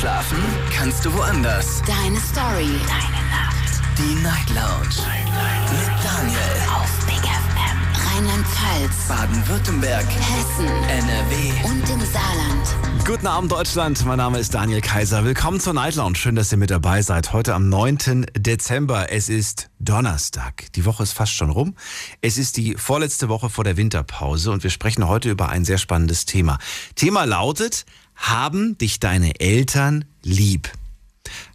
Schlafen 0.00 0.38
kannst 0.74 1.04
du 1.04 1.12
woanders. 1.12 1.82
Deine 1.82 2.18
Story. 2.20 2.70
Deine 2.88 3.20
Nacht. 3.28 3.82
Die 3.98 4.14
Night 4.22 4.48
Lounge. 4.48 4.96
Night. 4.96 5.70
Mit 5.72 5.90
Daniel. 6.02 6.40
Auf 6.74 7.04
Big 7.04 7.20
FM. 7.20 8.16
Rheinland-Pfalz. 8.16 9.08
Baden-Württemberg. 9.08 10.06
Hessen. 10.06 10.68
NRW. 10.88 11.52
Und 11.64 11.90
im 11.90 12.00
Saarland. 12.00 13.06
Guten 13.06 13.26
Abend 13.26 13.52
Deutschland, 13.52 14.06
mein 14.06 14.16
Name 14.16 14.38
ist 14.38 14.54
Daniel 14.54 14.80
Kaiser. 14.80 15.22
Willkommen 15.24 15.60
zur 15.60 15.74
Night 15.74 15.96
Lounge. 15.96 16.16
Schön, 16.16 16.34
dass 16.34 16.50
ihr 16.50 16.56
mit 16.56 16.70
dabei 16.70 17.02
seid. 17.02 17.34
Heute 17.34 17.54
am 17.54 17.68
9. 17.68 18.24
Dezember. 18.38 19.12
Es 19.12 19.28
ist 19.28 19.68
Donnerstag. 19.80 20.72
Die 20.76 20.86
Woche 20.86 21.02
ist 21.02 21.12
fast 21.12 21.34
schon 21.34 21.50
rum. 21.50 21.74
Es 22.22 22.38
ist 22.38 22.56
die 22.56 22.74
vorletzte 22.76 23.28
Woche 23.28 23.50
vor 23.50 23.64
der 23.64 23.76
Winterpause 23.76 24.50
und 24.50 24.62
wir 24.62 24.70
sprechen 24.70 25.06
heute 25.08 25.30
über 25.30 25.50
ein 25.50 25.66
sehr 25.66 25.78
spannendes 25.78 26.24
Thema. 26.24 26.58
Thema 26.94 27.24
lautet, 27.24 27.84
haben 28.20 28.78
dich 28.78 29.00
deine 29.00 29.40
Eltern 29.40 30.04
lieb? 30.22 30.70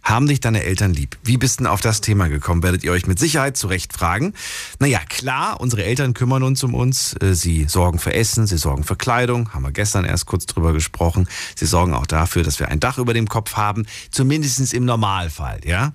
Haben 0.06 0.28
dich 0.28 0.38
deine 0.38 0.62
Eltern 0.62 0.94
lieb? 0.94 1.18
Wie 1.24 1.36
bist 1.36 1.58
denn 1.58 1.66
auf 1.66 1.80
das 1.80 2.00
Thema 2.00 2.28
gekommen? 2.28 2.62
Werdet 2.62 2.84
ihr 2.84 2.92
euch 2.92 3.08
mit 3.08 3.18
Sicherheit 3.18 3.56
zu 3.56 3.66
Recht 3.66 3.92
fragen. 3.92 4.34
Naja, 4.78 5.00
klar, 5.00 5.60
unsere 5.60 5.82
Eltern 5.84 6.14
kümmern 6.14 6.44
uns 6.44 6.62
um 6.62 6.74
uns. 6.74 7.16
Äh, 7.20 7.34
sie 7.34 7.64
sorgen 7.64 7.98
für 7.98 8.14
Essen, 8.14 8.46
sie 8.46 8.56
sorgen 8.56 8.84
für 8.84 8.94
Kleidung. 8.94 9.52
Haben 9.52 9.64
wir 9.64 9.72
gestern 9.72 10.04
erst 10.04 10.26
kurz 10.26 10.46
drüber 10.46 10.72
gesprochen. 10.72 11.28
Sie 11.56 11.66
sorgen 11.66 11.92
auch 11.92 12.06
dafür, 12.06 12.44
dass 12.44 12.60
wir 12.60 12.68
ein 12.68 12.78
Dach 12.78 12.98
über 12.98 13.14
dem 13.14 13.28
Kopf 13.28 13.54
haben. 13.54 13.84
Zumindest 14.12 14.72
im 14.72 14.84
Normalfall, 14.84 15.60
ja. 15.64 15.92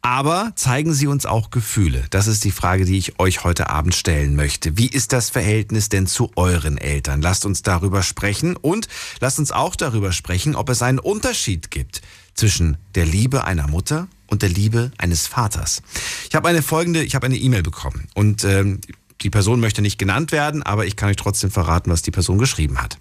Aber 0.00 0.52
zeigen 0.56 0.94
sie 0.94 1.06
uns 1.06 1.26
auch 1.26 1.50
Gefühle? 1.50 2.04
Das 2.08 2.28
ist 2.28 2.44
die 2.44 2.52
Frage, 2.52 2.86
die 2.86 2.96
ich 2.96 3.20
euch 3.20 3.44
heute 3.44 3.68
Abend 3.68 3.94
stellen 3.94 4.34
möchte. 4.34 4.78
Wie 4.78 4.88
ist 4.88 5.12
das 5.12 5.28
Verhältnis 5.28 5.90
denn 5.90 6.06
zu 6.06 6.30
euren 6.36 6.78
Eltern? 6.78 7.20
Lasst 7.20 7.44
uns 7.44 7.60
darüber 7.60 8.02
sprechen 8.02 8.56
und 8.56 8.88
lasst 9.20 9.38
uns 9.38 9.52
auch 9.52 9.76
darüber 9.76 10.10
sprechen, 10.12 10.54
ob 10.54 10.70
es 10.70 10.80
einen 10.80 10.98
Unterschied 10.98 11.70
gibt 11.70 12.00
zwischen 12.34 12.76
der 12.94 13.06
Liebe 13.06 13.44
einer 13.44 13.68
Mutter 13.68 14.08
und 14.28 14.42
der 14.42 14.48
Liebe 14.48 14.92
eines 14.98 15.26
Vaters. 15.26 15.82
Ich 16.28 16.34
habe 16.34 16.48
eine 16.48 16.62
folgende, 16.62 17.02
ich 17.02 17.14
habe 17.14 17.26
eine 17.26 17.36
E-Mail 17.36 17.62
bekommen 17.62 18.08
und 18.14 18.44
ähm, 18.44 18.80
die 19.20 19.30
Person 19.30 19.60
möchte 19.60 19.82
nicht 19.82 19.98
genannt 19.98 20.32
werden, 20.32 20.62
aber 20.62 20.86
ich 20.86 20.96
kann 20.96 21.08
euch 21.08 21.16
trotzdem 21.16 21.50
verraten, 21.50 21.90
was 21.90 22.02
die 22.02 22.10
Person 22.10 22.38
geschrieben 22.38 22.78
hat. 22.78 22.98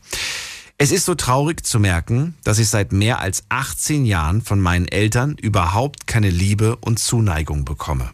Es 0.78 0.92
ist 0.92 1.06
so 1.06 1.16
traurig 1.16 1.66
zu 1.66 1.80
merken, 1.80 2.36
dass 2.44 2.60
ich 2.60 2.70
seit 2.70 2.92
mehr 2.92 3.20
als 3.20 3.44
18 3.50 4.06
Jahren 4.06 4.42
von 4.42 4.60
meinen 4.60 4.88
Eltern 4.88 5.36
überhaupt 5.40 6.08
keine 6.08 6.30
Liebe 6.30 6.76
und 6.78 7.00
Zuneigung 7.00 7.66
bekomme. 7.66 8.10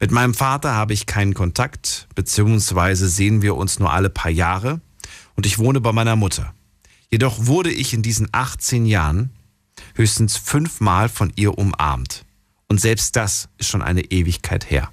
Mit 0.00 0.12
meinem 0.12 0.34
Vater 0.34 0.74
habe 0.74 0.92
ich 0.92 1.06
keinen 1.06 1.34
Kontakt, 1.34 2.06
beziehungsweise 2.14 3.08
sehen 3.08 3.42
wir 3.42 3.56
uns 3.56 3.80
nur 3.80 3.92
alle 3.92 4.10
paar 4.10 4.30
Jahre 4.30 4.80
und 5.34 5.44
ich 5.44 5.58
wohne 5.58 5.80
bei 5.80 5.92
meiner 5.92 6.14
Mutter. 6.14 6.54
Jedoch 7.10 7.46
wurde 7.46 7.72
ich 7.72 7.92
in 7.94 8.02
diesen 8.02 8.28
18 8.30 8.86
Jahren 8.86 9.30
höchstens 9.94 10.36
fünfmal 10.36 11.08
von 11.08 11.32
ihr 11.36 11.56
umarmt. 11.56 12.24
Und 12.68 12.80
selbst 12.80 13.16
das 13.16 13.48
ist 13.58 13.68
schon 13.68 13.82
eine 13.82 14.02
Ewigkeit 14.02 14.70
her. 14.70 14.90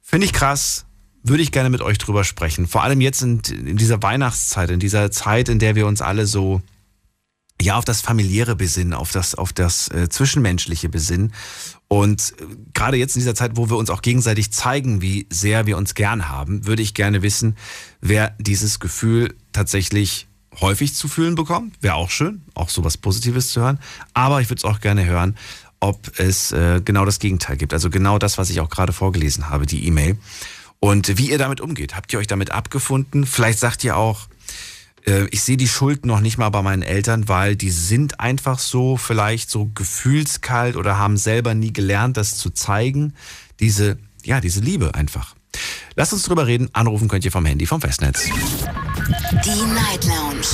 Finde 0.00 0.26
ich 0.26 0.32
krass, 0.32 0.84
würde 1.22 1.42
ich 1.42 1.52
gerne 1.52 1.70
mit 1.70 1.80
euch 1.80 1.98
drüber 1.98 2.24
sprechen. 2.24 2.66
Vor 2.66 2.82
allem 2.82 3.00
jetzt 3.00 3.22
in, 3.22 3.40
in, 3.40 3.76
dieser 3.76 4.02
Weihnachtszeit, 4.02 4.70
in 4.70 4.80
dieser 4.80 5.10
Zeit, 5.10 5.48
in 5.48 5.58
der 5.58 5.74
wir 5.74 5.86
uns 5.86 6.02
alle 6.02 6.26
so 6.26 6.60
ja 7.62 7.76
auf 7.76 7.84
das 7.84 8.00
familiäre 8.00 8.56
besinnen, 8.56 8.92
auf 8.92 9.12
das 9.12 9.34
auf 9.34 9.52
das 9.52 9.88
äh, 9.88 10.08
zwischenmenschliche 10.08 10.88
besinnen 10.88 11.32
und 11.88 12.34
äh, 12.40 12.44
gerade 12.74 12.96
jetzt 12.96 13.14
in 13.16 13.20
dieser 13.20 13.34
Zeit, 13.34 13.52
wo 13.54 13.70
wir 13.70 13.76
uns 13.76 13.90
auch 13.90 14.02
gegenseitig 14.02 14.52
zeigen, 14.52 15.00
wie 15.00 15.26
sehr 15.30 15.66
wir 15.66 15.76
uns 15.76 15.94
gern 15.94 16.28
haben, 16.28 16.66
würde 16.66 16.82
ich 16.82 16.94
gerne 16.94 17.22
wissen, 17.22 17.56
wer 18.00 18.34
dieses 18.38 18.80
Gefühl 18.80 19.34
tatsächlich 19.52 20.26
häufig 20.60 20.94
zu 20.94 21.08
fühlen 21.08 21.34
bekommt. 21.34 21.74
Wäre 21.80 21.94
auch 21.94 22.10
schön, 22.10 22.42
auch 22.54 22.68
sowas 22.68 22.96
Positives 22.96 23.50
zu 23.50 23.60
hören. 23.60 23.78
Aber 24.12 24.40
ich 24.40 24.48
würde 24.50 24.58
es 24.58 24.64
auch 24.64 24.80
gerne 24.80 25.04
hören, 25.04 25.36
ob 25.80 26.18
es 26.18 26.52
äh, 26.52 26.80
genau 26.84 27.04
das 27.04 27.18
Gegenteil 27.18 27.56
gibt. 27.56 27.72
Also 27.72 27.90
genau 27.90 28.18
das, 28.18 28.38
was 28.38 28.50
ich 28.50 28.60
auch 28.60 28.70
gerade 28.70 28.92
vorgelesen 28.92 29.50
habe, 29.50 29.66
die 29.66 29.86
E-Mail. 29.86 30.16
Und 30.80 31.18
wie 31.18 31.30
ihr 31.30 31.38
damit 31.38 31.60
umgeht. 31.60 31.96
Habt 31.96 32.12
ihr 32.12 32.18
euch 32.18 32.26
damit 32.26 32.50
abgefunden? 32.50 33.26
Vielleicht 33.26 33.58
sagt 33.58 33.84
ihr 33.84 33.96
auch, 33.96 34.28
äh, 35.06 35.26
ich 35.30 35.42
sehe 35.42 35.56
die 35.56 35.68
Schuld 35.68 36.06
noch 36.06 36.20
nicht 36.20 36.38
mal 36.38 36.50
bei 36.50 36.62
meinen 36.62 36.82
Eltern, 36.82 37.28
weil 37.28 37.56
die 37.56 37.70
sind 37.70 38.20
einfach 38.20 38.58
so 38.58 38.96
vielleicht 38.96 39.50
so 39.50 39.70
gefühlskalt 39.74 40.76
oder 40.76 40.98
haben 40.98 41.16
selber 41.16 41.54
nie 41.54 41.72
gelernt, 41.72 42.16
das 42.16 42.36
zu 42.36 42.50
zeigen. 42.50 43.14
Diese, 43.60 43.98
ja, 44.24 44.40
diese 44.40 44.60
Liebe 44.60 44.94
einfach. 44.94 45.34
Lasst 45.96 46.12
uns 46.12 46.24
drüber 46.24 46.46
reden. 46.46 46.68
Anrufen 46.72 47.08
könnt 47.08 47.24
ihr 47.24 47.32
vom 47.32 47.46
Handy 47.46 47.66
vom 47.66 47.80
Festnetz. 47.80 48.28
Die 49.04 49.62
Night 49.74 50.02
Lounge 50.06 50.46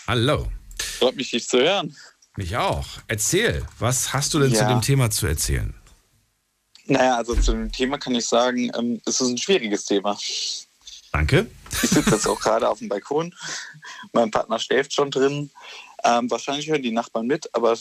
Hallo. 0.06 0.46
Freut 0.98 1.16
mich, 1.16 1.32
dich 1.32 1.48
zu 1.48 1.58
hören. 1.58 1.96
Mich 2.36 2.56
auch. 2.56 2.86
Erzähl, 3.08 3.66
was 3.80 4.12
hast 4.12 4.32
du 4.34 4.38
denn 4.38 4.52
Ja. 4.52 4.60
zu 4.60 4.66
dem 4.68 4.80
Thema 4.80 5.10
zu 5.10 5.26
erzählen? 5.26 5.74
Naja, 6.86 7.16
also 7.16 7.34
zu 7.34 7.50
dem 7.52 7.72
Thema 7.72 7.98
kann 7.98 8.14
ich 8.14 8.26
sagen, 8.28 8.70
ähm, 8.78 9.00
es 9.06 9.20
ist 9.20 9.28
ein 9.28 9.38
schwieriges 9.38 9.86
Thema. 9.86 10.16
Danke. 11.12 11.50
Ich 11.82 11.90
sitze 11.90 12.10
jetzt 12.10 12.28
auch 12.28 12.38
gerade 12.38 12.68
auf 12.68 12.78
dem 12.78 12.88
Balkon. 12.88 13.34
Mein 14.12 14.30
Partner 14.30 14.60
schläft 14.60 14.94
schon 14.94 15.10
drin. 15.10 15.50
Ähm, 16.04 16.30
wahrscheinlich 16.30 16.68
hören 16.68 16.82
die 16.82 16.92
Nachbarn 16.92 17.26
mit, 17.26 17.52
aber 17.56 17.76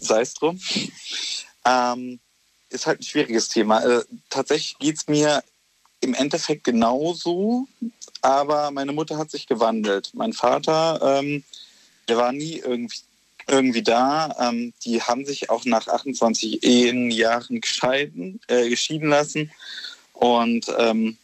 sei 0.00 0.22
es 0.22 0.34
drum. 0.34 0.60
Ähm, 1.64 2.20
ist 2.70 2.86
halt 2.86 3.00
ein 3.00 3.04
schwieriges 3.04 3.48
Thema. 3.48 3.80
Äh, 3.84 4.04
tatsächlich 4.28 4.78
geht 4.78 4.96
es 4.96 5.08
mir 5.08 5.42
im 6.00 6.14
Endeffekt 6.14 6.64
genauso, 6.64 7.66
aber 8.22 8.70
meine 8.70 8.92
Mutter 8.92 9.18
hat 9.18 9.30
sich 9.30 9.46
gewandelt. 9.46 10.10
Mein 10.14 10.32
Vater, 10.32 11.18
ähm, 11.18 11.44
der 12.08 12.16
war 12.16 12.32
nie 12.32 12.58
irgendwie, 12.58 13.00
irgendwie 13.46 13.82
da. 13.82 14.34
Ähm, 14.38 14.72
die 14.84 15.02
haben 15.02 15.24
sich 15.24 15.50
auch 15.50 15.64
nach 15.64 15.88
28 15.88 16.62
Ehenjahren 16.62 17.60
gescheiden, 17.60 18.40
äh, 18.46 18.68
geschieden 18.68 19.10
lassen. 19.10 19.50
Und 20.12 20.66
ähm, 20.78 21.18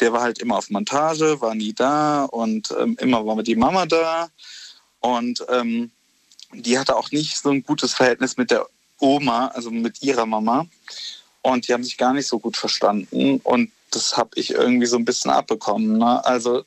der 0.00 0.12
war 0.12 0.22
halt 0.22 0.38
immer 0.38 0.58
auf 0.58 0.70
Montage, 0.70 1.40
war 1.40 1.54
nie 1.54 1.72
da 1.72 2.24
und 2.24 2.74
ähm, 2.78 2.96
immer 3.00 3.24
war 3.26 3.42
die 3.42 3.56
Mama 3.56 3.86
da. 3.86 4.28
Und 5.00 5.44
ähm, 5.48 5.90
die 6.52 6.78
hatte 6.78 6.96
auch 6.96 7.10
nicht 7.10 7.38
so 7.38 7.50
ein 7.50 7.62
gutes 7.62 7.94
Verhältnis 7.94 8.36
mit 8.36 8.50
der 8.50 8.66
Oma, 8.98 9.48
also 9.48 9.70
mit 9.70 10.02
ihrer 10.02 10.26
Mama. 10.26 10.66
Und 11.42 11.66
die 11.66 11.72
haben 11.72 11.84
sich 11.84 11.98
gar 11.98 12.12
nicht 12.12 12.26
so 12.28 12.38
gut 12.38 12.56
verstanden. 12.56 13.40
Und 13.42 13.72
das 13.90 14.16
habe 14.16 14.30
ich 14.36 14.50
irgendwie 14.50 14.86
so 14.86 14.96
ein 14.96 15.04
bisschen 15.04 15.30
abbekommen. 15.30 15.98
Ne? 15.98 16.24
Also 16.24 16.64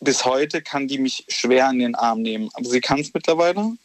bis 0.00 0.24
heute 0.24 0.62
kann 0.62 0.88
die 0.88 0.98
mich 0.98 1.24
schwer 1.28 1.70
in 1.70 1.78
den 1.78 1.94
Arm 1.94 2.22
nehmen. 2.22 2.50
Aber 2.54 2.68
sie 2.68 2.80
kann 2.80 3.00
es 3.00 3.14
mittlerweile. 3.14 3.76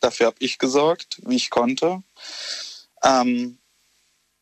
Dafür 0.00 0.26
habe 0.26 0.36
ich 0.40 0.58
gesorgt, 0.58 1.20
wie 1.24 1.36
ich 1.36 1.50
konnte. 1.50 2.02
Ähm, 3.02 3.58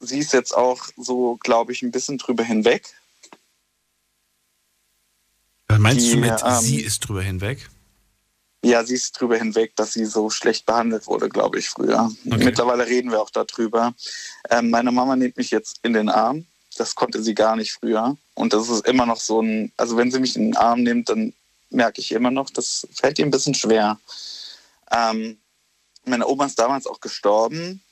sie 0.01 0.19
ist 0.19 0.33
jetzt 0.33 0.57
auch 0.57 0.87
so, 0.97 1.37
glaube 1.43 1.73
ich, 1.73 1.83
ein 1.83 1.93
bisschen 1.93 2.19
drüber 2.19 2.43
hinweg. 2.43 2.89
Was 5.69 5.79
meinst 5.79 6.07
Die, 6.07 6.13
du 6.13 6.17
mit, 6.19 6.43
ähm, 6.45 6.61
sie 6.61 6.81
ist 6.81 7.01
drüber 7.01 7.23
hinweg? 7.23 7.69
Ja, 8.65 8.83
sie 8.83 8.95
ist 8.95 9.21
drüber 9.21 9.37
hinweg, 9.37 9.77
dass 9.77 9.93
sie 9.93 10.07
so 10.07 10.31
schlecht 10.31 10.65
behandelt 10.65 11.07
wurde, 11.07 11.29
glaube 11.29 11.59
ich, 11.59 11.69
früher. 11.69 12.11
Okay. 12.27 12.45
Mittlerweile 12.45 12.87
reden 12.87 13.11
wir 13.11 13.21
auch 13.21 13.29
darüber. 13.29 13.95
Ähm, 14.49 14.71
meine 14.71 14.91
Mama 14.91 15.17
nimmt 15.17 15.37
mich 15.37 15.51
jetzt 15.51 15.81
in 15.83 15.93
den 15.93 16.09
Arm. 16.09 16.47
Das 16.79 16.95
konnte 16.95 17.23
sie 17.23 17.35
gar 17.35 17.57
nicht 17.57 17.75
früher. 17.75 18.17
Und 18.33 18.55
das 18.55 18.71
ist 18.71 18.87
immer 18.87 19.05
noch 19.05 19.21
so 19.21 19.43
ein, 19.43 19.71
also 19.77 19.99
wenn 19.99 20.11
sie 20.11 20.19
mich 20.19 20.35
in 20.35 20.47
den 20.47 20.57
Arm 20.57 20.83
nimmt, 20.83 21.11
dann 21.11 21.35
merke 21.69 22.01
ich 22.01 22.13
immer 22.13 22.31
noch, 22.31 22.49
das 22.49 22.89
fällt 22.91 23.19
ihr 23.19 23.27
ein 23.27 23.31
bisschen 23.31 23.55
schwer. 23.55 23.99
Ähm, 24.91 25.37
meine 26.07 26.27
Oma 26.27 26.47
ist 26.47 26.59
damals 26.59 26.87
auch 26.87 27.01
gestorben. 27.01 27.83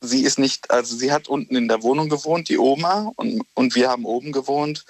Sie 0.00 0.22
ist 0.22 0.38
nicht, 0.38 0.70
also 0.70 0.96
sie 0.96 1.12
hat 1.12 1.28
unten 1.28 1.56
in 1.56 1.68
der 1.68 1.82
Wohnung 1.82 2.08
gewohnt, 2.08 2.48
die 2.48 2.58
Oma, 2.58 3.12
und, 3.16 3.42
und 3.52 3.74
wir 3.74 3.90
haben 3.90 4.06
oben 4.06 4.32
gewohnt. 4.32 4.86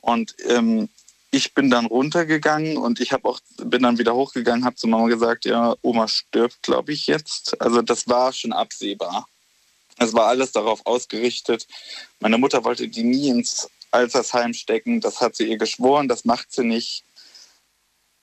Und 0.00 0.36
ähm, 0.46 0.88
ich 1.34 1.52
bin 1.52 1.68
dann 1.68 1.86
runtergegangen 1.86 2.76
und 2.76 3.00
ich 3.00 3.12
habe 3.12 3.28
auch 3.28 3.40
bin 3.56 3.82
dann 3.82 3.98
wieder 3.98 4.14
hochgegangen, 4.14 4.64
habe 4.64 4.76
zu 4.76 4.86
Mama 4.86 5.08
gesagt, 5.08 5.44
ja, 5.44 5.74
Oma 5.82 6.06
stirbt, 6.06 6.62
glaube 6.62 6.92
ich 6.92 7.08
jetzt. 7.08 7.60
Also 7.60 7.82
das 7.82 8.08
war 8.08 8.32
schon 8.32 8.52
absehbar. 8.52 9.26
Es 9.98 10.14
war 10.14 10.26
alles 10.26 10.52
darauf 10.52 10.86
ausgerichtet. 10.86 11.66
Meine 12.20 12.38
Mutter 12.38 12.62
wollte 12.64 12.86
die 12.86 13.02
nie 13.02 13.28
ins 13.28 13.68
Altersheim 13.90 14.54
stecken. 14.54 15.00
Das 15.00 15.20
hat 15.20 15.34
sie 15.34 15.48
ihr 15.48 15.58
geschworen, 15.58 16.06
das 16.06 16.24
macht 16.24 16.52
sie 16.52 16.64
nicht. 16.64 17.04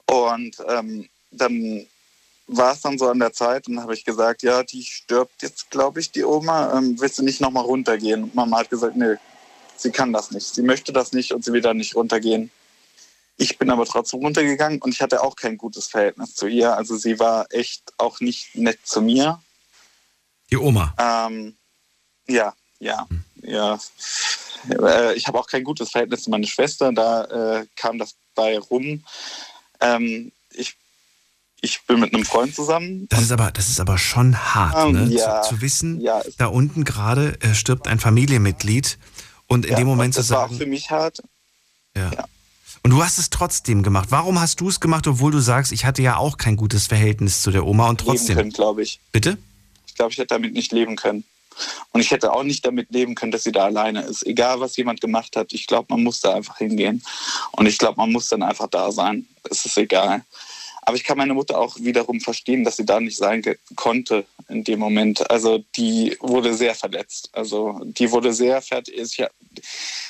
Und 0.06 0.56
ähm, 0.69 1.10
dann 1.31 1.86
war 2.48 2.74
es 2.74 2.81
dann 2.81 2.98
so 2.98 3.10
an 3.10 3.19
der 3.19 3.34
Zeit 3.34 3.68
und 3.68 3.81
habe 3.81 3.94
ich 3.94 4.06
gesagt, 4.06 4.42
ja, 4.42 4.63
die 4.63 4.84
stirbt 4.84 5.42
jetzt, 5.42 5.69
glaube 5.69 6.00
ich, 6.00 6.12
die 6.12 6.24
Oma. 6.24 6.78
Ähm, 6.78 7.00
willst 7.00 7.19
du 7.19 7.24
nicht 7.24 7.42
nochmal 7.42 7.66
runtergehen? 7.66 8.24
Und 8.24 8.36
Mama 8.36 8.60
hat 8.60 8.69
gesagt, 8.69 8.96
nee, 8.96 9.16
sie 9.75 9.92
kann 9.92 10.13
das 10.13 10.31
nicht. 10.31 10.48
Sie 10.48 10.62
möchte 10.62 10.94
das 10.94 11.12
nicht 11.12 11.34
und 11.34 11.44
sie 11.44 11.52
will 11.52 11.62
da 11.62 11.74
nicht 11.74 11.96
runtergehen. 11.96 12.52
Ich 13.41 13.57
bin 13.57 13.71
aber 13.71 13.85
trotzdem 13.85 14.19
runtergegangen 14.19 14.79
und 14.83 14.93
ich 14.93 15.01
hatte 15.01 15.23
auch 15.23 15.35
kein 15.35 15.57
gutes 15.57 15.88
Verhältnis 15.88 16.35
zu 16.35 16.45
ihr. 16.45 16.77
Also 16.77 16.95
sie 16.95 17.17
war 17.17 17.47
echt 17.49 17.91
auch 17.97 18.19
nicht 18.19 18.55
nett 18.55 18.77
zu 18.83 19.01
mir. 19.01 19.41
Die 20.51 20.57
Oma. 20.57 20.93
Ähm, 20.99 21.55
ja, 22.27 22.53
ja. 22.79 23.07
ja, 23.41 23.79
äh, 24.69 25.15
ich 25.15 25.25
habe 25.27 25.39
auch 25.39 25.47
kein 25.47 25.63
gutes 25.63 25.89
Verhältnis 25.89 26.21
zu 26.21 26.29
meiner 26.29 26.45
Schwester, 26.45 26.91
da 26.93 27.23
äh, 27.61 27.65
kam 27.75 27.97
das 27.97 28.13
bei 28.35 28.59
rum. 28.59 29.03
Ähm, 29.79 30.31
ich, 30.53 30.75
ich 31.61 31.81
bin 31.88 31.99
mit 31.99 32.13
einem 32.13 32.25
Freund 32.25 32.53
zusammen. 32.53 33.07
Das 33.09 33.21
ist 33.23 33.31
aber, 33.31 33.51
das 33.51 33.69
ist 33.69 33.79
aber 33.79 33.97
schon 33.97 34.38
hart, 34.38 34.75
Ähm, 34.89 35.07
ne? 35.09 35.15
ja, 35.15 35.41
zu, 35.41 35.55
zu 35.55 35.61
wissen, 35.61 35.99
ja. 35.99 36.21
da 36.38 36.45
unten 36.45 36.83
gerade 36.83 37.41
äh, 37.41 37.55
stirbt 37.55 37.88
ein 37.88 37.99
Familienmitglied 37.99 38.99
und 39.47 39.65
in 39.65 39.71
Ja, 39.71 39.77
dem 39.77 39.88
Moment 39.88 40.13
zu 40.13 40.19
das 40.19 40.29
war 40.29 40.38
auch 40.39 40.49
sagen, 40.49 40.57
für 40.59 40.67
mich 40.67 40.91
hart. 40.91 41.23
ja. 41.97 42.11
Und 42.83 42.92
du 42.92 43.04
hast 43.04 43.19
es 43.19 43.30
trotzdem 43.30 43.83
gemacht. 43.83 44.07
Warum 44.12 44.39
hast 44.39 44.60
du 44.60 44.69
es 44.69 44.80
gemacht, 44.80 45.06
obwohl 45.07 45.31
du 45.31 45.39
sagst, 45.39 45.72
ich 45.72 45.86
hatte 45.86 46.01
ja 46.01 46.18
auch 46.18 46.38
kein 46.38 46.56
gutes 46.56 46.88
Verhältnis 46.88 47.42
zu 47.42 47.51
der 47.51 47.66
Oma 47.66 47.89
und 47.89 48.01
Leben 48.01 48.12
trotzdem? 48.12 48.36
können, 48.38 48.51
glaube 48.51 48.81
ich. 48.81 49.00
Bitte? 49.12 49.38
Ich 49.86 49.95
glaube, 49.95 50.12
ich 50.12 50.18
hätte 50.18 50.36
damit 50.36 50.54
nicht 50.54 50.72
leben 50.72 50.95
können. 50.95 51.24
Und 51.92 52.01
ich 52.01 52.12
hätte 52.12 52.33
auch 52.33 52.44
nicht 52.44 52.66
damit 52.66 52.92
leben 52.92 53.13
können, 53.13 53.31
dass 53.31 53.44
sie 53.44 53.51
da 53.51 53.66
alleine 53.66 54.01
ist. 54.01 54.25
Egal, 54.25 54.60
was 54.62 54.78
jemand 54.78 55.01
gemacht 55.01 55.36
hat, 55.36 55.54
ich 55.54 55.68
glaube, 55.68 55.88
man 55.89 56.04
muss 56.04 56.22
da 56.22 56.33
einfach 56.33 56.57
hingehen. 56.57 57.04
Und 57.51 57.68
ich 57.68 57.78
glaube, 57.78 57.98
man 57.98 58.12
muss 58.12 58.30
dann 58.30 58.42
einfach 58.42 58.68
da 58.68 58.92
sein. 58.92 59.27
Es 59.50 59.66
ist 59.66 59.77
egal. 59.77 60.24
Aber 60.84 60.95
ich 60.95 61.04
kann 61.04 61.18
meine 61.18 61.34
Mutter 61.34 61.60
auch 61.60 61.77
wiederum 61.80 62.19
verstehen, 62.19 62.63
dass 62.63 62.77
sie 62.77 62.86
da 62.86 63.00
nicht 63.00 63.18
sein 63.18 63.44
konnte 63.75 64.25
in 64.50 64.63
dem 64.63 64.80
Moment. 64.80 65.30
Also 65.30 65.63
die 65.75 66.18
wurde 66.19 66.56
sehr 66.56 66.74
verletzt. 66.74 67.30
Also 67.34 67.80
die 67.84 68.12
wurde 68.12 68.34
sehr 68.34 68.62
fertig. 68.62 68.98
Ich 68.98 69.24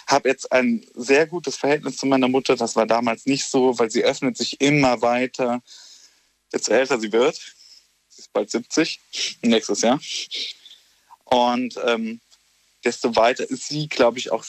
habe 0.08 0.30
jetzt 0.30 0.52
ein 0.52 0.86
sehr 0.94 1.28
gutes 1.28 1.58
Verhältnis 1.58 1.98
zu 1.98 2.06
meiner 2.06 2.28
Mutter. 2.28 2.56
Das 2.56 2.76
war 2.76 2.86
damals 2.86 3.26
nicht 3.26 3.46
so, 3.46 3.78
weil 3.80 3.90
sie 3.90 4.04
öffnet 4.04 4.38
sich 4.38 4.60
immer 4.62 5.02
weiter. 5.02 5.62
Desto 6.54 6.74
älter 6.74 7.00
sie 7.00 7.12
wird, 7.12 7.36
sie 8.10 8.22
ist 8.22 8.34
bald 8.34 8.52
70, 8.52 9.00
nächstes 9.42 9.82
Jahr. 9.82 10.00
Und 11.26 11.80
ähm, 11.86 12.20
desto 12.84 13.16
weiter 13.16 13.50
ist 13.50 13.68
sie, 13.68 13.88
glaube 13.88 14.20
ich, 14.20 14.32
auch 14.32 14.44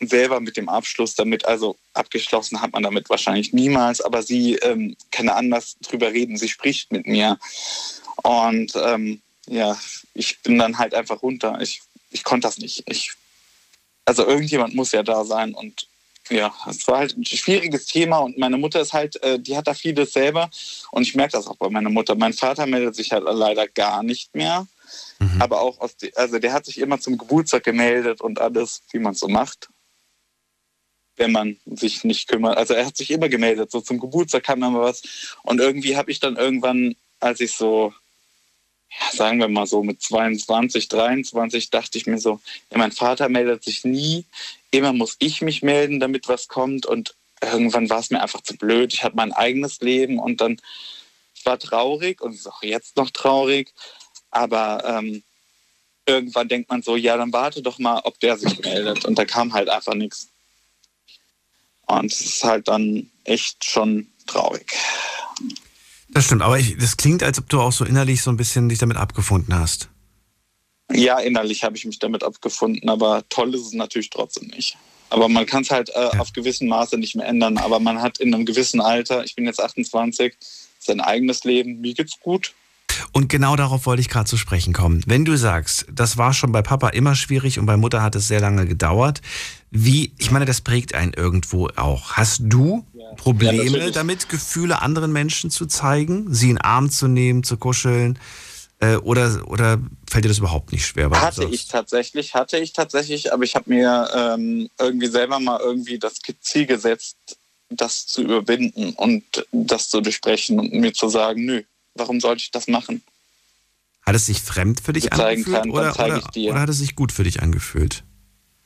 selber 0.00 0.40
mit 0.40 0.56
dem 0.56 0.68
Abschluss 0.68 1.14
damit, 1.14 1.46
also 1.46 1.76
abgeschlossen 1.94 2.60
hat 2.60 2.72
man 2.72 2.82
damit 2.82 3.08
wahrscheinlich 3.08 3.54
niemals, 3.54 4.02
aber 4.02 4.22
sie 4.22 4.56
ähm, 4.56 4.96
kann 5.10 5.30
anders 5.30 5.76
drüber 5.80 6.12
reden, 6.12 6.36
sie 6.36 6.50
spricht 6.50 6.92
mit 6.92 7.06
mir. 7.06 7.38
Und 8.22 8.72
ähm, 8.76 9.22
ja, 9.46 9.78
ich 10.12 10.40
bin 10.42 10.58
dann 10.58 10.78
halt 10.78 10.94
einfach 10.94 11.22
runter. 11.22 11.58
Ich, 11.60 11.80
ich 12.10 12.24
konnte 12.24 12.46
das 12.46 12.58
nicht. 12.58 12.84
Ich, 12.90 13.12
also 14.06 14.26
irgendjemand 14.26 14.74
muss 14.74 14.92
ja 14.92 15.02
da 15.02 15.24
sein 15.24 15.52
und 15.52 15.88
ja, 16.30 16.52
es 16.68 16.88
war 16.88 16.98
halt 16.98 17.16
ein 17.16 17.24
schwieriges 17.24 17.86
Thema 17.86 18.18
und 18.18 18.38
meine 18.38 18.56
Mutter 18.56 18.80
ist 18.80 18.92
halt, 18.92 19.22
äh, 19.22 19.38
die 19.38 19.56
hat 19.56 19.66
da 19.66 19.74
vieles 19.74 20.12
selber 20.12 20.50
und 20.90 21.02
ich 21.02 21.14
merke 21.14 21.32
das 21.32 21.46
auch 21.46 21.56
bei 21.56 21.68
meiner 21.68 21.90
Mutter. 21.90 22.14
Mein 22.16 22.32
Vater 22.32 22.66
meldet 22.66 22.96
sich 22.96 23.12
halt 23.12 23.24
leider 23.24 23.68
gar 23.68 24.02
nicht 24.02 24.34
mehr, 24.34 24.66
aber 25.40 25.60
auch 25.60 25.78
aus, 25.80 25.96
also 26.14 26.38
der 26.38 26.52
hat 26.52 26.64
sich 26.64 26.78
immer 26.78 27.00
zum 27.00 27.18
Geburtstag 27.18 27.64
gemeldet 27.64 28.20
und 28.20 28.40
alles, 28.40 28.82
wie 28.90 28.98
man 28.98 29.14
so 29.14 29.28
macht, 29.28 29.68
wenn 31.16 31.32
man 31.32 31.58
sich 31.66 32.02
nicht 32.04 32.28
kümmert. 32.28 32.56
Also 32.58 32.74
er 32.74 32.86
hat 32.86 32.96
sich 32.96 33.10
immer 33.10 33.28
gemeldet, 33.28 33.70
so 33.70 33.80
zum 33.80 34.00
Geburtstag 34.00 34.44
kam 34.44 34.62
immer 34.62 34.80
was 34.80 35.02
und 35.42 35.60
irgendwie 35.60 35.96
habe 35.96 36.10
ich 36.10 36.18
dann 36.18 36.36
irgendwann, 36.36 36.96
als 37.20 37.40
ich 37.40 37.52
so 37.52 37.94
ja, 38.90 39.16
sagen 39.16 39.38
wir 39.40 39.48
mal 39.48 39.66
so 39.66 39.82
mit 39.82 40.02
22, 40.02 40.88
23, 40.88 41.70
dachte 41.70 41.98
ich 41.98 42.06
mir 42.06 42.18
so, 42.18 42.40
ja, 42.70 42.78
mein 42.78 42.92
Vater 42.92 43.28
meldet 43.28 43.64
sich 43.64 43.84
nie, 43.84 44.24
immer 44.70 44.92
muss 44.92 45.16
ich 45.18 45.42
mich 45.42 45.62
melden, 45.62 46.00
damit 46.00 46.28
was 46.28 46.48
kommt 46.48 46.86
und 46.86 47.14
irgendwann 47.42 47.90
war 47.90 48.00
es 48.00 48.10
mir 48.10 48.22
einfach 48.22 48.40
zu 48.40 48.56
blöd. 48.56 48.94
Ich 48.94 49.04
hatte 49.04 49.16
mein 49.16 49.32
eigenes 49.32 49.80
Leben 49.80 50.18
und 50.18 50.40
dann 50.40 50.60
war 51.44 51.58
traurig 51.58 52.20
und 52.20 52.34
ist 52.34 52.46
auch 52.46 52.62
jetzt 52.62 52.96
noch 52.96 53.10
traurig, 53.10 53.72
aber 54.30 54.82
ähm, 54.84 55.22
irgendwann 56.06 56.48
denkt 56.48 56.70
man 56.70 56.82
so, 56.82 56.96
ja, 56.96 57.16
dann 57.16 57.32
warte 57.32 57.62
doch 57.62 57.78
mal, 57.78 58.00
ob 58.04 58.18
der 58.20 58.36
sich 58.36 58.58
meldet 58.60 59.04
und 59.04 59.18
da 59.18 59.24
kam 59.24 59.52
halt 59.52 59.68
einfach 59.68 59.94
nichts. 59.94 60.28
Und 61.86 62.10
es 62.12 62.20
ist 62.20 62.44
halt 62.44 62.68
dann 62.68 63.10
echt 63.24 63.64
schon 63.64 64.08
traurig. 64.26 64.72
Das 66.08 66.24
stimmt, 66.24 66.42
aber 66.42 66.58
ich, 66.58 66.76
das 66.78 66.96
klingt, 66.96 67.22
als 67.22 67.38
ob 67.38 67.48
du 67.48 67.60
auch 67.60 67.72
so 67.72 67.84
innerlich 67.84 68.22
so 68.22 68.30
ein 68.30 68.36
bisschen 68.36 68.68
dich 68.68 68.78
damit 68.78 68.96
abgefunden 68.96 69.54
hast. 69.54 69.88
Ja, 70.92 71.18
innerlich 71.18 71.64
habe 71.64 71.76
ich 71.76 71.84
mich 71.84 71.98
damit 71.98 72.22
abgefunden, 72.22 72.88
aber 72.88 73.24
toll 73.28 73.54
ist 73.54 73.66
es 73.66 73.72
natürlich 73.72 74.10
trotzdem 74.10 74.48
nicht. 74.48 74.76
Aber 75.10 75.28
man 75.28 75.46
kann 75.46 75.62
es 75.62 75.70
halt 75.70 75.88
äh, 75.90 76.10
Ja. 76.14 76.20
auf 76.20 76.32
gewissem 76.32 76.68
Maße 76.68 76.96
nicht 76.98 77.16
mehr 77.16 77.26
ändern. 77.26 77.58
Aber 77.58 77.80
man 77.80 78.00
hat 78.02 78.18
in 78.18 78.34
einem 78.34 78.44
gewissen 78.46 78.80
Alter, 78.80 79.24
ich 79.24 79.34
bin 79.34 79.46
jetzt 79.46 79.60
28, 79.60 80.34
sein 80.78 81.00
eigenes 81.00 81.44
Leben, 81.44 81.80
mir 81.80 81.94
geht's 81.94 82.18
gut. 82.20 82.54
Und 83.12 83.28
genau 83.28 83.56
darauf 83.56 83.86
wollte 83.86 84.00
ich 84.00 84.08
gerade 84.08 84.28
zu 84.28 84.36
sprechen 84.36 84.72
kommen. 84.72 85.02
Wenn 85.06 85.24
du 85.24 85.36
sagst, 85.36 85.86
das 85.92 86.16
war 86.16 86.32
schon 86.32 86.52
bei 86.52 86.62
Papa 86.62 86.88
immer 86.90 87.14
schwierig 87.14 87.58
und 87.58 87.66
bei 87.66 87.76
Mutter 87.76 88.02
hat 88.02 88.14
es 88.14 88.28
sehr 88.28 88.40
lange 88.40 88.66
gedauert, 88.66 89.22
wie, 89.70 90.12
ich 90.18 90.30
meine, 90.30 90.44
das 90.44 90.60
prägt 90.60 90.94
einen 90.94 91.12
irgendwo 91.12 91.68
auch. 91.76 92.12
Hast 92.12 92.40
du 92.44 92.86
Ja, 92.94 93.04
Probleme 93.16 93.64
natürlich. 93.64 93.94
damit, 93.94 94.28
Gefühle 94.28 94.80
anderen 94.80 95.12
Menschen 95.12 95.50
zu 95.50 95.66
zeigen, 95.66 96.32
sie 96.32 96.50
in 96.50 96.56
den 96.56 96.62
Arm 96.62 96.90
zu 96.90 97.08
nehmen, 97.08 97.42
zu 97.42 97.56
kuscheln? 97.56 98.18
Äh, 98.78 98.96
oder, 98.96 99.42
oder 99.48 99.78
fällt 100.08 100.24
dir 100.24 100.28
das 100.28 100.38
überhaupt 100.38 100.72
nicht 100.72 100.86
schwer? 100.86 101.10
Hatte 101.10 101.44
ich 101.44 101.66
tatsächlich, 101.66 102.34
hatte 102.34 102.58
ich 102.58 102.72
tatsächlich, 102.72 103.32
aber 103.32 103.44
ich 103.44 103.54
habe 103.54 103.70
mir 103.70 104.08
ähm, 104.14 104.68
irgendwie 104.78 105.06
selber 105.06 105.40
mal 105.40 105.60
irgendwie 105.60 105.98
das 105.98 106.20
Ziel 106.40 106.66
gesetzt, 106.66 107.16
das 107.70 108.06
zu 108.06 108.22
überwinden 108.22 108.90
und 108.90 109.24
das 109.50 109.88
zu 109.88 110.00
durchbrechen 110.00 110.58
und 110.58 110.72
mir 110.72 110.92
zu 110.92 111.08
sagen, 111.08 111.44
nö, 111.44 111.62
warum 111.96 112.20
sollte 112.20 112.42
ich 112.42 112.50
das 112.50 112.68
machen? 112.68 113.02
Hat 114.02 114.14
es 114.14 114.26
sich 114.26 114.40
fremd 114.40 114.80
für 114.80 114.92
dich 114.92 115.12
angefühlt 115.12 115.56
kann, 115.56 115.70
oder, 115.70 115.92
oder, 115.94 116.22
oder 116.34 116.60
hat 116.60 116.68
es 116.68 116.78
sich 116.78 116.94
gut 116.94 117.10
für 117.12 117.24
dich 117.24 117.42
angefühlt? 117.42 118.04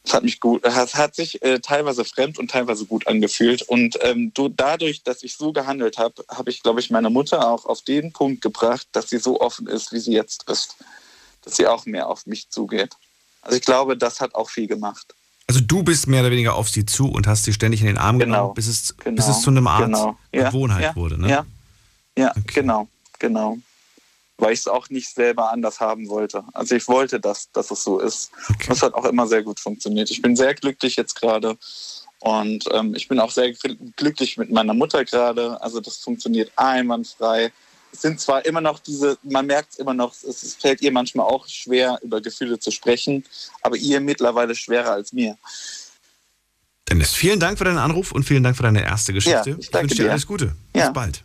Es 0.03 0.15
hat 0.15 0.25
mich 0.25 0.41
gut, 0.41 0.65
es 0.65 0.95
hat 0.95 1.15
sich 1.15 1.43
äh, 1.43 1.61
teilweise 1.61 2.05
fremd 2.05 2.39
und 2.39 2.51
teilweise 2.51 2.87
gut 2.87 3.07
angefühlt. 3.07 3.63
Und 3.63 3.99
ähm, 4.03 4.33
du, 4.35 4.49
dadurch, 4.49 5.03
dass 5.03 5.23
ich 5.23 5.37
so 5.37 5.53
gehandelt 5.53 5.99
habe, 5.99 6.25
habe 6.29 6.51
ich, 6.51 6.63
glaube 6.63 6.81
ich, 6.81 6.91
meine 6.91 7.11
Mutter 7.11 7.47
auch 7.47 7.67
auf 7.67 7.83
den 7.83 8.13
Punkt 8.13 8.41
gebracht, 8.41 8.89
dass 8.93 9.11
sie 9.11 9.19
so 9.19 9.41
offen 9.41 9.67
ist, 9.67 9.93
wie 9.93 9.99
sie 9.99 10.13
jetzt 10.13 10.49
ist. 10.49 10.77
Dass 11.43 11.57
sie 11.57 11.67
auch 11.67 11.85
mehr 11.87 12.09
auf 12.09 12.27
mich 12.27 12.49
zugeht. 12.49 12.95
Also 13.43 13.57
ich 13.57 13.63
glaube, 13.65 13.97
das 13.97 14.21
hat 14.21 14.35
auch 14.35 14.51
viel 14.51 14.67
gemacht. 14.67 15.15
Also 15.47 15.61
du 15.61 15.83
bist 15.83 16.07
mehr 16.07 16.21
oder 16.21 16.31
weniger 16.31 16.55
auf 16.55 16.69
sie 16.69 16.87
zu 16.87 17.09
und 17.11 17.27
hast 17.27 17.45
sie 17.45 17.53
ständig 17.53 17.81
in 17.81 17.87
den 17.87 17.99
Arm 17.99 18.19
Genau. 18.19 18.35
genommen, 18.37 18.55
bis 18.55 18.69
es, 18.69 18.97
Genau. 18.97 19.17
bis 19.17 19.29
es 19.29 19.43
zu 19.43 19.51
einem 19.51 19.67
Art 19.67 19.85
Genau. 19.87 20.19
Ja. 20.33 20.49
Gewohnheit 20.49 20.83
ja. 20.83 20.97
wurde. 20.97 21.21
Ne? 21.21 21.29
Ja, 21.29 21.47
ja 22.17 22.31
Okay. 22.31 22.61
genau, 22.61 22.89
genau. 23.21 23.59
Weil 24.39 24.55
ich 24.55 24.61
es 24.61 24.69
auch 24.69 24.89
nicht 24.89 25.15
selber 25.15 25.53
anders 25.53 25.79
haben 25.79 26.09
wollte. 26.09 26.43
Also 26.55 26.75
ich 26.75 26.89
wollte, 26.89 27.21
dass, 27.21 27.51
dass 27.53 27.71
es 27.71 27.85
so 27.85 28.01
ist. 28.01 28.31
Okay. 28.49 28.67
Das 28.69 28.83
hat 28.83 28.95
auch 28.95 29.05
immer 29.05 29.29
sehr 29.29 29.43
gut 29.43 29.61
funktioniert. 29.61 30.11
Ich 30.11 30.23
bin 30.23 30.35
sehr 30.35 30.55
glücklich 30.55 30.97
jetzt 30.97 31.15
gerade. 31.15 31.57
Und 32.21 32.65
ähm, 32.73 32.95
ich 32.95 33.07
bin 33.07 33.21
auch 33.21 33.31
sehr 33.31 33.51
gl- 33.55 33.79
glücklich 33.97 34.37
mit 34.39 34.51
meiner 34.51 34.75
Mutter 34.75 35.05
gerade. 35.05 35.61
Also 35.63 35.81
das 35.81 35.99
funktioniert 35.99 36.51
einwandfrei. 36.57 37.53
Es 37.93 38.03
sind 38.03 38.21
zwar 38.21 38.45
immer 38.47 38.61
noch 38.61 38.79
diese, 38.79 39.19
man 39.23 39.47
merkt 39.47 39.73
es 39.73 39.79
immer 39.79 39.95
noch, 39.95 40.15
es, 40.15 40.55
fällt 40.55 40.81
ihr 40.81 40.93
manchmal 40.93 41.27
auch 41.27 41.49
schwer, 41.49 41.99
über 42.03 42.21
Gefühle 42.21 42.59
zu 42.59 42.71
sprechen, 42.71 43.25
aber 43.63 43.77
ihr 43.77 44.01
mittlerweile 44.01 44.55
schwerer 44.55 44.93
als 44.93 45.13
mir. 45.13 45.37
Dennis, 46.89 47.13
vielen 47.13 47.41
Dank 47.41 47.59
für 47.59 47.65
deinen 47.65 47.79
Anruf 47.79 48.13
und 48.13 48.23
vielen 48.23 48.43
Dank 48.43 48.57
für 48.57 48.63
deine 48.63 48.83
erste 48.83 49.13
Geschichte. 49.13 49.51
Ja, 49.51 49.57
ich 49.59 49.71
danke 49.71 49.91
wünsche 49.91 49.97
dir 49.97 50.05
dir. 50.05 50.11
alles 50.13 50.27
Gute. 50.27 50.57
Ja. 50.75 50.87
Bis 50.87 50.93
bald. 50.93 51.23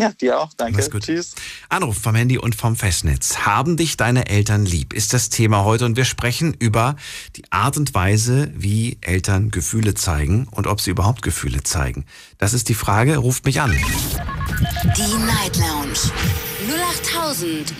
Ja, 0.00 0.12
dir 0.12 0.38
auch, 0.38 0.52
danke. 0.56 0.78
Mach's 0.78 0.90
gut. 0.90 1.02
Tschüss. 1.02 1.34
Anruf 1.68 1.98
vom 1.98 2.14
Handy 2.14 2.38
und 2.38 2.54
vom 2.54 2.76
Festnetz. 2.76 3.38
Haben 3.38 3.76
dich 3.76 3.96
deine 3.96 4.28
Eltern 4.28 4.64
lieb? 4.64 4.92
Ist 4.92 5.12
das 5.12 5.28
Thema 5.28 5.64
heute 5.64 5.86
und 5.86 5.96
wir 5.96 6.04
sprechen 6.04 6.54
über 6.54 6.94
die 7.34 7.42
Art 7.50 7.76
und 7.76 7.94
Weise, 7.94 8.52
wie 8.54 8.98
Eltern 9.00 9.50
Gefühle 9.50 9.94
zeigen 9.94 10.46
und 10.52 10.68
ob 10.68 10.80
sie 10.80 10.90
überhaupt 10.90 11.22
Gefühle 11.22 11.64
zeigen. 11.64 12.04
Das 12.38 12.52
ist 12.52 12.68
die 12.68 12.74
Frage. 12.74 13.16
Ruft 13.16 13.44
mich 13.44 13.60
an. 13.60 13.72
Die 13.72 15.16
Night 15.26 15.56
Lounge 15.56 15.98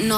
0890901. 0.01 0.09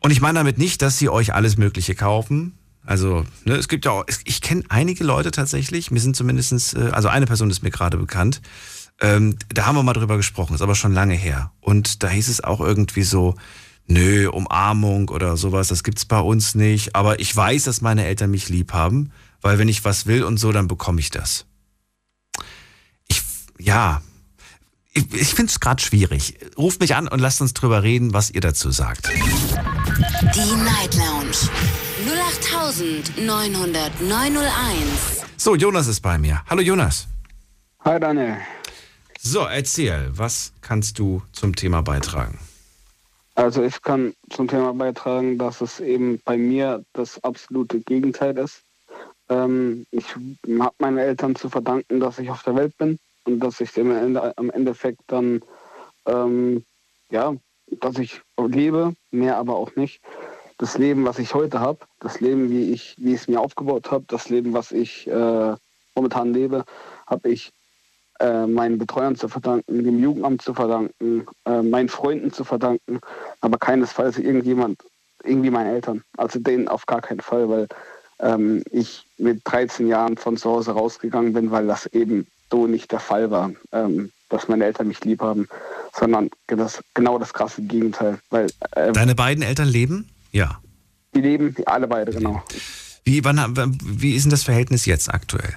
Und 0.00 0.12
ich 0.12 0.22
meine 0.22 0.38
damit 0.38 0.56
nicht, 0.56 0.80
dass 0.80 0.98
sie 0.98 1.10
euch 1.10 1.34
alles 1.34 1.58
Mögliche 1.58 1.94
kaufen. 1.94 2.56
Also, 2.86 3.24
ne, 3.44 3.56
es 3.56 3.68
gibt 3.68 3.84
ja 3.84 3.90
auch, 3.90 4.04
ich 4.24 4.40
kenne 4.40 4.62
einige 4.68 5.02
Leute 5.02 5.32
tatsächlich, 5.32 5.90
mir 5.90 6.00
sind 6.00 6.14
zumindestens, 6.14 6.72
äh, 6.72 6.90
also 6.92 7.08
eine 7.08 7.26
Person 7.26 7.50
ist 7.50 7.64
mir 7.64 7.72
gerade 7.72 7.96
bekannt, 7.96 8.40
ähm, 9.00 9.36
da 9.48 9.66
haben 9.66 9.76
wir 9.76 9.82
mal 9.82 9.92
drüber 9.92 10.16
gesprochen, 10.16 10.54
ist 10.54 10.62
aber 10.62 10.74
schon 10.74 10.92
lange 10.92 11.14
her. 11.14 11.52
Und 11.60 12.02
da 12.02 12.08
hieß 12.08 12.28
es 12.28 12.42
auch 12.42 12.60
irgendwie 12.60 13.02
so, 13.02 13.34
nö, 13.86 14.28
Umarmung 14.30 15.08
oder 15.08 15.36
sowas, 15.36 15.68
das 15.68 15.84
gibt's 15.84 16.04
bei 16.04 16.20
uns 16.20 16.54
nicht. 16.54 16.94
Aber 16.94 17.20
ich 17.20 17.34
weiß, 17.34 17.64
dass 17.64 17.80
meine 17.80 18.06
Eltern 18.06 18.30
mich 18.30 18.48
lieb 18.48 18.72
haben, 18.72 19.12
weil 19.42 19.58
wenn 19.58 19.68
ich 19.68 19.84
was 19.84 20.06
will 20.06 20.24
und 20.24 20.38
so, 20.38 20.52
dann 20.52 20.68
bekomme 20.68 21.00
ich 21.00 21.10
das. 21.10 21.46
Ich, 23.08 23.22
ja, 23.58 24.00
ich, 24.94 25.12
ich 25.12 25.34
finde 25.34 25.50
es 25.50 25.60
gerade 25.60 25.82
schwierig. 25.82 26.38
Ruft 26.56 26.80
mich 26.80 26.96
an 26.96 27.06
und 27.06 27.18
lasst 27.18 27.42
uns 27.42 27.52
drüber 27.52 27.82
reden, 27.82 28.14
was 28.14 28.30
ihr 28.30 28.40
dazu 28.40 28.70
sagt. 28.70 29.08
Die 29.08 30.54
Night 30.64 30.94
Lounge 30.94 31.36
0890901. 33.18 35.24
So, 35.36 35.54
Jonas 35.54 35.86
ist 35.86 36.00
bei 36.00 36.18
mir. 36.18 36.42
Hallo 36.48 36.62
Jonas. 36.62 37.06
Hi 37.84 38.00
Daniel. 38.00 38.38
So, 39.28 39.40
erzähl, 39.40 40.08
was 40.12 40.52
kannst 40.60 41.00
du 41.00 41.20
zum 41.32 41.56
Thema 41.56 41.82
beitragen? 41.82 42.38
Also 43.34 43.64
ich 43.64 43.82
kann 43.82 44.14
zum 44.30 44.46
Thema 44.46 44.72
beitragen, 44.72 45.36
dass 45.36 45.60
es 45.60 45.80
eben 45.80 46.20
bei 46.24 46.36
mir 46.36 46.84
das 46.92 47.22
absolute 47.24 47.80
Gegenteil 47.80 48.38
ist. 48.38 48.62
Ähm, 49.28 49.84
ich 49.90 50.14
habe 50.14 50.74
meine 50.78 51.02
Eltern 51.02 51.34
zu 51.34 51.50
verdanken, 51.50 51.98
dass 51.98 52.20
ich 52.20 52.30
auf 52.30 52.44
der 52.44 52.54
Welt 52.54 52.78
bin 52.78 53.00
und 53.24 53.40
dass 53.40 53.60
ich 53.60 53.76
im, 53.76 54.16
am 54.16 54.50
Endeffekt 54.50 55.00
dann, 55.08 55.42
ähm, 56.06 56.64
ja, 57.10 57.34
dass 57.80 57.98
ich 57.98 58.20
lebe, 58.38 58.94
mehr 59.10 59.38
aber 59.38 59.56
auch 59.56 59.74
nicht. 59.74 60.00
Das 60.56 60.78
Leben, 60.78 61.04
was 61.04 61.18
ich 61.18 61.34
heute 61.34 61.58
habe, 61.58 61.80
das 61.98 62.20
Leben, 62.20 62.48
wie 62.48 62.70
ich, 62.70 62.94
wie 62.96 63.14
ich 63.14 63.22
es 63.22 63.28
mir 63.28 63.40
aufgebaut 63.40 63.90
habe, 63.90 64.04
das 64.06 64.28
Leben, 64.28 64.52
was 64.52 64.70
ich 64.70 65.08
äh, 65.08 65.56
momentan 65.96 66.32
lebe, 66.32 66.64
habe 67.08 67.28
ich 67.28 67.50
äh, 68.20 68.46
meinen 68.46 68.78
Betreuern 68.78 69.16
zu 69.16 69.28
verdanken, 69.28 69.84
dem 69.84 70.02
Jugendamt 70.02 70.42
zu 70.42 70.54
verdanken, 70.54 71.26
äh, 71.44 71.62
meinen 71.62 71.88
Freunden 71.88 72.32
zu 72.32 72.44
verdanken, 72.44 73.00
aber 73.40 73.58
keinesfalls 73.58 74.18
irgendjemand, 74.18 74.82
irgendwie 75.24 75.50
meinen 75.50 75.74
Eltern. 75.74 76.02
Also 76.16 76.38
denen 76.38 76.68
auf 76.68 76.86
gar 76.86 77.00
keinen 77.00 77.20
Fall, 77.20 77.48
weil 77.48 77.68
ähm, 78.20 78.62
ich 78.70 79.04
mit 79.18 79.40
13 79.44 79.88
Jahren 79.88 80.16
von 80.16 80.36
zu 80.36 80.50
Hause 80.50 80.72
rausgegangen 80.72 81.32
bin, 81.32 81.50
weil 81.50 81.66
das 81.66 81.86
eben 81.86 82.26
so 82.50 82.66
nicht 82.66 82.92
der 82.92 83.00
Fall 83.00 83.30
war, 83.30 83.52
ähm, 83.72 84.10
dass 84.28 84.48
meine 84.48 84.64
Eltern 84.64 84.88
mich 84.88 85.04
lieb 85.04 85.20
haben, 85.20 85.48
sondern 85.94 86.30
das, 86.46 86.82
genau 86.94 87.18
das 87.18 87.32
krasse 87.32 87.62
Gegenteil. 87.62 88.18
Weil, 88.30 88.46
äh, 88.72 88.92
Deine 88.92 89.14
beiden 89.14 89.42
Eltern 89.42 89.68
leben? 89.68 90.08
Ja. 90.32 90.60
Die 91.14 91.20
leben, 91.20 91.54
alle 91.66 91.86
beide, 91.86 92.12
genau. 92.12 92.42
Wie, 93.04 93.24
wann, 93.24 93.54
wie 93.84 94.14
ist 94.14 94.24
denn 94.24 94.30
das 94.30 94.42
Verhältnis 94.42 94.84
jetzt 94.84 95.12
aktuell? 95.12 95.56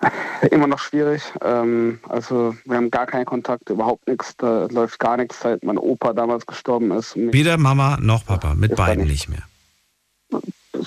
Immer 0.50 0.66
noch 0.66 0.78
schwierig. 0.78 1.22
Ähm, 1.42 1.98
also 2.08 2.56
wir 2.64 2.76
haben 2.76 2.90
gar 2.90 3.06
keinen 3.06 3.26
Kontakt, 3.26 3.68
überhaupt 3.68 4.06
nichts. 4.08 4.36
Da 4.36 4.66
läuft 4.70 4.98
gar 4.98 5.16
nichts, 5.16 5.40
seit 5.40 5.62
mein 5.64 5.78
Opa 5.78 6.12
damals 6.12 6.46
gestorben 6.46 6.90
ist. 6.92 7.14
Weder 7.16 7.58
Mama 7.58 7.98
noch 8.00 8.24
Papa, 8.24 8.54
mit 8.54 8.76
beiden 8.76 9.04
nicht. 9.04 9.28
nicht 9.28 9.28
mehr 9.28 9.42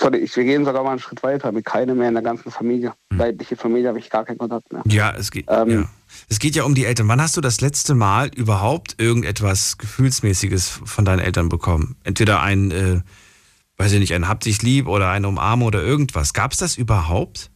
sorry, 0.03 0.17
ich, 0.19 0.35
wir 0.35 0.43
gehen 0.43 0.65
sogar 0.65 0.83
mal 0.83 0.91
einen 0.91 0.99
Schritt 0.99 1.23
weiter, 1.23 1.51
mit 1.51 1.65
keinem 1.65 1.97
mehr 1.97 2.07
in 2.07 2.13
der 2.13 2.23
ganzen 2.23 2.51
Familie. 2.51 2.93
Hm. 3.11 3.19
Leibliche 3.19 3.55
Familie 3.55 3.89
habe 3.89 3.99
ich 3.99 4.09
gar 4.09 4.25
keinen 4.25 4.37
Kontakt 4.37 4.71
mehr. 4.71 4.83
Ja, 4.85 5.11
es 5.11 5.31
geht. 5.31 5.45
Ähm, 5.49 5.69
ja. 5.69 5.83
Es 6.29 6.39
geht 6.39 6.55
ja 6.55 6.63
um 6.63 6.75
die 6.75 6.85
Eltern. 6.85 7.07
Wann 7.07 7.21
hast 7.21 7.37
du 7.37 7.41
das 7.41 7.61
letzte 7.61 7.95
Mal 7.95 8.29
überhaupt 8.35 8.95
irgendetwas 8.99 9.77
Gefühlsmäßiges 9.77 10.81
von 10.83 11.05
deinen 11.05 11.19
Eltern 11.19 11.49
bekommen? 11.49 11.95
Entweder 12.03 12.41
ein, 12.41 12.71
äh, 12.71 13.01
weiß 13.77 13.93
ich 13.93 13.99
nicht, 13.99 14.13
ein 14.13 14.27
Hab 14.27 14.41
dich 14.41 14.61
lieb 14.61 14.87
oder 14.87 15.09
ein 15.09 15.25
Umarmen 15.25 15.65
oder 15.65 15.81
irgendwas. 15.81 16.33
Gab 16.33 16.51
es 16.51 16.59
das 16.59 16.77
überhaupt? 16.77 17.49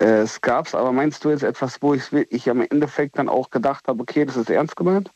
Äh, 0.00 0.22
es 0.22 0.40
gab 0.40 0.66
es, 0.66 0.74
aber 0.74 0.92
meinst 0.92 1.24
du 1.24 1.30
jetzt 1.30 1.42
etwas, 1.42 1.82
wo 1.82 1.94
ich, 1.94 2.12
ich 2.12 2.46
im 2.46 2.60
Endeffekt 2.62 3.18
dann 3.18 3.28
auch 3.28 3.50
gedacht 3.50 3.88
habe, 3.88 4.00
okay, 4.02 4.24
das 4.24 4.36
ist 4.36 4.50
ernst 4.50 4.76
gemeint? 4.76 5.10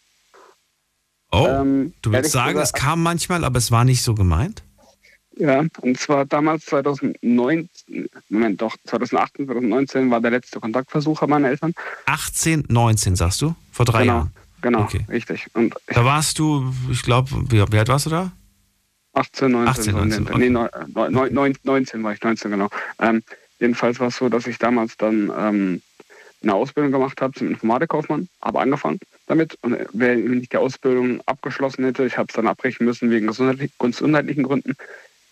Oh, 1.31 1.47
ähm, 1.47 1.95
du 2.03 2.13
willst 2.13 2.33
sagen, 2.33 2.55
gesagt, 2.55 2.67
es 2.67 2.73
kam 2.73 3.03
manchmal, 3.03 3.45
aber 3.45 3.59
es 3.59 3.71
war 3.71 3.85
nicht 3.85 4.03
so 4.03 4.15
gemeint? 4.15 4.63
Ja, 5.37 5.65
und 5.81 5.99
zwar 5.99 6.27
damals 6.27 6.67
2009, 6.67 7.71
Moment, 8.29 8.61
doch, 8.61 8.77
2018, 8.85 9.47
2019 9.47 10.11
war 10.11 10.21
der 10.21 10.33
letzte 10.33 10.61
Kontaktversuch 10.61 11.27
meiner 11.27 11.49
Eltern. 11.49 11.73
18, 12.05 12.67
19 12.69 13.17
sagst 13.17 13.41
du? 13.41 13.55
Vor 13.71 13.87
drei 13.87 14.03
genau, 14.03 14.13
Jahren? 14.13 14.33
Genau, 14.61 14.81
okay. 14.83 15.07
richtig. 15.09 15.47
Und 15.55 15.75
da 15.87 16.05
warst 16.05 16.39
du, 16.39 16.73
ich 16.91 17.03
glaube, 17.03 17.31
wie, 17.49 17.65
wie, 17.73 17.79
alt 17.79 17.89
warst 17.89 18.07
du 18.07 18.11
da? 18.11 18.33
18, 19.15 19.51
19. 19.51 19.69
18, 19.69 19.95
19, 19.95 20.29
okay. 20.29 20.39
nee, 20.39 20.51
19, 20.51 21.59
19 21.65 22.03
war 22.03 22.13
ich, 22.13 22.23
19 22.23 22.51
genau. 22.51 22.69
Ähm, 22.99 23.23
jedenfalls 23.63 24.01
war 24.01 24.09
es 24.09 24.17
so, 24.17 24.29
dass 24.29 24.47
ich 24.47 24.59
damals 24.59 24.97
dann 24.97 25.33
ähm, 25.39 25.83
eine 26.43 26.55
Ausbildung 26.55 26.91
gemacht 26.91 27.21
habe 27.23 27.33
zum 27.33 27.49
Informatikkaufmann, 27.49 28.29
habe 28.43 28.61
angefangen 28.61 28.99
damit. 29.27 29.57
Und 29.63 29.79
wenn 29.93 30.43
ich 30.43 30.49
die 30.49 30.57
Ausbildung 30.57 31.21
abgeschlossen 31.27 31.85
hätte, 31.85 32.05
ich 32.05 32.19
habe 32.19 32.27
es 32.29 32.35
dann 32.35 32.49
abbrechen 32.49 32.85
müssen 32.85 33.11
wegen 33.11 33.29
gesundheitlichen 33.29 34.43
Gründen, 34.43 34.75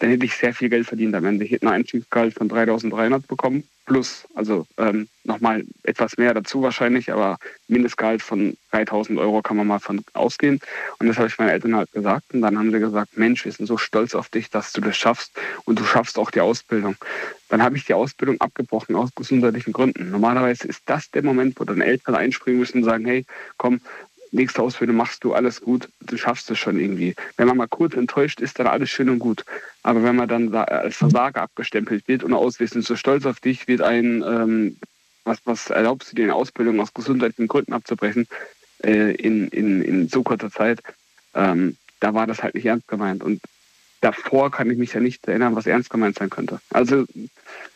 dann 0.00 0.10
hätte 0.10 0.24
ich 0.24 0.34
sehr 0.34 0.54
viel 0.54 0.70
Geld 0.70 0.86
verdient 0.86 1.14
am 1.14 1.26
Ende. 1.26 1.44
Ich 1.44 1.52
hätte 1.52 1.66
ein 1.66 1.72
Einstiegsgehalt 1.74 2.34
von 2.34 2.50
3.300 2.50 3.26
bekommen, 3.26 3.64
plus, 3.84 4.24
also 4.34 4.66
ähm, 4.78 5.08
nochmal 5.24 5.64
etwas 5.82 6.16
mehr 6.16 6.32
dazu 6.32 6.62
wahrscheinlich, 6.62 7.12
aber 7.12 7.38
Mindestgehalt 7.68 8.22
von 8.22 8.56
3.000 8.72 9.18
Euro 9.18 9.42
kann 9.42 9.58
man 9.58 9.66
mal 9.66 9.78
von 9.78 10.02
ausgehen. 10.14 10.58
Und 10.98 11.08
das 11.08 11.18
habe 11.18 11.28
ich 11.28 11.38
meinen 11.38 11.50
Eltern 11.50 11.76
halt 11.76 11.92
gesagt. 11.92 12.32
Und 12.32 12.40
dann 12.40 12.58
haben 12.58 12.70
sie 12.70 12.78
gesagt, 12.78 13.18
Mensch, 13.18 13.44
wir 13.44 13.52
sind 13.52 13.66
so 13.66 13.76
stolz 13.76 14.14
auf 14.14 14.28
dich, 14.30 14.48
dass 14.48 14.72
du 14.72 14.80
das 14.80 14.96
schaffst 14.96 15.32
und 15.64 15.78
du 15.78 15.84
schaffst 15.84 16.18
auch 16.18 16.30
die 16.30 16.40
Ausbildung. 16.40 16.96
Dann 17.50 17.62
habe 17.62 17.76
ich 17.76 17.84
die 17.84 17.94
Ausbildung 17.94 18.40
abgebrochen 18.40 18.94
aus 18.96 19.10
gesundheitlichen 19.14 19.72
Gründen. 19.72 20.10
Normalerweise 20.10 20.68
ist 20.68 20.82
das 20.86 21.10
der 21.10 21.24
Moment, 21.24 21.58
wo 21.58 21.64
dann 21.64 21.80
Eltern 21.80 22.14
einspringen 22.14 22.60
müssen 22.60 22.78
und 22.78 22.84
sagen, 22.84 23.04
hey, 23.04 23.26
komm, 23.58 23.80
nächste 24.32 24.62
Ausbildung 24.62 24.96
machst 24.96 25.24
du, 25.24 25.34
alles 25.34 25.60
gut, 25.60 25.88
du 26.00 26.16
schaffst 26.16 26.50
es 26.50 26.58
schon 26.58 26.78
irgendwie. 26.78 27.14
Wenn 27.36 27.48
man 27.48 27.56
mal 27.56 27.68
kurz 27.68 27.94
enttäuscht 27.94 28.40
ist, 28.40 28.58
dann 28.58 28.66
alles 28.66 28.90
schön 28.90 29.10
und 29.10 29.18
gut. 29.18 29.44
Aber 29.82 30.02
wenn 30.02 30.16
man 30.16 30.28
dann 30.28 30.54
als 30.54 30.96
Versager 30.96 31.42
abgestempelt 31.42 32.06
wird 32.08 32.22
und 32.22 32.32
auswesend 32.32 32.84
so 32.84 32.96
stolz 32.96 33.26
auf 33.26 33.40
dich 33.40 33.66
wird 33.68 33.80
ein, 33.80 34.22
ähm, 34.22 34.76
was, 35.24 35.38
was 35.44 35.70
erlaubst 35.70 36.12
du 36.12 36.16
dir 36.16 36.24
eine 36.24 36.34
Ausbildung 36.34 36.80
aus 36.80 36.94
gesundheitlichen 36.94 37.48
Gründen 37.48 37.72
abzubrechen 37.72 38.26
äh, 38.82 39.14
in, 39.14 39.48
in, 39.48 39.82
in 39.82 40.08
so 40.08 40.22
kurzer 40.22 40.50
Zeit, 40.50 40.80
ähm, 41.34 41.76
da 42.00 42.14
war 42.14 42.26
das 42.26 42.42
halt 42.42 42.54
nicht 42.54 42.66
ernst 42.66 42.88
gemeint. 42.88 43.22
Und 43.22 43.40
davor 44.00 44.50
kann 44.50 44.70
ich 44.70 44.78
mich 44.78 44.94
ja 44.94 45.00
nicht 45.00 45.26
erinnern, 45.28 45.56
was 45.56 45.66
ernst 45.66 45.90
gemeint 45.90 46.18
sein 46.18 46.30
könnte. 46.30 46.60
Also 46.70 47.04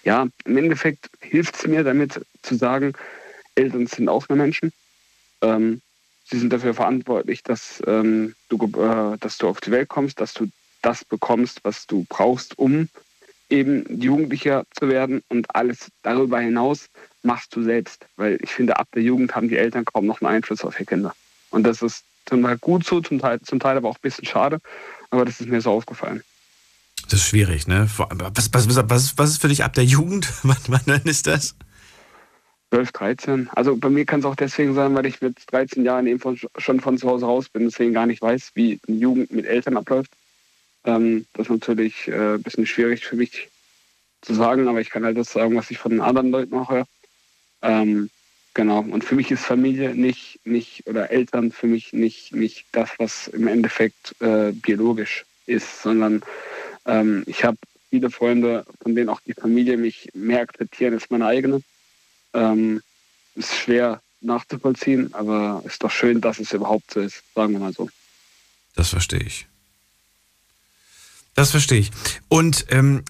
ja, 0.03 0.27
im 0.45 0.57
Endeffekt 0.57 1.11
hilft 1.21 1.57
es 1.57 1.67
mir 1.67 1.85
damit 1.85 2.21
zu 2.43 2.55
sagen, 2.55 2.95
Eltern 3.55 3.87
sind 3.87 4.09
auch 4.09 4.29
nur 4.29 4.39
Menschen. 4.39 4.73
Ähm, 5.43 5.81
Sie 6.25 6.39
sind 6.39 6.53
dafür 6.53 6.75
verantwortlich, 6.75 7.43
dass, 7.43 7.83
ähm, 7.87 8.35
du, 8.49 8.57
äh, 8.79 9.19
dass 9.19 9.39
du 9.39 9.49
auf 9.49 9.61
die 9.61 9.71
Welt 9.71 9.89
kommst, 9.89 10.21
dass 10.21 10.33
du 10.33 10.49
das 10.83 11.05
bekommst, 11.05 11.61
was 11.65 11.87
du 11.87 12.07
brauchst, 12.09 12.59
um 12.59 12.89
eben 13.51 14.01
Jugendlicher 14.01 14.65
zu 14.79 14.89
werden. 14.89 15.23
Und 15.29 15.55
alles 15.55 15.91
darüber 16.03 16.41
hinaus 16.41 16.89
machst 17.23 17.55
du 17.55 17.63
selbst. 17.63 18.07
Weil 18.17 18.39
ich 18.43 18.51
finde, 18.51 18.79
ab 18.79 18.89
der 18.95 19.03
Jugend 19.03 19.35
haben 19.35 19.49
die 19.49 19.57
Eltern 19.57 19.85
kaum 19.85 20.07
noch 20.07 20.21
einen 20.21 20.35
Einfluss 20.35 20.65
auf 20.65 20.75
ihre 20.77 20.87
Kinder. 20.87 21.15
Und 21.51 21.65
das 21.65 21.83
ist 21.83 22.05
zum 22.27 22.43
Teil 22.43 22.59
gut 22.59 22.87
so, 22.87 23.01
zum 23.01 23.19
Teil, 23.19 23.41
zum 23.43 23.61
Teil 23.61 23.77
aber 23.77 23.89
auch 23.89 23.97
ein 23.97 24.03
bisschen 24.03 24.25
schade. 24.25 24.61
Aber 25.11 25.25
das 25.25 25.41
ist 25.41 25.49
mir 25.49 25.61
so 25.61 25.71
aufgefallen. 25.71 26.23
Das 27.11 27.21
ist 27.21 27.29
schwierig, 27.29 27.67
ne? 27.67 27.89
Was, 27.99 28.51
was, 28.53 28.89
was, 28.89 29.19
was 29.19 29.31
ist 29.31 29.41
für 29.41 29.49
dich 29.49 29.63
ab 29.63 29.75
der 29.75 29.85
Jugend? 29.85 30.33
wann, 30.43 30.57
wann 30.87 31.03
ist 31.03 31.27
das? 31.27 31.55
12, 32.75 32.91
13. 32.91 33.49
Also 33.55 33.77
bei 33.77 33.89
mir 33.89 34.05
kann 34.05 34.19
es 34.19 34.27
auch 34.27 34.35
deswegen 34.35 34.75
sein, 34.75 34.97
weil 34.97 35.07
ich 35.07 35.21
mit 35.21 35.37
13 35.53 35.85
Jahren 35.85 36.09
eben 36.09 36.19
von, 36.19 36.37
schon 36.59 36.81
von 36.81 36.99
zu 36.99 37.09
Hause 37.09 37.27
raus 37.27 37.49
bin, 37.49 37.67
deswegen 37.67 37.95
gar 37.95 38.07
nicht 38.07 38.21
weiß, 38.21 38.51
wie 38.55 38.81
eine 38.89 38.97
Jugend 38.97 39.31
mit 39.31 39.47
Eltern 39.47 39.77
abläuft. 39.77 40.11
Ähm, 40.85 41.25
das 41.35 41.47
ist 41.47 41.53
natürlich 41.53 42.09
äh, 42.09 42.35
ein 42.35 42.43
bisschen 42.43 42.67
schwierig 42.67 43.07
für 43.07 43.15
mich 43.15 43.49
zu 44.23 44.35
sagen, 44.35 44.67
aber 44.67 44.81
ich 44.81 44.91
kann 44.91 45.05
halt 45.05 45.17
das 45.17 45.31
sagen, 45.31 45.55
was 45.55 45.71
ich 45.71 45.79
von 45.79 45.93
den 45.93 46.01
anderen 46.01 46.33
Leuten 46.33 46.55
auch 46.55 46.69
höre. 46.69 46.87
Ähm, 47.63 48.11
genau. 48.55 48.81
Und 48.81 49.05
für 49.05 49.15
mich 49.15 49.31
ist 49.31 49.45
Familie 49.45 49.95
nicht, 49.95 50.41
nicht 50.45 50.85
oder 50.89 51.13
Eltern 51.13 51.53
für 51.53 51.69
mich 51.69 51.93
nicht, 51.93 52.35
nicht 52.35 52.67
das, 52.73 52.91
was 52.99 53.29
im 53.29 53.47
Endeffekt 53.47 54.21
äh, 54.21 54.51
biologisch 54.51 55.25
ist, 55.47 55.81
sondern 55.83 56.23
ähm, 56.87 57.23
ich 57.27 57.45
habe 57.45 57.57
viele 57.91 58.11
Freunde, 58.11 58.65
von 58.83 58.97
denen 58.97 59.11
auch 59.11 59.21
die 59.21 59.35
Familie 59.35 59.77
mich 59.77 60.09
mehr 60.13 60.41
akzeptieren 60.41 60.95
als 60.95 61.09
meine 61.09 61.27
eigene. 61.27 61.63
Ähm, 62.35 62.83
ist 63.35 63.55
schwer 63.55 64.01
nachzuvollziehen, 64.21 65.13
aber 65.15 65.63
ist 65.67 65.83
doch 65.83 65.91
schön, 65.91 66.21
dass 66.21 66.39
es 66.39 66.53
überhaupt 66.53 66.91
so 66.93 67.01
ist, 67.01 67.23
sagen 67.35 67.53
wir 67.53 67.61
mal 67.61 67.73
so. 67.73 67.89
Das 68.75 68.91
verstehe 68.91 69.21
ich. 69.21 69.47
Das 71.35 71.51
verstehe 71.51 71.81
ich. 71.81 71.91
Und 72.29 72.67
ähm, 72.71 73.05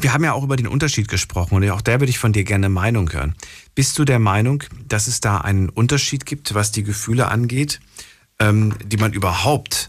wir 0.00 0.12
haben 0.12 0.24
ja 0.24 0.32
auch 0.32 0.44
über 0.44 0.56
den 0.56 0.68
Unterschied 0.68 1.08
gesprochen 1.08 1.56
und 1.56 1.70
auch 1.70 1.80
da 1.80 2.00
würde 2.00 2.10
ich 2.10 2.18
von 2.18 2.32
dir 2.32 2.44
gerne 2.44 2.68
Meinung 2.68 3.12
hören. 3.12 3.34
Bist 3.74 3.98
du 3.98 4.04
der 4.04 4.18
Meinung, 4.18 4.62
dass 4.88 5.08
es 5.08 5.20
da 5.20 5.38
einen 5.38 5.68
Unterschied 5.68 6.26
gibt, 6.26 6.54
was 6.54 6.72
die 6.72 6.84
Gefühle 6.84 7.28
angeht, 7.28 7.80
ähm, 8.38 8.74
die 8.84 8.96
man 8.96 9.12
überhaupt 9.12 9.88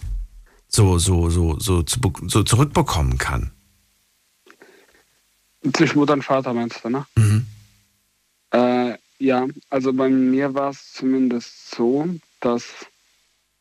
so, 0.67 0.97
so, 0.97 1.29
so, 1.29 1.59
so, 1.59 1.83
so 1.85 2.43
zurückbekommen 2.43 3.17
kann? 3.17 3.51
Zwischen 5.73 5.99
Mutter 5.99 6.13
und 6.13 6.23
Vater 6.23 6.53
meinst 6.53 6.83
du, 6.83 6.89
ne? 6.89 7.05
Mhm. 7.15 7.45
Äh, 8.51 8.97
ja, 9.19 9.47
also 9.69 9.93
bei 9.93 10.09
mir 10.09 10.53
war 10.53 10.71
es 10.71 10.93
zumindest 10.93 11.71
so, 11.71 12.07
dass 12.39 12.65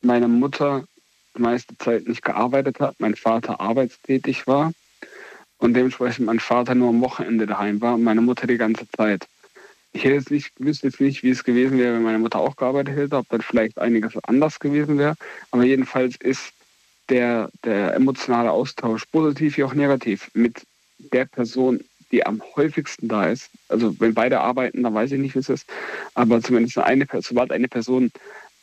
meine 0.02 0.28
Mutter 0.28 0.84
die 1.36 1.42
meiste 1.42 1.76
Zeit 1.78 2.08
nicht 2.08 2.22
gearbeitet 2.22 2.80
hat, 2.80 2.96
mein 2.98 3.14
Vater 3.14 3.60
arbeitstätig 3.60 4.46
war 4.46 4.72
und 5.58 5.74
dementsprechend 5.74 6.26
mein 6.26 6.40
Vater 6.40 6.74
nur 6.74 6.88
am 6.88 7.00
Wochenende 7.00 7.46
daheim 7.46 7.80
war 7.80 7.94
und 7.94 8.02
meine 8.02 8.20
Mutter 8.20 8.46
die 8.46 8.56
ganze 8.56 8.88
Zeit. 8.96 9.28
Ich 9.92 10.04
hätte 10.04 10.14
jetzt 10.14 10.30
nicht, 10.30 10.52
wüsste 10.58 10.86
jetzt 10.86 11.00
nicht, 11.00 11.22
wie 11.22 11.30
es 11.30 11.44
gewesen 11.44 11.78
wäre, 11.78 11.94
wenn 11.94 12.02
meine 12.02 12.18
Mutter 12.18 12.38
auch 12.38 12.56
gearbeitet 12.56 12.96
hätte, 12.96 13.16
ob 13.16 13.28
dann 13.28 13.42
vielleicht 13.42 13.78
einiges 13.78 14.12
anders 14.24 14.58
gewesen 14.60 14.98
wäre. 14.98 15.16
Aber 15.50 15.64
jedenfalls 15.64 16.16
ist 16.16 16.52
der, 17.08 17.50
der 17.64 17.94
emotionale 17.94 18.50
Austausch 18.50 19.04
positiv 19.06 19.56
wie 19.56 19.64
auch 19.64 19.74
negativ 19.74 20.30
mit 20.32 20.62
der 20.98 21.24
Person 21.24 21.80
die 22.12 22.26
am 22.26 22.42
häufigsten 22.56 23.08
da 23.08 23.26
ist. 23.26 23.50
Also 23.68 23.98
wenn 24.00 24.14
beide 24.14 24.40
arbeiten, 24.40 24.82
dann 24.82 24.94
weiß 24.94 25.12
ich 25.12 25.20
nicht, 25.20 25.34
wie 25.34 25.40
es 25.40 25.48
ist. 25.48 25.66
Aber 26.14 26.42
zumindest 26.42 26.78
eine, 26.78 27.06
sobald 27.20 27.52
eine 27.52 27.68
Person 27.68 28.10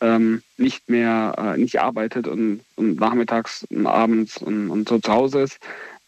ähm, 0.01 0.41
nicht 0.57 0.89
mehr 0.89 1.33
äh, 1.37 1.57
nicht 1.57 1.79
arbeitet 1.81 2.27
und, 2.27 2.61
und 2.75 2.99
nachmittags 2.99 3.65
und 3.69 3.87
abends 3.87 4.37
und, 4.37 4.69
und 4.69 4.87
so 4.87 4.99
zu 4.99 5.11
Hause 5.11 5.41
ist, 5.41 5.59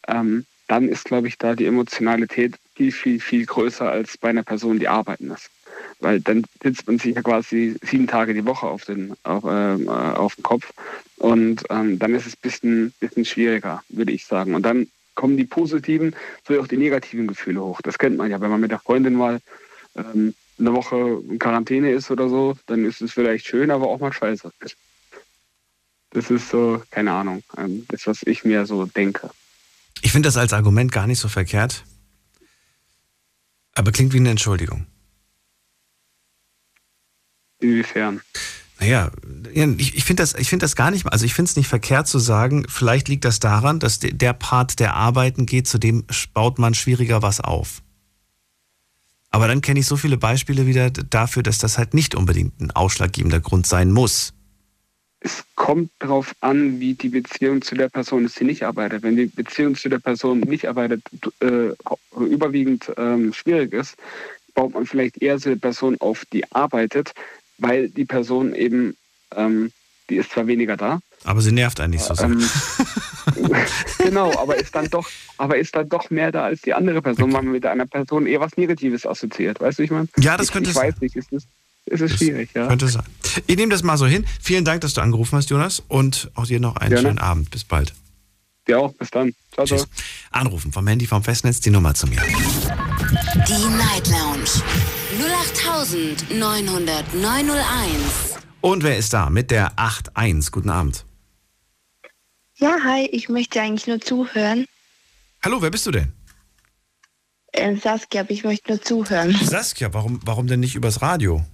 ähm, 0.08 0.46
dann 0.68 0.88
ist, 0.88 1.06
glaube 1.06 1.28
ich, 1.28 1.38
da 1.38 1.56
die 1.56 1.66
Emotionalität 1.66 2.56
viel, 2.76 2.92
viel, 2.92 3.20
viel 3.20 3.46
größer 3.46 3.90
als 3.90 4.18
bei 4.18 4.30
einer 4.30 4.44
Person, 4.44 4.80
die 4.80 4.88
arbeiten 4.88 5.32
ist. 5.32 5.50
Weil 6.00 6.20
dann 6.20 6.44
sitzt 6.62 6.86
man 6.88 7.00
sich 7.00 7.16
ja 7.16 7.22
quasi 7.22 7.76
sieben 7.82 8.08
Tage 8.08 8.34
die 8.34 8.46
Woche 8.46 8.68
auf 8.68 8.86
den, 8.86 9.14
auf, 9.24 9.44
äh, 9.44 9.88
auf 9.88 10.36
den 10.36 10.44
Kopf 10.44 10.72
und 11.18 11.64
ähm, 11.70 12.00
dann 12.00 12.14
ist 12.14 12.28
es 12.28 12.34
ein 12.34 12.42
bisschen, 12.42 12.94
bisschen 13.00 13.26
schwieriger, 13.26 13.84
würde 13.90 14.12
ich 14.12 14.26
sagen. 14.26 14.56
Und 14.56 14.64
dann 14.64 14.88
kommen 15.16 15.38
die 15.38 15.46
positiven 15.46 16.16
sowie 16.48 16.60
auch 16.60 16.68
die 16.68 16.78
negativen 16.78 17.28
Gefühle 17.28 17.62
hoch. 17.62 17.82
Das 17.82 17.98
kennt 17.98 18.18
man 18.18 18.32
ja, 18.32 18.40
wenn 18.42 18.50
man 18.50 18.62
mit 18.62 18.72
der 18.72 18.80
Freundin 18.80 19.16
mal 19.16 19.40
ähm, 19.96 20.34
eine 20.60 20.74
Woche 20.74 21.22
in 21.30 21.40
Quarantäne 21.40 21.92
ist 21.92 22.12
oder 22.12 22.30
so, 22.30 22.58
dann 22.66 22.86
ist 22.86 23.02
es 23.02 23.14
vielleicht 23.14 23.46
schön, 23.46 23.72
aber 23.72 23.88
auch 23.88 24.00
mal 24.00 24.14
scheiße. 24.14 24.52
Das 26.12 26.30
ist 26.30 26.50
so, 26.50 26.82
keine 26.92 27.12
Ahnung, 27.12 27.44
ähm, 27.58 27.86
das, 27.90 28.08
was 28.08 28.24
ich 28.24 28.44
mir 28.44 28.66
so 28.66 28.86
denke. 28.86 29.30
Ich 30.02 30.12
finde 30.12 30.28
das 30.28 30.38
als 30.38 30.54
Argument 30.54 30.92
gar 30.92 31.08
nicht 31.08 31.20
so 31.20 31.28
verkehrt, 31.28 31.84
aber 33.74 33.92
klingt 33.92 34.14
wie 34.14 34.18
eine 34.18 34.32
Entschuldigung. 34.32 34.88
Inwiefern? 37.60 38.22
Naja, 38.80 39.12
ich, 39.54 39.98
ich 39.98 40.06
finde 40.06 40.24
das, 40.24 40.34
find 40.34 40.64
das 40.64 40.76
gar 40.76 40.90
nicht, 40.90 41.06
also 41.12 41.26
ich 41.26 41.34
finde 41.34 41.50
es 41.50 41.58
nicht 41.58 41.68
verkehrt 41.68 42.08
zu 42.08 42.18
sagen, 42.18 42.66
vielleicht 42.70 43.10
liegt 43.10 43.26
das 43.26 43.40
daran, 43.40 43.80
dass 43.80 44.00
der 44.00 44.34
Part, 44.34 44.80
der 44.80 44.96
arbeiten 44.96 45.46
geht, 45.46 45.68
zu 45.68 45.78
dem 45.78 46.06
baut 46.34 46.60
man 46.60 46.74
schwieriger 46.74 47.22
was 47.22 47.42
auf. 47.42 47.82
Aber 49.32 49.48
dann 49.48 49.62
kenne 49.62 49.82
ich 49.82 49.86
so 49.86 49.98
viele 49.98 50.18
Beispiele 50.18 50.66
wieder 50.66 50.90
dafür, 50.90 51.44
dass 51.44 51.58
das 51.58 51.78
halt 51.78 51.94
nicht 51.94 52.16
unbedingt 52.16 52.60
ein 52.62 52.72
ausschlaggebender 52.72 53.42
Grund 53.42 53.68
sein 53.68 53.92
muss. 53.92 54.34
Es 55.20 55.44
kommt 55.56 55.92
darauf 56.00 56.34
an, 56.40 56.80
wie 56.80 56.94
die 56.94 57.10
Beziehung 57.10 57.62
zu 57.62 57.76
der 57.76 57.90
Person 57.90 58.26
ist, 58.26 58.40
die 58.40 58.46
nicht 58.46 58.64
arbeitet. 58.64 59.04
Wenn 59.04 59.18
die 59.18 59.26
Beziehung 59.26 59.76
zu 59.76 59.90
der 59.90 60.00
Person 60.00 60.40
nicht 60.40 60.68
arbeitet, 60.68 61.04
äh, 61.42 61.72
überwiegend 62.18 62.92
ähm, 62.96 63.34
schwierig 63.34 63.74
ist, 63.74 63.98
baut 64.56 64.74
man 64.74 64.86
vielleicht 64.86 65.22
eher 65.22 65.38
so 65.38 65.50
eine 65.50 65.58
Person 65.58 65.98
auf, 66.00 66.26
die 66.32 66.50
arbeitet, 66.54 67.14
weil 67.60 67.90
die 67.90 68.06
Person 68.06 68.56
eben, 68.56 68.96
ähm, 69.36 69.72
die 70.10 70.16
ist 70.16 70.32
zwar 70.32 70.48
weniger 70.48 70.78
da. 70.78 71.00
Aber 71.24 71.42
sie 71.42 71.52
nervt 71.52 71.80
eigentlich 71.80 72.02
so 72.02 72.14
sehr. 72.14 72.28
Ähm, 72.28 72.50
genau, 73.98 74.38
aber 74.40 74.56
ist 74.56 74.74
dann 74.74 74.90
doch, 74.90 75.08
aber 75.38 75.58
ist 75.58 75.76
dann 75.76 75.90
doch 75.90 76.10
mehr 76.10 76.32
da 76.32 76.46
als 76.46 76.62
die 76.62 76.74
andere 76.74 77.02
Person, 77.02 77.34
weil 77.34 77.44
man 77.44 77.52
mit 77.52 77.66
einer 77.66 77.86
Person 77.86 78.26
eher 78.26 78.40
was 78.40 78.56
Negatives 78.58 79.06
assoziiert. 79.06 79.60
Weißt 79.60 79.80
du, 79.80 79.84
ich 79.84 79.92
meine? 79.92 80.08
Ja, 80.18 80.38
das 80.38 80.52
könnte 80.52 80.70
ich, 80.70 80.76
ich 80.76 80.82
sein. 80.82 80.94
weiß 80.94 81.02
nicht, 81.02 81.16
ist 81.16 81.34
es, 81.34 81.44
ist 81.86 82.02
es 82.02 82.18
schwierig, 82.18 82.50
ja. 82.56 82.68
Könnte 82.68 82.88
sein. 82.88 83.04
Ich 83.48 83.58
nehme 83.58 83.72
das 83.72 83.84
mal 83.84 83.98
so 83.98 84.06
hin. 84.06 84.26
Vielen 84.42 84.66
Dank, 84.66 84.82
dass 84.82 84.94
du 84.94 85.02
angerufen 85.02 85.36
hast, 85.36 85.50
Jonas. 85.50 85.84
Und 85.88 86.32
auch 86.36 86.46
dir 86.46 86.60
noch 86.60 86.78
einen 86.78 86.90
Gerne. 86.92 87.08
schönen 87.08 87.20
Abend. 87.20 87.52
Bis 87.52 87.64
bald. 87.64 87.94
Dir 88.68 88.80
auch. 88.80 88.94
Bis 88.94 89.12
dann. 89.12 89.34
Ciao, 89.54 89.66
Tschüss. 89.66 89.82
ciao. 89.82 89.92
Anrufen 90.32 90.72
vom 90.72 90.88
Handy 90.88 91.06
vom 91.06 91.24
Festnetz 91.24 91.60
die 91.60 91.70
Nummer 91.70 91.94
zu 91.94 92.08
mir. 92.08 92.22
Die 93.48 93.78
Night 93.78 94.08
Lounge 94.08 94.64
0890901. 95.56 98.38
Und 98.62 98.84
wer 98.84 98.98
ist 98.98 99.14
da 99.14 99.30
mit 99.30 99.52
der 99.52 99.78
81? 99.78 100.52
Guten 100.52 100.70
Abend. 100.70 101.06
Ja, 102.56 102.78
hi, 102.84 103.06
ich 103.06 103.30
möchte 103.30 103.62
eigentlich 103.62 103.88
nur 103.88 104.02
zuhören. 104.02 104.66
Hallo, 105.44 105.62
wer 105.62 105.72
bist 105.72 105.88
du 105.88 105.92
denn? 105.92 106.12
Äh, 107.54 107.76
Saskia, 107.78 108.22
aber 108.22 108.32
ich 108.32 108.44
möchte 108.44 108.72
nur 108.72 108.82
zuhören. 108.82 109.36
Saskia, 109.42 109.94
warum, 109.94 110.20
warum 110.24 110.48
denn 110.48 110.60
nicht 110.60 110.76
übers 110.76 111.02
Radio? 111.02 111.46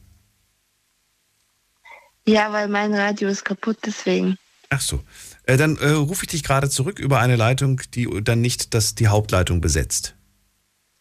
Ja, 2.28 2.52
weil 2.52 2.68
mein 2.68 2.94
Radio 2.94 3.30
ist 3.30 3.46
kaputt, 3.46 3.78
deswegen. 3.86 4.38
Ach 4.70 4.82
so. 4.82 5.04
Äh, 5.44 5.58
dann 5.58 5.78
äh, 5.78 5.90
rufe 5.90 6.24
ich 6.24 6.32
dich 6.32 6.44
gerade 6.44 6.70
zurück 6.70 6.98
über 6.98 7.20
eine 7.20 7.36
Leitung, 7.36 7.82
die 7.94 8.10
dann 8.24 8.42
nicht 8.42 8.74
das, 8.74 8.96
die 8.96 9.08
Hauptleitung 9.08 9.62
besetzt. 9.62 10.16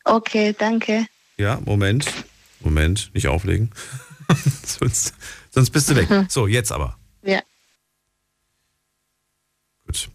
Okay, 0.05 0.55
danke. 0.57 1.07
Ja, 1.39 1.61
Moment. 1.65 2.07
Moment, 2.65 3.11
nicht 3.15 3.29
auflegen. 3.29 3.71
sonst, 4.65 5.15
sonst 5.51 5.71
bist 5.71 5.91
du 5.91 5.97
weg. 5.97 6.09
So, 6.29 6.47
jetzt 6.47 6.73
aber. 6.73 6.99
Ja. 7.23 7.41
Gut. 9.87 10.09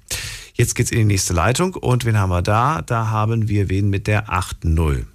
Jetzt 0.54 0.76
geht's 0.76 0.92
in 0.92 0.98
die 0.98 1.06
nächste 1.06 1.34
Leitung 1.34 1.76
und 1.76 2.04
wen 2.06 2.18
haben 2.18 2.30
wir 2.30 2.42
da? 2.42 2.82
Da 2.82 3.08
haben 3.08 3.48
wir 3.48 3.70
wen 3.70 3.90
mit 3.90 4.08
der 4.08 4.28
8.0. 4.28 5.06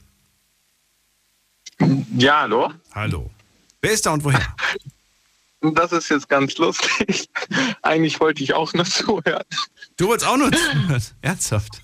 Ja, 2.16 2.40
hallo. 2.42 2.72
Hallo. 2.94 3.30
Wer 3.82 3.92
ist 3.92 4.06
da 4.06 4.12
und 4.12 4.24
woher? 4.24 4.40
Das 5.72 5.92
ist 5.92 6.10
jetzt 6.10 6.28
ganz 6.28 6.58
lustig. 6.58 7.30
Eigentlich 7.82 8.20
wollte 8.20 8.44
ich 8.44 8.52
auch 8.52 8.74
nur 8.74 8.84
zuhören. 8.84 9.44
Du 9.96 10.08
wolltest 10.08 10.28
auch 10.28 10.36
nur 10.36 10.52
zuhören? 10.52 11.02
Ernsthaft? 11.22 11.82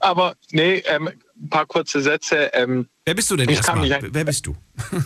Aber 0.00 0.36
nee, 0.52 0.78
ähm, 0.86 1.08
ein 1.08 1.50
paar 1.50 1.66
kurze 1.66 2.00
Sätze. 2.00 2.50
Ähm, 2.54 2.88
Wer 3.06 3.14
bist 3.14 3.30
du 3.30 3.36
denn 3.36 3.48
erstmal? 3.48 3.88
Wer 4.02 4.24
bist 4.24 4.46
du? 4.46 4.54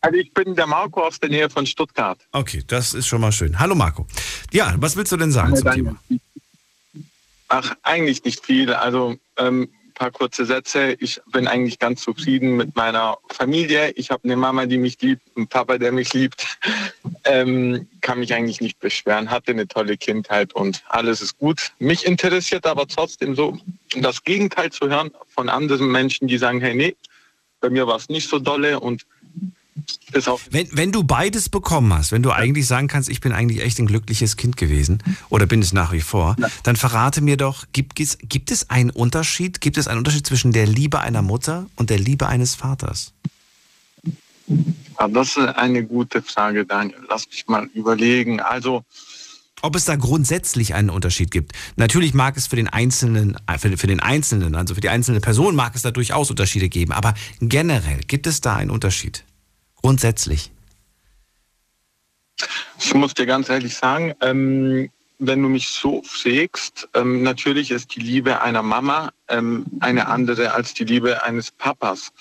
Also 0.00 0.18
ich 0.18 0.34
bin 0.34 0.54
der 0.54 0.66
Marco 0.66 1.02
aus 1.02 1.18
der 1.18 1.30
Nähe 1.30 1.48
von 1.48 1.64
Stuttgart. 1.64 2.18
Okay, 2.30 2.62
das 2.66 2.92
ist 2.92 3.06
schon 3.06 3.22
mal 3.22 3.32
schön. 3.32 3.58
Hallo 3.58 3.74
Marco. 3.74 4.06
Ja, 4.52 4.74
was 4.76 4.96
willst 4.96 5.12
du 5.12 5.16
denn 5.16 5.32
sagen 5.32 5.54
ja, 5.54 5.60
zum 5.62 5.72
Thema? 5.72 5.96
Ach, 7.48 7.74
eigentlich 7.82 8.22
nicht 8.22 8.44
viel. 8.44 8.74
Also 8.74 9.16
ähm, 9.38 9.70
paar 9.94 10.10
kurze 10.10 10.44
Sätze. 10.44 10.96
Ich 11.00 11.22
bin 11.32 11.46
eigentlich 11.46 11.78
ganz 11.78 12.02
zufrieden 12.02 12.56
mit 12.56 12.76
meiner 12.76 13.16
Familie. 13.30 13.92
Ich 13.92 14.10
habe 14.10 14.24
eine 14.24 14.36
Mama, 14.36 14.66
die 14.66 14.76
mich 14.76 15.00
liebt, 15.00 15.22
einen 15.36 15.46
Papa, 15.46 15.78
der 15.78 15.92
mich 15.92 16.12
liebt. 16.12 16.58
Ähm, 17.26 17.88
kann 18.02 18.18
mich 18.18 18.34
eigentlich 18.34 18.60
nicht 18.60 18.80
beschweren. 18.80 19.30
Hatte 19.30 19.52
eine 19.52 19.66
tolle 19.66 19.96
Kindheit 19.96 20.52
und 20.52 20.82
alles 20.88 21.22
ist 21.22 21.38
gut. 21.38 21.72
Mich 21.78 22.04
interessiert 22.04 22.66
aber 22.66 22.86
trotzdem 22.86 23.34
so, 23.34 23.58
das 23.96 24.24
Gegenteil 24.24 24.70
zu 24.70 24.90
hören 24.90 25.10
von 25.28 25.48
anderen 25.48 25.90
Menschen, 25.90 26.28
die 26.28 26.36
sagen, 26.36 26.60
hey, 26.60 26.74
nee, 26.74 26.96
bei 27.64 27.70
mir 27.70 27.86
war 27.86 27.96
es 27.96 28.10
nicht 28.10 28.28
so 28.28 28.38
dolle 28.38 28.78
und 28.78 29.06
wenn, 30.50 30.68
wenn 30.72 30.92
du 30.92 31.02
beides 31.02 31.48
bekommen 31.48 31.92
hast, 31.94 32.12
wenn 32.12 32.22
du 32.22 32.30
eigentlich 32.30 32.66
sagen 32.66 32.88
kannst, 32.88 33.08
ich 33.08 33.22
bin 33.22 33.32
eigentlich 33.32 33.62
echt 33.62 33.78
ein 33.78 33.86
glückliches 33.86 34.36
Kind 34.36 34.58
gewesen 34.58 35.02
oder 35.30 35.46
bin 35.46 35.60
es 35.60 35.72
nach 35.72 35.92
wie 35.92 36.02
vor, 36.02 36.36
dann 36.62 36.76
verrate 36.76 37.22
mir 37.22 37.38
doch, 37.38 37.64
gibt 37.72 37.98
es, 38.00 38.18
gibt 38.18 38.50
es 38.50 38.68
einen 38.70 38.90
Unterschied? 38.90 39.62
Gibt 39.62 39.78
es 39.78 39.88
einen 39.88 39.98
Unterschied 39.98 40.26
zwischen 40.26 40.52
der 40.52 40.66
Liebe 40.66 41.00
einer 41.00 41.22
Mutter 41.22 41.66
und 41.76 41.88
der 41.88 41.98
Liebe 41.98 42.28
eines 42.28 42.54
Vaters? 42.54 43.12
Ja, 44.46 45.08
das 45.08 45.36
ist 45.36 45.38
eine 45.38 45.84
gute 45.84 46.20
Frage, 46.22 46.66
Daniel. 46.66 47.00
Lass 47.08 47.26
mich 47.26 47.46
mal 47.48 47.66
überlegen. 47.74 48.40
Also, 48.40 48.84
ob 49.64 49.76
es 49.76 49.86
da 49.86 49.96
grundsätzlich 49.96 50.74
einen 50.74 50.90
Unterschied 50.90 51.30
gibt. 51.30 51.52
Natürlich 51.76 52.12
mag 52.12 52.36
es 52.36 52.46
für 52.46 52.56
den 52.56 52.68
Einzelnen, 52.68 53.36
für, 53.58 53.76
für, 53.78 53.86
den 53.86 54.00
Einzelnen, 54.00 54.54
also 54.54 54.74
für 54.74 54.82
die 54.82 54.90
einzelne 54.90 55.20
Person 55.20 55.56
mag 55.56 55.74
es 55.74 55.80
da 55.82 55.90
durchaus 55.90 56.30
Unterschiede 56.30 56.68
geben, 56.68 56.92
aber 56.92 57.14
generell 57.40 58.00
gibt 58.06 58.26
es 58.26 58.42
da 58.42 58.56
einen 58.56 58.70
Unterschied. 58.70 59.24
Grundsätzlich. 59.76 60.50
Ich 62.78 62.92
muss 62.94 63.14
dir 63.14 63.24
ganz 63.24 63.48
ehrlich 63.48 63.74
sagen, 63.74 64.12
ähm, 64.20 64.90
wenn 65.18 65.42
du 65.42 65.48
mich 65.48 65.68
so 65.68 66.02
pflegst, 66.02 66.88
ähm, 66.92 67.22
natürlich 67.22 67.70
ist 67.70 67.94
die 67.94 68.00
Liebe 68.00 68.42
einer 68.42 68.62
Mama 68.62 69.12
ähm, 69.28 69.64
eine 69.80 70.08
andere 70.08 70.52
als 70.52 70.74
die 70.74 70.84
Liebe 70.84 71.22
eines 71.22 71.50
Papas. 71.50 72.12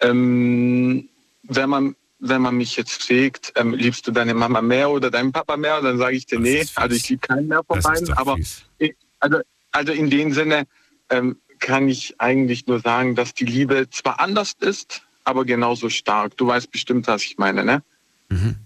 Ähm, 0.00 1.08
wenn 1.44 1.70
man 1.70 1.96
wenn 2.28 2.42
man 2.42 2.56
mich 2.56 2.76
jetzt 2.76 3.02
pflegt, 3.02 3.52
ähm, 3.56 3.74
liebst 3.74 4.06
du 4.06 4.12
deine 4.12 4.34
Mama 4.34 4.62
mehr 4.62 4.90
oder 4.90 5.10
deinen 5.10 5.32
Papa 5.32 5.56
mehr? 5.56 5.80
dann 5.80 5.98
sage 5.98 6.16
ich 6.16 6.26
dir, 6.26 6.38
nee, 6.38 6.64
also 6.74 6.96
ich 6.96 7.08
liebe 7.08 7.26
keinen 7.26 7.48
mehr 7.48 7.62
von 7.64 7.80
beiden. 7.80 8.12
Aber 8.14 8.36
ich, 8.78 8.94
also, 9.20 9.40
also 9.72 9.92
in 9.92 10.10
dem 10.10 10.32
Sinne 10.32 10.66
ähm, 11.10 11.38
kann 11.58 11.88
ich 11.88 12.20
eigentlich 12.20 12.66
nur 12.66 12.80
sagen, 12.80 13.14
dass 13.14 13.34
die 13.34 13.44
Liebe 13.44 13.88
zwar 13.90 14.20
anders 14.20 14.52
ist, 14.60 15.02
aber 15.24 15.44
genauso 15.44 15.88
stark. 15.88 16.36
Du 16.36 16.46
weißt 16.46 16.70
bestimmt, 16.70 17.06
was 17.06 17.24
ich 17.24 17.38
meine, 17.38 17.64
ne? 17.64 17.82
Mhm. 18.28 18.56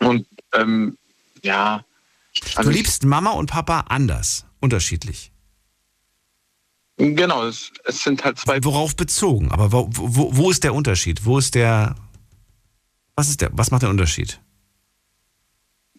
Und 0.00 0.26
ähm, 0.52 0.96
ja. 1.42 1.84
Also 2.56 2.70
du 2.70 2.76
liebst 2.76 3.04
Mama 3.04 3.30
und 3.30 3.50
Papa 3.50 3.84
anders, 3.88 4.46
unterschiedlich. 4.60 5.32
Genau, 7.00 7.46
es, 7.46 7.72
es 7.84 8.02
sind 8.02 8.24
halt 8.24 8.38
zwei. 8.38 8.62
Worauf 8.62 8.94
bezogen? 8.94 9.50
Aber 9.50 9.72
wo, 9.72 9.88
wo, 9.90 10.36
wo 10.36 10.50
ist 10.50 10.64
der 10.64 10.74
Unterschied? 10.74 11.24
Wo 11.24 11.38
ist 11.38 11.54
der. 11.54 11.94
Was 13.20 13.28
ist 13.28 13.42
der? 13.42 13.50
Was 13.52 13.70
macht 13.70 13.82
der 13.82 13.90
Unterschied? 13.90 14.40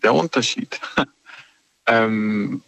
Der 0.01 0.11
Unterschied. 0.11 0.81
ähm, 1.85 2.63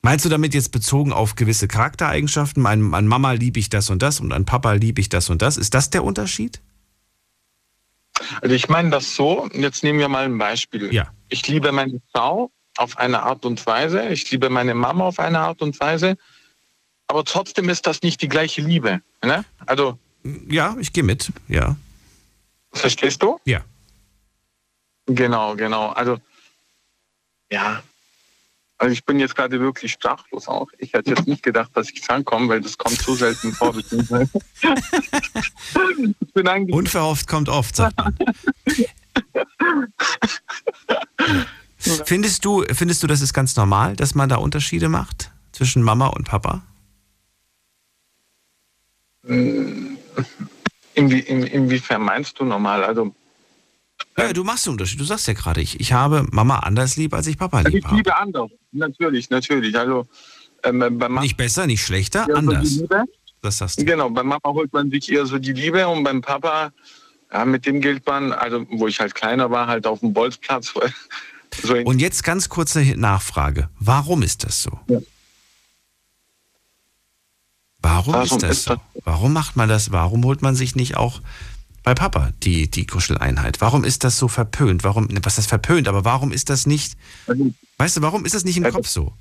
Meinst 0.00 0.24
du 0.24 0.30
damit 0.30 0.54
jetzt 0.54 0.72
bezogen 0.72 1.12
auf 1.12 1.34
gewisse 1.34 1.68
Charaktereigenschaften? 1.68 2.64
An, 2.64 2.94
an 2.94 3.06
Mama 3.06 3.32
liebe 3.32 3.60
ich 3.60 3.68
das 3.68 3.90
und 3.90 4.00
das 4.00 4.20
und 4.20 4.32
an 4.32 4.46
Papa 4.46 4.72
liebe 4.72 5.02
ich 5.02 5.10
das 5.10 5.28
und 5.28 5.42
das. 5.42 5.58
Ist 5.58 5.74
das 5.74 5.90
der 5.90 6.02
Unterschied? 6.02 6.62
Also 8.40 8.54
ich 8.54 8.70
meine 8.70 8.88
das 8.88 9.14
so, 9.14 9.50
jetzt 9.52 9.84
nehmen 9.84 9.98
wir 9.98 10.08
mal 10.08 10.24
ein 10.24 10.38
Beispiel. 10.38 10.90
Ja. 10.90 11.12
Ich 11.28 11.46
liebe 11.46 11.70
meine 11.70 12.00
Frau 12.14 12.50
auf 12.78 12.96
eine 12.96 13.22
Art 13.22 13.44
und 13.44 13.66
Weise, 13.66 14.08
ich 14.08 14.30
liebe 14.30 14.48
meine 14.48 14.74
Mama 14.74 15.04
auf 15.04 15.18
eine 15.18 15.40
Art 15.40 15.60
und 15.60 15.78
Weise, 15.78 16.16
aber 17.06 17.22
trotzdem 17.22 17.68
ist 17.68 17.86
das 17.86 18.00
nicht 18.00 18.22
die 18.22 18.30
gleiche 18.30 18.62
Liebe. 18.62 19.02
Ne? 19.22 19.44
Also 19.66 19.98
ja, 20.48 20.74
ich 20.80 20.94
gehe 20.94 21.04
mit, 21.04 21.30
ja. 21.48 21.76
Verstehst 22.80 23.22
du? 23.22 23.38
Ja. 23.44 23.64
Genau, 25.06 25.56
genau. 25.56 25.88
Also, 25.90 26.18
ja. 27.50 27.82
Also 28.80 28.92
ich 28.92 29.04
bin 29.04 29.18
jetzt 29.18 29.34
gerade 29.34 29.58
wirklich 29.58 29.90
sprachlos 29.92 30.46
auch. 30.46 30.68
Ich 30.78 30.92
hätte 30.92 31.10
jetzt 31.10 31.26
nicht 31.26 31.42
gedacht, 31.42 31.70
dass 31.74 31.90
ich 31.90 32.00
drankomme, 32.00 32.48
weil 32.48 32.60
das 32.60 32.78
kommt 32.78 33.00
so 33.00 33.14
selten 33.16 33.52
vor. 33.52 33.76
ich 33.76 33.88
bin 36.32 36.46
eigentlich 36.46 36.76
Unverhofft 36.76 37.26
kommt 37.26 37.48
oft, 37.48 37.74
sagt 37.74 37.96
man. 37.96 38.16
findest, 41.78 42.44
du, 42.44 42.64
findest 42.72 43.02
du, 43.02 43.08
das 43.08 43.20
ist 43.20 43.32
ganz 43.32 43.56
normal, 43.56 43.96
dass 43.96 44.14
man 44.14 44.28
da 44.28 44.36
Unterschiede 44.36 44.88
macht 44.88 45.32
zwischen 45.50 45.82
Mama 45.82 46.06
und 46.06 46.28
Papa? 46.28 46.62
Inwie, 50.98 51.20
in, 51.20 51.42
inwiefern 51.44 52.02
meinst 52.02 52.38
du 52.38 52.44
normal? 52.44 52.84
Also 52.84 53.14
ja, 54.16 54.32
du 54.32 54.44
machst 54.44 54.66
den 54.66 54.72
Unterschied. 54.72 55.00
Du 55.00 55.04
sagst 55.04 55.28
ja 55.28 55.32
gerade, 55.32 55.60
ich, 55.60 55.78
ich 55.80 55.92
habe 55.92 56.26
Mama 56.30 56.58
anders 56.58 56.96
lieb, 56.96 57.14
als 57.14 57.26
ich 57.26 57.38
Papa 57.38 57.60
lieb 57.60 57.84
habe. 57.84 57.94
Ich 57.94 57.98
liebe 57.98 58.16
anders, 58.16 58.50
natürlich, 58.72 59.30
natürlich. 59.30 59.76
Also, 59.78 60.06
ähm, 60.64 60.98
nicht 61.20 61.36
besser, 61.36 61.66
nicht 61.66 61.82
schlechter, 61.82 62.26
anders. 62.34 62.82
Das 63.40 63.58
sagst 63.58 63.80
du. 63.80 63.84
Genau, 63.84 64.10
bei 64.10 64.24
Mama 64.24 64.40
holt 64.44 64.72
man 64.72 64.90
sich 64.90 65.10
eher 65.10 65.24
so 65.26 65.38
die 65.38 65.52
Liebe 65.52 65.86
und 65.86 66.02
beim 66.02 66.20
Papa, 66.20 66.72
ja, 67.32 67.44
mit 67.44 67.66
dem 67.66 67.80
gilt 67.80 68.04
man, 68.06 68.32
also 68.32 68.66
wo 68.70 68.88
ich 68.88 68.98
halt 68.98 69.14
kleiner 69.14 69.50
war, 69.50 69.68
halt 69.68 69.86
auf 69.86 70.00
dem 70.00 70.12
Bolzplatz. 70.12 70.74
so 71.62 71.74
und 71.74 72.00
jetzt 72.00 72.24
ganz 72.24 72.48
kurze 72.48 72.80
Nachfrage. 72.96 73.68
Warum 73.78 74.22
ist 74.22 74.44
das 74.44 74.62
so? 74.62 74.80
Ja. 74.88 74.98
Warum, 77.80 78.14
Warum 78.14 78.24
ist 78.24 78.42
das 78.42 78.50
ist 78.50 78.64
so? 78.64 78.76
Warum 79.04 79.32
macht 79.32 79.56
man 79.56 79.68
das? 79.68 79.92
Warum 79.92 80.24
holt 80.24 80.42
man 80.42 80.54
sich 80.54 80.74
nicht 80.74 80.96
auch 80.96 81.20
bei 81.88 81.94
Papa, 81.94 82.32
die, 82.42 82.70
die 82.70 82.84
Kuscheleinheit. 82.84 83.62
Warum 83.62 83.82
ist 83.82 84.04
das 84.04 84.18
so 84.18 84.28
verpönt? 84.28 84.84
Warum, 84.84 85.08
was 85.22 85.38
ist 85.38 85.48
verpönt, 85.48 85.88
aber 85.88 86.04
warum 86.04 86.32
ist 86.32 86.50
das 86.50 86.66
nicht, 86.66 86.98
weißt 87.78 87.96
du, 87.96 88.02
warum 88.02 88.26
ist 88.26 88.34
das 88.34 88.44
nicht 88.44 88.58
im 88.58 88.64
Kopf 88.64 88.88
so? 88.88 89.14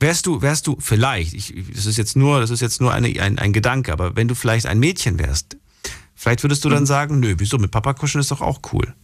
Wärst 0.00 0.24
du, 0.24 0.40
wärst 0.40 0.66
du 0.66 0.78
vielleicht, 0.80 1.34
ich, 1.34 1.54
das 1.74 1.84
ist 1.84 1.98
jetzt 1.98 2.16
nur, 2.16 2.40
das 2.40 2.48
ist 2.48 2.60
jetzt 2.60 2.80
nur 2.80 2.94
eine, 2.94 3.08
ein, 3.20 3.38
ein 3.38 3.52
Gedanke, 3.52 3.92
aber 3.92 4.16
wenn 4.16 4.26
du 4.26 4.34
vielleicht 4.34 4.64
ein 4.64 4.78
Mädchen 4.78 5.18
wärst, 5.18 5.58
vielleicht 6.14 6.42
würdest 6.42 6.64
du 6.64 6.70
dann 6.70 6.84
mhm. 6.84 6.86
sagen, 6.86 7.20
nö, 7.20 7.34
wieso, 7.36 7.58
mit 7.58 7.70
Papa 7.70 7.92
kuscheln 7.92 8.20
ist 8.20 8.30
doch 8.30 8.40
auch 8.40 8.60
cool. 8.72 8.94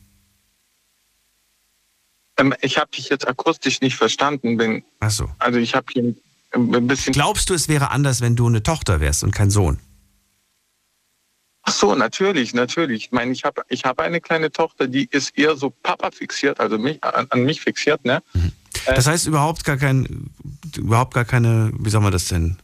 Ähm, 2.38 2.54
ich 2.62 2.78
habe 2.78 2.90
dich 2.90 3.10
jetzt 3.10 3.28
akustisch 3.28 3.82
nicht 3.82 3.96
verstanden. 3.96 4.56
Bin, 4.56 4.82
Ach 5.00 5.10
so. 5.10 5.28
Also 5.38 5.58
ich 5.58 5.74
habe 5.74 5.86
hier 5.92 6.14
ein 6.52 6.86
bisschen... 6.86 7.12
Glaubst 7.12 7.50
du, 7.50 7.54
es 7.54 7.68
wäre 7.68 7.90
anders, 7.90 8.20
wenn 8.20 8.36
du 8.36 8.46
eine 8.46 8.62
Tochter 8.62 9.00
wärst 9.00 9.24
und 9.24 9.32
kein 9.32 9.50
Sohn? 9.50 9.78
Ach 11.62 11.72
so, 11.72 11.94
natürlich, 11.94 12.54
natürlich. 12.54 13.06
Ich 13.06 13.12
meine, 13.12 13.32
ich 13.32 13.44
habe 13.44 13.62
ich 13.68 13.84
hab 13.84 14.00
eine 14.00 14.20
kleine 14.20 14.50
Tochter, 14.50 14.88
die 14.88 15.06
ist 15.10 15.36
eher 15.36 15.56
so 15.56 15.68
Papa 15.70 16.10
fixiert, 16.10 16.60
also 16.60 16.78
mich, 16.78 17.02
an, 17.04 17.26
an 17.28 17.44
mich 17.44 17.60
fixiert, 17.60 18.04
ne? 18.04 18.22
Mhm. 18.32 18.52
Das 18.86 19.06
heißt 19.06 19.26
überhaupt 19.26 19.64
gar 19.64 19.76
kein, 19.76 20.30
überhaupt 20.76 21.12
gar 21.12 21.26
keine, 21.26 21.70
wie 21.78 21.90
soll 21.90 22.00
man 22.00 22.12
das 22.12 22.26
denn, 22.26 22.56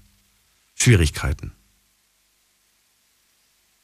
Schwierigkeiten? 0.75 1.53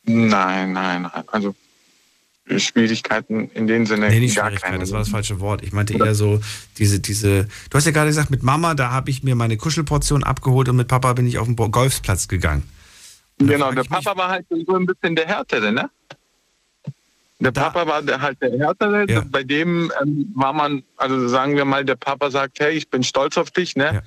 Nein, 0.04 0.72
nein, 0.72 1.02
nein. 1.02 1.22
Also 1.26 1.54
Schwierigkeiten 2.58 3.50
in 3.54 3.66
dem 3.66 3.86
Sinne. 3.86 4.08
Nee, 4.08 4.20
nicht 4.20 4.36
gar 4.36 4.46
Schwierigkeiten, 4.46 4.80
das 4.80 4.90
war 4.92 4.98
das 4.98 5.08
falsche 5.08 5.40
Wort. 5.40 5.62
Ich 5.62 5.72
meinte 5.72 5.94
eher 5.94 6.14
so, 6.14 6.40
diese, 6.78 7.00
diese, 7.00 7.44
du 7.44 7.76
hast 7.76 7.84
ja 7.84 7.92
gerade 7.92 8.08
gesagt, 8.08 8.30
mit 8.30 8.42
Mama, 8.42 8.74
da 8.74 8.90
habe 8.90 9.10
ich 9.10 9.22
mir 9.22 9.34
meine 9.34 9.56
Kuschelportion 9.56 10.24
abgeholt 10.24 10.68
und 10.68 10.76
mit 10.76 10.88
Papa 10.88 11.12
bin 11.12 11.26
ich 11.26 11.38
auf 11.38 11.46
den 11.46 11.56
Golfplatz 11.56 12.28
gegangen. 12.28 12.64
Genau, 13.38 13.72
der 13.72 13.84
Papa 13.84 14.16
war 14.16 14.28
halt 14.28 14.46
so 14.66 14.74
ein 14.74 14.86
bisschen 14.86 15.16
der 15.16 15.26
Härtere, 15.26 15.72
ne? 15.72 15.90
Der 17.40 17.52
da. 17.52 17.70
Papa 17.70 17.86
war 17.86 18.02
der, 18.02 18.20
halt 18.20 18.40
der 18.42 18.58
Härtere. 18.58 19.10
Ja. 19.10 19.24
Bei 19.26 19.42
dem 19.42 19.90
ähm, 20.02 20.30
war 20.34 20.52
man, 20.52 20.82
also 20.96 21.26
sagen 21.26 21.56
wir 21.56 21.64
mal, 21.64 21.84
der 21.84 21.96
Papa 21.96 22.30
sagt, 22.30 22.60
hey, 22.60 22.74
ich 22.74 22.88
bin 22.90 23.02
stolz 23.02 23.38
auf 23.38 23.50
dich, 23.50 23.76
ne? 23.76 23.94
Ja. 23.94 24.02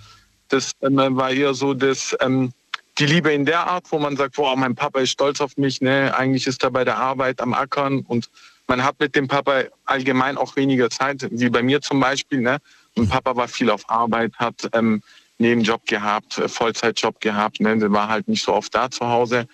Das 0.50 0.72
ähm, 0.82 0.98
war 0.98 1.32
eher 1.32 1.56
so 1.56 1.74
das, 1.74 2.16
ähm, 2.22 2.52
die 2.98 3.06
Liebe 3.06 3.32
in 3.34 3.46
der 3.46 3.68
Art, 3.68 3.92
wo 3.92 4.00
man 4.00 4.18
sagt, 4.18 4.36
boah, 4.36 4.56
mein 4.56 4.76
Papa 4.76 5.00
ist 5.00 5.12
stolz 5.12 5.42
auf 5.42 5.58
mich, 5.58 5.82
ne? 5.82 6.16
Eigentlich 6.16 6.48
ist 6.48 6.64
er 6.64 6.72
bei 6.72 6.84
der 6.84 6.98
Arbeit 6.98 7.42
am 7.42 7.54
Ackern 7.54 8.00
und 8.00 8.30
man 8.68 8.84
hat 8.84 9.00
mit 9.00 9.16
dem 9.16 9.28
Papa 9.28 9.64
allgemein 9.86 10.38
auch 10.38 10.56
weniger 10.56 10.90
Zeit, 10.90 11.28
wie 11.32 11.50
bei 11.50 11.64
mir 11.64 11.82
zum 11.82 12.00
Beispiel, 12.00 12.42
ne? 12.42 12.60
Und 12.96 13.10
Papa 13.10 13.36
war 13.36 13.48
viel 13.48 13.70
auf 13.70 13.90
Arbeit, 13.90 14.34
hat 14.38 14.70
ähm, 14.74 15.02
Nebenjob 15.38 15.86
gehabt, 15.86 16.38
äh, 16.38 16.48
Vollzeitjob 16.48 17.20
gehabt, 17.20 17.60
ne? 17.60 17.78
der 17.78 17.92
war 17.92 18.08
halt 18.08 18.28
nicht 18.28 18.44
so 18.44 18.54
oft 18.54 18.74
da 18.74 18.90
zu 18.90 19.08
Hause. 19.08 19.48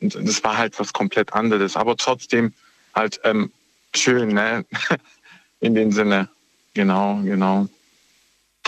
Und 0.00 0.14
das 0.14 0.42
war 0.42 0.58
halt 0.58 0.78
was 0.80 0.92
komplett 0.92 1.32
anderes. 1.32 1.76
Aber 1.76 1.96
trotzdem 1.96 2.52
halt 2.94 3.20
ähm, 3.24 3.52
schön, 3.94 4.34
ne? 4.34 4.64
In 5.60 5.74
dem 5.74 5.92
Sinne. 5.92 6.28
Genau, 6.74 7.20
genau. 7.22 7.68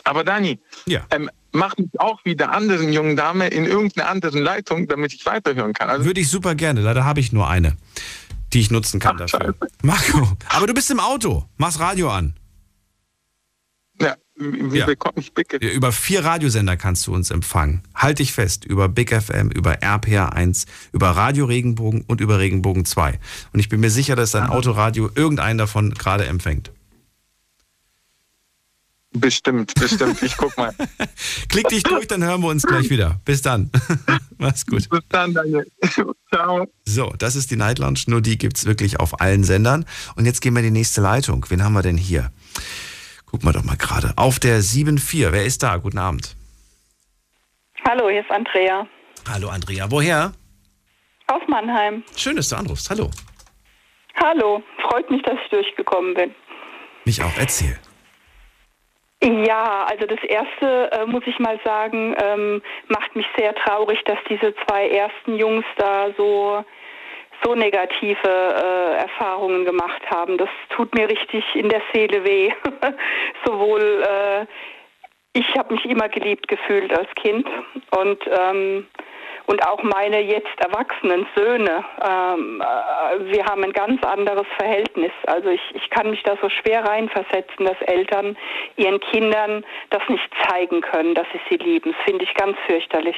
Aber 0.05 0.23
Dani, 0.23 0.59
ja. 0.87 1.05
ähm, 1.11 1.29
mach 1.55 1.77
mich 1.77 1.89
auch 1.99 2.21
wie 2.25 2.37
der 2.37 2.53
anderen 2.53 2.93
jungen 2.93 3.17
Dame 3.17 3.49
in 3.49 3.65
irgendeiner 3.65 4.09
anderen 4.09 4.43
Leitung, 4.43 4.87
damit 4.89 5.15
ich 5.15 5.25
weiterhören 5.25 5.73
kann. 5.73 5.89
Also 5.89 6.05
Würde 6.05 6.21
ich 6.21 6.29
super 6.29 6.55
gerne. 6.55 6.81
Leider 6.81 7.05
habe 7.05 7.21
ich 7.21 7.33
nur 7.33 7.49
eine, 7.49 7.77
die 8.53 8.61
ich 8.61 8.71
nutzen 8.71 9.01
kann 9.01 9.17
Ach, 9.17 9.27
dafür. 9.27 9.55
Scheiße. 9.61 9.73
Marco, 9.83 10.33
aber 10.49 10.67
du 10.67 10.75
bist 10.75 10.91
im 10.91 11.01
Auto. 11.01 11.45
Mach's 11.57 11.79
Radio 11.79 12.11
an. 12.11 12.35
Ja, 14.01 14.17
wie 14.37 14.79
ja. 14.79 14.87
bekomme 14.87 15.15
ich 15.19 15.33
Big 15.33 15.53
FM? 15.53 15.69
Über 15.69 15.93
vier 15.93 16.25
Radiosender 16.25 16.77
kannst 16.77 17.07
du 17.07 17.15
uns 17.15 17.31
empfangen. 17.31 17.83
Halt 17.95 18.19
dich 18.19 18.33
fest, 18.33 18.65
über 18.65 18.89
Big 18.89 19.13
FM, 19.13 19.51
über 19.51 19.75
RPR1, 19.77 20.67
über 20.93 21.11
Radio 21.11 21.45
Regenbogen 21.45 22.03
und 22.03 22.21
über 22.21 22.41
Regenbogen 22.41 22.85
2. 22.85 23.21
Und 23.53 23.61
ich 23.61 23.69
bin 23.69 23.79
mir 23.79 23.91
sicher, 23.91 24.17
dass 24.17 24.33
dein 24.33 24.49
Autoradio 24.49 25.09
irgendeinen 25.15 25.59
davon 25.59 25.95
gerade 25.95 26.27
empfängt. 26.27 26.73
Bestimmt, 29.17 29.73
bestimmt. 29.75 30.21
Ich 30.23 30.37
guck 30.37 30.57
mal. 30.57 30.75
Klick 31.49 31.69
dich 31.69 31.85
durch, 31.85 32.09
dann 32.09 32.25
hören 32.25 32.43
wir 32.43 32.49
uns 32.49 32.65
gleich 32.65 32.91
wieder. 32.91 33.21
Bis 33.25 33.43
dann. 33.43 33.71
Mach's 34.39 34.67
gut. 34.67 34.89
Bis 34.89 35.01
dann, 35.09 35.33
Daniel. 35.33 35.71
Ciao. 36.35 36.67
So, 36.85 37.15
das 37.17 37.37
ist 37.37 37.53
die 37.53 37.57
Night 37.57 37.79
Lounge. 37.79 38.01
Nur 38.09 38.21
die 38.21 38.37
gibt's 38.37 38.67
wirklich 38.67 38.99
auf 38.99 39.21
allen 39.21 39.45
Sendern. 39.45 39.87
Und 40.17 40.27
jetzt 40.27 40.41
gehen 40.41 40.53
wir 40.55 40.61
in 40.61 40.67
die 40.67 40.81
nächste 40.81 41.01
Leitung. 41.01 41.47
Wen 41.49 41.63
haben 41.63 41.75
wir 41.75 41.83
denn 41.83 41.97
hier? 41.97 42.33
Gucken 43.25 43.49
wir 43.49 43.53
doch 43.53 43.63
mal 43.63 43.77
gerade. 43.77 44.13
Auf 44.17 44.41
der 44.41 44.61
7.4. 44.61 45.31
Wer 45.31 45.45
ist 45.45 45.63
da? 45.63 45.77
Guten 45.77 45.99
Abend. 45.99 46.35
Hallo, 47.89 48.09
hier 48.11 48.23
ist 48.23 48.31
Andrea. 48.33 48.87
Hallo, 49.29 49.49
Andrea. 49.49 49.89
Woher? 49.93 50.33
Aus 51.29 51.43
Mannheim. 51.47 52.03
Schön, 52.17 52.35
dass 52.35 52.49
du 52.49 52.57
anrufst. 52.57 52.91
Hallo. 52.91 53.11
Hallo. 54.21 54.61
Freut 54.89 55.09
mich, 55.09 55.23
dass 55.23 55.35
ich 55.45 55.51
durchgekommen 55.51 56.15
bin. 56.15 56.35
Mich 57.05 57.23
auch. 57.23 57.33
Erzähl. 57.39 57.79
Ja, 59.25 59.87
also 59.89 60.07
das 60.07 60.23
erste, 60.25 60.93
äh, 60.93 61.07
muss 61.07 61.23
ich 61.27 61.39
mal 61.39 61.59
sagen, 61.65 62.15
ähm, 62.23 62.63
macht 62.89 63.17
mich 63.17 63.27
sehr 63.39 63.55
traurig, 63.55 63.99
dass 64.05 64.19
diese 64.29 64.55
zwei 64.67 64.89
ersten 64.89 65.37
Jungs 65.37 65.65
da 65.77 66.09
so 66.17 66.63
so 67.43 67.55
negative 67.55 68.29
äh, 68.29 69.03
Erfahrungen 69.03 69.65
gemacht 69.65 70.03
haben. 70.11 70.39
Das 70.39 70.49
tut 70.71 70.95
mir 70.95 71.09
richtig 71.09 71.45
in 71.55 71.69
der 71.69 71.83
Seele 71.93 72.25
weh. 72.25 72.53
Sowohl 73.45 74.03
äh, 74.03 74.47
ich 75.33 75.47
habe 75.59 75.75
mich 75.75 75.85
immer 75.85 76.09
geliebt 76.09 76.47
gefühlt 76.47 76.97
als 76.97 77.09
Kind 77.17 77.47
und 77.91 78.19
ähm, 78.31 78.87
und 79.47 79.67
auch 79.67 79.83
meine 79.83 80.21
jetzt 80.21 80.59
erwachsenen 80.59 81.27
Söhne. 81.37 81.85
Ähm, 82.03 82.63
äh, 82.63 83.33
wir 83.33 83.45
haben 83.45 83.63
ein 83.65 83.73
ganz 83.73 84.03
anderes 84.03 84.47
Verhältnis. 84.57 85.13
Also 85.27 85.49
ich, 85.49 85.61
ich 85.75 85.91
kann 85.91 86.11
mich 86.11 86.23
da 86.23 86.37
so 86.41 86.49
schwer 86.49 86.85
reinversetzen, 86.85 87.67
dass 87.67 87.81
Eltern 87.87 88.37
ihren 88.77 89.01
Kindern 89.01 89.65
das 89.91 90.03
nicht 90.09 90.29
zeigen 90.49 90.81
können, 90.81 91.15
dass 91.15 91.27
sie 91.33 91.41
sie 91.51 91.57
lieben. 91.57 91.93
Das 91.93 92.05
finde 92.05 92.25
ich 92.25 92.35
ganz 92.35 92.57
fürchterlich. 92.67 93.17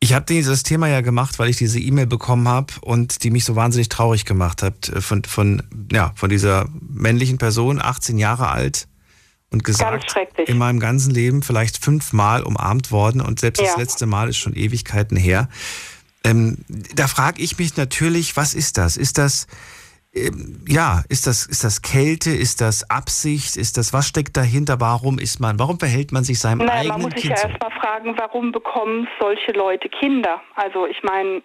Ich 0.00 0.12
habe 0.12 0.26
dieses 0.26 0.62
Thema 0.64 0.88
ja 0.88 1.00
gemacht, 1.00 1.38
weil 1.38 1.48
ich 1.48 1.56
diese 1.56 1.78
E-Mail 1.78 2.06
bekommen 2.06 2.46
habe 2.46 2.74
und 2.82 3.24
die 3.24 3.30
mich 3.30 3.46
so 3.46 3.56
wahnsinnig 3.56 3.88
traurig 3.88 4.26
gemacht 4.26 4.62
hat 4.62 4.88
äh, 4.88 5.00
von, 5.00 5.24
von, 5.24 5.62
ja, 5.92 6.12
von 6.16 6.28
dieser 6.28 6.66
männlichen 6.80 7.38
Person, 7.38 7.80
18 7.82 8.18
Jahre 8.18 8.50
alt 8.50 8.86
und 9.54 9.64
gesagt, 9.64 10.14
in 10.46 10.58
meinem 10.58 10.80
ganzen 10.80 11.14
Leben 11.14 11.42
vielleicht 11.42 11.82
fünfmal 11.82 12.42
umarmt 12.42 12.90
worden 12.90 13.20
und 13.20 13.40
selbst 13.40 13.62
ja. 13.62 13.68
das 13.68 13.76
letzte 13.76 14.06
Mal 14.06 14.28
ist 14.28 14.36
schon 14.36 14.54
Ewigkeiten 14.54 15.16
her. 15.16 15.48
Ähm, 16.24 16.58
da 16.94 17.06
frage 17.06 17.40
ich 17.40 17.58
mich 17.58 17.76
natürlich, 17.76 18.36
was 18.36 18.54
ist 18.54 18.78
das? 18.78 18.96
Ist 18.96 19.16
das 19.16 19.46
ähm, 20.14 20.64
ja, 20.68 21.02
ist 21.08 21.26
das, 21.26 21.46
ist 21.46 21.64
das 21.64 21.82
Kälte, 21.82 22.30
ist 22.30 22.60
das 22.60 22.88
Absicht, 22.88 23.56
ist 23.56 23.76
das, 23.78 23.92
was 23.92 24.06
steckt 24.06 24.36
dahinter, 24.36 24.80
warum 24.80 25.18
ist 25.18 25.40
man, 25.40 25.58
warum 25.58 25.78
verhält 25.78 26.12
man 26.12 26.22
sich 26.22 26.38
seinem 26.38 26.58
naja, 26.58 26.92
eigenen 26.92 26.92
Kind 26.92 27.02
Man 27.02 27.12
muss 27.12 27.20
sich 27.20 27.30
ja 27.30 27.48
erstmal 27.48 27.80
fragen, 27.80 28.14
warum 28.18 28.52
bekommen 28.52 29.08
solche 29.20 29.52
Leute 29.52 29.88
Kinder? 29.88 30.40
Also 30.54 30.86
ich 30.86 31.02
meine, 31.02 31.42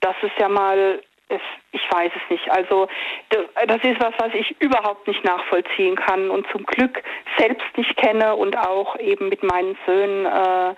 das 0.00 0.14
ist 0.22 0.32
ja 0.38 0.48
mal, 0.48 1.02
ich 1.72 1.92
weiß 1.92 2.12
es 2.14 2.30
nicht. 2.30 2.50
Also 2.50 2.88
das 3.28 3.82
ist 3.82 4.00
was, 4.00 4.14
was 4.18 4.34
ich 4.34 4.60
überhaupt 4.60 5.06
nicht 5.06 5.24
nachvollziehen 5.24 5.96
kann 5.96 6.30
und 6.30 6.46
zum 6.50 6.64
Glück 6.64 7.02
selbst 7.38 7.66
nicht 7.76 7.96
kenne 7.96 8.36
und 8.36 8.56
auch 8.56 8.96
eben 8.98 9.28
mit 9.28 9.42
meinen 9.42 9.76
Söhnen, 9.86 10.26
äh, 10.26 10.74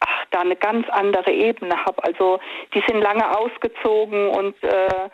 ach, 0.00 0.24
da 0.30 0.40
eine 0.40 0.56
ganz 0.56 0.88
andere 0.90 1.32
Ebene 1.32 1.76
habe. 1.84 2.02
Also 2.04 2.40
die 2.74 2.82
sind 2.86 3.00
lange 3.00 3.36
ausgezogen 3.36 4.28
und 4.28 4.62
äh, 4.62 5.08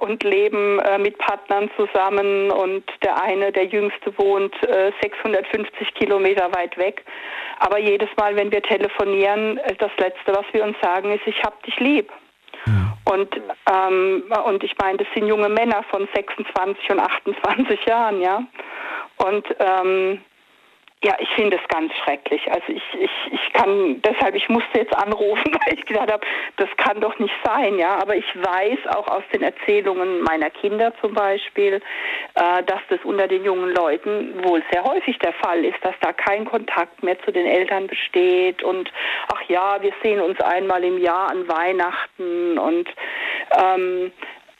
und 0.00 0.22
leben 0.22 0.78
äh, 0.80 0.98
mit 0.98 1.18
Partnern 1.18 1.70
zusammen 1.76 2.50
und 2.50 2.84
der 3.02 3.22
eine, 3.22 3.52
der 3.52 3.66
jüngste, 3.66 4.16
wohnt 4.18 4.54
äh, 4.62 4.92
650 5.00 5.94
Kilometer 5.94 6.54
weit 6.54 6.76
weg. 6.76 7.04
Aber 7.58 7.78
jedes 7.78 8.08
Mal, 8.16 8.36
wenn 8.36 8.52
wir 8.52 8.62
telefonieren, 8.62 9.58
äh, 9.58 9.74
das 9.76 9.90
Letzte, 9.98 10.34
was 10.34 10.44
wir 10.52 10.64
uns 10.64 10.76
sagen, 10.82 11.12
ist, 11.12 11.26
ich 11.26 11.42
hab 11.42 11.62
dich 11.62 11.78
lieb. 11.80 12.10
Ja. 12.66 12.72
Und, 13.10 13.28
ähm, 13.68 14.22
und 14.46 14.62
ich 14.62 14.72
meine, 14.80 14.98
das 14.98 15.08
sind 15.12 15.26
junge 15.26 15.48
Männer 15.48 15.82
von 15.90 16.08
26 16.14 16.90
und 16.90 17.00
28 17.00 17.84
Jahren, 17.84 18.20
ja. 18.20 18.40
Und 19.16 19.44
ähm, 19.58 20.20
ja, 21.02 21.14
ich 21.18 21.28
finde 21.30 21.56
es 21.56 21.68
ganz 21.68 21.94
schrecklich. 22.04 22.42
Also 22.52 22.66
ich, 22.68 22.82
ich, 23.00 23.10
ich 23.32 23.52
kann 23.54 24.02
deshalb, 24.02 24.34
ich 24.34 24.48
musste 24.50 24.80
jetzt 24.80 24.94
anrufen, 24.94 25.44
weil 25.64 25.78
ich 25.78 25.86
gedacht 25.86 26.12
habe, 26.12 26.26
das 26.56 26.68
kann 26.76 27.00
doch 27.00 27.18
nicht 27.18 27.34
sein, 27.42 27.78
ja. 27.78 27.98
Aber 27.98 28.16
ich 28.16 28.26
weiß 28.36 28.86
auch 28.94 29.08
aus 29.08 29.22
den 29.32 29.42
Erzählungen 29.42 30.20
meiner 30.22 30.50
Kinder 30.50 30.92
zum 31.00 31.14
Beispiel, 31.14 31.80
äh, 32.34 32.62
dass 32.64 32.80
das 32.90 33.00
unter 33.04 33.28
den 33.28 33.44
jungen 33.44 33.74
Leuten 33.74 34.44
wohl 34.44 34.62
sehr 34.70 34.84
häufig 34.84 35.18
der 35.20 35.32
Fall 35.32 35.64
ist, 35.64 35.82
dass 35.82 35.94
da 36.02 36.12
kein 36.12 36.44
Kontakt 36.44 37.02
mehr 37.02 37.18
zu 37.22 37.32
den 37.32 37.46
Eltern 37.46 37.86
besteht 37.86 38.62
und 38.62 38.92
ach 39.32 39.42
ja, 39.48 39.80
wir 39.80 39.92
sehen 40.02 40.20
uns 40.20 40.38
einmal 40.40 40.84
im 40.84 40.98
Jahr 40.98 41.30
an 41.30 41.48
Weihnachten 41.48 42.58
und 42.58 42.88
ähm, 43.58 44.12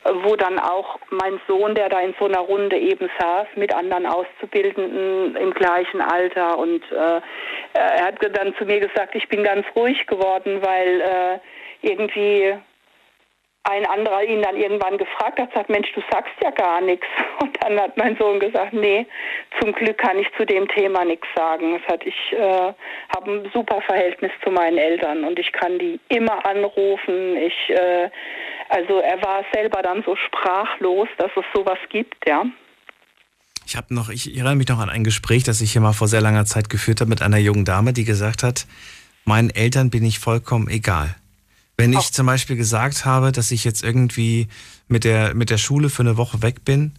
wo 0.04 0.34
dann 0.36 0.58
auch 0.58 0.98
mein 1.10 1.40
Sohn, 1.46 1.74
der 1.74 1.88
da 1.88 2.00
in 2.00 2.14
so 2.18 2.26
einer 2.26 2.40
Runde 2.40 2.78
eben 2.78 3.10
saß, 3.18 3.48
mit 3.56 3.74
anderen 3.74 4.06
Auszubildenden 4.06 5.36
im 5.36 5.52
gleichen 5.52 6.00
Alter 6.00 6.58
und 6.58 6.82
äh, 6.90 7.20
er 7.74 8.04
hat 8.06 8.16
dann 8.36 8.54
zu 8.56 8.64
mir 8.64 8.80
gesagt, 8.80 9.14
ich 9.14 9.28
bin 9.28 9.44
ganz 9.44 9.66
ruhig 9.76 10.06
geworden, 10.06 10.62
weil 10.62 11.00
äh, 11.00 11.38
irgendwie 11.82 12.54
ein 13.64 13.84
anderer 13.86 14.22
ihn 14.22 14.42
dann 14.42 14.56
irgendwann 14.56 14.96
gefragt 14.96 15.38
hat, 15.38 15.52
sagt, 15.52 15.68
Mensch, 15.68 15.92
du 15.94 16.00
sagst 16.10 16.32
ja 16.42 16.50
gar 16.50 16.80
nichts. 16.80 17.06
Und 17.42 17.56
dann 17.62 17.78
hat 17.78 17.96
mein 17.96 18.16
Sohn 18.16 18.40
gesagt, 18.40 18.72
nee, 18.72 19.06
zum 19.60 19.72
Glück 19.72 19.98
kann 19.98 20.18
ich 20.18 20.26
zu 20.36 20.46
dem 20.46 20.66
Thema 20.68 21.04
nichts 21.04 21.26
sagen. 21.36 21.78
Das 21.78 21.92
hat, 21.92 22.04
ich 22.04 22.32
äh, 22.32 22.72
habe 23.14 23.30
ein 23.30 23.50
super 23.52 23.80
Verhältnis 23.82 24.32
zu 24.42 24.50
meinen 24.50 24.78
Eltern 24.78 25.24
und 25.24 25.38
ich 25.38 25.52
kann 25.52 25.78
die 25.78 26.00
immer 26.08 26.44
anrufen. 26.46 27.36
Ich, 27.36 27.70
äh, 27.70 28.08
also 28.70 28.98
er 28.98 29.22
war 29.22 29.44
selber 29.52 29.82
dann 29.82 30.02
so 30.04 30.16
sprachlos, 30.16 31.08
dass 31.18 31.30
es 31.36 31.44
sowas 31.54 31.78
gibt, 31.90 32.26
ja. 32.26 32.44
Ich 33.66 33.76
habe 33.76 33.94
noch, 33.94 34.08
ich 34.08 34.34
erinnere 34.34 34.56
mich 34.56 34.68
noch 34.68 34.80
an 34.80 34.88
ein 34.88 35.04
Gespräch, 35.04 35.44
das 35.44 35.60
ich 35.60 35.72
hier 35.72 35.80
mal 35.80 35.92
vor 35.92 36.08
sehr 36.08 36.20
langer 36.20 36.44
Zeit 36.44 36.70
geführt 36.70 37.00
habe 37.00 37.10
mit 37.10 37.22
einer 37.22 37.38
jungen 37.38 37.64
Dame, 37.64 37.92
die 37.92 38.04
gesagt 38.04 38.42
hat, 38.42 38.66
meinen 39.24 39.50
Eltern 39.50 39.90
bin 39.90 40.04
ich 40.04 40.18
vollkommen 40.18 40.68
egal. 40.68 41.14
Wenn 41.80 41.92
ich 41.92 42.12
zum 42.12 42.26
Beispiel 42.26 42.56
gesagt 42.56 43.04
habe, 43.04 43.32
dass 43.32 43.50
ich 43.50 43.64
jetzt 43.64 43.82
irgendwie 43.82 44.48
mit 44.88 45.04
der, 45.04 45.34
mit 45.34 45.50
der 45.50 45.58
Schule 45.58 45.90
für 45.90 46.02
eine 46.02 46.16
Woche 46.16 46.42
weg 46.42 46.64
bin, 46.64 46.92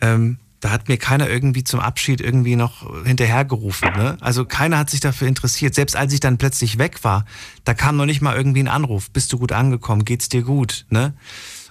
ähm, 0.00 0.38
da 0.60 0.70
hat 0.70 0.88
mir 0.88 0.98
keiner 0.98 1.28
irgendwie 1.28 1.64
zum 1.64 1.80
Abschied 1.80 2.20
irgendwie 2.20 2.54
noch 2.54 3.04
hinterhergerufen. 3.04 3.90
Ne? 3.94 4.18
Also 4.20 4.44
keiner 4.44 4.78
hat 4.78 4.90
sich 4.90 5.00
dafür 5.00 5.26
interessiert. 5.26 5.74
Selbst 5.74 5.96
als 5.96 6.12
ich 6.12 6.20
dann 6.20 6.36
plötzlich 6.36 6.78
weg 6.78 7.02
war, 7.02 7.24
da 7.64 7.72
kam 7.72 7.96
noch 7.96 8.04
nicht 8.04 8.20
mal 8.20 8.36
irgendwie 8.36 8.62
ein 8.62 8.68
Anruf. 8.68 9.10
Bist 9.10 9.32
du 9.32 9.38
gut 9.38 9.52
angekommen? 9.52 10.04
Geht's 10.04 10.28
dir 10.28 10.42
gut? 10.42 10.84
Ne? 10.90 11.14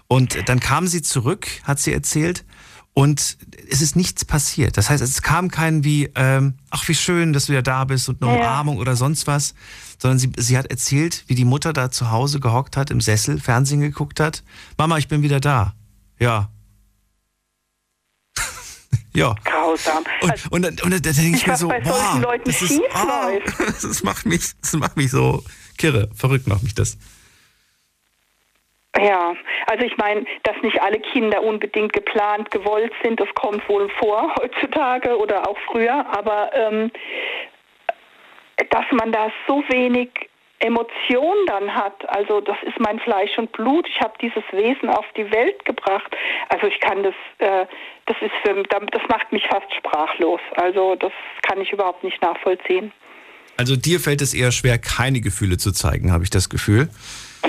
Und 0.08 0.50
dann 0.50 0.60
kam 0.60 0.88
sie 0.88 1.04
zurück, 1.04 1.48
hat 1.64 1.80
sie 1.80 1.94
erzählt, 1.94 2.46
und 2.94 3.38
es 3.70 3.82
ist 3.82 3.96
nichts 3.96 4.26
passiert. 4.26 4.76
Das 4.76 4.90
heißt, 4.90 5.02
es 5.02 5.22
kam 5.22 5.50
kein 5.50 5.84
wie, 5.84 6.10
ähm, 6.16 6.56
ach 6.70 6.88
wie 6.88 6.96
schön, 6.96 7.32
dass 7.32 7.46
du 7.46 7.54
ja 7.54 7.62
da 7.62 7.86
bist 7.86 8.10
und 8.10 8.22
eine 8.22 8.34
ja. 8.34 8.40
Umarmung 8.40 8.78
oder 8.78 8.96
sonst 8.96 9.28
was, 9.28 9.54
sondern 10.00 10.18
sie, 10.18 10.32
sie 10.38 10.58
hat 10.58 10.72
erzählt, 10.72 11.26
wie 11.28 11.36
die 11.36 11.46
Mutter 11.46 11.74
da 11.74 11.92
zu 11.92 12.10
Hause 12.10 12.40
gehockt 12.40 12.78
hat, 12.78 12.90
im 12.90 13.02
Sessel, 13.02 13.40
Fernsehen 13.40 13.82
geguckt 13.82 14.20
hat. 14.20 14.44
Mama, 14.78 14.98
ich 14.98 15.08
bin 15.08 15.22
wieder 15.22 15.40
da. 15.40 15.74
Ja. 16.20 16.50
ja. 19.14 19.36
Grausam. 19.44 20.04
Und, 20.22 20.32
also, 20.32 20.50
und, 20.52 20.66
und, 20.66 20.84
und 20.84 20.92
da 20.92 21.12
denke 21.12 21.36
ich, 21.38 21.42
ich 21.42 21.48
mir 21.48 21.58
so, 21.58 21.68
boah, 21.68 22.38
das, 22.44 22.62
ist, 22.62 22.80
oh, 22.80 23.40
das 23.68 24.04
macht 24.04 24.26
mich, 24.26 24.52
das 24.62 24.74
macht 24.74 24.96
mich 24.96 25.12
so 25.12 25.44
kirre, 25.78 26.10
verrückt 26.16 26.48
macht 26.48 26.64
mich 26.64 26.74
das. 26.74 26.98
Ja, 28.98 29.34
also 29.68 29.86
ich 29.86 29.96
meine, 29.98 30.26
dass 30.44 30.56
nicht 30.64 30.82
alle 30.82 31.00
Kinder 31.00 31.44
unbedingt 31.44 31.94
geplant, 31.94 32.52
gewollt 32.52 32.92
sind, 33.04 33.20
das 33.20 33.30
kommt 33.36 33.68
wohl 33.70 33.90
vor 34.00 34.36
heutzutage 34.36 35.16
oder 35.18 35.48
auch 35.48 35.58
früher, 35.72 36.06
aber 36.08 36.52
ähm, 36.54 36.92
dass 38.70 38.86
man 38.92 39.12
da 39.12 39.32
so 39.48 39.64
wenig 39.70 40.10
Emotion 40.60 41.36
dann 41.48 41.74
hat, 41.74 42.08
also 42.10 42.42
das 42.42 42.58
ist 42.64 42.80
mein 42.80 43.00
Fleisch 43.00 43.38
und 43.38 43.52
Blut, 43.54 43.88
ich 43.88 44.00
habe 44.02 44.14
dieses 44.22 44.44
Wesen 44.52 44.90
auf 44.90 45.06
die 45.16 45.32
Welt 45.32 45.64
gebracht, 45.64 46.14
also 46.50 46.68
ich 46.68 46.80
kann 46.82 47.02
das, 47.04 47.14
äh, 47.38 47.66
das 48.06 48.18
ist 48.20 48.34
für, 48.44 48.62
das 48.64 49.02
macht 49.08 49.32
mich 49.32 49.44
fast 49.48 49.74
sprachlos, 49.74 50.42
also 50.58 50.96
das 50.96 51.14
kann 51.44 51.62
ich 51.62 51.72
überhaupt 51.72 52.04
nicht 52.04 52.22
nachvollziehen. 52.22 52.92
Also 53.56 53.76
dir 53.76 54.00
fällt 54.00 54.22
es 54.22 54.34
eher 54.34 54.52
schwer, 54.52 54.78
keine 54.78 55.22
Gefühle 55.22 55.58
zu 55.58 55.72
zeigen, 55.72 56.12
habe 56.12 56.24
ich 56.24 56.30
das 56.30 56.50
Gefühl. 56.50 56.90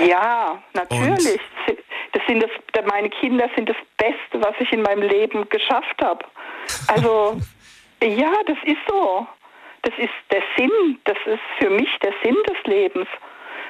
Ja, 0.07 0.61
natürlich. 0.73 1.39
Und? 1.67 1.77
Das 2.13 2.23
sind 2.27 2.43
das, 2.43 2.85
meine 2.89 3.09
Kinder 3.09 3.49
sind 3.55 3.69
das 3.69 3.77
Beste, 3.97 4.45
was 4.45 4.53
ich 4.59 4.71
in 4.73 4.81
meinem 4.81 5.03
Leben 5.03 5.47
geschafft 5.49 6.01
habe. 6.01 6.25
Also, 6.87 7.39
ja, 8.03 8.31
das 8.45 8.57
ist 8.65 8.79
so. 8.89 9.25
Das 9.83 9.93
ist 9.97 10.09
der 10.31 10.41
Sinn, 10.57 10.99
das 11.05 11.17
ist 11.25 11.41
für 11.59 11.69
mich 11.69 11.89
der 12.03 12.13
Sinn 12.23 12.35
des 12.49 12.57
Lebens. 12.65 13.07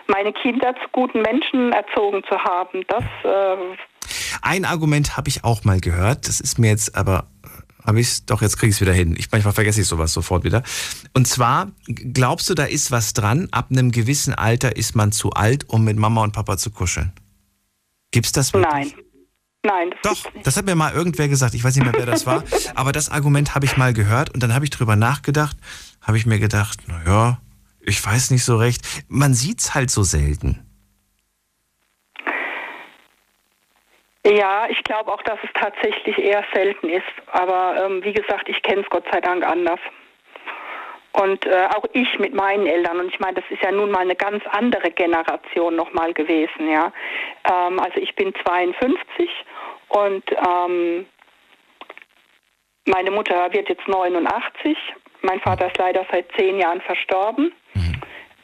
Meine 0.07 0.33
Kinder 0.33 0.73
zu 0.75 0.89
guten 0.91 1.21
Menschen 1.21 1.71
erzogen 1.71 2.23
zu 2.29 2.37
haben, 2.37 2.83
das. 2.87 3.03
Äh 3.23 3.77
Ein 4.41 4.65
Argument 4.65 5.15
habe 5.15 5.29
ich 5.29 5.43
auch 5.43 5.63
mal 5.63 5.79
gehört, 5.79 6.27
das 6.27 6.41
ist 6.41 6.59
mir 6.59 6.69
jetzt 6.69 6.95
aber 6.95 7.27
habe 7.85 7.99
ich 7.99 8.25
doch, 8.25 8.41
jetzt 8.41 8.57
kriege 8.57 8.69
ich 8.69 8.75
es 8.75 8.81
wieder 8.81 8.93
hin. 8.93 9.15
Ich, 9.17 9.31
manchmal 9.31 9.53
vergesse 9.53 9.81
ich 9.81 9.87
sowas 9.87 10.13
sofort 10.13 10.43
wieder. 10.43 10.63
Und 11.13 11.27
zwar, 11.27 11.71
glaubst 11.87 12.49
du, 12.49 12.53
da 12.53 12.65
ist 12.65 12.91
was 12.91 13.13
dran? 13.13 13.47
Ab 13.51 13.67
einem 13.71 13.91
gewissen 13.91 14.33
Alter 14.33 14.75
ist 14.75 14.95
man 14.95 15.11
zu 15.11 15.31
alt, 15.31 15.67
um 15.67 15.83
mit 15.83 15.97
Mama 15.97 16.23
und 16.23 16.33
Papa 16.33 16.57
zu 16.57 16.71
kuscheln. 16.71 17.11
Gibt's 18.11 18.31
das 18.33 18.53
wirklich? 18.53 18.93
Nein. 18.95 19.10
Nein, 19.63 19.93
das 20.01 20.23
Doch, 20.23 20.31
das 20.43 20.57
hat 20.57 20.65
mir 20.65 20.75
mal 20.75 20.93
irgendwer 20.93 21.27
gesagt. 21.27 21.53
Ich 21.53 21.63
weiß 21.63 21.75
nicht 21.75 21.85
mehr, 21.85 21.93
wer 21.95 22.07
das 22.07 22.25
war. 22.25 22.43
aber 22.75 22.91
das 22.91 23.11
Argument 23.11 23.53
habe 23.53 23.65
ich 23.65 23.77
mal 23.77 23.93
gehört 23.93 24.33
und 24.33 24.41
dann 24.41 24.55
habe 24.55 24.65
ich 24.65 24.71
drüber 24.71 24.95
nachgedacht. 24.95 25.55
Habe 26.01 26.17
ich 26.17 26.25
mir 26.25 26.39
gedacht, 26.39 26.87
naja, 26.87 27.39
ich 27.79 28.03
weiß 28.03 28.31
nicht 28.31 28.43
so 28.43 28.57
recht. 28.57 28.81
Man 29.07 29.33
sieht's 29.33 29.75
halt 29.75 29.91
so 29.91 30.01
selten. 30.01 30.65
Ja, 34.25 34.67
ich 34.69 34.83
glaube 34.83 35.11
auch, 35.11 35.21
dass 35.23 35.39
es 35.43 35.49
tatsächlich 35.53 36.17
eher 36.17 36.43
selten 36.53 36.89
ist. 36.89 37.03
Aber 37.31 37.75
ähm, 37.83 38.03
wie 38.03 38.13
gesagt, 38.13 38.49
ich 38.49 38.61
kenne 38.63 38.81
es 38.81 38.89
Gott 38.89 39.05
sei 39.11 39.19
Dank 39.21 39.43
anders. 39.43 39.79
Und 41.13 41.45
äh, 41.45 41.67
auch 41.75 41.83
ich 41.93 42.19
mit 42.19 42.33
meinen 42.33 42.67
Eltern. 42.67 42.99
Und 42.99 43.09
ich 43.09 43.19
meine, 43.19 43.35
das 43.35 43.43
ist 43.49 43.61
ja 43.61 43.71
nun 43.71 43.91
mal 43.91 43.99
eine 43.99 44.15
ganz 44.15 44.43
andere 44.51 44.91
Generation 44.91 45.75
nochmal 45.75 46.13
gewesen. 46.13 46.69
Ja, 46.69 46.91
ähm, 47.49 47.79
also 47.79 47.97
ich 47.99 48.15
bin 48.15 48.33
52 48.43 49.29
und 49.89 50.23
ähm, 50.31 51.05
meine 52.85 53.11
Mutter 53.11 53.51
wird 53.53 53.69
jetzt 53.69 53.87
89. 53.87 54.77
Mein 55.21 55.39
Vater 55.41 55.67
ist 55.67 55.77
leider 55.77 56.05
seit 56.11 56.25
zehn 56.37 56.57
Jahren 56.59 56.81
verstorben. 56.81 57.53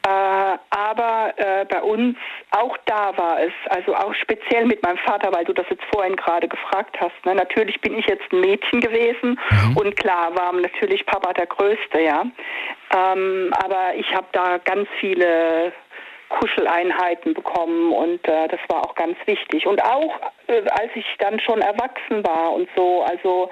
Äh, 0.07 0.57
aber 0.69 1.33
äh, 1.35 1.65
bei 1.65 1.81
uns, 1.81 2.15
auch 2.51 2.77
da 2.85 3.17
war 3.17 3.41
es, 3.41 3.51
also 3.69 3.93
auch 3.93 4.13
speziell 4.13 4.65
mit 4.65 4.81
meinem 4.81 4.97
Vater, 4.99 5.33
weil 5.33 5.43
du 5.43 5.51
das 5.51 5.65
jetzt 5.69 5.83
vorhin 5.93 6.15
gerade 6.15 6.47
gefragt 6.47 6.95
hast. 6.99 7.25
Ne? 7.25 7.35
Natürlich 7.35 7.81
bin 7.81 7.97
ich 7.97 8.05
jetzt 8.05 8.31
ein 8.31 8.39
Mädchen 8.39 8.79
gewesen 8.79 9.37
mhm. 9.49 9.77
und 9.77 9.95
klar 9.97 10.33
war 10.37 10.53
natürlich 10.53 11.05
Papa 11.05 11.33
der 11.33 11.47
Größte, 11.47 12.01
ja. 12.01 12.25
Ähm, 12.95 13.53
aber 13.61 13.95
ich 13.95 14.13
habe 14.13 14.27
da 14.31 14.59
ganz 14.59 14.87
viele 15.01 15.73
Kuscheleinheiten 16.29 17.33
bekommen 17.33 17.91
und 17.91 18.25
äh, 18.27 18.47
das 18.47 18.59
war 18.69 18.85
auch 18.85 18.95
ganz 18.95 19.17
wichtig. 19.25 19.67
Und 19.67 19.83
auch 19.83 20.21
äh, 20.47 20.61
als 20.71 20.91
ich 20.95 21.05
dann 21.19 21.37
schon 21.41 21.59
erwachsen 21.59 22.25
war 22.25 22.53
und 22.53 22.69
so, 22.77 23.01
also 23.01 23.49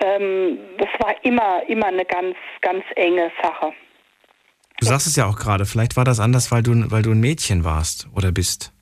ähm, 0.00 0.60
das 0.78 0.88
war 1.00 1.14
immer, 1.22 1.62
immer 1.66 1.86
eine 1.86 2.04
ganz, 2.04 2.36
ganz 2.60 2.84
enge 2.94 3.32
Sache. 3.42 3.72
Du 4.80 4.86
sagst 4.86 5.06
es 5.06 5.16
ja 5.16 5.26
auch 5.26 5.36
gerade, 5.36 5.66
vielleicht 5.66 5.96
war 5.96 6.04
das 6.04 6.20
anders, 6.20 6.52
weil 6.52 6.62
du, 6.62 6.90
weil 6.90 7.02
du 7.02 7.10
ein 7.10 7.20
Mädchen 7.20 7.64
warst 7.64 8.08
oder 8.14 8.30
bist. 8.30 8.72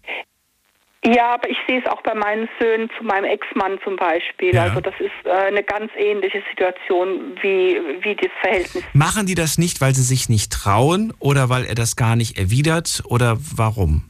Ja, 1.04 1.34
aber 1.34 1.48
ich 1.48 1.56
sehe 1.68 1.78
es 1.78 1.86
auch 1.86 2.02
bei 2.02 2.14
meinen 2.14 2.48
Söhnen 2.58 2.90
zu 2.98 3.04
meinem 3.04 3.24
Ex-Mann 3.24 3.78
zum 3.84 3.96
Beispiel. 3.96 4.52
Ja. 4.52 4.64
Also 4.64 4.80
das 4.80 4.94
ist 4.98 5.12
äh, 5.24 5.30
eine 5.30 5.62
ganz 5.62 5.92
ähnliche 5.96 6.42
Situation 6.50 7.36
wie, 7.40 7.80
wie 8.00 8.16
das 8.16 8.30
Verhältnis. 8.40 8.82
Machen 8.92 9.26
die 9.26 9.36
das 9.36 9.56
nicht, 9.56 9.80
weil 9.80 9.94
sie 9.94 10.02
sich 10.02 10.28
nicht 10.28 10.52
trauen 10.52 11.14
oder 11.20 11.48
weil 11.48 11.64
er 11.64 11.76
das 11.76 11.94
gar 11.94 12.16
nicht 12.16 12.36
erwidert 12.38 13.04
oder 13.06 13.36
warum? 13.38 14.04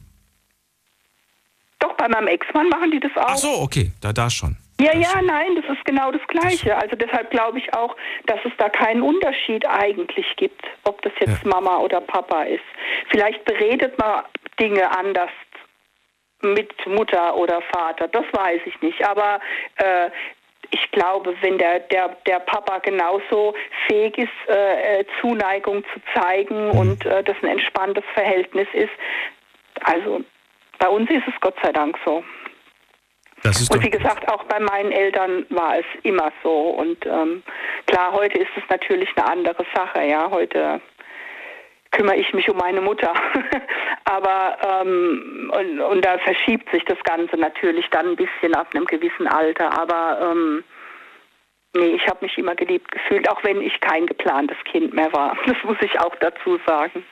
Doch, 1.79 1.95
bei 1.97 2.07
meinem 2.07 2.27
Ex-Mann 2.27 2.67
machen 2.69 2.89
die 2.89 2.99
das 2.99 3.11
auch. 3.15 3.29
Ach 3.29 3.37
so, 3.37 3.61
okay, 3.61 3.91
da, 4.01 4.11
da 4.11 4.31
schon. 4.31 4.57
Ja, 4.79 4.95
ja, 4.95 5.21
nein, 5.23 5.55
das 5.55 5.65
ist 5.75 5.83
genau 5.85 6.11
das 6.11 6.21
Gleiche. 6.27 6.77
Also 6.77 6.95
deshalb 6.95 7.31
glaube 7.31 7.57
ich 7.57 7.73
auch, 7.73 7.95
dass 8.27 8.39
es 8.45 8.51
da 8.57 8.69
keinen 8.69 9.01
Unterschied 9.01 9.67
eigentlich 9.67 10.35
gibt, 10.35 10.63
ob 10.83 11.01
das 11.01 11.13
jetzt 11.19 11.43
Ja. 11.43 11.49
Mama 11.49 11.77
oder 11.79 11.99
Papa 11.99 12.43
ist. 12.43 12.63
Vielleicht 13.09 13.43
beredet 13.45 13.97
man 13.97 14.23
Dinge 14.59 14.89
anders 14.95 15.31
mit 16.41 16.71
Mutter 16.85 17.35
oder 17.35 17.61
Vater, 17.73 18.07
das 18.07 18.25
weiß 18.31 18.61
ich 18.65 18.79
nicht. 18.81 19.03
Aber 19.03 19.39
äh, 19.77 20.11
ich 20.71 20.91
glaube, 20.91 21.35
wenn 21.41 21.57
der, 21.57 21.79
der, 21.79 22.09
der 22.27 22.39
Papa 22.39 22.79
genauso 22.79 23.55
fähig 23.87 24.17
ist, 24.17 24.49
äh, 24.49 24.99
äh, 24.99 25.05
Zuneigung 25.21 25.83
zu 25.93 26.01
zeigen 26.13 26.69
und 26.71 27.05
äh, 27.05 27.23
das 27.23 27.37
ein 27.41 27.49
entspanntes 27.49 28.03
Verhältnis 28.13 28.67
ist, 28.73 28.91
also 29.83 30.21
bei 30.79 30.89
uns 30.89 31.09
ist 31.09 31.27
es 31.27 31.33
Gott 31.41 31.55
sei 31.63 31.71
Dank 31.71 31.97
so. 32.05 32.23
Und 33.71 33.83
wie 33.83 33.89
gesagt, 33.89 34.27
auch 34.31 34.43
bei 34.45 34.59
meinen 34.59 34.91
Eltern 34.91 35.45
war 35.49 35.77
es 35.77 35.85
immer 36.03 36.31
so. 36.43 36.51
Und 36.51 37.05
ähm, 37.05 37.43
klar, 37.85 38.11
heute 38.13 38.37
ist 38.39 38.51
es 38.55 38.63
natürlich 38.69 39.09
eine 39.15 39.31
andere 39.31 39.65
Sache. 39.73 40.03
Ja, 40.05 40.29
heute 40.29 40.81
kümmere 41.91 42.17
ich 42.17 42.33
mich 42.33 42.49
um 42.49 42.57
meine 42.57 42.81
Mutter. 42.81 43.13
Aber 44.05 44.57
ähm, 44.81 45.51
und, 45.53 45.79
und 45.79 46.05
da 46.05 46.17
verschiebt 46.19 46.69
sich 46.71 46.83
das 46.85 46.97
Ganze 47.03 47.37
natürlich 47.37 47.87
dann 47.89 48.09
ein 48.09 48.15
bisschen 48.15 48.55
ab 48.55 48.67
einem 48.73 48.85
gewissen 48.85 49.27
Alter. 49.27 49.77
Aber 49.79 50.31
ähm, 50.31 50.63
nee, 51.75 51.95
ich 51.95 52.07
habe 52.07 52.25
mich 52.25 52.37
immer 52.37 52.55
geliebt 52.55 52.91
gefühlt, 52.91 53.29
auch 53.29 53.43
wenn 53.43 53.61
ich 53.61 53.79
kein 53.81 54.05
geplantes 54.05 54.57
Kind 54.71 54.93
mehr 54.93 55.11
war. 55.13 55.37
Das 55.47 55.57
muss 55.63 55.77
ich 55.81 55.99
auch 55.99 56.15
dazu 56.19 56.59
sagen. 56.65 57.03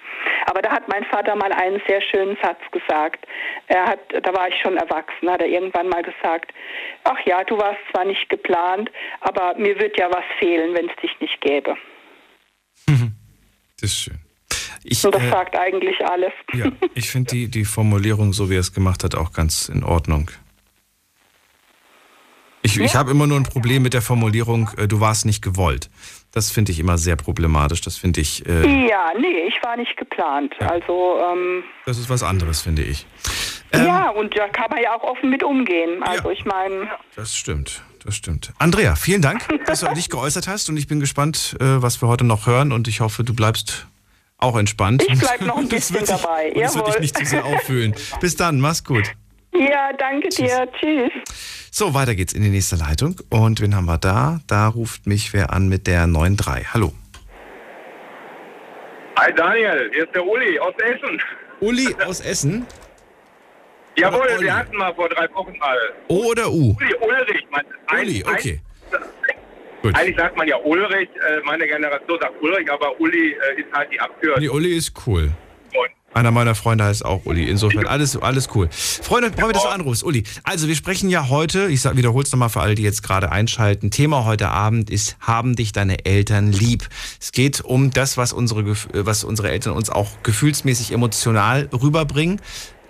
Aber 0.48 0.62
da 0.62 0.72
hat 0.72 0.88
mein 0.88 1.06
Vater 1.06 1.36
mal 1.36 1.52
einen 1.52 1.82
sehr 1.88 2.02
schönen 2.02 2.38
Satz 2.42 2.60
gesagt. 2.72 3.26
Er 3.68 3.86
hat, 3.86 4.00
da 4.24 4.34
war 4.34 4.48
ich 4.48 4.56
schon 4.62 4.78
erwachsen, 4.78 5.30
hat 5.30 5.42
er 5.42 5.48
irgendwann 5.48 5.90
mal 5.90 6.04
gesagt, 6.04 6.54
ach 7.04 7.20
ja, 7.26 7.44
du 7.44 7.58
warst 7.58 7.80
zwar 7.92 8.06
nicht 8.06 8.28
geplant, 8.30 8.92
aber 9.22 9.56
mir 9.58 9.80
wird 9.80 9.98
ja 9.98 10.10
was 10.12 10.26
fehlen, 10.40 10.74
wenn 10.74 10.90
es 10.90 10.96
dich 11.02 11.20
nicht 11.20 11.40
gäbe. 11.42 11.76
Das 13.82 13.92
ist 13.92 14.00
schön. 14.00 14.20
Ich, 14.86 15.04
Und 15.04 15.14
das 15.14 15.24
äh, 15.24 15.30
sagt 15.30 15.58
eigentlich 15.58 16.00
alles. 16.06 16.32
ja, 16.54 16.72
ich 16.94 17.10
finde 17.10 17.32
die, 17.32 17.50
die 17.50 17.66
Formulierung, 17.66 18.34
so 18.34 18.50
wie 18.50 18.56
er 18.56 18.62
es 18.62 18.72
gemacht 18.72 19.04
hat, 19.04 19.16
auch 19.16 19.34
ganz 19.34 19.68
in 19.68 19.84
Ordnung. 19.84 20.32
Ich, 22.66 22.80
ich 22.80 22.96
habe 22.96 23.12
immer 23.12 23.28
nur 23.28 23.38
ein 23.38 23.44
Problem 23.44 23.84
mit 23.84 23.94
der 23.94 24.02
Formulierung, 24.02 24.70
äh, 24.78 24.88
du 24.88 25.00
warst 25.00 25.26
nicht 25.26 25.42
gewollt. 25.44 25.90
Das 26.32 26.50
finde 26.52 26.72
ich 26.72 26.80
immer 26.80 26.98
sehr 26.98 27.16
problematisch. 27.16 27.82
Das 27.82 27.96
finde 27.98 28.22
ich, 28.22 28.46
äh, 28.48 28.88
Ja, 28.90 29.12
nee, 29.20 29.48
ich 29.48 29.56
war 29.64 29.78
nicht 29.78 29.96
geplant. 29.98 30.54
Also, 30.60 31.18
ähm, 31.32 31.64
das 31.86 31.98
ist 31.98 32.10
was 32.10 32.24
anderes, 32.24 32.62
finde 32.62 32.82
ich. 32.82 33.06
Ähm, 33.72 33.86
ja, 33.86 34.10
und 34.10 34.36
da 34.38 34.48
kann 34.50 34.70
man 34.72 34.82
ja 34.82 34.96
auch 34.96 35.04
offen 35.04 35.30
mit 35.30 35.44
umgehen. 35.44 36.02
Also, 36.04 36.30
ich 36.32 36.44
meine, 36.44 36.88
Das 37.16 37.36
stimmt, 37.36 37.84
das 38.04 38.16
stimmt. 38.16 38.52
Andrea, 38.58 38.96
vielen 38.96 39.22
Dank, 39.22 39.48
dass 39.68 39.82
du 39.82 39.94
dich 39.94 40.10
geäußert 40.10 40.48
hast 40.48 40.68
und 40.70 40.78
ich 40.78 40.88
bin 40.88 41.00
gespannt, 41.00 41.56
äh, 41.60 41.82
was 41.82 42.02
wir 42.02 42.08
heute 42.10 42.24
noch 42.24 42.48
hören 42.48 42.72
und 42.72 42.88
ich 42.88 43.00
hoffe, 43.00 43.24
du 43.24 43.34
bleibst 43.36 43.88
auch 44.38 44.58
entspannt. 44.58 45.04
ich 45.08 45.20
bleib 45.20 45.42
noch 45.42 45.58
ein 45.58 45.70
bisschen 45.70 46.04
dabei. 46.06 46.52
und 46.54 46.62
Das 46.62 46.76
wird 46.76 46.88
dich 46.88 46.94
Jawohl. 46.96 47.02
nicht 47.02 47.18
zu 47.18 47.26
sehr 47.26 47.46
auffühlen. 47.46 47.96
Bis 48.20 48.36
dann, 48.36 48.60
mach's 48.60 48.84
gut. 48.84 49.14
Ja, 49.58 49.94
danke 49.94 50.30
dir. 50.30 50.68
Tschüss. 50.80 51.12
So, 51.72 51.94
weiter 51.94 52.16
geht's 52.16 52.34
in 52.34 52.42
die 52.42 52.50
nächste 52.50 52.76
Leitung. 52.76 53.16
Und 53.30 53.62
wen 53.62 53.76
haben 53.76 53.86
wir 53.86 53.98
da? 53.98 54.40
Da 54.48 54.68
ruft 54.68 55.08
mich 55.08 55.34
wer 55.34 55.54
an 55.54 55.70
mit 55.70 55.88
der 55.88 56.08
93. 56.08 56.74
Hallo. 56.74 56.94
Hi 59.18 59.34
Daniel, 59.34 59.90
hier 59.94 60.04
ist 60.04 60.14
der 60.14 60.26
Uli 60.26 60.60
aus 60.60 60.74
Essen. 60.78 61.22
Uli 61.62 61.96
aus 62.06 62.20
Essen. 62.20 62.66
Jawohl, 63.98 64.28
Uli. 64.36 64.46
wir 64.46 64.58
hatten 64.58 64.76
mal 64.76 64.94
vor 64.94 65.08
drei 65.08 65.28
Wochen 65.34 65.58
mal. 65.58 65.78
O 66.10 66.32
oder 66.32 66.52
U? 66.52 66.76
Uli, 66.78 66.96
Ulrich. 67.00 67.48
Man, 67.50 67.64
Uli, 67.98 68.24
okay. 68.28 68.60
Ein, 68.92 69.00
Gut. 69.82 69.96
eigentlich 69.96 70.18
sagt 70.18 70.36
man 70.36 70.48
ja 70.50 70.58
Ulrich, 70.58 71.10
äh, 71.16 71.40
meine 71.46 71.66
Generation 71.66 72.20
sagt 72.20 72.42
Ulrich, 72.42 72.70
aber 72.70 73.00
Uli 73.00 73.32
äh, 73.32 73.62
ist 73.62 73.72
halt 73.72 73.90
die 73.92 74.00
Abkürzung. 74.02 74.42
Nee, 74.42 74.50
Uli 74.50 74.76
ist 74.76 74.92
cool. 75.08 75.32
Und 75.74 75.92
Einer 76.16 76.32
meiner 76.32 76.56
Freunde 76.56 76.86
heißt 76.86 77.04
auch 77.04 77.26
Uli. 77.26 77.44
Insofern 77.44 77.88
alles, 77.88 78.16
alles 78.16 78.48
cool. 78.56 78.70
Freunde, 78.72 79.34
freue 79.34 79.48
mich, 79.48 79.56
dass 79.56 79.64
du 79.64 79.70
anrufst. 79.70 80.02
Uli, 80.02 80.24
also 80.44 80.70
wir 80.70 80.76
sprechen 80.76 81.10
ja 81.10 81.28
heute, 81.28 81.68
ich 81.68 81.84
wiederhole 81.84 82.24
es 82.24 82.32
nochmal 82.32 82.48
für 82.48 82.62
alle, 82.62 82.74
die 82.74 82.84
jetzt 82.84 83.04
gerade 83.04 83.34
einschalten. 83.34 83.92
Thema 83.92 84.24
heute 84.24 84.48
Abend 84.48 84.90
ist, 84.90 85.18
haben 85.20 85.58
dich 85.58 85.74
deine 85.74 86.06
Eltern 86.06 86.54
lieb? 86.54 86.88
Es 87.20 87.34
geht 87.34 87.60
um 87.60 87.92
das, 87.92 88.16
was 88.16 88.32
unsere, 88.32 88.66
was 88.94 89.26
unsere 89.26 89.52
Eltern 89.52 89.74
uns 89.74 89.90
auch 89.90 90.08
gefühlsmäßig 90.24 90.94
emotional 90.94 91.68
rüberbringen. 91.74 92.40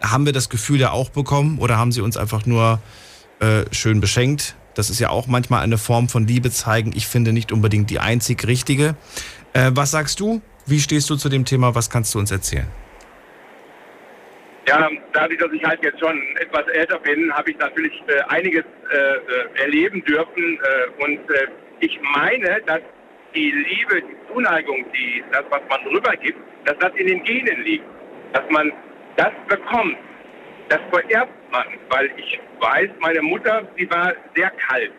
Haben 0.04 0.28
wir 0.28 0.34
das 0.34 0.50
Gefühl 0.50 0.80
ja 0.80 0.92
auch 0.92 1.10
bekommen 1.10 1.58
oder 1.58 1.78
haben 1.78 1.92
sie 1.92 2.02
uns 2.02 2.18
einfach 2.18 2.46
nur 2.46 2.80
äh, 3.40 3.64
schön 3.72 4.02
beschenkt? 4.02 4.56
Das 4.76 4.92
ist 4.92 5.00
ja 5.00 5.10
auch 5.10 5.26
manchmal 5.26 5.62
eine 5.62 5.80
Form 5.80 6.10
von 6.10 6.28
Liebe 6.28 6.52
zeigen. 6.52 6.92
Ich 6.94 7.08
finde 7.08 7.34
nicht 7.34 7.52
unbedingt 7.52 7.90
die 7.90 7.98
einzig 7.98 8.46
richtige. 8.46 8.96
Äh, 9.54 9.72
was 9.74 9.90
sagst 9.90 10.20
du? 10.20 10.44
Wie 10.68 10.80
stehst 10.80 11.10
du 11.10 11.16
zu 11.16 11.28
dem 11.28 11.44
Thema? 11.44 11.74
Was 11.74 11.90
kannst 11.90 12.14
du 12.14 12.20
uns 12.20 12.30
erzählen? 12.30 12.68
Ja, 14.68 14.90
dadurch, 15.14 15.40
dass 15.40 15.52
ich 15.52 15.64
halt 15.64 15.84
jetzt 15.84 16.00
schon 16.00 16.20
etwas 16.38 16.68
älter 16.70 17.00
bin, 17.00 17.32
habe 17.34 17.52
ich 17.52 17.58
natürlich 17.58 17.94
äh, 18.08 18.22
einiges 18.30 18.64
äh, 18.92 18.96
äh, 18.96 19.62
erleben 19.62 20.04
dürfen. 20.06 20.60
Äh, 20.60 21.04
und 21.04 21.30
äh, 21.30 21.48
ich 21.82 22.00
meine, 22.16 22.62
dass 22.66 22.82
die 23.36 23.52
Liebe, 23.52 24.02
die 24.02 24.34
Zuneigung, 24.34 24.86
die, 24.92 25.24
das, 25.32 25.44
was 25.50 25.62
man 25.70 25.86
rübergibt, 25.88 26.40
dass 26.66 26.78
das 26.80 26.92
in 26.96 27.08
den 27.08 27.24
Genen 27.24 27.64
liegt. 27.64 27.86
Dass 28.34 28.44
man 28.50 28.72
das 29.18 29.32
bekommt. 29.48 29.98
Das 30.70 30.80
vererbt 30.92 31.52
man. 31.52 31.66
Weil 31.90 32.12
ich 32.18 32.40
weiß, 32.60 32.90
meine 33.00 33.22
Mutter, 33.22 33.68
sie 33.78 33.90
war 33.92 34.14
sehr 34.36 34.50
kalt. 34.50 34.92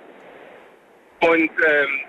Und 1.21 1.51
ähm, 1.51 2.01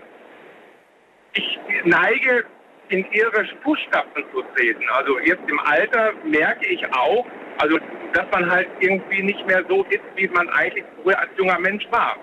ich 1.34 1.60
neige 1.86 2.46
in 2.89 3.06
ihre 3.12 3.46
Fußstapfen 3.63 4.24
zu 4.32 4.41
treten. 4.56 4.84
Also 4.89 5.20
jetzt 5.20 5.50
im 5.50 5.60
Alter 5.60 6.13
merke 6.24 6.65
ich 6.67 6.86
auch, 6.93 7.26
also 7.60 7.78
dass 8.13 8.26
man 8.32 8.50
halt 8.50 8.67
irgendwie 8.80 9.22
nicht 9.22 9.46
mehr 9.46 9.63
so 9.70 9.84
ist, 9.89 10.02
wie 10.15 10.28
man 10.30 10.50
eigentlich 10.50 10.86
früher 11.02 11.20
als 11.20 11.30
junger 11.38 11.60
Mensch 11.60 11.86
war. 11.91 12.15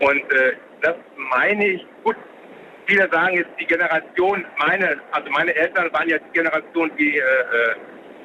Und 0.00 0.32
äh, 0.32 0.52
das 0.82 0.96
meine 1.30 1.66
ich, 1.66 1.86
gut, 2.02 2.16
viele 2.86 3.08
sagen 3.10 3.36
jetzt 3.36 3.50
die 3.58 3.66
Generation, 3.66 4.44
meine, 4.58 5.00
also 5.12 5.30
meine 5.30 5.54
Eltern 5.54 5.92
waren 5.92 6.08
ja 6.08 6.18
die 6.18 6.32
Generation, 6.32 6.90
die 6.98 7.16
äh, 7.16 7.20
äh, 7.20 7.74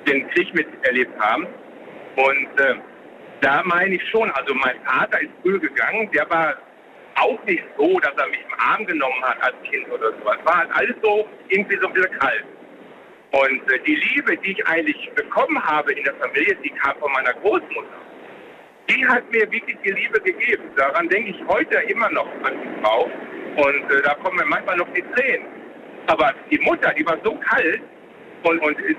den 0.07 0.29
Krieg 0.29 0.53
miterlebt 0.53 1.19
haben. 1.19 1.47
Und 2.15 2.59
äh, 2.59 2.75
da 3.41 3.61
meine 3.63 3.95
ich 3.95 4.09
schon, 4.09 4.31
also 4.31 4.53
mein 4.55 4.75
Vater 4.85 5.21
ist 5.21 5.31
früh 5.41 5.59
gegangen, 5.59 6.09
der 6.11 6.29
war 6.29 6.55
auch 7.15 7.43
nicht 7.45 7.63
so, 7.77 7.99
dass 7.99 8.13
er 8.17 8.27
mich 8.27 8.39
im 8.41 8.59
Arm 8.59 8.85
genommen 8.85 9.21
hat 9.21 9.41
als 9.41 9.55
Kind 9.69 9.89
oder 9.89 10.11
sowas. 10.19 10.37
War 10.43 10.57
halt 10.57 10.69
alles 10.73 10.95
so 11.01 11.27
irgendwie 11.49 11.77
so 11.81 11.87
ein 11.87 11.93
bisschen 11.93 12.19
kalt. 12.19 12.43
Und 13.35 13.69
äh, 13.69 13.79
die 13.85 13.95
Liebe, 13.95 14.37
die 14.37 14.51
ich 14.51 14.65
eigentlich 14.67 15.11
bekommen 15.13 15.61
habe 15.61 15.91
in 15.91 16.03
der 16.05 16.15
Familie, 16.15 16.55
die 16.63 16.69
kam 16.69 16.97
von 16.99 17.11
meiner 17.11 17.33
Großmutter. 17.33 17.99
Die 18.89 19.05
hat 19.05 19.29
mir 19.31 19.51
wirklich 19.51 19.77
die 19.83 19.91
Liebe 19.91 20.21
gegeben. 20.21 20.63
Daran 20.77 21.09
denke 21.09 21.31
ich 21.31 21.47
heute 21.47 21.75
immer 21.89 22.09
noch 22.11 22.27
an 22.43 22.53
die 22.63 22.81
Frau. 22.81 23.09
Und 23.57 23.91
äh, 23.91 24.01
da 24.03 24.13
kommen 24.15 24.37
mir 24.37 24.45
manchmal 24.45 24.77
noch 24.77 24.87
die 24.93 25.03
Tränen. 25.13 25.47
Aber 26.07 26.33
die 26.49 26.59
Mutter, 26.59 26.93
die 26.93 27.05
war 27.05 27.17
so 27.23 27.35
kalt 27.35 27.81
und, 28.43 28.59
und 28.59 28.79
äh, 28.79 28.95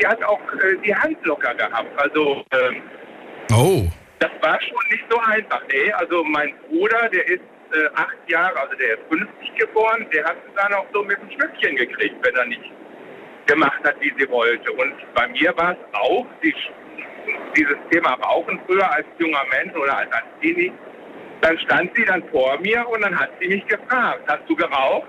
die 0.00 0.06
hat 0.06 0.22
auch 0.22 0.40
äh, 0.52 0.76
die 0.84 0.94
Hand 0.94 1.16
locker 1.24 1.54
gehabt. 1.54 1.90
Also 1.96 2.44
ähm, 2.52 2.82
Oh. 3.52 3.82
das 4.20 4.30
war 4.42 4.60
schon 4.60 4.78
nicht 4.92 5.04
so 5.10 5.18
einfach. 5.18 5.62
Nee, 5.72 5.90
also 5.94 6.22
mein 6.22 6.54
Bruder, 6.68 7.08
der 7.08 7.26
ist 7.26 7.42
äh, 7.72 7.88
acht 7.96 8.16
Jahre, 8.28 8.56
also 8.60 8.76
der 8.76 8.94
ist 8.94 9.00
50 9.08 9.54
geboren, 9.56 10.06
der 10.14 10.24
hat 10.26 10.36
es 10.46 10.54
dann 10.54 10.72
auch 10.74 10.86
so 10.92 11.02
mit 11.02 11.18
dem 11.20 11.30
Schnüppchen 11.32 11.74
gekriegt, 11.74 12.14
wenn 12.22 12.36
er 12.36 12.46
nicht 12.46 12.70
gemacht 13.50 13.80
hat, 13.84 14.00
wie 14.00 14.12
sie 14.16 14.28
wollte. 14.30 14.70
Und 14.72 14.94
bei 15.14 15.26
mir 15.28 15.52
war 15.56 15.72
es 15.72 15.78
auch 15.92 16.26
die, 16.42 16.54
dieses 17.56 17.76
Thema 17.90 18.14
Rauchen 18.14 18.60
früher 18.66 18.90
als 18.92 19.06
junger 19.18 19.44
Mensch 19.50 19.74
oder 19.74 19.96
als, 19.98 20.10
Teenie. 20.40 20.72
Dann 21.40 21.58
stand 21.58 21.90
sie 21.96 22.04
dann 22.04 22.22
vor 22.30 22.58
mir 22.60 22.86
und 22.88 23.02
dann 23.02 23.18
hat 23.18 23.30
sie 23.40 23.48
mich 23.48 23.66
gefragt, 23.66 24.22
hast 24.28 24.48
du 24.48 24.54
geraucht? 24.54 25.08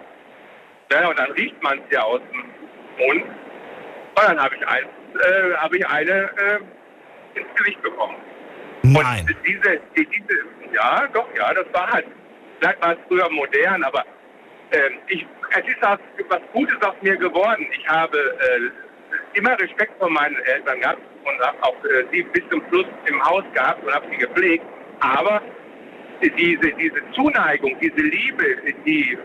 Ja, 0.92 1.08
und 1.08 1.20
dann 1.20 1.32
riecht 1.32 1.62
man 1.62 1.80
es 1.80 1.96
ja 1.96 2.02
aus 2.04 2.22
dem 2.32 3.06
Mund. 3.06 3.24
Und 3.24 4.24
dann 4.28 4.42
habe 4.42 4.56
ich, 4.56 4.68
eins, 4.68 4.88
äh, 5.16 5.54
hab 5.56 5.74
ich 5.74 5.88
eine 5.88 6.12
äh, 6.12 7.40
ins 7.40 7.48
Gesicht 7.56 7.82
bekommen. 7.82 8.16
Nein. 8.84 9.26
Und 9.28 9.36
diese, 9.46 9.80
die, 9.96 10.06
diese, 10.06 10.74
ja, 10.74 11.08
doch, 11.14 11.28
ja, 11.38 11.54
das 11.54 11.66
war 11.74 11.92
halt, 11.92 12.06
vielleicht 12.60 12.82
war 12.82 12.94
es 12.94 12.98
früher 13.08 13.30
modern, 13.30 13.84
aber 13.84 14.04
ähm, 14.72 15.00
ich, 15.08 15.26
es 15.52 15.68
ist 15.68 15.84
auch 15.84 15.98
was 16.30 16.42
Gutes 16.54 16.82
aus 16.82 16.96
mir 17.02 17.18
geworden. 17.18 17.68
Ich 17.78 17.88
habe 17.88 18.18
äh, 18.18 19.38
immer 19.38 19.60
Respekt 19.60 19.94
vor 20.00 20.10
meinen 20.10 20.36
Eltern 20.46 20.80
gehabt 20.80 21.02
und 21.24 21.40
habe 21.46 21.58
auch 21.62 21.84
äh, 21.86 22.06
sie 22.12 22.24
bis 22.24 22.44
zum 22.50 22.64
Schluss 22.70 22.86
im 23.06 23.24
Haus 23.24 23.44
gehabt 23.54 23.84
und 23.84 23.94
habe 23.94 24.06
sie 24.10 24.18
gepflegt. 24.18 24.64
Aber 25.02 25.42
diese, 26.22 26.72
diese 26.74 27.02
Zuneigung, 27.14 27.76
diese 27.82 28.02
Liebe, 28.02 28.58
die 28.86 29.18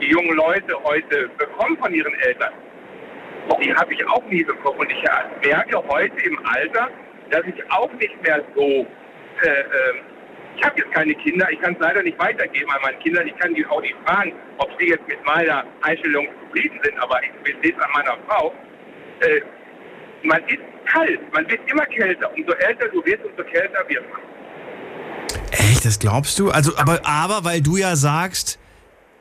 die 0.00 0.10
jungen 0.10 0.36
Leute 0.36 0.74
heute 0.84 1.28
bekommen 1.38 1.76
von 1.78 1.92
ihren 1.94 2.14
Eltern, 2.20 2.52
die 3.60 3.74
habe 3.74 3.94
ich 3.94 4.06
auch 4.08 4.24
nie 4.26 4.44
bekommen. 4.44 4.80
Und 4.80 4.92
ich 4.92 5.02
merke 5.42 5.82
heute 5.88 6.14
im 6.24 6.38
Alter, 6.44 6.90
dass 7.30 7.42
ich 7.46 7.70
auch 7.70 7.90
nicht 7.94 8.22
mehr 8.22 8.42
so 8.54 8.86
äh, 9.42 9.48
äh, 9.48 9.64
ich 10.56 10.64
habe 10.64 10.78
jetzt 10.78 10.92
keine 10.92 11.14
Kinder, 11.14 11.46
ich 11.50 11.60
kann 11.60 11.74
es 11.74 11.80
leider 11.80 12.02
nicht 12.02 12.18
weitergeben 12.18 12.70
an 12.70 12.80
meine 12.82 12.96
Kinder. 12.98 13.24
Ich 13.24 13.36
kann 13.36 13.54
die 13.54 13.66
auch 13.66 13.80
nicht 13.80 13.94
fragen, 14.06 14.32
ob 14.58 14.70
sie 14.78 14.88
jetzt 14.88 15.06
mit 15.06 15.24
meiner 15.24 15.64
Einstellung 15.82 16.26
zufrieden 16.44 16.80
sind, 16.82 16.98
aber 16.98 17.20
ich 17.22 17.54
sehe 17.62 17.72
es 17.72 17.82
an 17.82 17.90
meiner 17.92 18.16
Frau. 18.26 18.54
Äh, 19.20 19.40
man 20.22 20.42
ist 20.46 20.60
kalt, 20.86 21.20
man 21.32 21.48
wird 21.50 21.60
immer 21.70 21.84
kälter. 21.86 22.32
Umso 22.34 22.52
älter 22.52 22.88
du 22.88 23.04
wirst, 23.04 23.24
umso 23.24 23.44
kälter 23.44 23.84
wird 23.88 24.04
man. 24.10 24.20
Echt, 25.50 25.84
das 25.84 25.98
glaubst 25.98 26.38
du? 26.38 26.50
Also, 26.50 26.76
aber, 26.76 27.00
aber 27.04 27.44
weil 27.44 27.60
du 27.60 27.76
ja 27.76 27.96
sagst, 27.96 28.58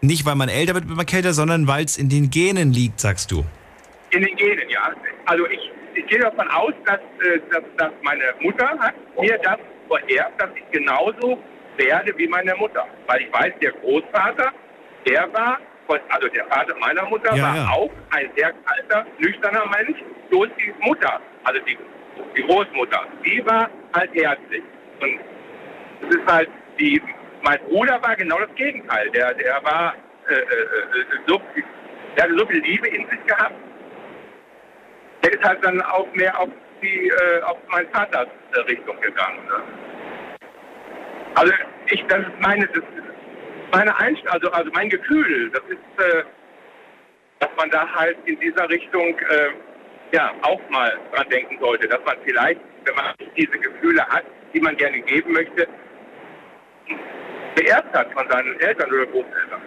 nicht 0.02 0.26
weil 0.26 0.36
man 0.36 0.50
älter 0.50 0.74
wird, 0.74 0.88
wird 0.88 0.98
man 0.98 1.06
kälter, 1.06 1.34
sondern 1.34 1.68
weil 1.68 1.86
es 1.86 1.98
in 1.98 2.10
den 2.10 2.30
Genen 2.30 2.72
liegt, 2.72 3.00
sagst 3.00 3.32
du. 3.32 3.44
In 4.12 4.22
den 4.22 4.36
Genen, 4.38 4.70
ja. 4.70 4.94
Also 5.26 5.46
ich, 5.48 5.72
ich 5.96 6.08
gehe 6.08 6.20
davon 6.20 6.48
aus, 6.50 6.74
dass, 6.86 7.00
äh, 7.00 7.40
dass, 7.52 7.64
dass 7.78 7.92
meine 8.04 8.24
Mutter 8.40 8.68
hat 8.80 8.96
mir 9.20 9.38
das 9.40 9.58
vererbt, 9.88 10.42
dass 10.42 10.50
ich 10.56 10.70
genauso 10.72 11.42
werde 11.78 12.18
wie 12.18 12.28
meine 12.28 12.56
Mutter. 12.56 12.86
Weil 13.08 13.22
ich 13.22 13.34
weiß, 13.34 13.54
der 13.62 13.72
Großvater, 13.72 14.52
der 15.08 15.34
war, 15.34 15.60
also 16.10 16.28
der 16.30 16.46
Vater 16.46 16.76
meiner 16.80 17.06
Mutter 17.06 17.36
Ja, 17.36 17.44
war 17.44 17.56
ja. 17.56 17.70
auch 17.70 17.92
ein 18.12 18.30
sehr 18.36 18.54
kalter, 18.66 19.06
nüchterner 19.20 19.66
Mensch. 19.78 20.00
Bloß 20.30 20.48
die 20.60 20.74
Mutter, 20.82 21.20
also 21.44 21.60
die, 21.62 21.78
die 22.36 22.44
Großmutter, 22.44 23.06
die 23.26 23.46
war 23.46 23.70
halt 23.94 24.14
herzlich. 24.14 24.64
Und 25.02 25.20
es 26.02 26.16
ist 26.16 26.32
halt, 26.32 26.50
die, 26.80 27.02
mein 27.44 27.60
Bruder 27.70 28.02
war 28.02 28.16
genau 28.16 28.40
das 28.40 28.54
Gegenteil. 28.56 29.10
Der, 29.12 29.34
der 29.34 29.64
war 29.64 29.94
äh, 30.28 30.34
äh, 30.34 30.38
äh, 30.38 31.06
so, 31.28 31.40
der 32.18 32.24
hatte 32.24 32.38
so 32.38 32.46
viel 32.48 32.62
Liebe 32.62 32.88
in 32.88 33.08
sich 33.10 33.24
gehabt. 33.28 33.54
Der 35.24 35.34
ist 35.34 35.44
halt 35.44 35.64
dann 35.64 35.82
auch 35.82 36.08
mehr 36.14 36.38
auf 36.40 36.50
die, 36.86 37.10
äh, 37.10 37.42
auf 37.42 37.58
meinen 37.70 37.90
Vaters 37.90 38.28
äh, 38.54 38.60
Richtung 38.62 39.00
gegangen. 39.02 39.46
Ne? 39.46 39.64
Also 41.36 41.54
ich, 41.88 42.04
das 42.08 42.20
ist 42.20 42.40
meine, 42.40 42.68
das 42.68 42.78
ist 42.78 43.74
meine 43.74 43.96
Einstellung, 43.98 44.34
also, 44.34 44.52
also 44.52 44.72
mein 44.74 44.90
Gefühl, 44.90 45.50
das 45.52 45.64
ist, 45.70 46.06
äh, 46.06 46.24
dass 47.40 47.50
man 47.58 47.70
da 47.72 47.88
halt 47.94 48.18
in 48.26 48.40
dieser 48.40 48.70
Richtung 48.70 49.18
äh, 49.20 50.16
ja 50.16 50.32
auch 50.44 50.62
mal 50.70 50.98
dran 51.14 51.30
denken 51.30 51.58
sollte, 51.60 51.88
dass 51.88 52.00
man 52.06 52.16
vielleicht, 52.24 52.62
wenn 52.86 52.96
man 52.96 53.14
diese 53.36 53.58
Gefühle 53.58 54.06
hat, 54.08 54.24
die 54.54 54.62
man 54.62 54.78
gerne 54.78 55.02
geben 55.02 55.34
möchte, 55.34 55.68
beerbt 57.56 57.94
hat 57.98 58.12
von 58.14 58.30
seinen 58.30 58.60
Eltern 58.60 58.92
oder 58.92 59.06
Großeltern. 59.08 59.62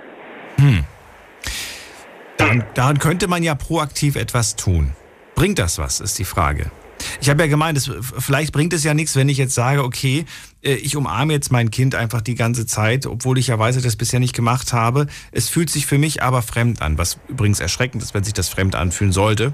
Daran, 2.38 2.64
daran 2.74 2.98
könnte 2.98 3.28
man 3.28 3.42
ja 3.42 3.54
proaktiv 3.54 4.16
etwas 4.16 4.56
tun. 4.56 4.94
Bringt 5.34 5.58
das 5.58 5.78
was, 5.78 6.00
ist 6.00 6.18
die 6.18 6.24
Frage. 6.24 6.70
Ich 7.20 7.28
habe 7.28 7.42
ja 7.42 7.48
gemeint, 7.48 7.78
es, 7.78 7.90
vielleicht 8.18 8.52
bringt 8.52 8.72
es 8.72 8.84
ja 8.84 8.94
nichts, 8.94 9.16
wenn 9.16 9.28
ich 9.28 9.38
jetzt 9.38 9.54
sage, 9.54 9.84
okay, 9.84 10.24
äh, 10.62 10.74
ich 10.74 10.96
umarme 10.96 11.32
jetzt 11.32 11.50
mein 11.50 11.70
Kind 11.70 11.94
einfach 11.94 12.20
die 12.20 12.34
ganze 12.34 12.66
Zeit, 12.66 13.06
obwohl 13.06 13.38
ich 13.38 13.48
ja 13.48 13.58
weiß, 13.58 13.74
dass 13.74 13.84
ich 13.84 13.88
das 13.88 13.96
bisher 13.96 14.20
nicht 14.20 14.34
gemacht 14.34 14.72
habe. 14.72 15.06
Es 15.32 15.48
fühlt 15.48 15.70
sich 15.70 15.86
für 15.86 15.98
mich 15.98 16.22
aber 16.22 16.42
fremd 16.42 16.82
an, 16.82 16.98
was 16.98 17.18
übrigens 17.28 17.60
erschreckend 17.60 18.02
ist, 18.02 18.14
wenn 18.14 18.24
sich 18.24 18.34
das 18.34 18.48
fremd 18.48 18.74
anfühlen 18.74 19.12
sollte. 19.12 19.52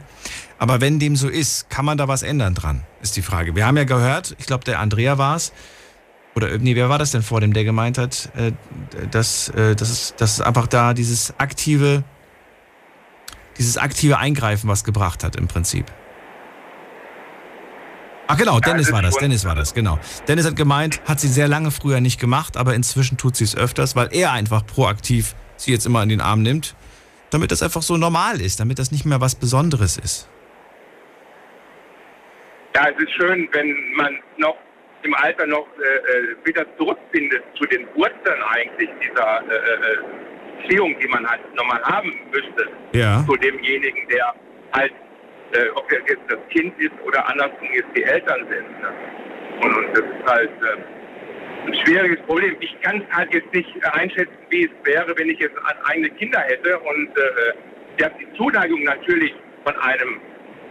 Aber 0.58 0.80
wenn 0.80 0.98
dem 0.98 1.16
so 1.16 1.28
ist, 1.28 1.70
kann 1.70 1.84
man 1.84 1.98
da 1.98 2.08
was 2.08 2.22
ändern 2.22 2.54
dran, 2.54 2.82
ist 3.02 3.16
die 3.16 3.22
Frage. 3.22 3.54
Wir 3.54 3.66
haben 3.66 3.76
ja 3.76 3.84
gehört, 3.84 4.36
ich 4.38 4.46
glaube, 4.46 4.64
der 4.64 4.80
Andrea 4.80 5.18
war 5.18 5.36
es, 5.36 5.52
oder 6.34 6.50
äh, 6.50 6.58
nee, 6.58 6.74
wer 6.74 6.88
war 6.88 6.98
das 6.98 7.12
denn 7.12 7.22
vor 7.22 7.40
dem, 7.40 7.52
der 7.52 7.64
gemeint 7.64 7.98
hat, 7.98 8.30
äh, 8.36 8.52
dass, 9.10 9.52
dass, 9.54 9.90
es, 9.90 10.14
dass 10.16 10.34
es 10.34 10.40
einfach 10.40 10.66
da 10.66 10.94
dieses 10.94 11.38
aktive, 11.38 12.04
dieses 13.58 13.76
aktive 13.78 14.18
Eingreifen 14.18 14.68
was 14.68 14.84
gebracht 14.84 15.24
hat 15.24 15.36
im 15.36 15.48
Prinzip. 15.48 15.86
Ach 18.26 18.38
genau, 18.38 18.58
Dennis 18.58 18.90
war 18.90 19.02
das, 19.02 19.16
Dennis 19.16 19.44
war 19.44 19.54
das, 19.54 19.74
genau. 19.74 19.98
Dennis 20.26 20.46
hat 20.46 20.56
gemeint, 20.56 21.00
hat 21.06 21.20
sie 21.20 21.28
sehr 21.28 21.46
lange 21.48 21.70
früher 21.70 22.00
nicht 22.00 22.18
gemacht, 22.18 22.56
aber 22.56 22.74
inzwischen 22.74 23.18
tut 23.18 23.36
sie 23.36 23.44
es 23.44 23.56
öfters, 23.56 23.96
weil 23.96 24.08
er 24.12 24.32
einfach 24.32 24.64
proaktiv 24.66 25.34
sie 25.56 25.72
jetzt 25.72 25.84
immer 25.86 26.02
in 26.02 26.08
den 26.08 26.20
Arm 26.20 26.42
nimmt, 26.42 26.74
damit 27.30 27.50
das 27.50 27.62
einfach 27.62 27.82
so 27.82 27.96
normal 27.96 28.40
ist, 28.40 28.60
damit 28.60 28.78
das 28.78 28.90
nicht 28.92 29.04
mehr 29.04 29.20
was 29.20 29.34
Besonderes 29.34 29.98
ist. 29.98 30.28
Ja, 32.74 32.88
es 32.88 33.02
ist 33.02 33.12
schön, 33.12 33.48
wenn 33.52 33.76
man 33.94 34.18
noch 34.38 34.56
im 35.02 35.14
Alter 35.14 35.46
noch 35.46 35.66
äh, 35.78 35.84
äh, 36.18 36.46
wieder 36.46 36.64
zurückfindet 36.78 37.42
zu 37.56 37.64
den 37.66 37.86
Wurzeln 37.94 38.42
eigentlich 38.54 38.88
dieser 39.06 39.42
äh, 39.42 39.54
äh, 39.54 39.98
Beziehung, 40.62 40.96
die 41.00 41.08
man 41.08 41.28
halt 41.28 41.40
nochmal 41.54 41.82
haben 41.84 42.10
müsste 42.32 42.68
Ja. 42.98 43.22
zu 43.26 43.36
demjenigen, 43.36 44.08
der 44.08 44.34
halt, 44.72 44.92
äh, 45.54 45.68
ob 45.74 45.90
er 45.92 46.00
jetzt 46.00 46.22
das 46.28 46.38
Kind 46.50 46.78
ist 46.78 46.92
oder 47.04 47.26
andersrum 47.28 47.68
jetzt 47.72 47.88
die 47.96 48.02
Eltern 48.02 48.46
sind. 48.48 48.80
Ne? 48.80 48.92
Und, 49.62 49.76
und 49.76 49.92
das 49.92 50.04
ist 50.04 50.30
halt 50.30 50.50
äh, 50.62 51.66
ein 51.66 51.74
schwieriges 51.84 52.20
Problem. 52.26 52.56
Ich 52.60 52.80
kann 52.82 53.02
es 53.02 53.16
halt 53.16 53.32
jetzt 53.32 53.52
nicht 53.52 53.70
äh, 53.76 54.00
einschätzen, 54.00 54.36
wie 54.50 54.64
es 54.64 54.70
wäre, 54.84 55.16
wenn 55.16 55.30
ich 55.30 55.38
jetzt 55.38 55.56
eigene 55.84 56.10
Kinder 56.10 56.40
hätte 56.40 56.78
und 56.78 57.08
äh, 57.18 58.08
die 58.18 58.36
Zuneigung 58.36 58.82
natürlich 58.82 59.34
von 59.64 59.76
einem 59.76 60.20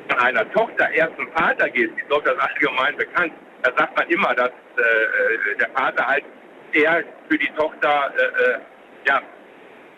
von 0.10 0.20
einer 0.20 0.52
Tochter 0.52 0.90
erst 0.92 1.16
zum 1.16 1.32
Vater 1.32 1.70
geht, 1.70 1.90
ist 1.90 2.10
doch 2.10 2.22
das 2.24 2.38
allgemein 2.38 2.96
bekannt. 2.98 3.32
Da 3.62 3.72
sagt 3.78 3.98
man 3.98 4.10
immer, 4.10 4.36
dass 4.36 4.50
äh, 4.50 4.82
äh, 4.82 5.58
der 5.58 5.70
Vater 5.70 6.06
halt 6.06 6.26
eher 6.74 7.04
für 7.30 7.38
die 7.38 7.50
Tochter 7.56 8.14
äh, 8.18 8.22
äh, 8.22 8.60
ja, 9.08 9.22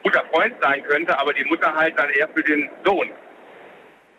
guter 0.03 0.23
Freund 0.31 0.53
sein 0.61 0.83
könnte, 0.83 1.17
aber 1.19 1.33
die 1.33 1.43
Mutter 1.45 1.73
halt 1.73 1.97
dann 1.97 2.09
eher 2.11 2.29
für 2.35 2.43
den 2.43 2.69
Sohn 2.83 3.09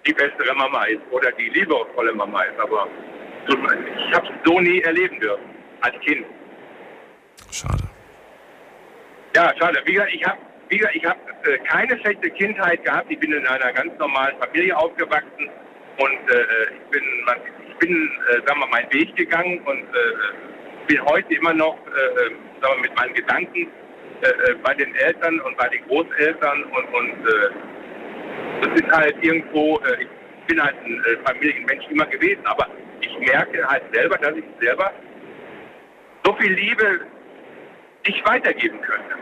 die 0.07 0.12
bessere 0.12 0.54
Mama 0.54 0.84
ist 0.84 1.02
oder 1.11 1.32
die 1.32 1.48
liebevolle 1.50 2.12
Mama 2.14 2.42
ist. 2.42 2.59
Aber 2.61 2.88
ich 3.48 4.14
habe 4.14 4.26
es 4.26 4.32
so 4.44 4.61
nie 4.61 4.80
erleben 4.80 5.18
dürfen 5.20 5.44
als 5.80 5.98
Kind. 6.00 6.26
Schade. 7.50 7.84
Ja, 9.34 9.52
schade. 9.59 9.80
Wie 9.84 9.92
gesagt, 9.92 10.12
ich 10.14 10.24
habe 10.24 10.38
wie 10.68 10.78
gesagt, 10.78 10.96
ich 10.96 11.04
hab, 11.04 11.16
äh, 11.46 11.59
keine 11.59 11.98
schlechte 12.00 12.30
Kindheit 12.30 12.84
gehabt. 12.84 13.07
Ich 13.09 13.18
bin 13.20 13.32
in 13.32 13.46
einer 13.46 13.72
ganz 13.72 13.96
normalen 13.98 14.36
Familie 14.38 14.76
aufgewachsen 14.76 15.48
und 15.98 16.30
äh, 16.30 16.74
ich 16.74 16.90
bin, 16.90 17.02
ich 17.68 17.76
bin 17.76 18.11
äh, 18.30 18.46
sagen 18.46 18.61
wir, 18.61 18.66
meinen 18.66 18.92
Weg 18.92 19.14
gegangen 19.14 19.61
und 19.61 19.82
äh, 19.82 20.86
bin 20.88 21.04
heute 21.04 21.34
immer 21.34 21.52
noch 21.52 21.76
äh, 21.86 21.90
äh, 21.90 22.30
sagen 22.61 22.74
wir, 22.76 22.80
mit 22.82 22.96
meinen 22.96 23.14
Gedanken 23.14 23.68
bei 24.62 24.72
den 24.72 24.94
Eltern 24.94 25.38
und 25.40 25.59
bei 25.59 25.68
den 25.68 25.86
Großeltern 25.88 26.64
und, 26.64 26.84
und 26.94 27.12
das 28.62 28.80
ist 28.80 28.90
halt 28.90 29.16
irgendwo, 29.22 29.78
äh, 29.78 30.02
ich 30.02 30.46
bin 30.46 30.62
halt 30.62 30.76
ein 30.84 31.04
äh, 31.04 31.16
Familienmensch 31.24 31.84
immer 31.90 32.07
gewesen, 32.07 32.44
aber 32.46 32.68
ich 33.00 33.18
merke 33.18 33.66
halt 33.66 33.82
selber, 33.92 34.16
dass 34.18 34.36
ich 34.36 34.44
selber 34.61 34.92
so 36.24 36.34
viel 36.36 36.52
Liebe 36.52 37.00
nicht 38.07 38.26
weitergeben 38.28 38.80
könnte. 38.80 39.14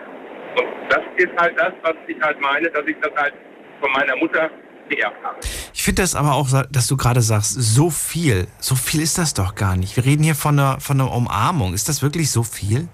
Und 0.57 0.68
das 0.89 1.03
ist 1.16 1.32
halt 1.39 1.59
das, 1.59 1.72
was 1.82 1.95
ich 2.07 2.20
halt 2.20 2.41
meine, 2.41 2.70
dass 2.70 2.87
ich 2.87 2.97
das 3.01 3.12
halt 3.16 3.35
von 3.80 3.91
meiner 3.93 4.16
Mutter 4.16 4.51
geerbt 4.89 5.22
habe. 5.22 5.37
Ich 5.72 5.82
finde 5.82 6.03
das 6.03 6.14
aber 6.14 6.35
auch, 6.35 6.49
dass 6.70 6.87
du 6.87 6.97
gerade 6.97 7.20
sagst, 7.20 7.55
so 7.55 7.91
viel, 7.91 8.47
so 8.59 8.74
viel 8.74 9.03
ist 9.03 9.18
das 9.18 9.35
doch 9.35 9.55
gar 9.55 9.76
nicht. 9.76 9.97
Wir 9.97 10.05
reden 10.05 10.22
hier 10.22 10.35
von 10.35 10.59
einer, 10.59 10.80
von 10.80 11.01
einer 11.01 11.12
Umarmung. 11.12 11.74
Ist 11.74 11.89
das 11.89 12.03
wirklich 12.03 12.30
so 12.30 12.43
viel? 12.43 12.89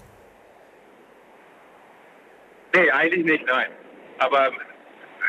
Nee, 2.75 2.89
eigentlich 2.91 3.25
nicht, 3.25 3.45
nein. 3.45 3.69
Aber 4.19 4.51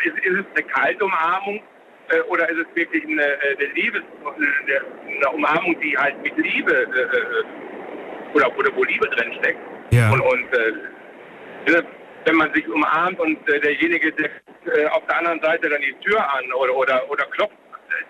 ist, 0.05 0.19
ist 0.19 0.39
es 0.39 0.47
eine 0.55 0.65
kalte 0.69 1.05
Umarmung 1.05 1.63
äh, 2.09 2.21
oder 2.29 2.49
ist 2.49 2.59
es 2.59 2.77
wirklich 2.77 3.05
eine, 3.05 3.23
äh, 3.23 3.57
eine 3.57 3.67
Liebes, 3.75 4.03
eine, 4.25 5.17
eine 5.17 5.31
Umarmung, 5.31 5.79
die 5.81 5.97
halt 5.97 6.21
mit 6.23 6.37
Liebe 6.37 6.73
äh, 6.73 7.17
äh, 7.17 8.35
oder, 8.35 8.57
oder 8.57 8.71
wo 8.75 8.85
Liebe 8.85 9.09
drin 9.09 9.33
steckt? 9.41 9.61
Ja. 9.91 10.11
Und, 10.11 10.21
und 10.21 10.53
äh, 10.55 11.83
wenn 12.25 12.37
man 12.37 12.53
sich 12.55 12.69
umarmt 12.69 13.19
und 13.21 13.37
äh, 13.49 13.61
derjenige 13.61 14.13
der, 14.13 14.31
äh, 14.67 14.87
auf 14.87 15.05
der 15.07 15.19
anderen 15.19 15.41
Seite 15.41 15.69
dann 15.69 15.81
die 15.83 15.95
Tür 16.05 16.21
an 16.21 16.53
oder, 16.53 16.75
oder, 16.75 17.11
oder 17.11 17.25
klopft 17.27 17.57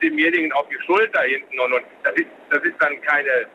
demjenigen 0.03 0.53
auf 0.53 0.66
die 0.68 0.78
Schulter 0.86 1.22
hinten 1.22 1.59
und, 1.59 1.72
und 1.72 1.84
das 2.05 2.14
ist 2.14 2.28
das 2.51 2.62
ist 2.62 2.74
dann 2.80 3.01
keine 3.03 3.47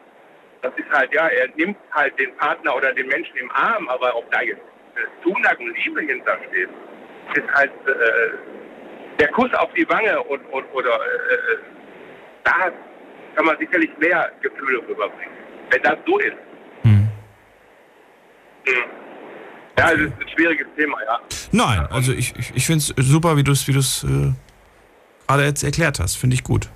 das 0.61 0.73
ist 0.77 0.89
halt 0.91 1.13
ja 1.13 1.27
er 1.27 1.47
nimmt 1.55 1.77
halt 1.91 2.19
den 2.19 2.35
Partner 2.35 2.75
oder 2.75 2.93
den 2.93 3.07
Menschen 3.07 3.38
im 3.38 3.51
Arm 3.51 3.88
aber 3.89 4.15
ob 4.15 4.29
da 4.31 4.41
jetzt 4.41 4.61
äh, 4.95 5.23
Zuneigung 5.23 5.73
Liebe 5.75 6.01
hintersteht 6.01 6.69
ist 7.36 7.53
halt 7.53 7.71
äh, 7.88 9.19
der 9.19 9.28
Kuss 9.30 9.53
auf 9.55 9.71
die 9.73 9.88
Wange 9.89 10.21
und, 10.23 10.41
und 10.51 10.65
oder 10.73 10.93
äh, 10.93 11.57
da 12.43 12.71
kann 13.36 13.45
man 13.45 13.57
sicherlich 13.57 13.89
mehr 13.99 14.32
Gefühle 14.41 14.80
rüberbringen 14.88 15.36
wenn 15.69 15.82
das 15.84 15.97
so 16.05 16.17
ist 16.19 16.38
Mhm. 16.84 17.09
Ja, 19.78 19.91
es 19.91 19.99
ist 19.99 20.13
ein 20.19 20.30
schwieriges 20.36 20.67
Thema, 20.75 20.97
ja. 21.05 21.19
Nein, 21.51 21.88
also 21.91 22.11
ich, 22.11 22.36
ich, 22.38 22.55
ich 22.55 22.65
finde 22.65 22.80
es 22.80 22.93
super, 22.97 23.38
wie 23.38 23.43
du 23.43 23.51
es 23.51 23.67
wie 23.67 23.73
du's, 23.73 24.03
äh, 24.03 24.34
gerade 25.28 25.43
jetzt 25.43 25.63
erklärt 25.63 25.99
hast. 25.99 26.15
Finde 26.15 26.34
ich 26.36 26.43
gut. 26.43 26.69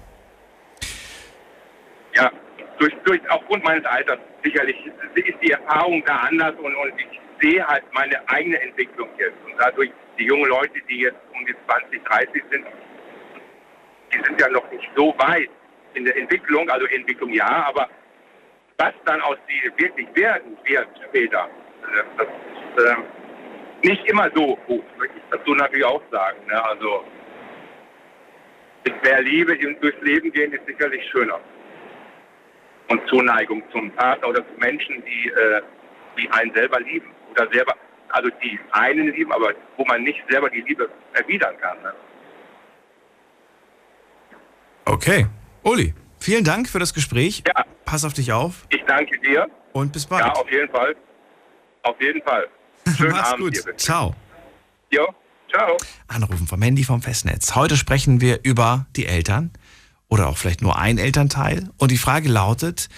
Ja, 2.16 2.32
durch, 2.80 2.94
durch, 3.06 3.22
aufgrund 3.30 3.64
meines 3.64 3.86
Alters 3.86 4.20
sicherlich 4.44 4.76
ist 5.16 5.38
die 5.42 5.52
Erfahrung 5.52 6.04
da 6.06 6.18
anders 6.18 6.54
und, 6.58 6.76
und 6.76 6.94
ich 6.98 7.20
sehe 7.42 7.66
halt 7.66 7.84
meine 7.94 8.18
eigene 8.30 8.62
Entwicklung 8.62 9.10
jetzt. 9.18 9.38
Und 9.46 9.54
dadurch 9.58 9.92
die 10.22 10.28
jungen 10.28 10.46
Leute, 10.46 10.80
die 10.88 11.00
jetzt 11.00 11.18
um 11.34 11.46
die 11.46 11.56
20, 11.66 12.04
30 12.04 12.44
sind, 12.52 12.66
die 14.14 14.24
sind 14.24 14.40
ja 14.40 14.50
noch 14.50 14.70
nicht 14.72 14.88
so 14.96 15.14
weit 15.18 15.50
in 15.96 16.06
der 16.06 16.16
Entwicklung, 16.16 16.70
also 16.70 16.86
Entwicklung 16.86 17.34
ja, 17.34 17.66
aber 17.68 17.90
was 18.78 18.94
dann 19.06 19.22
aus 19.22 19.38
die 19.50 19.84
wirklich 19.84 20.08
werden 20.16 20.58
wird 20.64 20.88
später, 21.10 21.50
äh, 21.84 22.04
das 22.18 22.28
ist 22.28 22.86
äh, 22.86 23.88
nicht 23.88 24.06
immer 24.08 24.30
so 24.36 24.56
gut. 24.68 24.84
Möchte 24.98 25.18
ich 25.18 25.24
dazu 25.32 25.56
natürlich 25.56 25.86
auch 25.86 26.04
sagen. 26.12 26.38
Ne? 26.48 26.64
Also 26.64 27.04
mit 28.86 29.04
mehr 29.04 29.22
Liebe 29.22 29.58
durchs 29.58 30.02
Leben 30.02 30.32
gehen 30.32 30.54
ist 30.54 30.66
sicherlich 30.66 31.04
schöner. 31.10 31.40
Und 32.90 33.08
Zuneigung 33.08 33.64
zum 33.72 33.92
Partner 33.92 34.30
oder 34.30 34.46
zu 34.46 34.54
Menschen, 34.60 35.04
die, 35.06 35.30
äh, 35.30 35.62
die 36.18 36.30
einen 36.32 36.54
selber 36.54 36.80
lieben. 36.80 37.12
Oder 37.32 37.48
selber, 37.52 37.76
also 38.14 38.30
die 38.44 38.60
einen 38.72 39.08
lieben, 39.14 39.32
aber 39.32 39.54
wo 39.78 39.86
man 39.86 40.04
nicht 40.04 40.20
selber 40.30 40.50
die 40.50 40.62
Liebe 40.62 40.90
erwidern 41.14 41.56
kann. 41.62 41.82
Ne? 41.82 41.94
Okay. 44.86 45.28
Uli, 45.64 45.94
vielen 46.20 46.44
Dank 46.44 46.68
für 46.70 46.80
das 46.80 46.94
Gespräch. 46.94 47.44
Ja. 47.48 47.64
Pass 47.86 48.04
auf 48.06 48.14
dich 48.14 48.32
auf 48.32 48.66
Ich 48.70 48.84
danke 48.88 49.20
dir. 49.20 49.48
und 49.74 49.92
bis 49.94 50.06
bald. 50.06 50.26
Ja, 50.26 50.32
auf 50.34 50.50
jeden 50.52 50.70
Fall. 50.72 50.96
Auf 51.84 52.00
jeden 52.02 52.22
Fall. 52.24 52.48
Schönen 52.96 53.12
Mach's 53.16 53.30
Abend 53.34 53.44
gut. 53.46 53.66
dir. 53.66 53.78
Ciao. 53.78 54.16
Jo, 54.92 55.08
ciao. 55.50 55.78
Anrufen 56.08 56.48
vom 56.48 56.62
Handy 56.62 56.84
vom 56.84 57.02
Festnetz. 57.02 57.56
Heute 57.56 57.78
sprechen 57.78 58.22
wir 58.22 58.40
über 58.44 58.86
die 58.96 59.06
Eltern 59.06 59.52
oder 60.10 60.28
auch 60.28 60.38
vielleicht 60.38 60.62
nur 60.62 60.78
ein 60.78 60.98
Elternteil. 60.98 61.70
Und 61.78 61.92
die 61.92 61.98
Frage 61.98 62.28
lautet, 62.30 62.90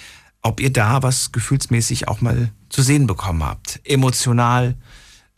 ob 0.42 0.60
ihr 0.60 0.72
da 0.74 1.04
was 1.04 1.32
gefühlsmäßig 1.32 2.08
auch 2.08 2.22
mal 2.22 2.50
zu 2.70 2.82
sehen 2.82 3.08
bekommen 3.08 3.44
habt. 3.46 3.80
Emotional, 3.86 4.76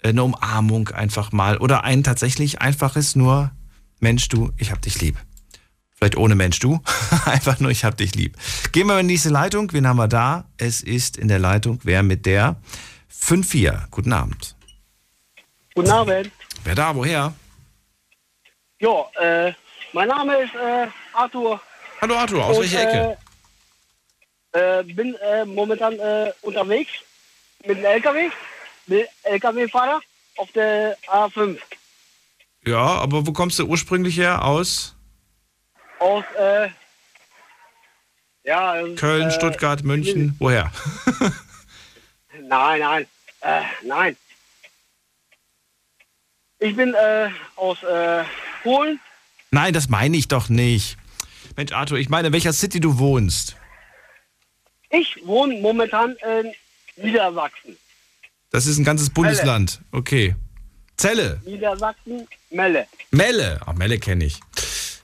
eine 0.10 0.24
Umarmung 0.24 0.90
einfach 0.90 1.32
mal 1.32 1.58
oder 1.58 1.84
ein 1.84 2.04
tatsächlich 2.04 2.62
einfaches 2.62 3.16
nur, 3.16 3.52
Mensch 4.00 4.28
du, 4.30 4.52
ich 4.58 4.72
hab 4.72 4.82
dich 4.82 5.02
lieb. 5.02 5.18
Vielleicht 5.96 6.18
ohne 6.18 6.36
Mensch 6.36 6.60
du, 6.60 6.82
einfach 7.26 7.60
nur, 7.60 7.72
ich 7.72 7.86
hab 7.86 7.98
dich 7.98 8.16
lieb. 8.16 8.38
Gehen 8.72 8.88
wir 8.88 9.00
in 9.00 9.08
die 9.08 9.14
nächste 9.14 9.30
Leitung. 9.30 9.72
Wen 9.72 9.88
haben 9.88 9.98
wir 9.98 10.08
da? 10.08 10.46
Es 10.58 10.82
ist 10.82 11.18
in 11.18 11.28
der 11.28 11.40
Leitung, 11.40 11.80
wer 11.84 12.04
mit 12.04 12.26
der 12.26 12.58
5-4. 13.12 13.90
Guten 13.92 14.14
Abend. 14.14 14.56
Guten 15.74 15.92
Abend. 15.92 16.32
Wer 16.64 16.76
da, 16.76 16.96
woher? 16.96 17.34
Ja, 18.80 19.06
äh, 19.20 19.54
mein 19.94 20.10
Name 20.10 20.36
ist 20.44 20.54
äh, 20.56 20.88
Arthur. 21.14 21.62
Hallo 22.02 22.16
Arthur, 22.16 22.46
aus 22.46 22.58
Und, 22.58 22.64
welcher 22.64 22.82
Ecke? 22.82 23.18
Äh, 24.54 24.80
äh, 24.80 24.84
bin 24.84 25.16
äh, 25.16 25.46
momentan 25.46 25.98
äh, 26.00 26.32
unterwegs 26.42 26.92
mit 27.66 27.78
dem 27.78 27.86
LKW, 27.86 28.30
LKW-Fahrer 29.24 30.02
auf 30.38 30.52
der 30.52 30.98
A5 31.08 31.58
Ja, 32.66 32.78
aber 32.78 33.26
wo 33.26 33.34
kommst 33.34 33.60
du 33.60 33.66
ursprünglich 33.66 34.18
her? 34.18 34.44
Aus 34.44 34.96
aus 36.00 36.24
äh, 36.38 36.70
ja, 38.44 38.80
äh, 38.80 38.96
Köln, 38.96 39.30
äh, 39.30 39.32
Stuttgart, 39.32 39.84
München? 39.84 40.36
Woher? 40.40 40.72
Nein, 42.42 42.80
nein, 42.82 43.08
äh, 43.42 43.62
nein. 43.84 44.18
Ich 46.60 46.76
bin 46.76 46.94
äh, 46.94 47.30
aus 47.56 47.82
äh, 47.82 48.24
Polen. 48.62 49.00
Nein, 49.52 49.74
das 49.74 49.88
meine 49.90 50.18
ich 50.18 50.28
doch 50.28 50.50
nicht. 50.50 50.98
Mensch, 51.56 51.72
Arthur, 51.72 51.98
ich 51.98 52.10
meine, 52.10 52.28
in 52.28 52.34
welcher 52.34 52.54
City 52.54 52.80
du 52.80 53.00
wohnst. 53.00 53.56
Ich 54.90 55.26
wohne 55.26 55.56
momentan 55.62 56.16
in 56.18 56.54
Niedersachsen. 57.04 57.78
Das 58.52 58.66
ist 58.68 58.78
ein 58.78 58.84
ganzes 58.86 59.10
Bundesland. 59.10 59.82
Okay. 59.92 60.36
Zelle. 60.98 61.42
Niedersachsen, 61.46 62.28
Melle. 62.52 62.88
Melle. 63.12 63.60
Ach, 63.66 63.74
Melle 63.74 64.00
kenne 64.00 64.26
ich. 64.26 64.40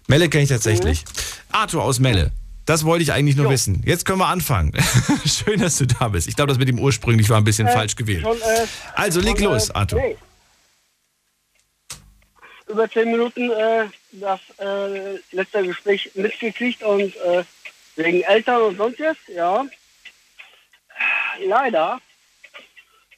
Melle 0.07 0.29
kenne 0.29 0.43
ich 0.43 0.49
tatsächlich. 0.49 1.03
Arthur 1.51 1.83
aus 1.83 1.99
Melle. 1.99 2.31
Das 2.65 2.85
wollte 2.85 3.03
ich 3.03 3.11
eigentlich 3.11 3.35
nur 3.35 3.49
wissen. 3.49 3.81
Jetzt 3.85 4.05
können 4.05 4.19
wir 4.19 4.27
anfangen. 4.27 4.71
Schön, 5.25 5.59
dass 5.59 5.77
du 5.77 5.87
da 5.87 6.07
bist. 6.09 6.27
Ich 6.27 6.35
glaube, 6.35 6.49
das 6.49 6.57
mit 6.59 6.67
dem 6.69 6.79
ursprünglich 6.79 7.27
war 7.29 7.37
ein 7.37 7.43
bisschen 7.43 7.67
Äh, 7.67 7.73
falsch 7.73 7.95
gewählt. 7.95 8.21
schon, 8.21 8.37
äh, 8.37 8.67
also 8.95 9.19
leg 9.19 9.37
schon, 9.39 9.45
los, 9.51 9.69
äh, 9.69 9.73
Arthur. 9.73 9.99
nee. 9.99 10.15
Über 12.69 12.89
zehn 12.89 13.11
Minuten 13.11 13.49
äh, 13.51 13.87
das 14.13 14.39
äh, 14.59 15.17
letzte 15.33 15.63
Gespräch 15.63 16.09
mitgekriegt 16.15 16.83
und 16.83 17.13
äh, 17.17 17.43
wegen 17.97 18.21
Eltern 18.21 18.61
und 18.61 18.77
sonstiges, 18.77 19.17
ja. 19.35 19.65
Leider 21.45 21.99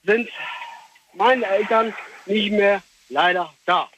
sind 0.03 0.29
meine 1.13 1.45
Eltern 1.45 1.93
nicht 2.25 2.51
mehr 2.51 2.81
leider 3.09 3.53
da. 3.65 3.89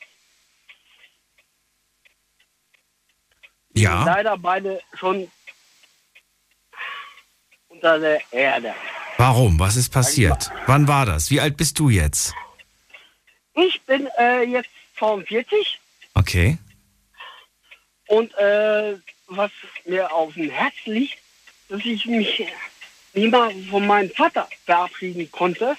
Ja. 3.73 4.05
Leider 4.05 4.37
beide 4.37 4.81
schon 4.93 5.29
unter 7.67 7.99
der 7.99 8.21
Erde. 8.31 8.73
Warum? 9.17 9.59
Was 9.59 9.75
ist 9.75 9.91
passiert? 9.91 10.49
Wann 10.65 10.87
war 10.87 11.05
das? 11.05 11.29
Wie 11.29 11.39
alt 11.41 11.57
bist 11.57 11.77
du 11.79 11.89
jetzt? 11.89 12.33
Ich 13.53 13.81
bin 13.83 14.07
äh, 14.17 14.43
jetzt 14.43 14.69
42 14.97 15.79
Okay. 16.13 16.57
und 18.07 18.33
äh, 18.35 18.97
was 19.27 19.51
mir 19.85 20.11
auf 20.13 20.33
dem 20.35 20.49
Herz 20.49 20.73
liegt, 20.85 21.17
dass 21.69 21.83
ich 21.85 22.05
mich 22.05 22.45
nicht 23.13 23.31
mal 23.31 23.53
von 23.69 23.85
meinem 23.87 24.09
Vater 24.11 24.47
verabschieden 24.65 25.29
konnte, 25.31 25.75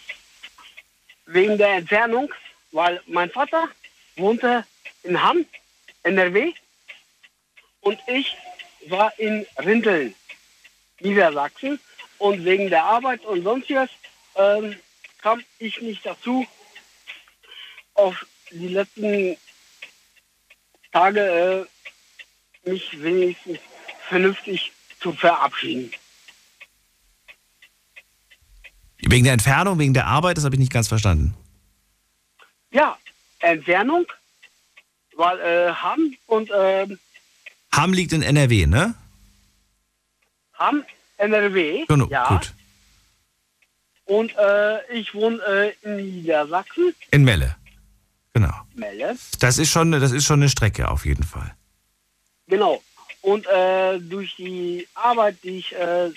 wegen 1.27 1.59
der 1.59 1.75
Entfernung, 1.75 2.33
weil 2.73 3.01
mein 3.07 3.31
Vater 3.31 3.69
wohnte 4.17 4.65
in 5.03 5.23
Hamm, 5.23 5.45
NRW, 6.03 6.53
und 7.81 7.99
ich 8.07 8.37
war 8.89 9.13
in 9.19 9.47
Rinteln, 9.59 10.15
Niedersachsen, 11.01 11.79
und 12.19 12.45
wegen 12.45 12.71
der 12.71 12.85
Arbeit 12.85 13.25
und 13.25 13.43
sonstiges 13.43 13.91
ähm, 14.37 14.77
kam 15.21 15.43
ich 15.59 15.81
nicht 15.81 16.05
dazu, 16.07 16.47
auf 17.95 18.27
die 18.51 18.69
letzten 18.69 19.37
Tage 20.93 21.69
äh, 22.65 22.71
mich 22.71 23.03
wenigstens 23.03 23.59
vernünftig 24.09 24.73
zu 25.01 25.13
verabschieden. 25.13 25.93
Wegen 28.99 29.25
der 29.25 29.33
Entfernung, 29.35 29.79
wegen 29.79 29.95
der 29.95 30.07
Arbeit, 30.07 30.37
das 30.37 30.45
habe 30.45 30.55
ich 30.57 30.61
nicht 30.61 30.73
ganz 30.73 30.89
verstanden. 30.89 31.35
Ja, 32.71 32.97
Entfernung, 33.41 34.07
weil 35.17 35.39
äh, 35.41 35.73
Hamm 35.73 36.15
und 36.27 36.51
äh, 36.51 36.87
Hamm 37.73 37.93
liegt 37.93 38.13
in 38.13 38.23
NRW, 38.23 38.67
ne? 38.67 38.95
Hamm, 40.55 40.85
NRW, 41.19 41.85
Genau, 41.87 42.07
ja, 42.09 42.29
gut. 42.29 42.55
und 44.07 44.35
äh, 44.37 44.93
ich 44.95 45.15
wohne 45.15 45.39
äh, 45.43 45.73
in 45.83 45.97
Niedersachsen, 45.97 46.95
In 47.11 47.25
Melle. 47.25 47.55
Genau. 48.33 48.53
Melle, 48.75 49.17
Das 49.41 49.59
ist 49.59 49.71
schon, 49.71 49.93
das 49.93 50.13
ist 50.13 50.25
schon 50.25 50.41
eine 50.41 50.49
Strecke 50.51 50.89
auf 50.89 51.05
jeden 51.07 51.25
Fall. 51.25 51.55
genau. 52.47 52.83
Und 53.23 53.45
äh, 53.49 53.99
durch 53.99 54.37
die 54.37 54.87
Arbeit, 54.95 55.37
die 55.43 55.59
ich 55.59 55.75
äh, 55.75 56.11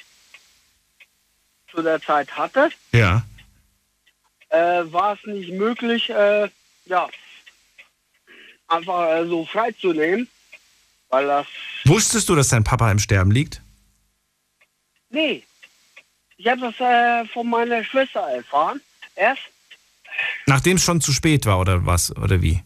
zu 1.80 1.84
der 1.84 2.02
Zeit 2.02 2.30
hatte, 2.36 2.70
Ja. 2.92 3.24
äh, 4.50 4.84
war 4.92 5.14
es 5.14 5.26
nicht 5.26 5.52
möglich, 5.54 6.10
äh, 6.10 6.50
ja, 6.86 7.08
einfach 8.68 9.08
äh, 9.10 9.26
so 9.28 9.46
freizunehmen, 9.46 10.28
weil 11.10 11.26
das, 11.28 11.48
Wusstest 11.86 12.28
du, 12.28 12.36
dass 12.36 12.50
dein 12.50 12.64
Papa 12.66 12.92
im 12.92 13.00
Sterben 13.00 13.32
liegt? 13.32 13.62
nee, 15.10 15.44
ich 16.38 16.48
habe 16.48 16.62
das 16.62 16.80
äh, 16.80 17.26
von 17.30 17.50
meiner 17.50 17.84
Schwester 17.84 18.20
erfahren, 18.22 18.82
erst, 19.16 19.42
Nachdem 20.48 20.76
es 20.76 20.84
schon 20.84 21.00
zu 21.00 21.14
spät 21.14 21.46
war 21.46 21.60
oder 21.60 21.86
was? 21.86 22.14
Oder 22.18 22.42
wie? 22.42 22.62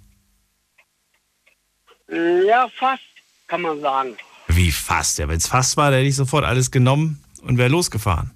ja, 2.47 2.67
fast, 2.79 3.03
kann 3.47 3.61
man 3.61 3.79
sagen. 3.79 4.17
Wie 4.47 4.71
fast? 4.71 5.19
Ja, 5.19 5.27
wenn 5.27 5.37
es 5.37 5.47
fast 5.47 5.77
war, 5.77 5.91
dann 5.91 5.99
hätte 5.99 6.09
ich 6.09 6.15
sofort 6.15 6.45
alles 6.45 6.71
genommen 6.71 7.23
und 7.43 7.57
wäre 7.59 7.69
losgefahren. 7.69 8.31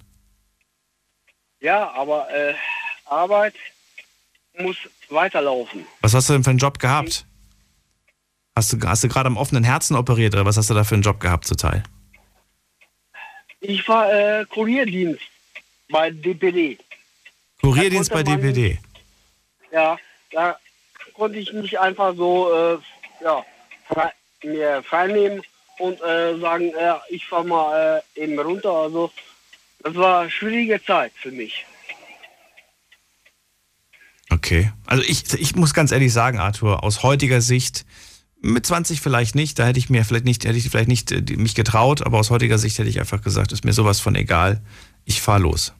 Ja, 1.60 1.90
aber 1.92 2.30
äh, 2.32 2.54
Arbeit 3.06 3.54
muss 4.58 4.76
weiterlaufen. 5.08 5.86
Was 6.00 6.14
hast 6.14 6.28
du 6.28 6.34
denn 6.34 6.44
für 6.44 6.50
einen 6.50 6.58
Job 6.58 6.78
gehabt? 6.78 7.24
Hast 8.56 8.72
du, 8.72 8.78
hast 8.88 9.04
du 9.04 9.08
gerade 9.08 9.26
am 9.28 9.36
offenen 9.36 9.64
Herzen 9.64 9.96
operiert 9.96 10.34
oder 10.34 10.44
was 10.44 10.56
hast 10.56 10.70
du 10.70 10.74
da 10.74 10.84
für 10.84 10.94
einen 10.94 11.02
Job 11.02 11.20
gehabt 11.20 11.46
zuteil? 11.46 11.82
Ich 13.60 13.86
war 13.88 14.12
äh, 14.12 14.44
Kurierdienst 14.46 15.22
bei 15.90 16.10
DPD. 16.10 16.78
Kurierdienst 17.60 18.10
bei 18.10 18.22
man- 18.22 18.40
DPD. 18.40 18.78
Ja, 19.72 19.98
da 20.32 20.58
konnte 21.14 21.38
ich 21.38 21.52
mich 21.52 21.78
einfach 21.78 22.14
so 22.14 22.52
äh, 22.52 22.78
ja, 23.22 23.44
frei, 23.88 24.12
mir 24.44 24.82
freinehmen 24.82 25.42
und 25.78 26.00
äh, 26.00 26.38
sagen, 26.38 26.72
ich 27.10 27.26
fahr 27.26 27.44
mal 27.44 28.02
äh, 28.16 28.22
eben 28.22 28.38
runter. 28.38 28.70
Also 28.72 29.12
das 29.88 29.96
war 29.96 30.20
eine 30.20 30.30
schwierige 30.30 30.82
Zeit 30.84 31.12
für 31.16 31.30
mich. 31.30 31.64
Okay. 34.30 34.70
Also 34.84 35.02
ich, 35.02 35.32
ich 35.34 35.56
muss 35.56 35.72
ganz 35.72 35.92
ehrlich 35.92 36.12
sagen, 36.12 36.38
Arthur, 36.38 36.84
aus 36.84 37.02
heutiger 37.02 37.40
Sicht, 37.40 37.86
mit 38.40 38.66
20 38.66 39.00
vielleicht 39.00 39.34
nicht, 39.34 39.58
da 39.58 39.66
hätte 39.66 39.78
ich 39.78 39.90
mir 39.90 40.04
vielleicht 40.04 40.26
nicht, 40.26 40.44
hätte 40.44 40.58
ich 40.58 40.68
vielleicht 40.68 40.88
nicht 40.88 41.10
äh, 41.10 41.22
mich 41.36 41.54
getraut, 41.54 42.02
aber 42.02 42.18
aus 42.18 42.30
heutiger 42.30 42.58
Sicht 42.58 42.78
hätte 42.78 42.90
ich 42.90 43.00
einfach 43.00 43.22
gesagt, 43.22 43.52
ist 43.52 43.64
mir 43.64 43.72
sowas 43.72 44.00
von 44.00 44.14
egal. 44.14 44.60
ich 45.04 45.22
fahre 45.22 45.40
los. 45.40 45.72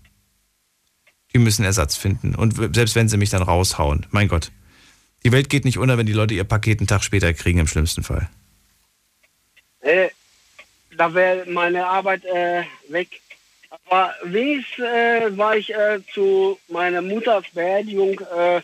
Die 1.35 1.39
müssen 1.39 1.65
Ersatz 1.65 1.95
finden. 1.95 2.35
Und 2.35 2.75
selbst 2.75 2.95
wenn 2.95 3.11
sie 3.11 3.19
mich 3.19 3.29
dann 3.31 3.43
raushauen, 3.43 4.07
mein 4.11 4.29
Gott. 4.29 4.51
Die 5.25 5.33
Welt 5.33 5.51
geht 5.51 5.67
nicht 5.67 5.77
unter, 5.77 5.99
wenn 5.99 6.07
die 6.07 6.15
Leute 6.15 6.33
ihr 6.33 6.45
Paket 6.45 6.81
einen 6.81 6.87
Tag 6.87 7.05
später 7.05 7.35
kriegen, 7.35 7.59
im 7.59 7.67
schlimmsten 7.67 8.03
Fall. 8.03 8.31
Äh, 9.81 10.09
da 10.97 11.13
wäre 11.13 11.45
meine 11.51 11.87
Arbeit 11.87 12.25
äh, 12.25 12.65
weg. 12.89 13.21
Aber 13.89 14.15
wenigstens 14.23 14.85
äh, 14.85 15.37
war 15.37 15.57
ich 15.57 15.73
äh, 15.75 16.01
zu 16.13 16.59
meiner 16.69 17.01
Mutters 17.01 17.45
Beerdigung 17.55 18.21
äh, 18.21 18.61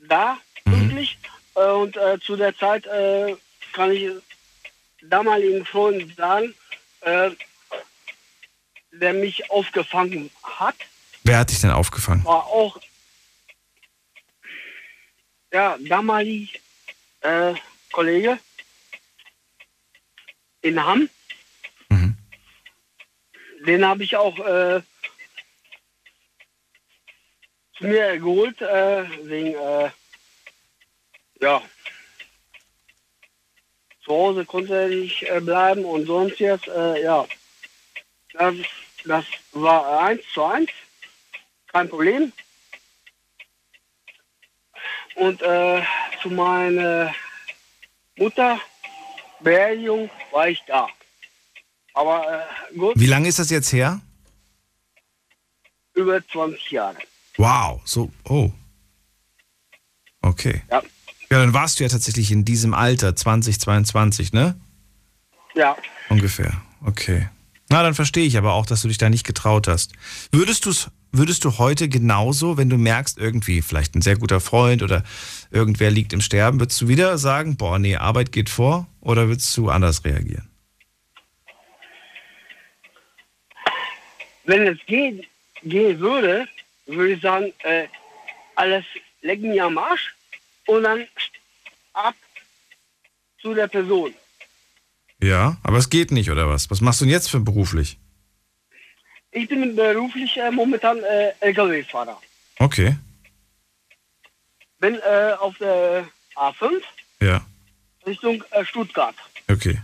da, 0.00 0.38
pünktlich. 0.64 1.18
Äh, 1.54 1.66
und 1.66 1.96
äh, 1.96 2.18
zu 2.20 2.34
der 2.36 2.56
Zeit 2.56 2.84
äh, 2.86 3.36
kann 3.72 3.92
ich 3.92 4.10
damaligen 5.02 5.64
Freund 5.66 6.14
sagen, 6.16 6.54
der 8.92 9.12
mich 9.12 9.50
aufgefangen 9.50 10.30
hat, 10.42 10.76
Wer 11.24 11.38
hat 11.40 11.50
dich 11.50 11.60
denn 11.60 11.70
aufgefangen? 11.70 12.24
war 12.24 12.46
auch 12.46 12.80
ja, 15.52 15.76
damalig 15.80 16.58
Kollege 17.92 18.38
in 20.62 20.82
Hamm. 20.82 21.10
Den 23.66 23.86
habe 23.86 24.04
ich 24.04 24.16
auch 24.16 24.38
äh, 24.38 24.82
zu 27.76 27.86
mir 27.86 28.18
geholt, 28.18 28.60
äh, 28.60 29.04
wegen, 29.26 29.54
äh, 29.54 29.90
ja, 31.40 31.62
zu 34.04 34.12
Hause 34.12 34.44
konnte 34.44 34.74
er 34.74 34.88
nicht 34.88 35.22
äh, 35.22 35.40
bleiben 35.40 35.84
und 35.84 36.06
sonst 36.06 36.38
jetzt, 36.40 36.68
äh, 36.68 37.02
ja, 37.02 37.26
das, 38.34 38.54
das 39.04 39.24
war 39.52 40.00
eins 40.00 40.22
zu 40.32 40.44
eins, 40.44 40.70
kein 41.68 41.88
Problem. 41.88 42.32
Und 45.16 45.40
äh, 45.42 45.82
zu 46.20 46.28
meiner 46.28 47.14
Mutter 48.16 48.60
Beerdigung 49.40 50.10
war 50.32 50.48
ich 50.48 50.62
da. 50.66 50.88
Aber 51.94 52.24
äh, 52.72 52.76
gut, 52.76 52.98
Wie 52.98 53.06
lange 53.06 53.28
ist 53.28 53.38
das 53.38 53.50
jetzt 53.50 53.72
her? 53.72 54.00
über 55.94 56.20
20 56.26 56.70
Jahre. 56.72 56.96
Wow, 57.36 57.80
so, 57.84 58.10
oh. 58.24 58.50
Okay. 60.22 60.62
Ja. 60.70 60.82
Ja, 61.30 61.38
dann 61.38 61.54
warst 61.54 61.78
du 61.78 61.84
ja 61.84 61.88
tatsächlich 61.88 62.30
in 62.30 62.44
diesem 62.44 62.74
Alter, 62.74 63.16
2022, 63.16 64.32
ne? 64.32 64.56
Ja. 65.54 65.76
Ungefähr. 66.08 66.60
Okay. 66.84 67.28
Na, 67.70 67.82
dann 67.82 67.94
verstehe 67.94 68.26
ich 68.26 68.36
aber 68.36 68.52
auch, 68.52 68.66
dass 68.66 68.82
du 68.82 68.88
dich 68.88 68.98
da 68.98 69.08
nicht 69.08 69.24
getraut 69.26 69.68
hast. 69.68 69.92
Würdest 70.32 70.66
du's, 70.66 70.90
würdest 71.12 71.44
du 71.44 71.58
heute 71.58 71.88
genauso, 71.88 72.56
wenn 72.56 72.68
du 72.68 72.76
merkst, 72.76 73.16
irgendwie, 73.18 73.62
vielleicht 73.62 73.94
ein 73.94 74.02
sehr 74.02 74.16
guter 74.18 74.40
Freund 74.40 74.82
oder 74.82 75.02
irgendwer 75.50 75.90
liegt 75.90 76.12
im 76.12 76.20
Sterben, 76.20 76.60
würdest 76.60 76.80
du 76.80 76.88
wieder 76.88 77.18
sagen, 77.18 77.56
boah, 77.56 77.78
nee, 77.78 77.96
Arbeit 77.96 78.32
geht 78.32 78.50
vor? 78.50 78.86
Oder 79.00 79.28
würdest 79.28 79.56
du 79.56 79.70
anders 79.70 80.04
reagieren? 80.04 80.48
Wenn 84.44 84.66
es 84.66 84.78
geht, 84.86 85.26
gehen 85.62 85.98
würde, 86.00 86.46
würde 86.86 87.12
ich 87.14 87.20
sagen, 87.22 87.52
äh, 87.62 87.88
alles 88.56 88.84
lecken 89.22 89.50
mir 89.50 89.64
am 89.64 89.78
Arsch 89.78 90.14
und 90.66 90.82
dann 90.82 91.06
ab 91.94 92.14
zu 93.40 93.54
der 93.54 93.68
Person. 93.68 94.14
Ja, 95.22 95.56
aber 95.62 95.78
es 95.78 95.88
geht 95.88 96.10
nicht, 96.10 96.30
oder 96.30 96.48
was? 96.48 96.70
Was 96.70 96.80
machst 96.80 97.00
du 97.00 97.04
denn 97.06 97.12
jetzt 97.12 97.30
für 97.30 97.40
beruflich? 97.40 97.98
Ich 99.30 99.48
bin 99.48 99.74
beruflich 99.74 100.36
äh, 100.36 100.50
momentan 100.50 101.02
äh, 101.02 101.32
LKW-Fahrer. 101.40 102.20
Okay. 102.58 102.96
Bin 104.78 104.94
äh, 104.96 105.32
auf 105.40 105.56
der 105.58 106.06
A5 106.36 106.82
Ja, 107.20 107.44
Richtung 108.06 108.44
äh, 108.50 108.64
Stuttgart. 108.64 109.14
okay. 109.50 109.80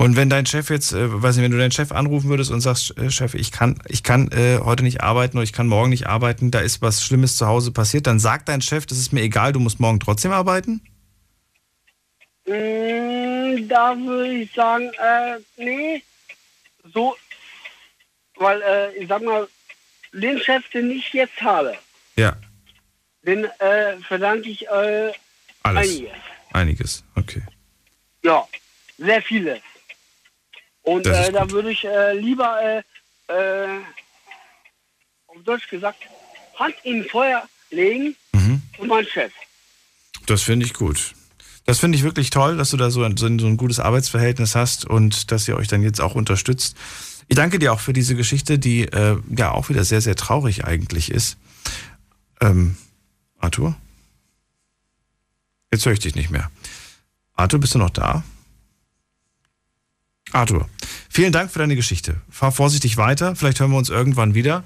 Und 0.00 0.16
wenn 0.16 0.30
dein 0.30 0.46
Chef 0.46 0.70
jetzt, 0.70 0.94
äh, 0.94 1.22
weiß 1.22 1.36
nicht, 1.36 1.44
wenn 1.44 1.52
du 1.52 1.58
deinen 1.58 1.72
Chef 1.72 1.92
anrufen 1.92 2.30
würdest 2.30 2.50
und 2.50 2.62
sagst, 2.62 2.96
äh, 2.96 3.10
Chef, 3.10 3.34
ich 3.34 3.52
kann, 3.52 3.82
ich 3.86 4.02
kann 4.02 4.32
äh, 4.32 4.58
heute 4.64 4.82
nicht 4.82 5.02
arbeiten 5.02 5.36
oder 5.36 5.44
ich 5.44 5.52
kann 5.52 5.66
morgen 5.66 5.90
nicht 5.90 6.06
arbeiten, 6.06 6.50
da 6.50 6.60
ist 6.60 6.80
was 6.80 7.04
Schlimmes 7.04 7.36
zu 7.36 7.46
Hause 7.46 7.70
passiert, 7.70 8.06
dann 8.06 8.18
sagt 8.18 8.48
dein 8.48 8.62
Chef, 8.62 8.86
das 8.86 8.96
ist 8.96 9.12
mir 9.12 9.20
egal, 9.20 9.52
du 9.52 9.60
musst 9.60 9.78
morgen 9.78 10.00
trotzdem 10.00 10.32
arbeiten? 10.32 10.80
Mm, 12.46 13.68
da 13.68 13.94
würde 13.94 14.32
ich 14.32 14.50
sagen, 14.54 14.90
äh, 14.98 15.36
nee, 15.58 16.02
so, 16.94 17.14
weil 18.36 18.62
äh, 18.62 18.94
ich 18.96 19.06
sag 19.06 19.22
mal, 19.22 19.46
den 20.14 20.38
Chef, 20.40 20.66
den 20.70 20.90
ich 20.92 21.12
jetzt 21.12 21.38
habe, 21.42 21.76
Ja, 22.16 22.38
den 23.20 23.44
äh, 23.44 23.98
verdanke 24.08 24.48
ich 24.48 24.66
äh, 24.66 25.12
alles. 25.62 25.90
einiges. 25.90 26.10
Einiges, 26.54 27.04
okay. 27.16 27.42
Ja, 28.24 28.48
sehr 28.96 29.20
viele. 29.20 29.60
Und 30.82 31.06
äh, 31.06 31.30
da 31.32 31.50
würde 31.50 31.70
ich 31.72 31.84
äh, 31.84 32.14
lieber, 32.14 32.58
äh, 33.28 33.32
äh, 33.32 33.78
auf 35.26 35.36
Deutsch 35.44 35.68
gesagt, 35.68 35.98
Hand 36.58 36.74
in 36.84 37.04
Feuer 37.04 37.46
legen 37.70 38.16
Mhm. 38.32 38.62
für 38.76 38.84
meinen 38.86 39.06
Chef. 39.06 39.32
Das 40.26 40.42
finde 40.42 40.66
ich 40.66 40.74
gut. 40.74 41.14
Das 41.66 41.78
finde 41.78 41.96
ich 41.96 42.04
wirklich 42.04 42.30
toll, 42.30 42.56
dass 42.56 42.70
du 42.70 42.76
da 42.76 42.90
so 42.90 43.02
ein, 43.04 43.16
so 43.16 43.26
ein 43.26 43.38
so 43.38 43.46
ein 43.46 43.56
gutes 43.56 43.78
Arbeitsverhältnis 43.80 44.54
hast 44.54 44.84
und 44.84 45.30
dass 45.30 45.46
ihr 45.46 45.56
euch 45.56 45.68
dann 45.68 45.82
jetzt 45.82 46.00
auch 46.00 46.14
unterstützt. 46.14 46.76
Ich 47.28 47.36
danke 47.36 47.58
dir 47.58 47.72
auch 47.72 47.80
für 47.80 47.92
diese 47.92 48.16
Geschichte, 48.16 48.58
die 48.58 48.82
äh, 48.84 49.16
ja 49.36 49.52
auch 49.52 49.68
wieder 49.68 49.84
sehr, 49.84 50.00
sehr 50.00 50.16
traurig 50.16 50.64
eigentlich 50.64 51.10
ist. 51.10 51.36
Ähm, 52.40 52.76
Arthur? 53.38 53.76
Jetzt 55.72 55.86
höre 55.86 55.92
ich 55.92 56.00
dich 56.00 56.14
nicht 56.16 56.30
mehr. 56.30 56.50
Arthur, 57.34 57.60
bist 57.60 57.74
du 57.74 57.78
noch 57.78 57.90
da? 57.90 58.24
Arthur, 60.32 60.68
vielen 61.08 61.32
Dank 61.32 61.50
für 61.50 61.58
deine 61.58 61.76
Geschichte. 61.76 62.16
Fahr 62.30 62.52
vorsichtig 62.52 62.96
weiter. 62.96 63.36
Vielleicht 63.36 63.60
hören 63.60 63.70
wir 63.70 63.78
uns 63.78 63.88
irgendwann 63.88 64.34
wieder. 64.34 64.64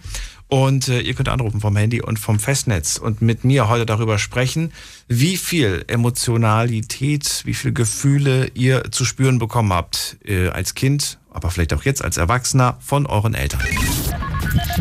Und 0.49 0.89
äh, 0.89 1.01
ihr 1.01 1.15
könnt 1.15 1.29
anrufen 1.29 1.61
vom 1.61 1.77
Handy 1.77 2.03
und 2.03 2.19
vom 2.19 2.39
Festnetz 2.39 2.99
und 2.99 3.23
mit 3.23 3.45
mir 3.45 3.69
heute 3.69 3.87
darüber 3.87 4.19
sprechen, 4.19 4.73
wie 5.09 5.37
viel 5.37 5.85
Emotionalität, 5.89 7.43
wie 7.45 7.55
viel 7.55 7.73
Gefühle 7.73 8.51
ihr 8.55 8.91
zu 8.91 9.05
spüren 9.05 9.39
bekommen 9.39 9.73
habt 9.73 10.19
äh, 10.25 10.49
als 10.49 10.75
Kind, 10.75 11.19
aber 11.31 11.51
vielleicht 11.51 11.73
auch 11.73 11.85
jetzt 11.85 12.05
als 12.05 12.19
Erwachsener 12.19 12.77
von 12.81 13.07
euren 13.07 13.35
Eltern. 13.35 13.61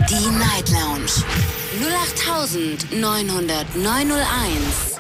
Die 0.10 0.30
Night 0.38 0.70
Lounge 0.70 1.24
0890901. 2.92 5.00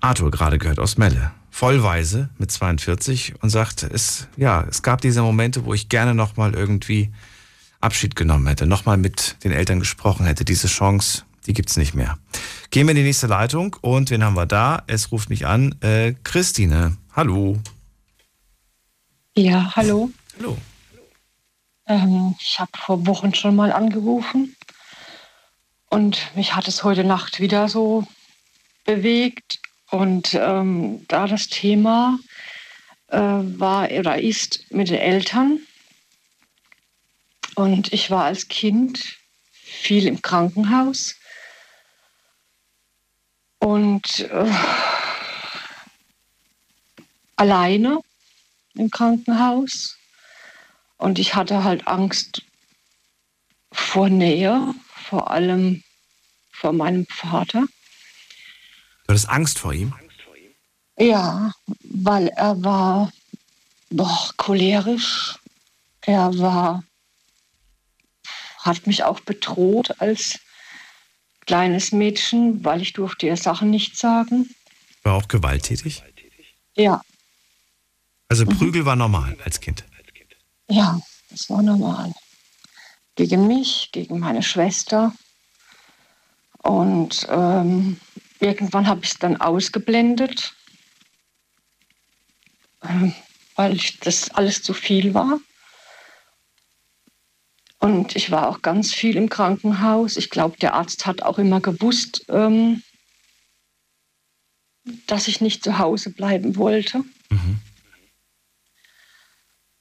Arthur 0.00 0.30
gerade 0.30 0.58
gehört 0.58 0.78
aus 0.78 0.98
Melle. 0.98 1.32
Vollweise 1.58 2.30
mit 2.38 2.52
42 2.52 3.42
und 3.42 3.50
sagt, 3.50 3.82
es, 3.82 4.28
ja, 4.36 4.64
es 4.70 4.84
gab 4.84 5.00
diese 5.00 5.22
Momente, 5.22 5.64
wo 5.64 5.74
ich 5.74 5.88
gerne 5.88 6.14
nochmal 6.14 6.54
irgendwie 6.54 7.10
Abschied 7.80 8.14
genommen 8.14 8.46
hätte, 8.46 8.64
nochmal 8.64 8.96
mit 8.96 9.42
den 9.42 9.50
Eltern 9.50 9.80
gesprochen 9.80 10.24
hätte. 10.24 10.44
Diese 10.44 10.68
Chance, 10.68 11.24
die 11.48 11.54
gibt's 11.54 11.76
nicht 11.76 11.94
mehr. 11.94 12.16
Gehen 12.70 12.86
wir 12.86 12.92
in 12.92 12.98
die 12.98 13.02
nächste 13.02 13.26
Leitung 13.26 13.74
und 13.80 14.10
wen 14.10 14.22
haben 14.22 14.36
wir 14.36 14.46
da? 14.46 14.84
Es 14.86 15.10
ruft 15.10 15.30
mich 15.30 15.46
an, 15.48 15.74
äh, 15.80 16.14
Christine. 16.22 16.96
Hallo. 17.16 17.58
Ja, 19.36 19.72
hallo. 19.74 20.10
Hallo. 20.38 20.56
Ähm, 21.88 22.36
ich 22.38 22.60
habe 22.60 22.70
vor 22.78 23.04
Wochen 23.08 23.34
schon 23.34 23.56
mal 23.56 23.72
angerufen 23.72 24.54
und 25.90 26.20
mich 26.36 26.54
hat 26.54 26.68
es 26.68 26.84
heute 26.84 27.02
Nacht 27.02 27.40
wieder 27.40 27.68
so 27.68 28.06
bewegt. 28.84 29.58
Und 29.90 30.34
ähm, 30.34 31.04
da 31.08 31.26
das 31.26 31.48
Thema 31.48 32.18
äh, 33.08 33.18
war 33.18 33.90
oder 33.90 34.20
ist 34.20 34.64
mit 34.70 34.90
den 34.90 34.98
Eltern 34.98 35.60
und 37.54 37.92
ich 37.92 38.10
war 38.10 38.24
als 38.24 38.48
Kind 38.48 39.18
viel 39.50 40.06
im 40.06 40.22
Krankenhaus 40.22 41.16
und 43.58 44.20
äh, 44.30 44.52
alleine 47.36 48.00
im 48.74 48.90
Krankenhaus. 48.90 49.98
Und 50.98 51.18
ich 51.18 51.34
hatte 51.34 51.64
halt 51.64 51.86
Angst 51.86 52.42
vor 53.72 54.08
Nähe, 54.08 54.74
vor 54.94 55.30
allem 55.30 55.82
vor 56.50 56.72
meinem 56.72 57.06
Vater. 57.06 57.66
Du 59.08 59.14
hattest 59.14 59.30
Angst 59.30 59.58
vor 59.58 59.72
ihm? 59.72 59.94
Ja, 60.98 61.52
weil 61.82 62.28
er 62.28 62.62
war 62.62 63.10
boah, 63.88 64.30
cholerisch. 64.36 65.38
Er 66.02 66.36
war, 66.38 66.84
hat 68.58 68.86
mich 68.86 69.04
auch 69.04 69.20
bedroht 69.20 69.98
als 70.02 70.38
kleines 71.46 71.90
Mädchen, 71.92 72.62
weil 72.62 72.82
ich 72.82 72.92
durfte 72.92 73.26
ihr 73.26 73.38
Sachen 73.38 73.70
nicht 73.70 73.96
sagen. 73.96 74.54
War 75.04 75.14
auch 75.14 75.26
gewalttätig? 75.28 76.02
Ja, 76.76 77.00
Also 78.28 78.44
Prügel 78.44 78.84
war 78.84 78.94
normal 78.94 79.38
als 79.42 79.58
Kind. 79.60 79.84
ja, 80.68 81.00
das 81.30 81.48
war 81.48 81.62
normal. 81.62 82.12
gegen 83.16 83.46
mich, 83.46 83.88
gegen 83.90 84.18
meine 84.18 84.42
Schwester. 84.42 85.14
Und 86.58 87.26
ähm, 87.30 87.98
irgendwann 88.40 88.86
habe 88.86 89.00
ich 89.04 89.12
es 89.12 89.18
dann 89.18 89.40
ausgeblendet, 89.40 90.54
ähm, 92.82 93.14
weil 93.56 93.78
das 94.02 94.30
alles 94.30 94.62
zu 94.62 94.74
viel 94.74 95.14
war. 95.14 95.40
Und 97.80 98.16
ich 98.16 98.30
war 98.30 98.48
auch 98.48 98.62
ganz 98.62 98.92
viel 98.92 99.16
im 99.16 99.28
Krankenhaus. 99.28 100.16
Ich 100.16 100.30
glaube, 100.30 100.56
der 100.58 100.74
Arzt 100.74 101.06
hat 101.06 101.22
auch 101.22 101.38
immer 101.38 101.60
gewusst, 101.60 102.24
ähm, 102.28 102.82
dass 105.06 105.28
ich 105.28 105.40
nicht 105.40 105.62
zu 105.62 105.78
Hause 105.78 106.10
bleiben 106.10 106.56
wollte. 106.56 107.04
Mhm. 107.30 107.60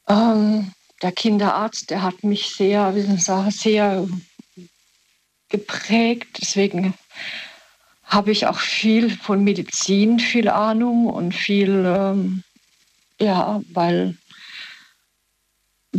Ähm, 0.07 0.71
der 1.01 1.11
Kinderarzt, 1.11 1.89
der 1.89 2.01
hat 2.03 2.23
mich 2.23 2.55
sehr, 2.55 2.95
wie 2.95 3.01
soll 3.01 3.15
ich 3.15 3.23
sagen, 3.23 3.51
sehr 3.51 4.07
geprägt. 5.49 6.37
Deswegen 6.41 6.93
habe 8.07 8.31
ich 8.31 8.47
auch 8.47 8.59
viel 8.59 9.09
von 9.09 9.43
Medizin, 9.43 10.19
viel 10.19 10.47
Ahnung 10.47 11.07
und 11.07 11.33
viel, 11.33 11.83
ähm, 11.85 12.43
ja, 13.19 13.61
weil 13.73 14.17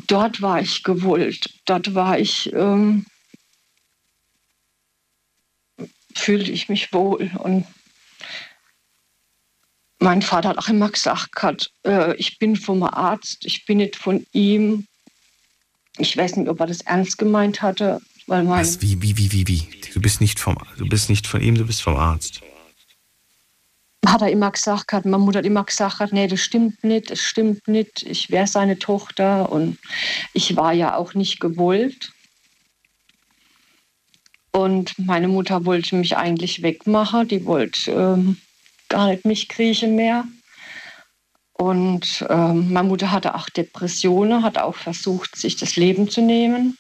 dort 0.07 0.41
war 0.41 0.61
ich 0.61 0.83
gewollt. 0.83 1.51
Dort 1.67 1.95
war 1.95 2.19
ich, 2.19 2.53
ähm, 2.55 3.05
fühlte 6.15 6.51
ich 6.51 6.71
mich 6.71 6.93
wohl. 6.95 7.31
Und 7.39 7.67
mein 9.99 10.23
Vater 10.23 10.51
hat 10.51 10.59
auch 10.59 10.69
immer 10.69 10.89
gesagt, 10.89 11.73
äh, 11.85 12.15
ich 12.17 12.39
bin 12.39 12.57
vom 12.57 12.83
Arzt, 12.85 13.45
ich 13.45 13.67
bin 13.67 13.79
nicht 13.79 13.97
von 13.97 14.27
ihm. 14.33 14.87
Ich 15.99 16.17
weiß 16.17 16.37
nicht, 16.37 16.49
ob 16.49 16.61
er 16.61 16.69
das 16.69 16.81
ernst 16.83 17.19
gemeint 17.19 17.61
hatte, 17.61 18.01
weil 18.29 18.45
mein 18.45 18.61
Was? 18.61 18.81
Wie, 18.83 19.01
wie, 19.03 19.17
wie, 19.17 19.33
wie, 19.33 19.49
wie? 19.49 19.69
Du 19.93 20.01
bist 20.01 20.21
nicht 20.21 20.39
vom, 20.39 20.57
du 20.77 20.87
bist 20.87 21.09
nicht 21.09 21.27
von 21.27 21.41
ihm, 21.41 21.57
du 21.57 21.67
bist 21.67 21.83
vom 21.83 21.97
Arzt. 21.97 22.41
Hat 24.07 24.23
er 24.23 24.31
immer 24.31 24.51
gesagt, 24.51 24.93
hat, 24.93 25.05
meine 25.05 25.19
Mutter 25.19 25.39
hat 25.39 25.47
immer 25.47 25.65
gesagt, 25.65 26.13
nee, 26.13 26.29
das 26.29 26.41
stimmt 26.41 26.85
nicht, 26.85 27.11
das 27.11 27.21
stimmt 27.21 27.67
nicht. 27.67 28.03
Ich 28.03 28.31
wäre 28.31 28.47
seine 28.47 28.79
Tochter 28.79 29.51
und 29.51 29.79
ich 30.35 30.57
war 30.57 30.73
ja 30.73 30.95
auch 30.95 31.15
nicht 31.15 31.41
gewollt. 31.41 32.13
Und 34.53 34.99
meine 34.99 35.29
Mutter 35.29 35.65
wollte 35.65 35.97
mich 35.97 36.17
eigentlich 36.17 36.63
wegmachen, 36.63 37.29
die 37.29 37.45
wollte 37.45 37.91
ähm, 37.91 38.39
gar 38.89 39.09
nicht 39.09 39.25
mich 39.25 39.49
kriechen 39.49 39.95
mehr. 39.97 40.25
Und 41.53 42.25
ähm, 42.29 42.73
meine 42.73 42.89
Mutter 42.89 43.11
hatte 43.11 43.35
auch 43.35 43.49
Depressionen, 43.49 44.43
hat 44.43 44.59
auch 44.59 44.77
versucht, 44.77 45.37
sich 45.37 45.57
das 45.57 45.77
Leben 45.77 46.09
zu 46.09 46.23
nehmen, 46.23 46.79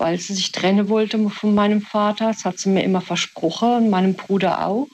weil 0.00 0.18
sie 0.18 0.34
sich 0.34 0.50
trennen 0.50 0.88
wollte 0.88 1.30
von 1.30 1.54
meinem 1.54 1.82
Vater. 1.82 2.28
Das 2.28 2.44
hat 2.44 2.58
sie 2.58 2.70
mir 2.70 2.82
immer 2.82 3.00
versprochen 3.00 3.74
und 3.74 3.90
meinem 3.90 4.14
Bruder 4.14 4.66
auch. 4.66 4.88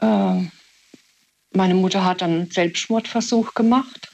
Ähm, 0.00 0.50
meine 1.52 1.74
Mutter 1.74 2.04
hat 2.04 2.22
dann 2.22 2.30
einen 2.30 2.50
Selbstmordversuch 2.50 3.52
gemacht. 3.54 4.08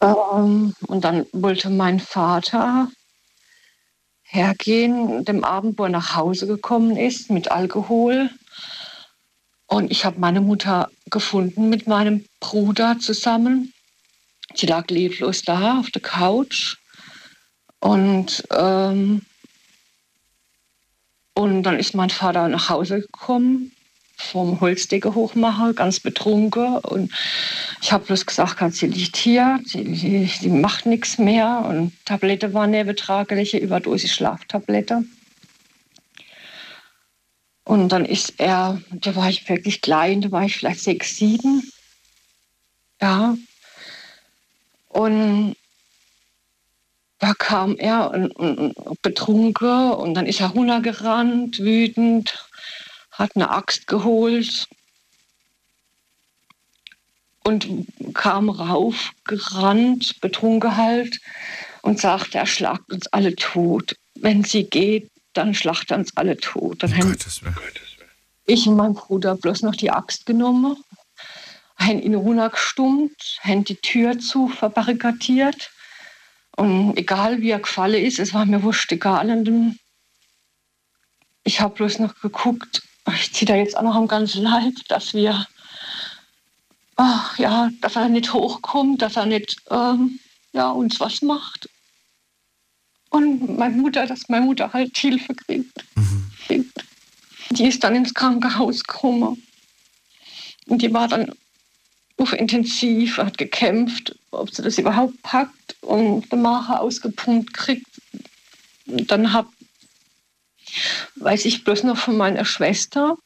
Ähm, 0.00 0.74
und 0.86 1.04
dann 1.04 1.26
wollte 1.32 1.70
mein 1.70 2.00
Vater 2.00 2.88
hergehen, 4.22 5.24
dem 5.24 5.44
Abend, 5.44 5.78
wo 5.78 5.84
er 5.84 5.90
nach 5.90 6.16
Hause 6.16 6.46
gekommen 6.46 6.96
ist 6.96 7.30
mit 7.30 7.52
Alkohol, 7.52 8.30
und 9.72 9.90
ich 9.90 10.04
habe 10.04 10.20
meine 10.20 10.42
Mutter 10.42 10.90
gefunden 11.10 11.70
mit 11.70 11.86
meinem 11.86 12.26
Bruder 12.40 12.98
zusammen. 12.98 13.72
Sie 14.54 14.66
lag 14.66 14.88
leblos 14.88 15.42
da 15.42 15.78
auf 15.78 15.90
der 15.90 16.02
Couch. 16.02 16.76
Und, 17.80 18.44
ähm, 18.50 19.22
und 21.34 21.62
dann 21.62 21.78
ist 21.78 21.94
mein 21.94 22.10
Vater 22.10 22.48
nach 22.48 22.68
Hause 22.68 23.00
gekommen, 23.00 23.72
vom 24.16 24.60
Holzdecke 24.60 25.14
hochmachen, 25.14 25.74
ganz 25.74 25.98
betrunken. 25.98 26.76
Und 26.78 27.12
ich 27.80 27.92
habe 27.92 28.04
bloß 28.04 28.26
gesagt, 28.26 28.74
sie 28.74 28.86
liegt 28.86 29.16
hier, 29.16 29.60
sie, 29.64 30.26
sie 30.26 30.48
macht 30.48 30.86
nichts 30.86 31.18
mehr. 31.18 31.64
Und 31.68 31.92
Tablette 32.04 32.54
war 32.54 32.64
eine 32.64 32.84
betragliche 32.84 33.58
Überdosis 33.58 34.12
Schlaftablette. 34.12 35.04
Und 37.64 37.88
dann 37.90 38.04
ist 38.04 38.34
er, 38.38 38.80
da 38.90 39.16
war 39.16 39.28
ich 39.28 39.48
wirklich 39.48 39.80
klein, 39.80 40.20
da 40.20 40.30
war 40.30 40.44
ich 40.44 40.56
vielleicht 40.56 40.80
sechs, 40.80 41.16
sieben. 41.16 41.68
Ja. 43.00 43.36
Und 44.92 45.56
da 47.18 47.32
kam 47.34 47.76
er 47.76 48.10
und, 48.10 48.30
und, 48.32 48.72
und 48.76 49.02
betrunken 49.02 49.92
und 49.92 50.14
dann 50.14 50.26
ist 50.26 50.40
er 50.40 50.48
runtergerannt, 50.48 51.60
wütend, 51.60 52.46
hat 53.10 53.34
eine 53.34 53.50
Axt 53.50 53.86
geholt 53.86 54.68
und 57.44 57.86
kam 58.12 58.50
raufgerannt, 58.50 60.20
betrunken 60.20 60.76
halt, 60.76 61.20
und 61.80 61.98
sagte, 61.98 62.38
er 62.38 62.46
schlagt 62.46 62.92
uns 62.92 63.06
alle 63.08 63.34
tot. 63.34 63.96
Wenn 64.14 64.44
sie 64.44 64.64
geht, 64.64 65.10
dann 65.32 65.54
schlachten 65.54 66.00
uns 66.00 66.16
alle 66.16 66.36
tot. 66.36 66.82
Dann 66.82 66.96
haben 66.96 67.16
ich 68.44 68.66
und 68.66 68.76
mein 68.76 68.94
Bruder 68.94 69.36
bloß 69.36 69.62
noch 69.62 69.74
die 69.74 69.90
Axt 69.90 70.26
genommen, 70.26 70.76
haben 71.84 72.02
ihn 72.02 72.14
runtergestummt, 72.14 73.38
haben 73.40 73.64
die 73.64 73.76
Tür 73.76 74.18
zu 74.18 74.48
verbarrikadiert. 74.48 75.70
Und 76.56 76.96
egal 76.96 77.40
wie 77.40 77.50
er 77.50 77.60
gefallen 77.60 78.04
ist, 78.04 78.18
es 78.18 78.34
war 78.34 78.44
mir 78.44 78.62
wurscht 78.62 78.92
egal. 78.92 79.30
Und 79.30 79.78
ich 81.44 81.60
habe 81.60 81.74
bloß 81.74 81.98
noch 81.98 82.14
geguckt, 82.20 82.82
ich 83.14 83.32
ziehe 83.32 83.46
da 83.46 83.56
jetzt 83.56 83.76
auch 83.76 83.82
noch 83.82 83.96
am 83.96 84.08
ganzen 84.08 84.42
Leib, 84.42 84.74
dass 84.88 85.14
wir, 85.14 85.46
ach, 86.96 87.38
ja, 87.38 87.70
dass 87.80 87.96
er 87.96 88.08
nicht 88.08 88.32
hochkommt, 88.32 89.02
dass 89.02 89.16
er 89.16 89.26
nicht 89.26 89.56
ähm, 89.70 90.20
ja, 90.52 90.70
uns 90.70 91.00
was 91.00 91.22
macht. 91.22 91.68
Und 93.10 93.58
meine 93.58 93.76
Mutter, 93.76 94.06
dass 94.06 94.28
meine 94.28 94.46
Mutter 94.46 94.72
halt 94.72 94.96
Hilfe 94.96 95.34
kriegt. 95.34 95.84
Mhm. 95.96 96.72
Die 97.50 97.66
ist 97.66 97.84
dann 97.84 97.94
ins 97.94 98.14
Krankenhaus 98.14 98.84
gekommen. 98.84 99.42
Und 100.66 100.80
die 100.80 100.92
war 100.94 101.08
dann 101.08 101.32
auf 102.18 102.32
intensiv, 102.32 103.18
hat 103.18 103.38
gekämpft, 103.38 104.16
ob 104.30 104.50
sie 104.50 104.62
das 104.62 104.78
überhaupt 104.78 105.20
packt 105.22 105.76
und 105.80 106.30
den 106.30 106.42
Macher 106.42 106.80
ausgepumpt 106.80 107.52
kriegt. 107.54 107.86
Und 108.86 109.10
dann 109.10 109.32
hab, 109.32 109.48
weiß 111.16 111.44
ich 111.44 111.64
bloß 111.64 111.84
noch 111.84 111.96
von 111.96 112.16
meiner 112.16 112.44
Schwester, 112.44 113.16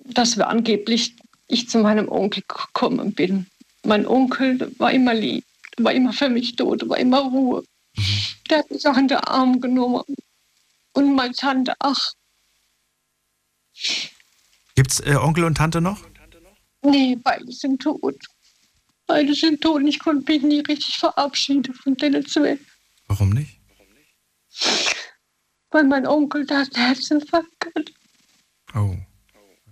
dass 0.00 0.36
wir 0.36 0.48
angeblich 0.48 1.14
ich 1.48 1.68
zu 1.68 1.78
meinem 1.78 2.08
Onkel 2.08 2.42
gekommen 2.46 3.12
bin. 3.12 3.46
Mein 3.84 4.06
Onkel 4.06 4.72
war 4.78 4.92
immer 4.92 5.14
lieb, 5.14 5.44
war 5.78 5.92
immer 5.92 6.12
für 6.12 6.28
mich 6.28 6.56
tot, 6.56 6.88
war 6.88 6.98
immer 6.98 7.20
Ruhe. 7.20 7.62
Der 8.50 8.58
hat 8.58 8.70
mich 8.70 8.86
auch 8.86 8.96
in 8.96 9.08
den 9.08 9.18
Arm 9.18 9.60
genommen. 9.60 10.02
Und 10.92 11.14
meine 11.14 11.34
Tante, 11.34 11.74
ach. 11.78 12.12
Gibt's 14.74 15.00
äh, 15.00 15.16
Onkel 15.16 15.44
und 15.44 15.56
Tante 15.56 15.80
noch? 15.80 16.02
Nee, 16.90 17.16
beide 17.16 17.52
sind 17.52 17.82
tot. 17.82 18.16
Beide 19.06 19.34
sind 19.34 19.60
tot 19.60 19.76
und 19.76 19.86
ich 19.86 19.98
konnte 19.98 20.32
mich 20.32 20.42
nie 20.42 20.60
richtig 20.60 20.98
verabschieden 20.98 21.74
von 21.74 21.96
denen 21.96 22.26
zwei. 22.26 22.58
Warum 23.06 23.30
nicht? 23.30 23.60
Weil 25.70 25.84
mein 25.84 26.06
Onkel 26.06 26.46
da 26.46 26.58
einen 26.58 26.74
Herzinfarkt 26.74 27.66
hat. 27.74 27.92
Oh, 28.74 28.96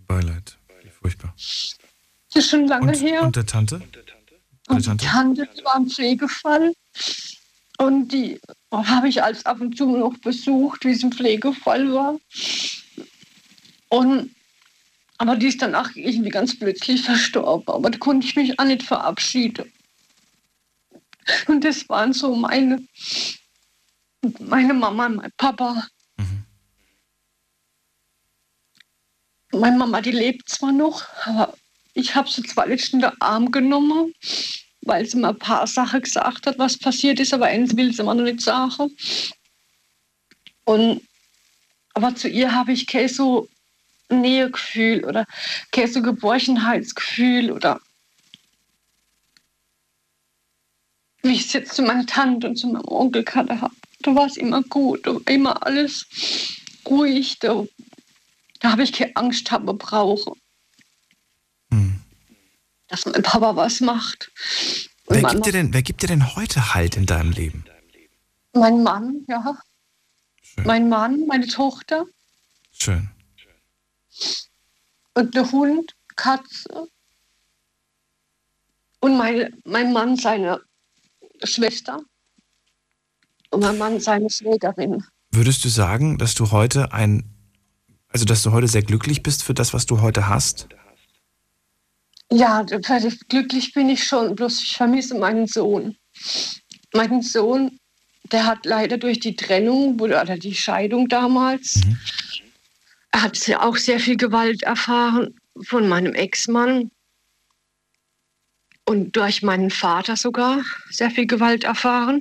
Beileid. 0.07 0.57
Wie 0.83 0.91
furchtbar. 0.91 1.35
Das 1.37 1.77
ist 2.35 2.51
schon 2.51 2.67
lange 2.67 2.93
und, 2.93 3.01
her. 3.01 3.23
Und 3.23 3.37
der 3.37 3.47
Tante? 3.47 3.77
Und 4.69 4.79
die 4.79 4.83
Tante, 4.83 5.05
Tante 5.05 5.49
war 5.65 5.77
im 5.77 5.89
Pflegefall. 5.89 6.73
Und 7.79 8.09
die 8.09 8.41
habe 8.71 9.09
ich 9.09 9.23
als 9.23 9.45
ab 9.47 9.61
und 9.61 9.77
zu 9.77 9.97
noch 9.97 10.17
besucht, 10.19 10.85
wie 10.85 10.95
sie 10.95 11.07
im 11.07 11.13
Pflegefall 11.13 11.93
war. 11.93 12.19
Und, 13.89 14.35
aber 15.19 15.37
die 15.37 15.47
ist 15.47 15.63
dann 15.63 15.75
auch 15.75 15.91
irgendwie 15.95 16.31
ganz 16.31 16.59
plötzlich 16.59 17.03
verstorben. 17.03 17.69
Aber 17.69 17.91
da 17.91 17.99
konnte 17.99 18.27
ich 18.27 18.37
mich 18.37 18.59
auch 18.59 18.65
nicht 18.65 18.83
verabschieden. 18.83 19.73
Und 21.47 21.65
das 21.65 21.89
waren 21.89 22.13
so 22.13 22.35
meine, 22.35 22.87
meine 24.41 24.75
Mama 24.75 25.07
und 25.07 25.17
mein 25.17 25.33
Papa. 25.37 25.87
Mhm. 26.17 26.45
Meine 29.53 29.79
Mama, 29.79 30.01
die 30.01 30.11
lebt 30.11 30.49
zwar 30.49 30.73
noch, 30.73 31.05
aber 31.25 31.55
ich 31.95 32.15
habe 32.15 32.29
sie 32.29 32.43
zwar 32.43 32.67
letztens 32.67 33.05
in 33.05 33.11
den 33.11 33.21
Arm 33.21 33.51
genommen 33.51 34.13
weil 34.85 35.07
sie 35.07 35.19
mir 35.19 35.29
ein 35.29 35.39
paar 35.39 35.67
Sachen 35.67 36.03
gesagt 36.03 36.47
hat, 36.47 36.59
was 36.59 36.79
passiert 36.79 37.21
ist, 37.21 37.35
aber 37.35 37.47
eins 37.47 37.77
will 37.77 37.93
sie 37.93 38.03
mir 38.03 38.15
noch 38.15 38.25
nicht 38.25 38.41
sagen. 38.41 38.95
Und, 40.65 41.03
aber 41.95 42.15
zu 42.15 42.29
ihr 42.29 42.55
habe 42.55 42.73
ich 42.73 42.87
kein 42.87 43.09
so 43.09 43.49
Nähegefühl 44.09 45.05
oder 45.05 45.27
kein 45.73 45.91
so 45.91 46.03
Geborgenheitsgefühl 46.03 47.51
oder 47.51 47.81
wie 51.23 51.33
ich 51.33 51.47
es 51.47 51.53
jetzt 51.55 51.75
zu 51.75 51.83
meiner 51.83 52.07
Tante 52.07 52.49
und 52.49 52.57
zu 52.57 52.69
meinem 52.69 52.87
Onkel 52.87 53.25
hatte 53.35 53.61
habe. 53.61 53.75
Da 54.01 54.15
war 54.15 54.27
es 54.27 54.37
immer 54.37 54.63
gut, 54.63 55.07
war 55.07 55.21
immer 55.27 55.67
alles 55.67 56.07
ruhig, 56.87 57.39
da, 57.39 57.65
da 58.61 58.73
habe 58.73 58.83
ich 58.83 58.93
keine 58.93 59.17
Angst, 59.17 59.51
habe 59.51 59.73
brauche. 59.73 60.33
Hm. 61.71 62.03
Dass 62.89 63.07
mein 63.07 63.23
Papa 63.23 63.57
was 63.57 63.81
macht. 63.81 64.31
Und 65.07 65.23
Wer 65.23 65.31
gibt, 65.31 65.47
dir 65.47 65.53
denn, 65.53 65.73
wer 65.73 65.83
gibt 65.83 66.03
dir 66.03 66.09
denn 66.09 66.37
heute 66.37 66.75
Halt 66.75 66.97
in 66.97 67.07
deinem 67.07 67.33
Leben? 67.33 67.65
Mein 68.53 68.83
Mann, 68.83 69.25
ja. 69.29 69.59
Mein 70.65 70.89
Mann, 70.89 71.27
meine 71.27 71.47
Tochter 71.47 72.07
Schön. 72.79 73.09
Und 75.15 75.35
der 75.35 75.51
Hund, 75.51 75.95
Katze. 76.17 76.89
Und 79.01 79.17
meine, 79.17 79.51
mein 79.65 79.93
Mann, 79.93 80.17
seine 80.17 80.61
Schwester. 81.43 82.01
Und 83.51 83.61
mein 83.61 83.79
Mann, 83.79 84.01
seine 84.01 84.31
Schwägerin. 84.31 85.05
Würdest 85.31 85.65
du 85.65 85.69
sagen, 85.69 86.19
dass 86.19 86.35
du 86.35 86.51
heute 86.51 86.93
ein, 86.93 87.25
also 88.09 88.25
dass 88.25 88.43
du 88.43 88.53
heute 88.53 88.69
sehr 88.69 88.83
glücklich 88.83 89.23
bist 89.23 89.43
für 89.43 89.55
das, 89.55 89.75
was 89.75 89.87
du 89.87 90.01
heute 90.01 90.29
hast? 90.29 90.69
Ja, 92.33 92.63
glücklich 92.63 93.73
bin 93.75 93.89
ich 93.89 94.05
schon, 94.05 94.35
bloß 94.35 94.63
ich 94.63 94.77
vermisse 94.77 95.17
meinen 95.19 95.47
Sohn. 95.47 95.97
Meinen 96.93 97.23
Sohn, 97.23 97.79
der 98.33 98.47
hat 98.47 98.65
leider 98.65 98.97
durch 98.97 99.21
die 99.21 99.37
Trennung 99.37 100.01
oder 100.01 100.25
die 100.39 100.55
Scheidung 100.55 101.09
damals, 101.09 101.81
er 101.85 102.24
hat 103.23 103.39
auch 103.61 103.77
sehr 103.77 104.01
viel 104.01 104.17
Gewalt 104.17 104.63
erfahren 104.63 105.39
von 105.63 105.89
meinem 105.89 106.15
Ex-Mann 106.15 106.91
und 108.87 109.17
durch 109.17 109.43
meinen 109.43 109.71
Vater 109.71 110.17
sogar 110.17 110.65
sehr 110.91 111.11
viel 111.11 111.27
Gewalt 111.27 111.65
erfahren, 111.65 112.21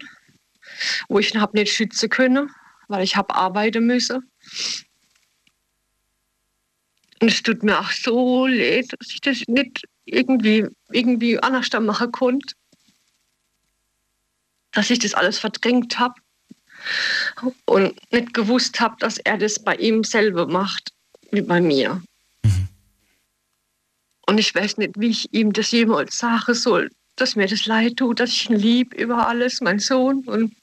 wo 1.09 1.19
ich 1.19 1.33
ihn 1.33 1.41
habe 1.41 1.57
nicht 1.57 1.73
schützen 1.73 2.09
können, 2.09 2.49
weil 2.87 3.03
ich 3.03 3.15
habe 3.15 3.35
arbeiten 3.35 3.85
müssen. 3.85 4.29
Und 7.21 7.31
es 7.31 7.41
tut 7.41 7.63
mir 7.63 7.79
auch 7.79 7.91
so 7.91 8.47
leid, 8.47 8.87
dass 8.99 9.11
ich 9.11 9.21
das 9.21 9.43
nicht 9.47 9.83
irgendwie, 10.05 10.67
irgendwie 10.91 11.39
anders 11.39 11.69
machen 11.79 12.11
konnte. 12.11 12.53
Dass 14.71 14.89
ich 14.89 14.99
das 14.99 15.13
alles 15.13 15.39
verdrängt 15.39 15.99
habe 15.99 16.15
und 17.65 17.93
nicht 18.11 18.33
gewusst 18.33 18.79
habe, 18.79 18.95
dass 18.99 19.17
er 19.17 19.37
das 19.37 19.63
bei 19.63 19.75
ihm 19.75 20.03
selber 20.03 20.47
macht, 20.47 20.93
wie 21.31 21.41
bei 21.41 21.61
mir. 21.61 22.01
Und 24.25 24.37
ich 24.37 24.55
weiß 24.55 24.77
nicht, 24.77 24.93
wie 24.97 25.09
ich 25.09 25.33
ihm 25.33 25.51
das 25.51 25.71
jemals 25.71 26.17
sagen 26.17 26.53
soll, 26.53 26.89
dass 27.15 27.35
mir 27.35 27.47
das 27.47 27.65
leid 27.65 27.97
tut, 27.97 28.19
dass 28.19 28.29
ich 28.29 28.49
ihn 28.49 28.55
lieb 28.55 28.93
über 28.93 29.27
alles, 29.27 29.59
mein 29.61 29.79
Sohn. 29.79 30.23
Und 30.25 30.55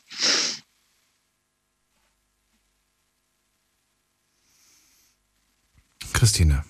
Christine. 6.13 6.65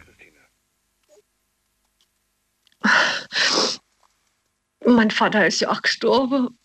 mein 4.86 5.10
Vater 5.10 5.46
ist 5.46 5.60
ja 5.60 5.70
auch 5.70 5.82
gestorben. 5.82 6.58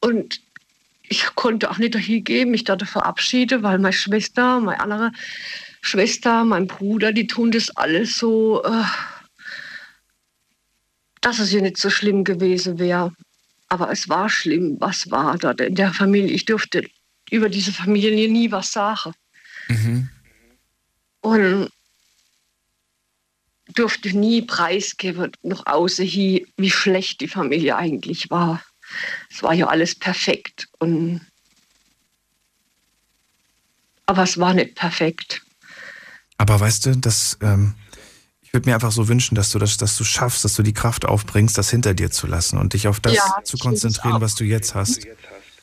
Und 0.00 0.40
ich 1.12 1.34
konnte 1.34 1.70
auch 1.70 1.76
nicht 1.76 1.94
dahin 1.94 2.24
gehen, 2.24 2.50
mich 2.50 2.64
dort 2.64 2.82
verabschieden, 2.88 3.62
weil 3.62 3.78
meine 3.78 3.92
Schwester, 3.92 4.60
meine 4.60 4.80
andere 4.80 5.12
Schwester, 5.82 6.42
mein 6.42 6.66
Bruder, 6.66 7.12
die 7.12 7.26
tun 7.26 7.50
das 7.50 7.68
alles 7.76 8.16
so, 8.16 8.64
äh, 8.64 8.84
dass 11.20 11.38
es 11.38 11.52
ja 11.52 11.60
nicht 11.60 11.76
so 11.76 11.90
schlimm 11.90 12.24
gewesen 12.24 12.78
wäre. 12.78 13.12
Aber 13.68 13.90
es 13.90 14.08
war 14.08 14.30
schlimm, 14.30 14.78
was 14.80 15.10
war 15.10 15.36
dort 15.36 15.60
in 15.60 15.74
der 15.74 15.92
Familie. 15.92 16.32
Ich 16.32 16.46
durfte 16.46 16.88
über 17.30 17.50
diese 17.50 17.72
Familie 17.72 18.30
nie 18.30 18.50
was 18.50 18.72
sagen. 18.72 19.12
Und 21.20 21.68
durfte 23.74 24.16
nie 24.16 24.42
preisgeben, 24.42 25.32
noch 25.42 25.66
außer 25.66 26.04
hier, 26.04 26.46
wie 26.56 26.70
schlecht 26.70 27.20
die 27.20 27.28
Familie 27.28 27.76
eigentlich 27.76 28.30
war. 28.30 28.62
Es 29.30 29.42
war 29.42 29.54
ja 29.54 29.66
alles 29.68 29.94
perfekt. 29.94 30.68
Und 30.78 31.20
aber 34.06 34.24
es 34.24 34.38
war 34.38 34.52
nicht 34.54 34.74
perfekt. 34.74 35.42
Aber 36.38 36.58
weißt 36.58 36.86
du, 36.86 36.96
dass 36.96 37.38
ähm, 37.40 37.74
ich 38.42 38.52
würde 38.52 38.68
mir 38.68 38.74
einfach 38.74 38.92
so 38.92 39.08
wünschen, 39.08 39.34
dass 39.34 39.50
du 39.50 39.58
das, 39.58 39.76
dass 39.76 39.96
du 39.96 40.04
schaffst, 40.04 40.44
dass 40.44 40.54
du 40.54 40.62
die 40.62 40.74
Kraft 40.74 41.04
aufbringst, 41.06 41.56
das 41.56 41.70
hinter 41.70 41.94
dir 41.94 42.10
zu 42.10 42.26
lassen 42.26 42.58
und 42.58 42.74
dich 42.74 42.88
auf 42.88 43.00
das 43.00 43.14
Ja, 43.14 43.38
zu 43.44 43.56
konzentrieren, 43.58 44.20
was 44.20 44.34
du 44.34 44.44
jetzt 44.44 44.74
hast. 44.74 45.06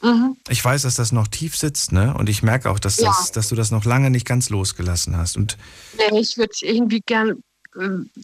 Mhm. 0.02 0.38
Ich 0.48 0.64
weiß, 0.64 0.84
dass 0.84 0.96
das 0.96 1.12
noch 1.12 1.28
tief 1.28 1.58
sitzt, 1.58 1.92
ne? 1.92 2.14
Und 2.14 2.30
ich 2.30 2.42
merke 2.42 2.70
auch, 2.72 2.80
dass, 2.80 2.98
Ja. 2.98 3.10
das, 3.10 3.34
dass 3.34 3.50
du 3.50 3.56
das 3.56 3.70
noch 3.70 3.84
lange 3.84 4.10
nicht 4.10 4.26
ganz 4.26 4.50
losgelassen 4.50 5.18
hast. 5.18 5.36
Und 5.36 5.58
Nee, 5.98 6.20
ich 6.20 6.38
würde 6.38 6.54
irgendwie 6.62 7.02
gern 7.06 7.44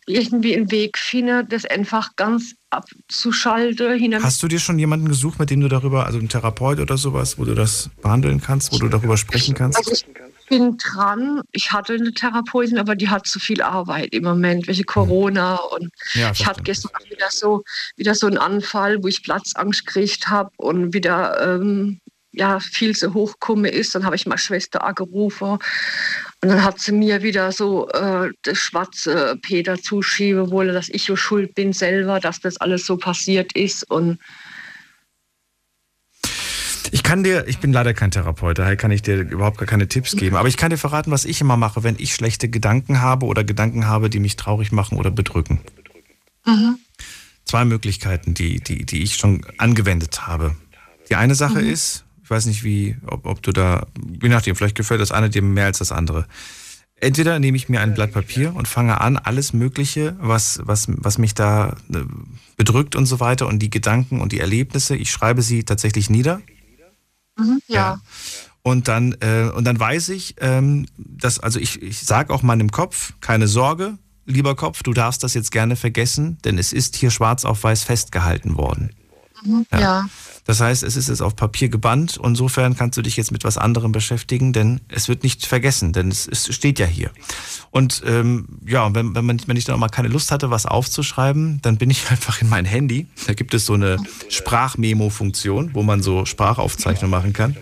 irgendwie 0.07 0.55
einen 0.55 0.71
Weg 0.71 0.97
finden, 0.97 1.47
das 1.49 1.65
einfach 1.65 2.15
ganz 2.15 2.55
abzuschalten. 2.69 4.21
Hast 4.23 4.41
du 4.43 4.47
dir 4.47 4.59
schon 4.59 4.79
jemanden 4.79 5.07
gesucht, 5.07 5.39
mit 5.39 5.49
dem 5.49 5.61
du 5.61 5.67
darüber, 5.67 6.05
also 6.05 6.17
einen 6.17 6.29
Therapeut 6.29 6.79
oder 6.79 6.97
sowas, 6.97 7.37
wo 7.37 7.45
du 7.45 7.53
das 7.53 7.89
behandeln 8.01 8.41
kannst, 8.41 8.73
wo 8.73 8.77
du 8.77 8.89
darüber 8.89 9.17
sprechen 9.17 9.53
kannst? 9.55 9.77
Also 9.77 9.91
ich 9.91 10.05
bin 10.49 10.77
dran. 10.77 11.41
Ich 11.51 11.71
hatte 11.71 11.93
eine 11.93 12.13
Therapeutin, 12.13 12.77
aber 12.77 12.95
die 12.95 13.09
hat 13.09 13.27
zu 13.27 13.39
viel 13.39 13.61
Arbeit 13.61 14.13
im 14.13 14.23
Moment, 14.23 14.67
welche 14.67 14.83
Corona. 14.83 15.55
Und 15.55 15.89
Ja, 16.13 16.31
ich 16.31 16.45
hatte 16.45 16.63
gestern 16.63 16.91
wieder 17.09 17.29
so, 17.29 17.63
wieder 17.95 18.15
so 18.15 18.27
einen 18.27 18.37
Anfall, 18.37 19.01
wo 19.03 19.07
ich 19.07 19.23
Platzangst 19.23 19.85
gekriegt 19.85 20.27
habe 20.27 20.51
und 20.57 20.93
wieder 20.93 21.55
ähm, 21.55 21.99
ja, 22.35 22.59
viel 22.59 22.95
zu 22.95 23.13
hoch 23.13 23.33
gekommen 23.33 23.65
ist. 23.65 23.95
Dann 23.95 24.05
habe 24.05 24.15
ich 24.15 24.25
meine 24.25 24.39
Schwester 24.39 24.83
angerufen. 24.83 25.51
Und 26.41 26.49
dann 26.49 26.63
hat 26.63 26.79
sie 26.79 26.91
mir 26.91 27.23
wieder 27.23 27.51
so 27.51 27.89
äh, 27.89 28.29
das 28.43 28.57
schwarze 28.57 29.37
Peter 29.41 29.81
zuschieben 29.81 30.51
wollen, 30.51 30.73
dass 30.73 30.89
ich 30.89 31.03
so 31.03 31.15
schuld 31.15 31.55
bin 31.55 31.73
selber, 31.73 32.19
dass 32.19 32.39
das 32.39 32.57
alles 32.57 32.85
so 32.85 32.97
passiert 32.97 33.53
ist. 33.53 33.89
Und 33.89 34.19
Ich 36.91 37.03
kann 37.03 37.23
dir, 37.23 37.45
ich 37.47 37.57
bin 37.59 37.73
leider 37.73 37.93
kein 37.93 38.11
Therapeut, 38.11 38.57
daher 38.59 38.77
kann 38.77 38.91
ich 38.91 39.01
dir 39.01 39.17
überhaupt 39.19 39.57
gar 39.57 39.65
keine 39.67 39.87
Tipps 39.87 40.15
geben. 40.15 40.35
Aber 40.35 40.47
ich 40.47 40.55
kann 40.55 40.69
dir 40.69 40.77
verraten, 40.77 41.11
was 41.11 41.25
ich 41.25 41.41
immer 41.41 41.57
mache, 41.57 41.83
wenn 41.83 41.95
ich 41.97 42.13
schlechte 42.13 42.47
Gedanken 42.47 43.01
habe 43.01 43.25
oder 43.25 43.43
Gedanken 43.43 43.87
habe, 43.87 44.09
die 44.09 44.19
mich 44.19 44.35
traurig 44.37 44.71
machen 44.71 44.97
oder 44.97 45.11
bedrücken. 45.11 45.59
Mhm. 46.45 46.77
Zwei 47.43 47.65
Möglichkeiten, 47.65 48.33
die, 48.33 48.61
die, 48.61 48.85
die 48.85 49.03
ich 49.03 49.15
schon 49.17 49.45
angewendet 49.57 50.25
habe. 50.27 50.55
Die 51.09 51.15
eine 51.15 51.35
Sache 51.35 51.61
Mhm. 51.61 51.69
ist, 51.69 52.04
ich 52.25 52.31
weiß 52.31 52.47
nicht, 52.47 52.63
wie, 52.63 52.97
ob, 53.05 53.27
ob 53.27 53.43
du 53.43 53.51
da, 53.51 53.85
je 54.19 54.29
nachdem, 54.29 54.55
vielleicht 54.55 54.75
gefällt 54.75 54.99
das 54.99 55.11
eine 55.11 55.29
dir 55.29 55.43
mehr 55.43 55.65
als 55.65 55.77
das 55.77 55.91
andere. 55.91 56.25
Entweder 56.95 57.37
nehme 57.37 57.55
ich 57.55 57.69
mir 57.69 57.81
ein 57.81 57.93
Blatt 57.93 58.13
Papier 58.13 58.55
und 58.55 58.67
fange 58.67 58.99
an, 58.99 59.17
alles 59.17 59.53
Mögliche, 59.53 60.15
was, 60.19 60.59
was, 60.63 60.87
was 60.87 61.19
mich 61.19 61.35
da 61.35 61.75
äh, 61.93 61.99
bedrückt 62.57 62.95
und 62.95 63.05
so 63.05 63.19
weiter 63.19 63.45
und 63.45 63.59
die 63.59 63.69
Gedanken 63.69 64.21
und 64.21 64.31
die 64.31 64.39
Erlebnisse, 64.39 64.95
ich 64.95 65.11
schreibe 65.11 65.43
sie 65.43 65.65
tatsächlich 65.65 66.09
nieder. 66.09 66.41
Mhm, 67.37 67.61
ja. 67.67 68.01
Und 68.63 68.87
dann, 68.87 69.15
äh, 69.19 69.51
und 69.55 69.65
dann 69.65 69.79
weiß 69.79 70.09
ich, 70.09 70.33
ähm, 70.39 70.87
dass, 70.97 71.39
also 71.39 71.59
ich, 71.59 71.79
ich 71.79 71.99
sage 71.99 72.33
auch 72.33 72.41
meinem 72.41 72.71
Kopf, 72.71 73.13
keine 73.21 73.47
Sorge, 73.47 73.99
lieber 74.25 74.55
Kopf, 74.55 74.81
du 74.81 74.93
darfst 74.93 75.21
das 75.21 75.35
jetzt 75.35 75.51
gerne 75.51 75.75
vergessen, 75.75 76.39
denn 76.43 76.57
es 76.57 76.73
ist 76.73 76.95
hier 76.95 77.11
schwarz 77.11 77.45
auf 77.45 77.63
weiß 77.63 77.83
festgehalten 77.83 78.57
worden. 78.57 78.95
Mhm, 79.43 79.67
Ja. 79.71 79.79
ja. 79.79 80.09
Das 80.45 80.61
heißt, 80.61 80.83
es 80.83 80.95
ist 80.95 81.09
jetzt 81.09 81.21
auf 81.21 81.35
Papier 81.35 81.69
gebannt. 81.69 82.19
Insofern 82.23 82.77
kannst 82.77 82.97
du 82.97 83.01
dich 83.01 83.17
jetzt 83.17 83.31
mit 83.31 83.43
was 83.43 83.57
anderem 83.57 83.91
beschäftigen, 83.91 84.53
denn 84.53 84.79
es 84.89 85.09
wird 85.09 85.23
nicht 85.23 85.45
vergessen, 85.45 85.91
denn 85.91 86.09
es, 86.09 86.27
es 86.27 86.53
steht 86.53 86.77
ja 86.77 86.85
hier. 86.85 87.09
Und 87.71 88.03
ähm, 88.05 88.47
ja, 88.65 88.93
wenn, 88.93 89.15
wenn, 89.15 89.25
man, 89.25 89.41
wenn 89.47 89.57
ich 89.57 89.65
dann 89.65 89.75
auch 89.75 89.79
mal 89.79 89.89
keine 89.89 90.07
Lust 90.07 90.31
hatte, 90.31 90.51
was 90.51 90.67
aufzuschreiben, 90.67 91.59
dann 91.63 91.77
bin 91.77 91.89
ich 91.89 92.07
einfach 92.11 92.41
in 92.41 92.49
mein 92.49 92.65
Handy. 92.65 93.07
Da 93.25 93.33
gibt 93.33 93.53
es 93.55 93.65
so 93.65 93.73
eine 93.73 93.97
Sprachmemo-Funktion, 94.29 95.71
wo 95.73 95.81
man 95.81 96.03
so 96.03 96.25
Sprachaufzeichnungen 96.25 97.11
machen 97.11 97.33
kann. 97.33 97.57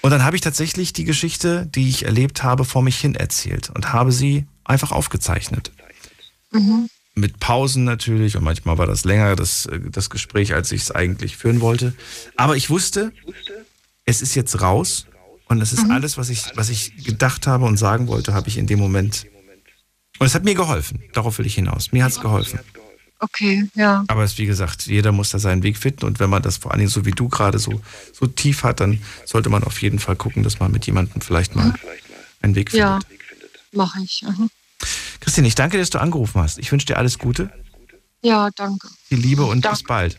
Und 0.00 0.10
dann 0.10 0.24
habe 0.24 0.36
ich 0.36 0.42
tatsächlich 0.42 0.92
die 0.92 1.04
Geschichte, 1.04 1.66
die 1.66 1.88
ich 1.88 2.04
erlebt 2.04 2.42
habe, 2.42 2.64
vor 2.64 2.82
mich 2.82 2.98
hin 2.98 3.14
erzählt 3.14 3.70
und 3.70 3.92
habe 3.92 4.12
sie 4.12 4.46
einfach 4.64 4.92
aufgezeichnet. 4.92 5.72
Mhm. 6.52 6.88
Mit 7.14 7.40
Pausen 7.40 7.84
natürlich 7.84 8.36
und 8.36 8.44
manchmal 8.44 8.78
war 8.78 8.86
das 8.86 9.04
länger, 9.04 9.36
das, 9.36 9.66
äh, 9.66 9.80
das 9.90 10.08
Gespräch, 10.08 10.54
als 10.54 10.72
ich 10.72 10.82
es 10.82 10.90
eigentlich 10.90 11.36
führen 11.36 11.60
wollte. 11.60 11.92
Aber 12.36 12.56
ich 12.56 12.70
wusste, 12.70 13.12
es 14.06 14.22
ist 14.22 14.34
jetzt 14.34 14.60
raus 14.62 15.06
und 15.46 15.60
es 15.60 15.72
ist 15.72 15.90
alles, 15.90 16.16
was 16.16 16.30
ich, 16.30 16.44
was 16.54 16.70
ich 16.70 17.04
gedacht 17.04 17.46
habe 17.46 17.66
und 17.66 17.76
sagen 17.76 18.06
wollte, 18.08 18.32
habe 18.32 18.48
ich 18.48 18.56
in 18.56 18.66
dem 18.66 18.78
Moment. 18.78 19.26
Und 20.18 20.26
es 20.26 20.34
hat 20.34 20.44
mir 20.44 20.54
geholfen. 20.54 21.02
Darauf 21.12 21.38
will 21.38 21.46
ich 21.46 21.54
hinaus. 21.54 21.92
Mir 21.92 22.04
hat 22.04 22.12
es 22.12 22.20
geholfen. 22.20 22.60
Okay, 23.18 23.68
ja. 23.74 24.04
Aber 24.08 24.24
es 24.24 24.32
ist 24.32 24.38
wie 24.38 24.46
gesagt, 24.46 24.86
jeder 24.86 25.12
muss 25.12 25.30
da 25.30 25.38
seinen 25.38 25.62
Weg 25.62 25.76
finden 25.76 26.06
und 26.06 26.18
wenn 26.18 26.28
man 26.28 26.42
das 26.42 26.56
vor 26.56 26.72
allen 26.72 26.80
Dingen 26.80 26.90
so 26.90 27.04
wie 27.04 27.12
du 27.12 27.28
gerade 27.28 27.60
so, 27.60 27.80
so 28.12 28.26
tief 28.26 28.64
hat, 28.64 28.80
dann 28.80 29.00
sollte 29.26 29.48
man 29.48 29.62
auf 29.62 29.80
jeden 29.80 30.00
Fall 30.00 30.16
gucken, 30.16 30.42
dass 30.42 30.58
man 30.58 30.72
mit 30.72 30.86
jemandem 30.86 31.20
vielleicht 31.20 31.54
mal 31.54 31.72
einen 32.40 32.56
Weg 32.56 32.70
findet. 32.70 32.88
Ja, 32.88 32.98
mache 33.70 34.00
ich. 34.02 34.24
Mhm. 34.26 34.50
Christine, 35.20 35.46
ich 35.48 35.54
danke 35.54 35.78
dass 35.78 35.90
du 35.90 36.00
angerufen 36.00 36.40
hast. 36.42 36.58
Ich 36.58 36.70
wünsche 36.72 36.86
dir 36.86 36.96
alles 36.98 37.18
Gute, 37.18 37.50
Ja, 38.22 38.50
danke. 38.56 38.88
viel 39.08 39.18
Liebe 39.18 39.44
und 39.44 39.64
Danke. 39.64 39.78
bis 39.78 39.86
bald. 39.86 40.18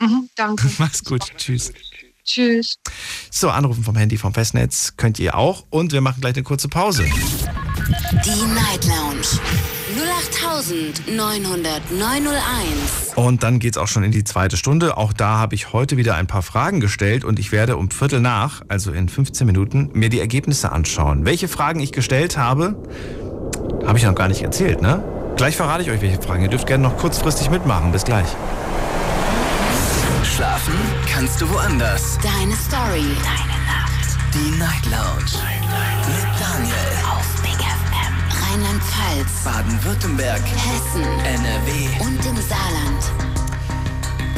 Mhm, 0.00 0.28
danke. 0.36 0.68
Mach's 0.78 1.02
gut. 1.04 1.22
Tschüss. 1.36 1.72
Tschüss. 2.24 2.74
So, 3.30 3.50
anrufen 3.50 3.84
vom 3.84 3.94
Handy 3.96 4.16
vom 4.16 4.34
Festnetz 4.34 4.94
könnt 4.96 5.18
ihr 5.20 5.36
auch. 5.36 5.64
Und 5.70 5.92
wir 5.92 6.00
machen 6.00 6.20
gleich 6.20 6.34
eine 6.34 6.42
kurze 6.42 6.68
Pause. 6.68 7.04
Die 7.04 8.44
Night 8.52 8.84
Lounge 8.84 9.26
0890901. 11.56 13.14
Und 13.14 13.42
dann 13.42 13.58
geht's 13.58 13.78
auch 13.78 13.88
schon 13.88 14.02
in 14.04 14.10
die 14.10 14.24
zweite 14.24 14.56
Stunde. 14.56 14.96
Auch 14.96 15.12
da 15.12 15.38
habe 15.38 15.54
ich 15.54 15.72
heute 15.72 15.96
wieder 15.96 16.16
ein 16.16 16.26
paar 16.26 16.42
Fragen 16.42 16.80
gestellt 16.80 17.24
und 17.24 17.38
ich 17.38 17.52
werde 17.52 17.76
um 17.76 17.90
Viertel 17.90 18.20
nach, 18.20 18.62
also 18.68 18.92
in 18.92 19.08
15 19.08 19.46
Minuten, 19.46 19.90
mir 19.94 20.08
die 20.08 20.20
Ergebnisse 20.20 20.72
anschauen. 20.72 21.24
Welche 21.24 21.48
Fragen 21.48 21.80
ich 21.80 21.92
gestellt 21.92 22.36
habe, 22.36 22.82
habe 23.86 23.98
ich 23.98 24.04
noch 24.04 24.14
gar 24.14 24.28
nicht 24.28 24.42
erzählt, 24.42 24.82
ne? 24.82 25.02
Gleich 25.36 25.56
verrate 25.56 25.82
ich 25.82 25.90
euch, 25.90 26.00
welche 26.00 26.20
Fragen. 26.20 26.42
Ihr 26.42 26.48
dürft 26.48 26.66
gerne 26.66 26.82
noch 26.82 26.96
kurzfristig 26.96 27.50
mitmachen. 27.50 27.92
Bis 27.92 28.04
gleich. 28.04 28.26
Schlafen 30.24 30.74
kannst 31.10 31.40
du 31.40 31.48
woanders. 31.50 32.18
Deine 32.22 32.54
Story. 32.54 33.04
Deine 33.22 33.56
Nacht. 33.66 34.18
Die 34.34 34.58
Night 34.58 34.84
Lounge. 34.86 35.42
Mit 36.06 36.26
Daniel. 36.40 36.74
Auf 37.10 37.42
Big 37.42 37.52
FM. 37.52 38.14
Rheinland-Pfalz. 38.42 39.44
Baden-Württemberg. 39.44 40.40
Hessen. 40.40 41.02
NRW. 41.02 42.04
Und 42.04 42.26
im 42.26 42.36
Saarland. 42.36 43.26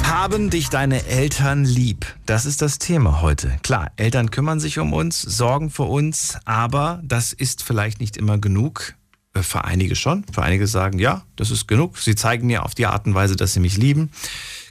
Haben 0.04 0.50
dich 0.50 0.70
deine 0.70 1.04
Eltern 1.06 1.64
lieb? 1.64 2.06
Das 2.26 2.46
ist 2.46 2.62
das 2.62 2.78
Thema 2.78 3.20
heute. 3.20 3.56
Klar, 3.62 3.92
Eltern 3.96 4.30
kümmern 4.30 4.58
sich 4.58 4.78
um 4.78 4.92
uns, 4.92 5.20
sorgen 5.20 5.70
für 5.70 5.82
uns, 5.82 6.38
aber 6.44 7.00
das 7.04 7.32
ist 7.32 7.62
vielleicht 7.62 8.00
nicht 8.00 8.16
immer 8.16 8.38
genug. 8.38 8.94
Äh, 9.38 9.42
Für 9.42 9.64
einige 9.64 9.96
schon. 9.96 10.24
Für 10.32 10.42
einige 10.42 10.66
sagen, 10.66 10.98
ja, 10.98 11.22
das 11.36 11.50
ist 11.50 11.66
genug. 11.68 11.98
Sie 11.98 12.14
zeigen 12.14 12.46
mir 12.46 12.64
auf 12.64 12.74
die 12.74 12.86
Art 12.86 13.06
und 13.06 13.14
Weise, 13.14 13.36
dass 13.36 13.52
sie 13.52 13.60
mich 13.60 13.76
lieben. 13.76 14.10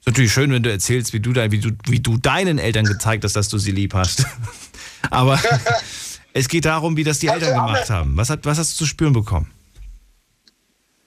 Ist 0.00 0.06
natürlich 0.06 0.32
schön, 0.32 0.50
wenn 0.50 0.62
du 0.62 0.70
erzählst, 0.70 1.12
wie 1.12 1.20
du, 1.20 1.34
dein, 1.34 1.52
wie 1.52 1.60
du, 1.60 1.70
wie 1.86 2.00
du 2.00 2.16
deinen 2.16 2.58
Eltern 2.58 2.86
gezeigt 2.86 3.24
hast, 3.24 3.36
dass 3.36 3.48
du 3.48 3.58
sie 3.58 3.72
lieb 3.72 3.92
hast. 3.92 4.24
Aber 5.10 5.38
es 6.36 6.48
geht 6.48 6.66
darum, 6.66 6.96
wie 6.98 7.04
das 7.04 7.18
die 7.18 7.28
Eltern 7.28 7.54
gemacht 7.54 7.88
haben. 7.88 8.14
Was, 8.16 8.28
hat, 8.28 8.44
was 8.44 8.58
hast 8.58 8.72
du 8.74 8.84
zu 8.84 8.86
spüren 8.86 9.14
bekommen? 9.14 9.50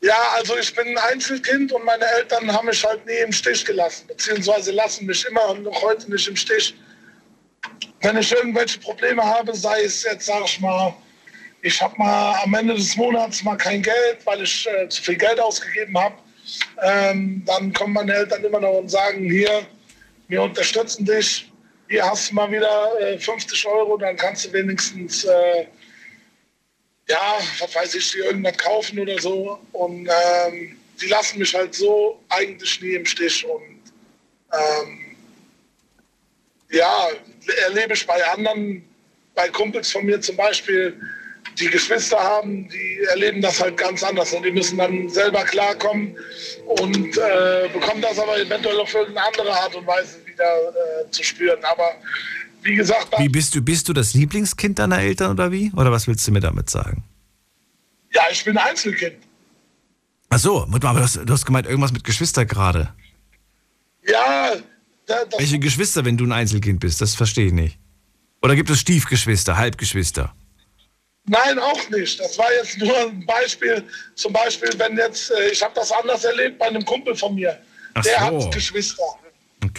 Ja, 0.01 0.17
also 0.35 0.57
ich 0.57 0.73
bin 0.73 0.87
ein 0.87 0.97
Einzelkind 0.97 1.71
und 1.71 1.85
meine 1.85 2.05
Eltern 2.17 2.51
haben 2.51 2.65
mich 2.65 2.83
halt 2.83 3.05
nie 3.05 3.19
im 3.23 3.31
Stich 3.31 3.63
gelassen, 3.63 4.07
beziehungsweise 4.07 4.71
lassen 4.71 5.05
mich 5.05 5.23
immer 5.25 5.53
noch 5.55 5.81
heute 5.83 6.09
nicht 6.09 6.27
im 6.27 6.35
Stich. 6.35 6.73
Wenn 8.01 8.17
ich 8.17 8.31
irgendwelche 8.31 8.79
Probleme 8.79 9.23
habe, 9.23 9.53
sei 9.55 9.83
es 9.83 10.03
jetzt, 10.03 10.25
sag 10.25 10.45
ich 10.45 10.59
mal, 10.61 10.95
ich 11.61 11.79
habe 11.79 11.93
mal 11.97 12.39
am 12.43 12.53
Ende 12.55 12.73
des 12.73 12.95
Monats 12.95 13.43
mal 13.43 13.57
kein 13.57 13.83
Geld, 13.83 14.25
weil 14.25 14.41
ich 14.41 14.67
äh, 14.67 14.89
zu 14.89 15.03
viel 15.03 15.17
Geld 15.17 15.39
ausgegeben 15.39 15.95
habe, 15.95 16.15
ähm, 16.81 17.43
dann 17.45 17.71
kommen 17.73 17.93
meine 17.93 18.13
Eltern 18.13 18.43
immer 18.43 18.61
noch 18.61 18.79
und 18.79 18.89
sagen, 18.89 19.29
hier, 19.29 19.61
wir 20.27 20.41
unterstützen 20.41 21.05
dich, 21.05 21.51
hier 21.89 22.05
hast 22.05 22.29
du 22.29 22.35
mal 22.35 22.51
wieder 22.51 22.99
äh, 23.01 23.17
50 23.17 23.65
Euro, 23.65 23.97
dann 23.97 24.15
kannst 24.15 24.45
du 24.45 24.53
wenigstens, 24.53 25.25
äh, 25.25 25.65
ja, 27.09 27.39
was 27.59 27.75
weiß 27.75 27.95
ich, 27.95 28.11
dir 28.11 28.25
irgendwas 28.25 28.57
kaufen 28.57 28.99
oder 28.99 29.19
so. 29.19 29.59
Und 29.71 30.07
ähm, 30.07 30.77
die 31.01 31.07
lassen 31.07 31.39
mich 31.39 31.53
halt 31.55 31.73
so 31.73 32.21
eigentlich 32.29 32.79
nie 32.81 32.93
im 32.93 33.05
Stich. 33.05 33.43
Und 33.43 33.81
ähm, 34.53 35.15
ja, 36.69 37.07
erlebe 37.65 37.93
ich 37.93 38.05
bei 38.05 38.23
anderen, 38.23 38.87
bei 39.33 39.49
Kumpels 39.49 39.91
von 39.91 40.05
mir 40.05 40.21
zum 40.21 40.35
Beispiel, 40.37 40.95
die 41.57 41.69
Geschwister 41.69 42.19
haben, 42.19 42.69
die 42.69 42.99
erleben 43.09 43.41
das 43.41 43.59
halt 43.59 43.77
ganz 43.77 44.03
anders. 44.03 44.31
Und 44.31 44.43
die 44.43 44.51
müssen 44.51 44.77
dann 44.77 45.09
selber 45.09 45.43
klarkommen 45.43 46.15
und 46.67 47.17
äh, 47.17 47.67
bekommen 47.73 48.01
das 48.03 48.19
aber 48.19 48.37
eventuell 48.37 48.79
auf 48.79 48.93
irgendeine 48.93 49.27
andere 49.27 49.51
Art 49.51 49.75
und 49.75 49.87
Weise 49.87 50.19
wieder 50.39 51.05
äh, 51.05 51.11
zu 51.11 51.23
spüren. 51.23 51.63
Aber 51.63 51.91
wie 52.61 52.75
gesagt, 52.75 53.07
Wie 53.17 53.29
bist 53.29 53.55
du, 53.55 53.61
bist 53.61 53.87
du 53.89 53.93
das 53.93 54.13
Lieblingskind 54.13 54.79
deiner 54.79 54.99
Eltern 54.99 55.31
oder 55.31 55.51
wie? 55.51 55.71
Oder 55.75 55.91
was 55.91 56.07
willst 56.07 56.27
du 56.27 56.31
mir 56.31 56.41
damit 56.41 56.69
sagen? 56.69 57.03
ja, 58.11 58.23
ich 58.31 58.43
bin 58.43 58.57
Einzelkind. 58.57 59.17
Ach 60.29 60.39
so, 60.39 60.63
aber 60.63 60.79
du 60.79 60.87
hast, 60.87 61.15
du 61.17 61.31
hast 61.31 61.45
gemeint 61.45 61.67
irgendwas 61.67 61.91
mit 61.91 62.03
Geschwister 62.03 62.43
gerade. 62.45 62.91
Ja, 64.07 64.55
da, 65.05 65.25
das, 65.25 65.39
Welche 65.39 65.59
Geschwister, 65.59 66.05
wenn 66.05 66.17
du 66.17 66.25
ein 66.25 66.31
Einzelkind 66.31 66.79
bist? 66.79 67.01
Das 67.01 67.13
verstehe 67.13 67.47
ich 67.47 67.53
nicht. 67.53 67.77
Oder 68.41 68.55
gibt 68.55 68.69
es 68.71 68.79
Stiefgeschwister, 68.79 69.57
Halbgeschwister? 69.57 70.33
nein, 71.25 71.59
auch 71.59 71.89
nicht. 71.91 72.19
Das 72.19 72.35
war 72.39 72.51
jetzt 72.53 72.79
nur 72.79 72.97
ein 72.97 73.23
Beispiel. 73.27 73.83
Zum 74.15 74.33
Beispiel, 74.33 74.69
wenn 74.77 74.97
jetzt, 74.97 75.29
äh, 75.29 75.49
ich 75.51 75.61
habe 75.61 75.73
das 75.75 75.91
anders 75.91 76.23
erlebt 76.23 76.57
bei 76.57 76.65
einem 76.67 76.83
Kumpel 76.83 77.15
von 77.15 77.35
mir. 77.35 77.59
Ach 77.93 78.01
Der 78.01 78.17
so. 78.19 78.45
hat 78.45 78.53
Geschwister. 78.53 79.03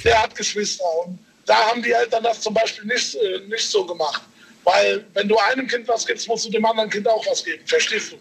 Der 0.04 0.22
hat 0.22 0.34
Geschwister. 0.34 0.84
Und 1.04 1.18
da 1.46 1.54
haben 1.68 1.82
die 1.82 1.92
Eltern 1.92 2.22
das 2.22 2.40
zum 2.40 2.54
Beispiel 2.54 2.84
nicht, 2.84 3.14
äh, 3.14 3.40
nicht 3.48 3.68
so 3.68 3.84
gemacht. 3.86 4.22
Weil 4.64 5.04
wenn 5.14 5.28
du 5.28 5.36
einem 5.38 5.66
Kind 5.66 5.88
was 5.88 6.06
gibst, 6.06 6.28
musst 6.28 6.44
du 6.46 6.50
dem 6.50 6.64
anderen 6.64 6.90
Kind 6.90 7.08
auch 7.08 7.24
was 7.26 7.44
geben. 7.44 7.62
Verstehst 7.66 8.12
du? 8.12 8.16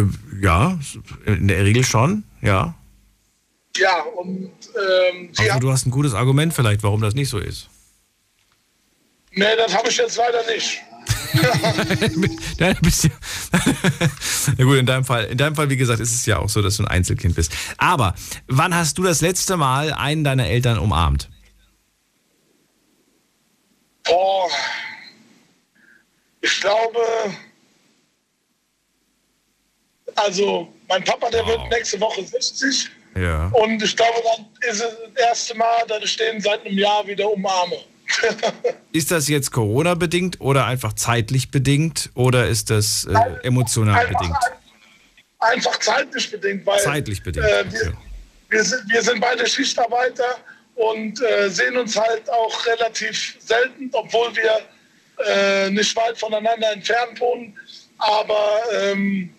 Äh, 0.00 0.04
ja, 0.40 0.78
in 1.26 1.48
der 1.48 1.64
Regel 1.64 1.84
schon, 1.84 2.24
ja. 2.42 2.74
Ja, 3.76 4.00
und 4.02 4.50
ähm, 5.10 5.32
Also 5.36 5.58
du 5.58 5.70
hast 5.70 5.86
ein 5.86 5.90
gutes 5.90 6.14
Argument 6.14 6.54
vielleicht, 6.54 6.82
warum 6.82 7.00
das 7.02 7.14
nicht 7.14 7.28
so 7.28 7.38
ist. 7.38 7.68
nee, 9.32 9.54
das 9.56 9.76
habe 9.76 9.88
ich 9.90 9.96
jetzt 9.98 10.16
leider 10.16 10.44
nicht. 10.46 10.80
Ja, 12.58 12.68
ja 12.68 12.74
Na 14.58 14.64
gut, 14.64 14.78
in 14.78 14.86
deinem 14.86 15.04
Fall, 15.04 15.24
in 15.24 15.36
deinem 15.38 15.54
Fall, 15.54 15.68
wie 15.68 15.76
gesagt, 15.76 16.00
ist 16.00 16.14
es 16.14 16.24
ja 16.26 16.38
auch 16.38 16.48
so, 16.48 16.62
dass 16.62 16.76
du 16.78 16.84
ein 16.84 16.88
Einzelkind 16.88 17.34
bist. 17.34 17.52
Aber 17.76 18.14
wann 18.46 18.74
hast 18.74 18.96
du 18.98 19.02
das 19.02 19.20
letzte 19.20 19.56
Mal 19.56 19.92
einen 19.92 20.24
deiner 20.24 20.46
Eltern 20.46 20.78
umarmt? 20.78 21.28
Boah, 24.04 24.48
ich 26.40 26.60
glaube, 26.60 27.00
also 30.14 30.72
mein 30.88 31.02
Papa, 31.04 31.28
der 31.30 31.44
wird 31.46 31.60
nächste 31.70 32.00
Woche 32.00 32.24
60 32.24 32.88
Ja. 33.16 33.48
und 33.48 33.82
ich 33.82 33.96
glaube, 33.96 34.22
dann 34.24 34.46
ist 34.70 34.80
es 34.80 34.96
das 35.14 35.28
erste 35.28 35.56
Mal, 35.56 35.84
dass 35.88 36.04
ich 36.04 36.16
den 36.16 36.40
seit 36.40 36.64
einem 36.64 36.78
Jahr 36.78 37.06
wieder 37.06 37.28
umarme. 37.28 37.78
Ist 38.92 39.10
das 39.10 39.28
jetzt 39.28 39.50
Corona-bedingt 39.52 40.40
oder 40.40 40.64
einfach 40.66 40.92
zeitlich 40.94 41.50
bedingt 41.50 42.10
oder 42.14 42.48
ist 42.48 42.70
das 42.70 43.04
äh, 43.04 43.14
emotional 43.46 43.98
Einfach, 44.06 44.18
bedingt? 44.20 44.38
einfach 45.38 45.78
zeitlich 45.80 46.30
bedingt, 46.30 46.64
weil 46.66 46.80
Zeitlich 46.80 47.22
bedingt, 47.22 47.46
äh, 47.46 47.64
wir, 47.70 47.92
wir, 48.48 48.64
sind, 48.64 48.82
wir 48.90 49.02
sind 49.02 49.20
beide 49.20 49.46
Schichtarbeiter 49.46 50.38
und 50.76 51.20
äh, 51.22 51.48
sehen 51.50 51.76
uns 51.76 51.96
halt 51.96 52.28
auch 52.30 52.66
relativ 52.66 53.36
selten, 53.40 53.90
obwohl 53.92 54.34
wir 54.36 54.60
äh, 55.26 55.70
nicht 55.70 55.94
weit 55.96 56.16
voneinander 56.18 56.72
entfernt 56.72 57.20
wohnen. 57.20 57.54
Aber 57.98 58.60
ähm, 58.72 59.30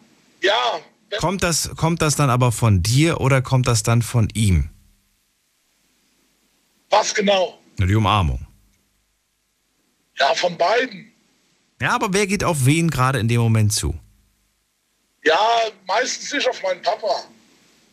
ja, 0.41 0.79
Kommt 1.19 1.41
das, 1.41 1.71
kommt 1.77 2.01
das 2.01 2.15
dann 2.17 2.29
aber 2.29 2.51
von 2.51 2.83
dir 2.83 3.21
oder 3.21 3.41
kommt 3.41 3.67
das 3.67 3.81
dann 3.83 4.01
von 4.01 4.27
ihm? 4.33 4.69
was 6.89 7.13
genau? 7.13 7.59
Na, 7.77 7.85
Die 7.85 7.95
Umarmung. 7.95 8.46
Ja, 10.19 10.33
von 10.35 10.57
beiden. 10.57 11.11
Ja, 11.81 11.91
aber 11.91 12.11
wer 12.11 12.25
geht 12.27 12.43
auf 12.43 12.65
wen 12.65 12.89
gerade 12.89 13.19
in 13.19 13.27
dem 13.27 13.39
Moment 13.41 13.73
zu? 13.73 13.95
Ja, 15.23 15.37
meistens 15.85 16.31
nicht 16.33 16.49
auf 16.49 16.61
meinen 16.63 16.81
Papa. 16.81 17.23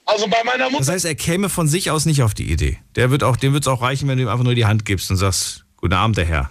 Also 0.07 0.29
bei 0.29 0.43
meiner 0.45 0.64
Mutter. 0.70 0.85
Das 0.85 0.89
heißt, 0.89 1.05
er 1.05 1.14
käme 1.14 1.49
von 1.49 1.66
sich 1.66 1.91
aus 1.91 2.05
nicht 2.05 2.22
auf 2.22 2.35
die 2.35 2.51
Idee. 2.51 2.79
Der 2.95 3.11
wird 3.11 3.25
auch, 3.25 3.37
dem 3.37 3.53
wird 3.53 3.64
es 3.64 3.68
auch 3.68 3.83
reichen, 3.83 4.09
wenn 4.09 4.18
du 4.18 4.25
ihm 4.25 4.29
einfach 4.29 4.45
nur 4.45 4.55
die 4.55 4.66
Hand 4.66 4.85
gibst 4.85 5.11
und 5.11 5.16
sagst, 5.16 5.64
guten 5.77 5.95
Abend, 5.95 6.16
der 6.16 6.27
Herr. 6.27 6.51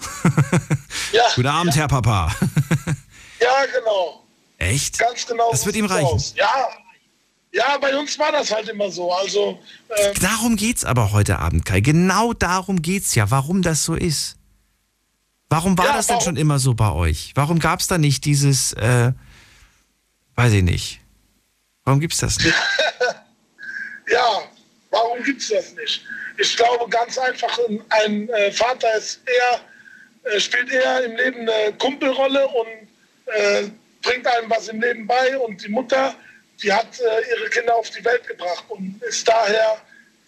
Ja, 1.11 1.23
guten 1.35 1.47
Abend, 1.47 1.75
Herr 1.75 1.87
Papa. 1.87 2.35
ja, 3.39 3.65
genau. 3.77 4.23
Echt? 4.57 4.97
Ganz 4.97 5.25
genau. 5.25 5.51
Das 5.51 5.65
wird 5.65 5.75
ihm 5.75 5.85
reichen. 5.85 6.05
aus. 6.05 6.33
Ja. 6.35 6.51
Ja, 7.55 7.77
bei 7.77 7.95
uns 7.95 8.17
war 8.17 8.31
das 8.31 8.51
halt 8.51 8.67
immer 8.69 8.89
so. 8.89 9.13
Also, 9.13 9.59
äh, 9.89 10.13
Darum 10.15 10.55
geht's 10.55 10.83
aber 10.83 11.11
heute 11.11 11.37
Abend, 11.37 11.65
Kai. 11.65 11.81
Genau 11.81 12.33
darum 12.33 12.81
geht's 12.81 13.13
ja, 13.13 13.29
warum 13.29 13.61
das 13.61 13.83
so 13.83 13.93
ist. 13.93 14.37
Warum 15.53 15.77
war 15.77 15.85
Ja, 15.85 15.93
das 15.97 16.07
denn 16.07 16.15
warum- 16.15 16.25
schon 16.25 16.37
immer 16.37 16.57
so 16.57 16.73
bei 16.73 16.91
euch? 16.91 17.31
Warum 17.35 17.59
gab's 17.59 17.85
da 17.85 17.99
nicht 17.99 18.25
dieses, 18.25 18.73
äh, 18.73 19.11
weiß 20.33 20.51
ich 20.53 20.63
nicht. 20.63 20.99
Warum 21.83 21.99
gibt's 21.99 22.17
das 22.17 22.39
nicht? 22.39 22.55
ja, 24.11 24.41
warum 24.89 25.21
gibt's 25.21 25.49
das 25.49 25.73
nicht? 25.75 26.01
Ich 26.39 26.57
glaube 26.57 26.89
ganz 26.89 27.19
einfach, 27.19 27.55
ein- 27.69 27.83
ein 27.89 28.29
äh, 28.29 28.51
Vater 28.51 28.95
ist 28.97 29.21
eher, 29.27 30.31
äh, 30.31 30.39
spielt 30.39 30.71
eher 30.71 31.03
im 31.05 31.15
Leben 31.17 31.41
eine 31.47 31.73
Kumpelrolle 31.77 32.47
und 32.47 32.67
äh, 33.35 33.69
bringt 34.01 34.25
einem 34.25 34.49
was 34.49 34.69
im 34.69 34.81
Leben 34.81 35.05
bei. 35.05 35.37
Und 35.37 35.63
die 35.63 35.69
Mutter, 35.69 36.15
die 36.63 36.73
hat 36.73 36.99
äh, 36.99 37.29
ihre 37.37 37.47
Kinder 37.51 37.75
auf 37.75 37.91
die 37.91 38.03
Welt 38.03 38.27
gebracht 38.27 38.63
und 38.69 38.99
ist 39.03 39.27
daher 39.27 39.77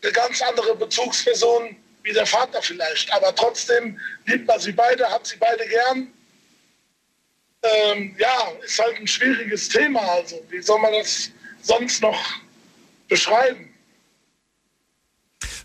eine 0.03 0.11
ganz 0.11 0.39
andere 0.43 0.75
Bezugsperson 0.75 1.75
wie 2.05 2.13
der 2.13 2.25
Vater 2.25 2.61
vielleicht. 2.61 3.11
Aber 3.13 3.35
trotzdem 3.35 3.99
liebt 4.25 4.47
man 4.47 4.59
sie 4.59 4.71
beide, 4.71 5.09
hat 5.09 5.27
sie 5.27 5.37
beide 5.37 5.65
gern. 5.67 6.07
Ähm, 7.63 8.15
ja, 8.17 8.51
ist 8.63 8.79
halt 8.79 8.97
ein 8.97 9.07
schwieriges 9.07 9.67
Thema. 9.67 9.99
Also, 9.99 10.41
wie 10.49 10.61
soll 10.61 10.79
man 10.79 10.93
das 10.93 11.31
sonst 11.61 12.01
noch 12.01 12.19
beschreiben? 13.09 13.73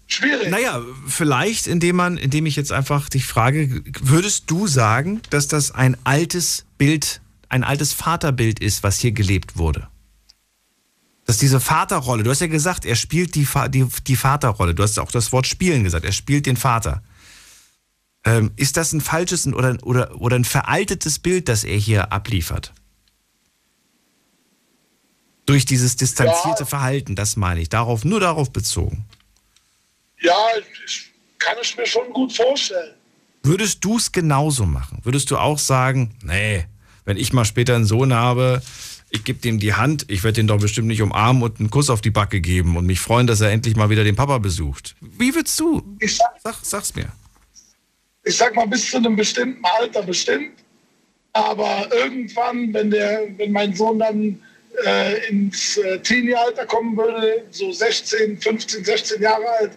Schwierig. 0.07 0.49
Naja, 0.49 0.83
vielleicht, 1.07 1.69
indem 1.69 1.97
man, 1.97 2.17
indem 2.17 2.47
ich 2.47 2.57
jetzt 2.57 2.73
einfach 2.73 3.09
dich 3.09 3.27
frage, 3.27 3.83
würdest 4.01 4.51
du 4.51 4.67
sagen, 4.67 5.23
dass 5.31 5.47
das 5.47 5.73
ein 5.73 5.97
altes 6.03 6.65
Bild, 6.79 7.21
ein 7.49 7.63
altes 7.63 7.93
Vaterbild 7.93 8.61
ist, 8.61 8.83
was 8.83 8.99
hier 8.99 9.13
gelebt 9.13 9.57
wurde? 9.57 9.89
Dass 11.31 11.39
diese 11.39 11.61
Vaterrolle, 11.61 12.25
du 12.25 12.31
hast 12.31 12.41
ja 12.41 12.49
gesagt, 12.49 12.85
er 12.85 12.97
spielt 12.97 13.37
die, 13.37 13.47
die, 13.69 13.87
die 14.05 14.17
Vaterrolle, 14.17 14.75
du 14.75 14.83
hast 14.83 14.99
auch 14.99 15.13
das 15.13 15.31
Wort 15.31 15.47
spielen 15.47 15.85
gesagt, 15.85 16.05
er 16.05 16.11
spielt 16.11 16.45
den 16.45 16.57
Vater. 16.57 17.05
Ähm, 18.25 18.51
ist 18.57 18.77
das 18.77 18.93
ein 18.93 19.01
falsches 19.01 19.47
oder, 19.47 19.79
oder, 19.85 20.21
oder 20.21 20.35
ein 20.35 20.45
veraltetes 20.45 21.21
Bild, 21.21 21.49
das 21.49 21.63
er 21.63 21.77
hier 21.77 22.13
abliefert? 22.13 22.73
Durch 25.47 25.65
dieses 25.65 25.95
distanzierte 25.95 26.67
Verhalten, 26.67 27.15
das 27.15 27.37
meine 27.37 27.61
ich, 27.61 27.69
darauf, 27.69 28.05
nur 28.05 28.19
darauf 28.19 28.53
bezogen. 28.53 29.05
Ja, 30.21 30.35
ich, 30.85 31.13
kann 31.39 31.55
ich 31.63 31.77
mir 31.77 31.87
schon 31.87 32.13
gut 32.13 32.33
vorstellen. 32.33 32.97
Würdest 33.45 33.85
du 33.85 33.99
es 33.99 34.11
genauso 34.11 34.67
machen? 34.67 34.99
Würdest 35.05 35.31
du 35.31 35.37
auch 35.37 35.61
sagen, 35.61 36.13
nee, 36.25 36.67
wenn 37.05 37.17
ich 37.17 37.33
mal 37.33 37.45
später 37.45 37.77
einen 37.77 37.87
Sohn 37.87 38.13
habe, 38.13 38.61
ich 39.11 39.25
gebe 39.25 39.41
dem 39.41 39.59
die 39.59 39.75
Hand, 39.75 40.05
ich 40.09 40.23
werde 40.23 40.37
den 40.37 40.47
doch 40.47 40.59
bestimmt 40.61 40.89
nicht 40.89 41.03
umarmen 41.03 41.43
und 41.43 41.59
einen 41.61 41.71
Kuss 41.71 41.91
auf 41.91 42.01
die 42.01 42.11
Backe 42.11 42.41
geben 42.41 42.77
und 42.77 42.87
mich 42.87 43.01
freuen, 43.01 43.27
dass 43.27 43.41
er 43.41 43.51
endlich 43.51 43.77
mal 43.77 43.91
wieder 43.91 44.05
den 44.05 44.17
Papa 44.17 44.39
besucht. 44.39 44.95
Wie 45.01 45.35
würdest 45.35 45.59
du? 45.61 45.83
Ich 46.01 46.17
sag, 46.17 46.31
Sag, 46.43 46.55
sag's 46.63 46.95
mir. 46.95 47.07
ich 48.25 48.37
sag 48.37 48.55
mal, 48.55 48.67
bis 48.67 48.91
zu 48.91 48.97
einem 48.99 49.17
bestimmten 49.17 49.65
Alter 49.65 50.03
bestimmt. 50.03 50.53
Aber 51.33 51.89
irgendwann, 51.93 52.73
wenn, 52.75 52.91
der, 52.91 53.29
wenn 53.37 53.53
mein 53.53 53.75
Sohn 53.75 53.99
dann 53.99 54.41
äh, 54.85 55.29
ins 55.29 55.77
äh, 55.77 55.99
Teenie-Alter 56.01 56.67
kommen 56.67 56.97
würde, 56.97 57.45
so 57.51 57.71
16, 57.71 58.39
15, 58.41 58.85
16 58.85 59.23
Jahre 59.23 59.49
alt, 59.61 59.73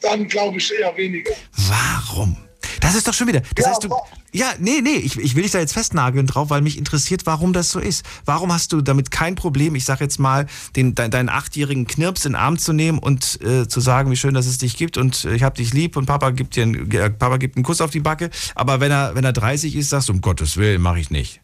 dann 0.00 0.26
glaube 0.28 0.58
ich 0.58 0.72
eher 0.78 0.96
weniger. 0.96 1.32
Warum? 1.68 2.36
Das 2.80 2.94
ist 2.94 3.06
doch 3.08 3.14
schon 3.14 3.28
wieder. 3.28 3.42
Das 3.54 3.66
heißt, 3.66 3.84
du. 3.84 3.90
Ja, 4.32 4.52
nee, 4.58 4.80
nee, 4.82 4.96
ich, 4.96 5.18
ich 5.18 5.34
will 5.34 5.42
dich 5.42 5.52
da 5.52 5.58
jetzt 5.58 5.72
festnageln 5.72 6.26
drauf, 6.26 6.50
weil 6.50 6.60
mich 6.60 6.76
interessiert, 6.76 7.24
warum 7.24 7.52
das 7.52 7.70
so 7.70 7.80
ist. 7.80 8.04
Warum 8.24 8.52
hast 8.52 8.72
du 8.72 8.82
damit 8.82 9.10
kein 9.10 9.34
Problem, 9.34 9.74
ich 9.74 9.84
sag 9.84 10.00
jetzt 10.00 10.18
mal, 10.18 10.46
den, 10.76 10.94
dein, 10.94 11.10
deinen 11.10 11.28
achtjährigen 11.30 11.86
Knirps 11.86 12.26
in 12.26 12.32
den 12.32 12.36
Arm 12.36 12.58
zu 12.58 12.72
nehmen 12.72 12.98
und 12.98 13.40
äh, 13.42 13.66
zu 13.68 13.80
sagen, 13.80 14.10
wie 14.10 14.16
schön, 14.16 14.34
dass 14.34 14.46
es 14.46 14.58
dich 14.58 14.76
gibt 14.76 14.96
und 14.98 15.24
äh, 15.24 15.34
ich 15.34 15.42
hab 15.42 15.54
dich 15.54 15.72
lieb 15.72 15.96
und 15.96 16.06
Papa 16.06 16.30
gibt 16.30 16.56
dir 16.56 16.64
einen, 16.64 16.90
äh, 16.90 17.10
Papa 17.10 17.38
gibt 17.38 17.56
einen 17.56 17.64
Kuss 17.64 17.80
auf 17.80 17.90
die 17.90 18.00
Backe. 18.00 18.30
Aber 18.54 18.80
wenn 18.80 18.92
er, 18.92 19.14
wenn 19.14 19.24
er 19.24 19.32
30 19.32 19.74
ist, 19.74 19.88
sagst 19.88 20.08
du, 20.08 20.12
um 20.12 20.20
Gottes 20.20 20.56
Willen, 20.58 20.82
mache 20.82 21.00
ich 21.00 21.10
nicht. 21.10 21.40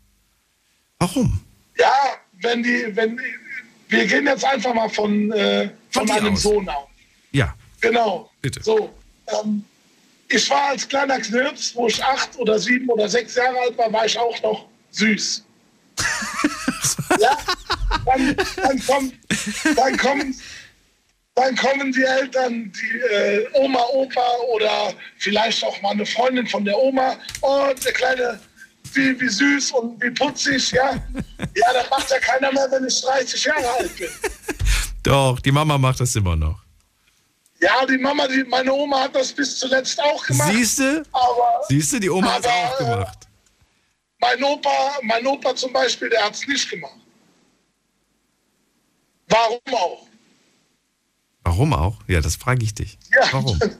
Warum? 0.98 1.40
Ja, 1.78 1.92
wenn 2.42 2.62
die, 2.62 2.84
wenn 2.94 3.16
die, 3.16 3.22
wir 3.88 4.06
gehen 4.06 4.26
jetzt 4.26 4.44
einfach 4.44 4.74
mal 4.74 4.88
von, 4.88 5.32
äh, 5.32 5.70
von, 5.90 6.06
dir 6.06 6.14
einem 6.16 6.34
aus. 6.34 6.42
Sohn 6.42 6.68
aus. 6.68 6.86
Ja, 7.32 7.54
Genau. 7.80 8.30
bitte. 8.40 8.62
So, 8.62 8.94
ähm, 9.42 9.64
ich 10.28 10.50
war 10.50 10.68
als 10.68 10.88
kleiner 10.88 11.18
Knirps, 11.20 11.74
wo 11.74 11.86
ich 11.86 12.02
acht 12.02 12.36
oder 12.38 12.58
sieben 12.58 12.88
oder 12.88 13.08
sechs 13.08 13.34
Jahre 13.34 13.58
alt 13.58 13.78
war, 13.78 13.92
war 13.92 14.06
ich 14.06 14.18
auch 14.18 14.40
noch 14.42 14.66
süß. 14.90 15.44
ja, 17.20 17.36
dann, 18.04 18.36
dann, 18.56 18.86
kommt, 18.86 19.14
dann, 19.76 19.96
kommen, 19.96 20.34
dann 21.34 21.56
kommen 21.56 21.92
die 21.92 22.02
Eltern, 22.02 22.72
die 22.72 22.98
äh, 23.14 23.46
Oma, 23.54 23.84
Opa 23.92 24.26
oder 24.52 24.94
vielleicht 25.18 25.62
auch 25.64 25.80
mal 25.82 25.92
eine 25.92 26.06
Freundin 26.06 26.46
von 26.46 26.64
der 26.64 26.76
Oma. 26.76 27.16
Oh, 27.42 27.68
der 27.84 27.92
Kleine, 27.92 28.40
wie, 28.92 29.20
wie 29.20 29.28
süß 29.28 29.72
und 29.72 30.02
wie 30.02 30.10
putzig, 30.10 30.72
ja. 30.72 30.94
Ja, 31.54 31.72
das 31.72 31.90
macht 31.90 32.10
ja 32.10 32.18
keiner 32.18 32.52
mehr, 32.52 32.68
wenn 32.70 32.86
ich 32.86 33.00
30 33.00 33.44
Jahre 33.44 33.70
alt 33.78 33.96
bin. 33.96 34.08
Doch, 35.02 35.38
die 35.40 35.52
Mama 35.52 35.78
macht 35.78 36.00
das 36.00 36.16
immer 36.16 36.34
noch. 36.34 36.63
Ja, 37.64 37.86
die 37.86 37.96
Mama, 37.96 38.28
die, 38.28 38.44
meine 38.44 38.70
Oma 38.74 39.04
hat 39.04 39.14
das 39.14 39.32
bis 39.32 39.58
zuletzt 39.58 39.98
auch 39.98 40.22
gemacht. 40.26 40.52
Siehste? 40.52 41.02
Aber 41.12 41.62
Siehst 41.66 41.94
du, 41.94 41.98
die 41.98 42.10
Oma 42.10 42.34
hat 42.34 42.44
es 42.44 42.50
auch 42.50 42.76
gemacht. 42.78 43.18
mein 44.18 44.44
Opa, 44.44 44.98
mein 45.02 45.26
Opa 45.26 45.56
zum 45.56 45.72
Beispiel, 45.72 46.10
der 46.10 46.24
hat 46.26 46.34
es 46.34 46.46
nicht 46.46 46.68
gemacht. 46.68 46.98
Warum 49.28 49.60
auch? 49.72 50.06
Warum 51.42 51.72
auch? 51.72 51.96
Ja, 52.06 52.20
das 52.20 52.36
frage 52.36 52.62
ich 52.64 52.74
dich. 52.74 52.98
Ja. 53.14 53.28
Warum? 53.32 53.58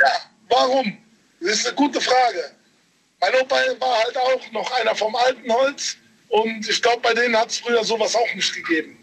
Ja, 0.00 0.12
warum? 0.48 0.96
Das 1.40 1.50
ist 1.54 1.66
eine 1.66 1.74
gute 1.74 2.00
Frage. 2.00 2.52
Mein 3.20 3.34
Opa 3.34 3.56
war 3.80 3.98
halt 3.98 4.16
auch 4.16 4.52
noch 4.52 4.70
einer 4.80 4.94
vom 4.94 5.14
alten 5.16 5.52
Holz 5.52 5.96
und 6.28 6.68
ich 6.68 6.80
glaube, 6.80 7.00
bei 7.02 7.14
denen 7.14 7.36
hat 7.36 7.50
es 7.50 7.58
früher 7.58 7.82
sowas 7.84 8.14
auch 8.14 8.34
nicht 8.34 8.52
gegeben. 8.54 8.96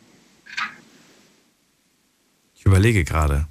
Ich 2.56 2.66
überlege 2.66 3.04
gerade. 3.04 3.46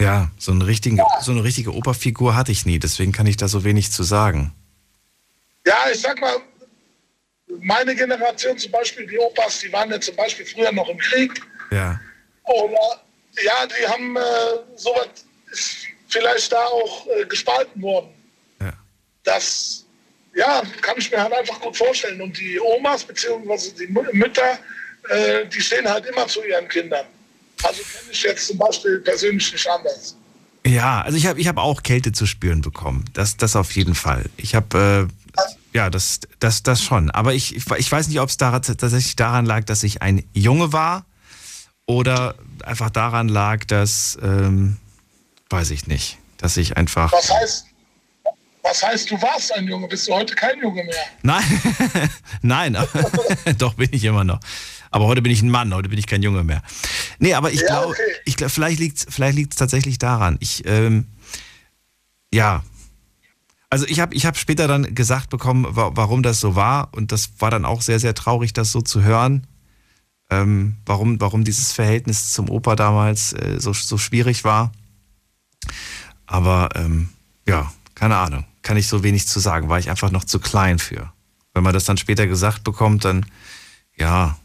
Ja, 0.00 0.30
so, 0.38 0.52
einen 0.52 0.62
richtigen, 0.62 1.00
so 1.20 1.32
eine 1.32 1.42
richtige 1.42 1.74
Operfigur 1.74 2.36
hatte 2.36 2.52
ich 2.52 2.64
nie, 2.64 2.78
deswegen 2.78 3.10
kann 3.12 3.26
ich 3.26 3.36
da 3.36 3.48
so 3.48 3.64
wenig 3.64 3.90
zu 3.90 4.04
sagen. 4.04 4.54
Ja, 5.66 5.76
ich 5.92 6.00
sag 6.00 6.20
mal, 6.20 6.36
meine 7.60 7.94
Generation 7.96 8.56
zum 8.56 8.70
Beispiel, 8.70 9.06
die 9.06 9.18
Opas, 9.18 9.58
die 9.60 9.72
waren 9.72 9.90
ja 9.90 10.00
zum 10.00 10.14
Beispiel 10.14 10.46
früher 10.46 10.70
noch 10.72 10.88
im 10.88 10.98
Krieg. 10.98 11.40
Ja. 11.72 12.00
Oder 12.44 13.02
ja, 13.42 13.66
die 13.66 13.86
haben 13.86 14.16
äh, 14.16 14.20
sowas 14.76 15.08
ist 15.50 15.78
vielleicht 16.08 16.52
da 16.52 16.64
auch 16.64 17.06
äh, 17.08 17.24
gespalten 17.26 17.82
worden. 17.82 18.10
Ja. 18.60 18.72
Das 19.24 19.84
ja, 20.34 20.62
kann 20.80 20.94
ich 20.98 21.10
mir 21.10 21.22
halt 21.22 21.32
einfach 21.32 21.60
gut 21.60 21.76
vorstellen. 21.76 22.20
Und 22.20 22.38
die 22.38 22.60
Omas 22.60 23.02
beziehungsweise 23.04 23.74
die 23.74 23.88
Mü- 23.88 24.12
Mütter, 24.12 24.58
äh, 25.08 25.44
die 25.46 25.60
stehen 25.60 25.88
halt 25.88 26.06
immer 26.06 26.26
zu 26.28 26.42
ihren 26.44 26.68
Kindern. 26.68 27.06
Also 27.62 27.82
kenne 27.82 28.10
ich 28.10 28.22
jetzt 28.22 28.46
zum 28.46 28.58
Beispiel 28.58 29.00
persönlich 29.00 29.52
nicht 29.52 29.68
anders. 29.68 30.16
Ja, 30.66 31.00
also 31.00 31.16
ich 31.16 31.26
habe 31.26 31.40
ich 31.40 31.48
hab 31.48 31.56
auch 31.56 31.82
Kälte 31.82 32.12
zu 32.12 32.26
spüren 32.26 32.60
bekommen. 32.60 33.04
Das, 33.14 33.36
das 33.36 33.56
auf 33.56 33.72
jeden 33.72 33.94
Fall. 33.94 34.26
Ich 34.36 34.54
habe, 34.54 35.08
äh, 35.08 35.46
ja, 35.76 35.88
das, 35.90 36.20
das, 36.40 36.62
das 36.62 36.82
schon. 36.82 37.10
Aber 37.10 37.34
ich, 37.34 37.56
ich 37.56 37.92
weiß 37.92 38.08
nicht, 38.08 38.20
ob 38.20 38.28
es 38.28 38.36
daran, 38.36 38.62
tatsächlich 38.62 39.16
daran 39.16 39.46
lag, 39.46 39.64
dass 39.64 39.82
ich 39.82 40.02
ein 40.02 40.24
Junge 40.34 40.72
war 40.72 41.06
oder 41.86 42.34
einfach 42.64 42.90
daran 42.90 43.28
lag, 43.28 43.64
dass, 43.64 44.18
ähm, 44.22 44.76
weiß 45.48 45.70
ich 45.70 45.86
nicht, 45.86 46.18
dass 46.36 46.56
ich 46.56 46.76
einfach. 46.76 47.12
Was 47.12 47.32
heißt, 47.32 47.66
was 48.62 48.82
heißt, 48.82 49.10
du 49.10 49.22
warst 49.22 49.52
ein 49.54 49.66
Junge? 49.66 49.88
Bist 49.88 50.06
du 50.06 50.12
heute 50.12 50.34
kein 50.34 50.60
Junge 50.60 50.84
mehr? 50.84 50.94
Nein, 51.22 51.62
nein, 52.42 52.76
doch 53.58 53.74
bin 53.74 53.88
ich 53.92 54.04
immer 54.04 54.24
noch. 54.24 54.40
Aber 54.90 55.06
heute 55.06 55.22
bin 55.22 55.32
ich 55.32 55.42
ein 55.42 55.50
Mann, 55.50 55.74
heute 55.74 55.88
bin 55.88 55.98
ich 55.98 56.06
kein 56.06 56.22
Junge 56.22 56.44
mehr. 56.44 56.62
Nee, 57.18 57.34
aber 57.34 57.52
ich 57.52 57.60
Ja, 57.60 57.66
glaube, 57.66 57.88
okay. 57.88 58.02
ich 58.24 58.36
glaub, 58.36 58.50
vielleicht 58.50 58.78
liegt 58.80 58.98
es 58.98 59.06
vielleicht 59.08 59.36
liegt's 59.36 59.56
tatsächlich 59.56 59.98
daran. 59.98 60.36
Ich, 60.40 60.62
ähm, 60.66 61.06
ja. 62.32 62.62
Also 63.70 63.86
ich 63.86 64.00
habe 64.00 64.14
ich 64.14 64.24
hab 64.24 64.38
später 64.38 64.66
dann 64.66 64.94
gesagt 64.94 65.28
bekommen, 65.30 65.66
wa 65.68 65.90
warum 65.94 66.22
das 66.22 66.40
so 66.40 66.56
war. 66.56 66.88
Und 66.92 67.12
das 67.12 67.30
war 67.38 67.50
dann 67.50 67.64
auch 67.64 67.82
sehr, 67.82 68.00
sehr 68.00 68.14
traurig, 68.14 68.52
das 68.52 68.72
so 68.72 68.80
zu 68.80 69.02
hören. 69.02 69.46
Ähm, 70.30 70.76
warum, 70.86 71.20
warum 71.20 71.44
dieses 71.44 71.72
Verhältnis 71.72 72.32
zum 72.32 72.50
Opa 72.50 72.76
damals 72.76 73.32
äh, 73.32 73.56
so, 73.58 73.72
so 73.72 73.98
schwierig 73.98 74.44
war. 74.44 74.72
Aber 76.26 76.70
ähm, 76.74 77.08
ja, 77.46 77.72
keine 77.94 78.16
Ahnung. 78.16 78.44
Kann 78.62 78.76
ich 78.76 78.86
so 78.86 79.02
wenig 79.02 79.26
zu 79.26 79.40
sagen. 79.40 79.68
War 79.68 79.78
ich 79.78 79.88
einfach 79.90 80.10
noch 80.10 80.24
zu 80.24 80.38
klein 80.40 80.78
für. 80.78 81.12
Wenn 81.54 81.62
man 81.62 81.72
das 81.72 81.84
dann 81.84 81.96
später 81.96 82.26
gesagt 82.26 82.64
bekommt, 82.64 83.04
dann 83.04 83.26
ja. 83.96 84.38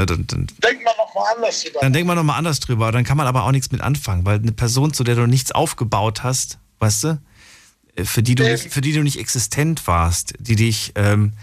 Na, 0.00 0.06
dann, 0.06 0.26
dann, 0.26 0.46
Denk 0.64 0.82
mal 0.82 0.94
noch 0.96 1.14
mal 1.14 1.34
anders 1.36 1.62
drüber. 1.62 1.80
dann 1.82 1.92
denkt 1.92 2.06
man 2.06 2.16
nochmal 2.16 2.38
anders 2.38 2.60
drüber. 2.60 2.90
Dann 2.90 3.04
kann 3.04 3.18
man 3.18 3.26
aber 3.26 3.44
auch 3.44 3.50
nichts 3.50 3.70
mit 3.70 3.82
anfangen, 3.82 4.24
weil 4.24 4.38
eine 4.38 4.52
Person, 4.52 4.94
zu 4.94 5.04
der 5.04 5.14
du 5.14 5.26
nichts 5.26 5.52
aufgebaut 5.52 6.22
hast, 6.22 6.58
weißt 6.78 7.04
du, 7.04 7.22
äh, 7.96 8.04
für 8.04 8.22
die 8.22 8.34
du, 8.34 8.44
nicht, 8.44 8.72
für 8.72 8.80
die 8.80 8.94
du 8.94 9.02
nicht 9.02 9.18
existent 9.18 9.86
warst, 9.86 10.32
die 10.38 10.56
dich, 10.56 10.92
ähm, 10.94 11.34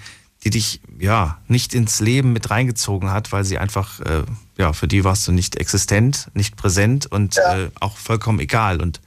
die 0.43 0.49
dich 0.49 0.81
ja 0.97 1.39
nicht 1.47 1.75
ins 1.75 1.99
Leben 1.99 2.33
mit 2.33 2.49
reingezogen 2.49 3.11
hat, 3.11 3.31
weil 3.31 3.45
sie 3.45 3.59
einfach, 3.59 3.99
äh, 3.99 4.23
ja, 4.57 4.73
für 4.73 4.87
die 4.87 5.03
warst 5.03 5.27
du 5.27 5.31
nicht 5.31 5.55
existent, 5.57 6.29
nicht 6.33 6.55
präsent 6.55 7.05
und 7.05 7.37
äh, 7.37 7.69
auch 7.79 7.95
vollkommen 7.95 8.39
egal. 8.39 8.81
Und 8.81 9.01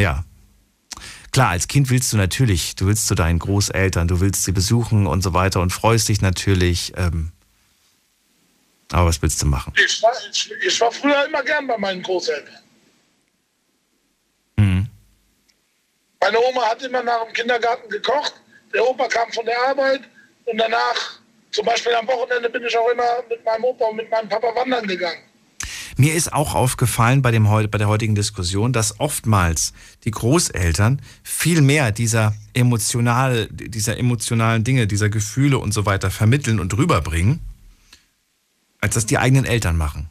ja, 0.00 0.24
klar, 1.32 1.48
als 1.48 1.66
Kind 1.66 1.90
willst 1.90 2.12
du 2.12 2.16
natürlich, 2.16 2.76
du 2.76 2.86
willst 2.86 3.08
zu 3.08 3.16
deinen 3.16 3.40
Großeltern, 3.40 4.06
du 4.06 4.20
willst 4.20 4.44
sie 4.44 4.52
besuchen 4.52 5.08
und 5.08 5.22
so 5.22 5.34
weiter 5.34 5.60
und 5.60 5.72
freust 5.72 6.08
dich 6.08 6.20
natürlich. 6.20 6.92
Ähm, 6.96 7.32
aber 8.92 9.08
was 9.08 9.20
willst 9.22 9.40
du 9.42 9.46
machen? 9.46 9.72
Ich 9.76 10.02
war, 10.02 10.12
ich, 10.30 10.52
ich 10.66 10.80
war 10.80 10.90
früher 10.90 11.26
immer 11.26 11.42
gern 11.42 11.66
bei 11.66 11.78
meinen 11.78 12.02
Großeltern. 12.02 12.58
Mhm. 14.56 14.86
Meine 16.20 16.38
Oma 16.40 16.62
hat 16.70 16.82
immer 16.82 17.02
nach 17.02 17.24
dem 17.24 17.32
Kindergarten 17.32 17.88
gekocht. 17.88 18.34
Der 18.74 18.86
Opa 18.86 19.08
kam 19.08 19.32
von 19.32 19.44
der 19.46 19.58
Arbeit 19.68 20.02
und 20.44 20.58
danach, 20.58 21.20
zum 21.50 21.64
Beispiel 21.64 21.94
am 21.94 22.06
Wochenende, 22.06 22.50
bin 22.50 22.64
ich 22.64 22.76
auch 22.76 22.88
immer 22.90 23.22
mit 23.28 23.44
meinem 23.44 23.64
Opa 23.64 23.86
und 23.86 23.96
mit 23.96 24.10
meinem 24.10 24.28
Papa 24.28 24.54
wandern 24.54 24.86
gegangen. 24.86 25.22
Mir 25.96 26.14
ist 26.14 26.32
auch 26.32 26.54
aufgefallen 26.54 27.20
bei, 27.20 27.30
dem, 27.30 27.44
bei 27.44 27.78
der 27.78 27.88
heutigen 27.88 28.14
Diskussion, 28.14 28.72
dass 28.72 29.00
oftmals 29.00 29.72
die 30.04 30.10
Großeltern 30.10 31.02
viel 31.22 31.60
mehr 31.60 31.92
dieser, 31.92 32.34
emotional, 32.54 33.48
dieser 33.50 33.98
emotionalen 33.98 34.64
Dinge, 34.64 34.86
dieser 34.86 35.10
Gefühle 35.10 35.58
und 35.58 35.72
so 35.72 35.84
weiter 35.86 36.10
vermitteln 36.10 36.58
und 36.58 36.76
rüberbringen, 36.76 37.40
als 38.80 38.94
das 38.94 39.06
die 39.06 39.18
eigenen 39.18 39.44
Eltern 39.44 39.76
machen. 39.76 40.08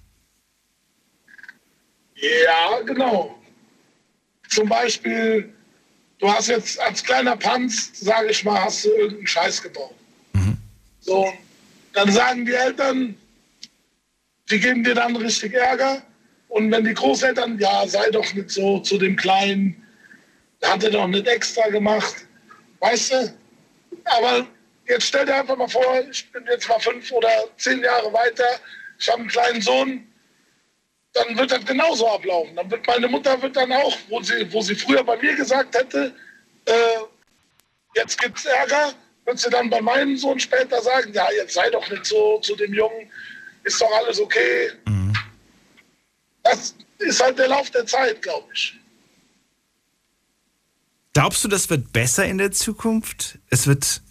Ja, 2.16 2.82
genau. 2.86 3.40
Zum 4.50 4.68
Beispiel, 4.68 5.54
du 6.20 6.32
hast 6.32 6.48
jetzt 6.48 6.80
als 6.80 7.04
kleiner 7.04 7.38
Panz, 7.38 7.92
sage 8.00 8.30
ich 8.30 8.44
mal, 8.44 8.62
hast 8.62 8.86
du 8.86 8.90
irgendeinen 8.90 9.28
Scheiß 9.28 9.62
gebaut. 9.62 9.96
So, 11.02 11.32
dann 11.94 12.12
sagen 12.12 12.46
die 12.46 12.54
Eltern, 12.54 13.16
die 14.50 14.60
geben 14.60 14.84
dir 14.84 14.96
dann 14.96 15.16
richtig 15.16 15.54
Ärger. 15.54 16.02
Und 16.50 16.72
wenn 16.72 16.84
die 16.84 16.94
Großeltern, 16.94 17.60
ja, 17.60 17.88
sei 17.88 18.10
doch 18.10 18.34
nicht 18.34 18.50
so 18.50 18.80
zu 18.80 18.98
dem 18.98 19.16
Kleinen, 19.16 19.82
hat 20.64 20.84
er 20.84 20.92
doch 20.92 21.08
nicht 21.08 21.28
extra 21.28 21.70
gemacht, 21.70 22.16
weißt 22.80 23.12
du? 23.14 23.34
Aber 24.06 24.46
jetzt 24.90 25.06
stell 25.06 25.26
dir 25.26 25.36
einfach 25.36 25.56
mal 25.56 25.68
vor, 25.68 26.04
ich 26.10 26.30
bin 26.32 26.46
jetzt 26.50 26.68
mal 26.68 26.80
fünf 26.80 27.12
oder 27.12 27.30
zehn 27.58 27.82
Jahre 27.82 28.12
weiter, 28.12 28.60
ich 28.98 29.08
habe 29.08 29.22
einen 29.22 29.30
kleinen 29.30 29.62
Sohn, 29.62 30.08
dann 31.14 31.38
wird 31.38 31.52
das 31.52 31.66
genauso 31.66 32.08
ablaufen. 32.08 32.56
Dann 32.56 32.70
wird 32.70 32.86
meine 32.86 33.08
Mutter 33.08 33.42
wird 33.42 33.56
dann 33.56 33.72
auch, 33.72 33.98
wo 34.10 34.22
sie, 34.22 34.52
wo 34.52 34.62
sie 34.62 34.76
früher 34.76 35.04
bei 35.04 35.18
mir 35.18 35.36
gesagt 35.36 35.76
hätte, 35.76 36.14
äh, 36.66 36.72
jetzt 37.96 38.20
gibt's 38.20 38.46
Ärger, 38.46 38.94
wird 39.26 39.40
sie 39.40 39.50
dann 39.50 39.70
bei 39.70 39.82
meinem 39.82 40.18
Sohn 40.18 40.40
später 40.40 40.82
sagen, 40.82 41.14
ja, 41.14 41.28
jetzt 41.32 41.54
sei 41.54 41.70
doch 41.70 41.90
nicht 41.90 42.06
so 42.06 42.40
zu 42.40 42.56
dem 42.56 42.74
Jungen, 42.74 43.10
ist 43.64 43.82
doch 43.82 43.92
alles 43.92 44.20
okay. 44.20 44.72
Das 46.44 46.76
ist 46.98 47.22
halt 47.22 47.38
der 47.38 47.48
Lauf 47.48 47.70
der 47.70 47.86
Zeit, 47.86 48.22
glaube 48.22 48.48
ich. 48.54 48.76
Glaubst 51.14 51.44
du, 51.44 51.48
das 51.48 51.70
wird 51.70 51.92
besser 51.92 52.26
in 52.26 52.38
der 52.38 52.52
Zukunft? 52.52 53.40
Es 53.50 53.68
wird 53.68 54.02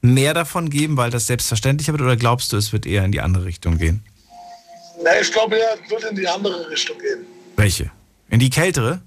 mehr 0.00 0.34
davon 0.34 0.70
geben, 0.70 0.96
weil 0.96 1.10
das 1.10 1.26
selbstverständlicher 1.26 1.92
wird, 1.92 2.02
oder 2.02 2.16
glaubst 2.16 2.52
du, 2.52 2.56
es 2.56 2.72
wird 2.72 2.86
eher 2.86 3.04
in 3.04 3.12
die 3.12 3.20
andere 3.20 3.44
Richtung 3.44 3.78
gehen? 3.78 4.02
Ne, 5.02 5.10
ich 5.20 5.32
glaube, 5.32 5.56
er 5.58 5.78
wird 5.90 6.04
in 6.04 6.16
die 6.16 6.26
andere 6.26 6.70
Richtung 6.70 6.98
gehen. 6.98 7.24
Welche? 7.56 7.90
In 8.30 8.40
die 8.40 8.50
kältere? 8.50 9.00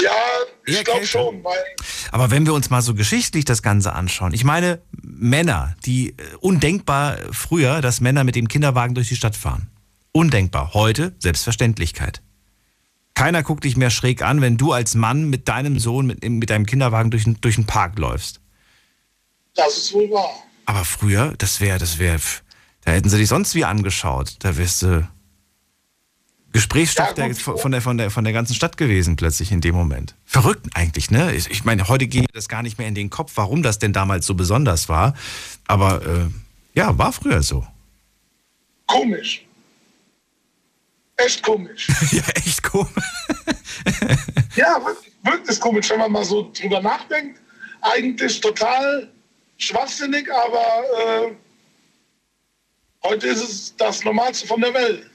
Ja, 0.00 0.10
ich 0.66 0.84
glaube 0.84 1.06
schon, 1.06 1.44
weil 1.44 1.58
Aber 2.10 2.30
wenn 2.30 2.44
wir 2.44 2.54
uns 2.54 2.70
mal 2.70 2.82
so 2.82 2.94
geschichtlich 2.94 3.44
das 3.44 3.62
Ganze 3.62 3.92
anschauen, 3.92 4.34
ich 4.34 4.44
meine, 4.44 4.80
Männer, 5.02 5.76
die 5.84 6.10
äh, 6.10 6.14
undenkbar 6.40 7.18
früher, 7.30 7.80
dass 7.80 8.00
Männer 8.00 8.24
mit 8.24 8.34
dem 8.34 8.48
Kinderwagen 8.48 8.94
durch 8.94 9.08
die 9.08 9.16
Stadt 9.16 9.36
fahren. 9.36 9.68
Undenkbar. 10.10 10.74
Heute 10.74 11.14
Selbstverständlichkeit. 11.18 12.20
Keiner 13.14 13.42
guckt 13.42 13.64
dich 13.64 13.76
mehr 13.76 13.90
schräg 13.90 14.22
an, 14.22 14.40
wenn 14.40 14.56
du 14.56 14.72
als 14.72 14.94
Mann 14.94 15.30
mit 15.30 15.48
deinem 15.48 15.78
Sohn, 15.78 16.06
mit, 16.06 16.28
mit 16.28 16.50
deinem 16.50 16.66
Kinderwagen 16.66 17.10
durch, 17.10 17.24
durch 17.40 17.54
den 17.54 17.66
Park 17.66 17.98
läufst. 17.98 18.41
Das 19.54 19.76
ist 19.76 19.92
wohl 19.92 20.10
wahr. 20.10 20.42
Aber 20.66 20.84
früher, 20.84 21.34
das 21.38 21.60
wäre, 21.60 21.78
das 21.78 21.98
wäre, 21.98 22.20
da 22.84 22.92
hätten 22.92 23.08
sie 23.08 23.18
dich 23.18 23.28
sonst 23.28 23.54
wie 23.54 23.64
angeschaut. 23.64 24.36
Da 24.40 24.56
wärst 24.56 24.82
du 24.82 25.08
Gesprächsstoff 26.52 27.14
der, 27.14 27.34
von, 27.34 27.72
der, 27.72 27.80
von, 27.80 27.96
der, 27.98 28.10
von 28.10 28.24
der 28.24 28.32
ganzen 28.32 28.54
Stadt 28.54 28.76
gewesen 28.76 29.16
plötzlich 29.16 29.52
in 29.52 29.62
dem 29.62 29.74
Moment. 29.74 30.14
Verrückt 30.26 30.66
eigentlich, 30.74 31.10
ne? 31.10 31.34
Ich, 31.34 31.64
meine, 31.64 31.88
heute 31.88 32.06
geht 32.06 32.22
mir 32.22 32.34
das 32.34 32.48
gar 32.48 32.62
nicht 32.62 32.78
mehr 32.78 32.88
in 32.88 32.94
den 32.94 33.08
Kopf, 33.08 33.32
warum 33.36 33.62
das 33.62 33.78
denn 33.78 33.94
damals 33.94 34.26
so 34.26 34.34
besonders 34.34 34.88
war. 34.88 35.14
Aber 35.66 36.04
äh, 36.04 36.28
ja, 36.74 36.96
war 36.98 37.12
früher 37.12 37.42
so. 37.42 37.66
Komisch. 38.86 39.46
Echt 41.16 41.42
komisch. 41.42 41.88
ja, 42.12 42.22
echt 42.34 42.62
komisch. 42.62 42.90
ja, 44.56 44.78
wirklich, 44.84 45.12
wirklich 45.22 45.60
komisch, 45.60 45.88
wenn 45.90 46.00
man 46.00 46.12
mal 46.12 46.24
so 46.24 46.50
drüber 46.52 46.82
nachdenkt. 46.82 47.40
Eigentlich 47.80 48.40
total 48.40 49.10
schwachsinnig, 49.62 50.28
aber 50.32 51.28
äh, 51.28 51.32
heute 53.04 53.28
ist 53.28 53.42
es 53.42 53.76
das 53.76 54.04
Normalste 54.04 54.46
von 54.46 54.60
der 54.60 54.74
Welt. 54.74 55.10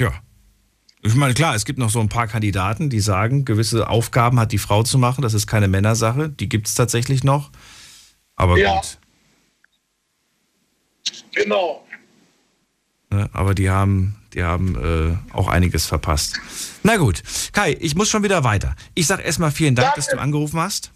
Ja. 0.00 0.12
Ich 1.02 1.14
meine, 1.14 1.32
klar, 1.32 1.54
es 1.54 1.64
gibt 1.64 1.78
noch 1.78 1.90
so 1.90 2.00
ein 2.00 2.08
paar 2.08 2.26
Kandidaten, 2.26 2.90
die 2.90 3.00
sagen, 3.00 3.44
gewisse 3.44 3.88
Aufgaben 3.88 4.40
hat 4.40 4.52
die 4.52 4.58
Frau 4.58 4.82
zu 4.82 4.98
machen, 4.98 5.22
das 5.22 5.32
ist 5.32 5.46
keine 5.46 5.68
Männersache. 5.68 6.28
Die 6.28 6.48
gibt 6.48 6.66
es 6.66 6.74
tatsächlich 6.74 7.22
noch. 7.22 7.50
Aber 8.34 8.58
ja, 8.58 8.74
gut. 8.74 8.98
genau. 11.32 11.86
Ne? 13.10 13.30
Aber 13.32 13.54
die 13.54 13.70
haben, 13.70 14.16
die 14.34 14.42
haben 14.42 14.76
äh, 14.76 15.34
auch 15.34 15.48
einiges 15.48 15.86
verpasst. 15.86 16.40
Na 16.82 16.96
gut, 16.96 17.22
Kai, 17.52 17.76
ich 17.80 17.94
muss 17.94 18.10
schon 18.10 18.22
wieder 18.22 18.44
weiter. 18.44 18.74
Ich 18.94 19.06
sag 19.06 19.24
erstmal 19.24 19.52
vielen 19.52 19.76
Dank, 19.76 19.94
dass 19.94 20.08
du 20.08 20.18
angerufen 20.18 20.60
hast. 20.60 20.90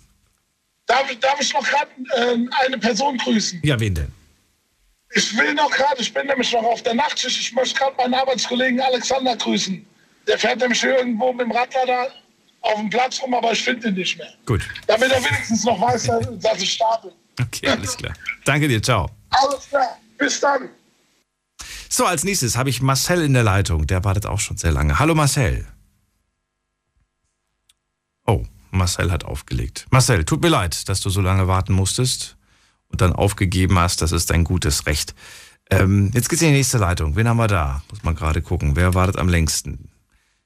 Darf, 0.87 1.11
ich- 1.11 1.19
darf 1.21 1.41
ich 1.41 1.53
noch 1.53 1.65
gerade 1.65 1.91
äh, 2.17 2.37
eine 2.65 2.79
Person 2.79 3.17
grüßen? 3.19 3.61
Ja, 3.65 3.79
wen 3.81 3.95
denn? 3.95 4.13
Ich 5.15 5.37
will 5.37 5.53
noch 5.55 5.71
gerade, 5.71 6.01
ich 6.01 6.13
bin 6.13 6.27
nämlich 6.27 6.53
noch 6.53 6.63
auf 6.65 6.83
der 6.83 6.95
Nachtschicht, 6.95 7.39
ich 7.41 7.53
möchte 7.53 7.79
gerade 7.79 7.95
meinen 7.97 8.15
Arbeitskollegen 8.15 8.81
Alexander 8.81 9.37
grüßen. 9.37 9.85
Der 10.27 10.39
fährt 10.39 10.61
nämlich 10.61 10.83
irgendwo 10.83 11.33
mit 11.33 11.43
dem 11.47 11.53
Radlader 11.53 12.11
auf 12.63 12.77
dem 12.77 12.89
Platz 12.89 13.21
rum, 13.21 13.35
aber 13.35 13.53
ich 13.53 13.63
finde 13.63 13.89
ihn 13.89 13.95
nicht 13.95 14.17
mehr. 14.19 14.33
Gut, 14.47 14.63
Damit 14.87 15.11
er 15.13 15.23
wenigstens 15.23 15.65
noch 15.65 15.81
weiß, 15.81 16.09
dass 16.41 16.59
ich 16.63 16.73
starte. 16.73 17.13
okay, 17.41 17.69
alles 17.69 17.97
klar. 17.97 18.15
Danke 18.45 18.69
dir, 18.69 18.83
ciao. 18.83 19.11
Alles 19.31 19.69
klar, 19.69 19.99
bis 20.17 20.41
dann. 20.41 20.69
So, 21.89 22.07
als 22.07 22.25
nächstes 22.25 22.57
habe 22.57 22.71
ich 22.71 22.81
Marcel 22.81 23.23
in 23.23 23.35
der 23.35 23.43
Leitung. 23.43 23.87
Der 23.87 24.03
wartet 24.05 24.25
auch 24.27 24.41
schon 24.41 24.57
sehr 24.57 24.73
lange. 24.73 24.99
Hallo 24.99 25.15
Marcel. 25.15 25.67
Oh, 28.27 28.45
Marcel 28.73 29.13
hat 29.13 29.25
aufgelegt. 29.25 29.87
Marcel, 29.91 30.25
tut 30.25 30.43
mir 30.43 30.49
leid, 30.49 30.89
dass 30.89 31.01
du 31.01 31.11
so 31.11 31.21
lange 31.21 31.47
warten 31.47 31.73
musstest 31.75 32.37
und 32.89 33.01
dann 33.01 33.13
aufgegeben 33.13 33.79
hast. 33.79 34.03
Das 34.03 34.13
ist 34.13 34.31
dein 34.31 34.45
gutes 34.45 34.87
Recht. 34.87 35.15
Ähm, 35.71 36.11
jetzt 36.15 36.29
geht's 36.29 36.43
in 36.43 36.49
die 36.49 36.55
nächste 36.55 36.79
Leitung. 36.79 37.15
Wen 37.15 37.29
haben 37.29 37.37
wir 37.37 37.49
da? 37.49 37.83
Muss 37.91 38.03
man 38.03 38.15
gerade 38.15 38.43
gucken. 38.43 38.75
Wer 38.75 38.95
wartet 38.95 39.19
am 39.19 39.29
längsten? 39.29 39.91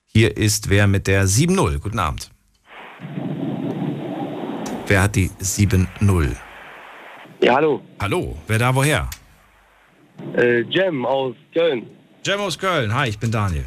Hier 0.05 0.36
ist 0.36 0.69
wer 0.69 0.86
mit 0.86 1.07
der 1.07 1.27
7-0. 1.27 1.78
Guten 1.78 1.98
Abend. 1.98 2.31
Wer 4.86 5.03
hat 5.03 5.16
die 5.16 5.31
7-0? 5.40 6.36
Ja, 7.43 7.55
hallo. 7.55 7.82
Hallo, 8.01 8.36
wer 8.47 8.59
da 8.59 8.74
woher? 8.74 9.09
Äh, 10.36 10.62
Jem 10.62 11.05
aus 11.05 11.35
Köln. 11.53 11.86
Jem 12.24 12.40
aus 12.40 12.59
Köln. 12.59 12.93
Hi, 12.94 13.09
ich 13.09 13.19
bin 13.19 13.31
Daniel. 13.31 13.66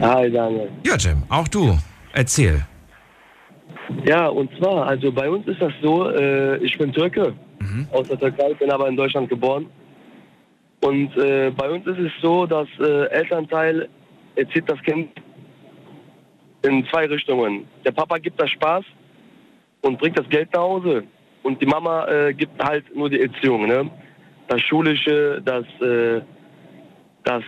Hi, 0.00 0.30
Daniel. 0.30 0.70
Ja, 0.84 0.96
Jem, 0.96 1.22
auch 1.28 1.48
du. 1.48 1.78
Erzähl. 2.12 2.66
Ja, 4.04 4.28
und 4.28 4.50
zwar, 4.58 4.86
also 4.86 5.10
bei 5.12 5.28
uns 5.28 5.46
ist 5.46 5.60
das 5.60 5.72
so, 5.82 6.10
äh, 6.10 6.58
ich 6.58 6.76
bin 6.76 6.92
Türke 6.92 7.34
aus 7.92 8.08
der 8.08 8.18
Türkei, 8.18 8.54
bin 8.54 8.70
aber 8.70 8.88
in 8.88 8.96
Deutschland 8.96 9.28
geboren. 9.28 9.66
Und 10.80 11.16
äh, 11.16 11.50
bei 11.50 11.70
uns 11.70 11.86
ist 11.86 11.98
es 11.98 12.12
so, 12.22 12.46
dass 12.46 12.68
äh, 12.78 13.06
Elternteil 13.10 13.88
erzieht 14.36 14.68
das 14.68 14.80
Kind 14.82 15.10
in 16.62 16.86
zwei 16.86 17.06
Richtungen. 17.06 17.66
Der 17.84 17.92
Papa 17.92 18.18
gibt 18.18 18.40
das 18.40 18.50
Spaß 18.50 18.84
und 19.82 19.98
bringt 19.98 20.18
das 20.18 20.28
Geld 20.28 20.52
nach 20.52 20.60
Hause. 20.60 21.04
Und 21.42 21.60
die 21.60 21.66
Mama 21.66 22.06
äh, 22.06 22.34
gibt 22.34 22.62
halt 22.62 22.84
nur 22.94 23.08
die 23.10 23.20
Erziehung. 23.20 23.66
Ne? 23.66 23.90
Das 24.48 24.60
Schulische, 24.62 25.40
das, 25.44 25.64
äh, 25.80 26.20
das, 27.24 27.42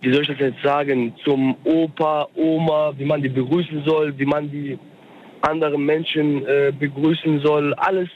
wie 0.00 0.12
soll 0.12 0.22
ich 0.22 0.28
das 0.28 0.38
jetzt 0.38 0.62
sagen, 0.62 1.14
zum 1.24 1.56
Opa, 1.64 2.28
Oma, 2.34 2.92
wie 2.96 3.04
man 3.04 3.22
die 3.22 3.28
begrüßen 3.28 3.82
soll, 3.84 4.16
wie 4.18 4.26
man 4.26 4.50
die 4.50 4.78
anderen 5.42 5.84
Menschen 5.84 6.46
äh, 6.46 6.72
begrüßen 6.78 7.40
soll. 7.40 7.74
Alles, 7.74 8.08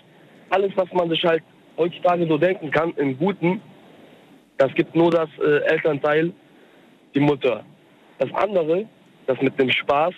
alles, 0.50 0.72
was 0.76 0.92
man 0.92 1.10
sich 1.10 1.24
halt 1.24 1.42
heutzutage 1.76 2.26
so 2.26 2.38
denken 2.38 2.70
kann, 2.70 2.92
im 2.96 3.18
Guten, 3.18 3.60
das 4.58 4.72
gibt 4.74 4.94
nur 4.94 5.10
das 5.10 5.28
äh, 5.38 5.58
Elternteil, 5.66 6.32
die 7.14 7.20
Mutter. 7.20 7.64
Das 8.18 8.32
andere, 8.34 8.86
das 9.26 9.40
mit 9.42 9.58
dem 9.58 9.70
Spaß, 9.70 10.14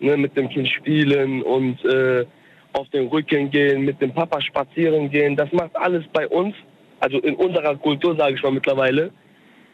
ne, 0.00 0.16
mit 0.16 0.36
dem 0.36 0.48
Kind 0.48 0.68
spielen 0.68 1.42
und 1.42 1.84
äh, 1.84 2.24
auf 2.72 2.88
den 2.90 3.08
Rücken 3.08 3.50
gehen, 3.50 3.82
mit 3.84 4.00
dem 4.00 4.12
Papa 4.12 4.40
spazieren 4.40 5.10
gehen, 5.10 5.36
das 5.36 5.52
macht 5.52 5.76
alles 5.76 6.04
bei 6.12 6.26
uns, 6.26 6.54
also 7.00 7.18
in 7.18 7.34
unserer 7.36 7.76
Kultur, 7.76 8.16
sage 8.16 8.34
ich 8.34 8.42
mal 8.42 8.52
mittlerweile, 8.52 9.10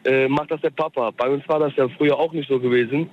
äh, 0.05 0.27
macht 0.27 0.51
das 0.51 0.61
der 0.61 0.71
Papa. 0.71 1.11
Bei 1.11 1.29
uns 1.29 1.47
war 1.47 1.59
das 1.59 1.75
ja 1.75 1.87
früher 1.89 2.17
auch 2.17 2.33
nicht 2.33 2.49
so 2.49 2.59
gewesen. 2.59 3.09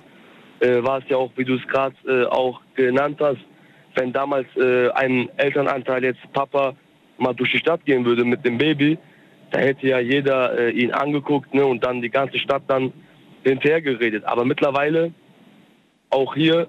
Äh, 0.59 0.83
war 0.83 0.99
es 0.99 1.03
ja 1.07 1.17
auch, 1.17 1.31
wie 1.35 1.45
du 1.45 1.55
es 1.55 1.67
gerade 1.67 1.95
äh, 2.07 2.25
auch 2.25 2.59
genannt 2.75 3.17
hast, 3.21 3.39
wenn 3.95 4.13
damals 4.13 4.47
äh, 4.55 4.89
ein 4.91 5.29
Elternanteil 5.37 6.03
jetzt 6.03 6.21
Papa 6.33 6.75
mal 7.17 7.33
durch 7.33 7.51
die 7.51 7.59
Stadt 7.59 7.85
gehen 7.85 8.05
würde 8.05 8.23
mit 8.23 8.45
dem 8.45 8.57
Baby, 8.57 8.97
da 9.51 9.59
hätte 9.59 9.87
ja 9.87 9.99
jeder 9.99 10.57
äh, 10.57 10.71
ihn 10.71 10.91
angeguckt 10.91 11.53
ne, 11.53 11.65
und 11.65 11.83
dann 11.83 12.01
die 12.01 12.09
ganze 12.09 12.37
Stadt 12.39 12.63
dann 12.67 12.93
hinterher 13.43 13.81
geredet. 13.81 14.23
Aber 14.25 14.45
mittlerweile, 14.45 15.11
auch 16.09 16.35
hier, 16.35 16.67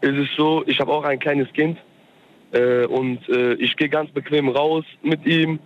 ist 0.00 0.16
es 0.16 0.28
so, 0.36 0.62
ich 0.66 0.80
habe 0.80 0.92
auch 0.92 1.04
ein 1.04 1.18
kleines 1.18 1.52
Kind 1.52 1.78
äh, 2.52 2.86
und 2.86 3.28
äh, 3.28 3.54
ich 3.54 3.76
gehe 3.76 3.88
ganz 3.88 4.10
bequem 4.10 4.48
raus 4.48 4.84
mit 5.02 5.24
ihm, 5.26 5.58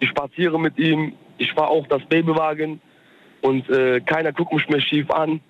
ich 0.00 0.08
spaziere 0.08 0.58
mit 0.58 0.78
ihm, 0.78 1.14
ich 1.38 1.52
fahre 1.52 1.68
auch 1.68 1.86
das 1.88 2.04
Babywagen 2.06 2.80
und 3.40 3.68
äh, 3.70 4.00
keiner 4.00 4.32
guckt 4.32 4.52
mich 4.52 4.68
mehr 4.68 4.80
schief 4.80 5.10
an. 5.10 5.40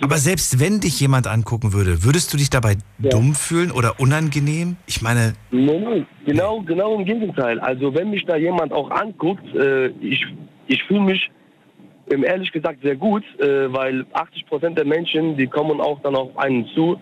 Aber 0.00 0.16
selbst 0.16 0.60
wenn 0.60 0.80
dich 0.80 1.00
jemand 1.00 1.26
angucken 1.26 1.72
würde, 1.72 2.04
würdest 2.04 2.32
du 2.32 2.36
dich 2.36 2.50
dabei 2.50 2.76
dumm 2.98 3.34
fühlen 3.34 3.70
oder 3.70 3.98
unangenehm? 3.98 4.76
Ich 4.86 5.02
meine. 5.02 5.34
Nein, 5.50 5.82
nein, 5.82 6.06
genau, 6.24 6.60
genau 6.60 6.96
im 6.96 7.04
Gegenteil. 7.04 7.58
Also 7.60 7.94
wenn 7.94 8.10
mich 8.10 8.24
da 8.24 8.36
jemand 8.36 8.72
auch 8.72 8.90
anguckt, 8.90 9.44
äh, 9.54 9.88
ich, 10.00 10.24
ich 10.66 10.82
fühle 10.84 11.00
mich 11.00 11.30
ähm, 12.10 12.24
ehrlich 12.24 12.52
gesagt 12.52 12.78
sehr 12.82 12.96
gut, 12.96 13.24
äh, 13.40 13.72
weil 13.72 14.06
80 14.12 14.46
Prozent 14.46 14.78
der 14.78 14.86
Menschen, 14.86 15.36
die 15.36 15.46
kommen 15.46 15.80
auch 15.80 16.00
dann 16.02 16.14
auf 16.14 16.36
einen 16.38 16.66
zu, 16.74 17.00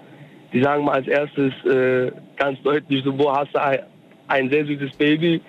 die 0.52 0.62
sagen 0.62 0.84
mal 0.84 0.94
als 0.94 1.06
erstes 1.06 1.52
äh, 1.64 2.10
ganz 2.36 2.60
deutlich 2.62 3.04
so, 3.04 3.16
wo 3.18 3.32
hast 3.32 3.54
du 3.54 3.62
ein, 3.62 3.80
ein 4.28 4.50
sehr 4.50 4.64
süßes 4.66 4.96
Baby? 4.96 5.40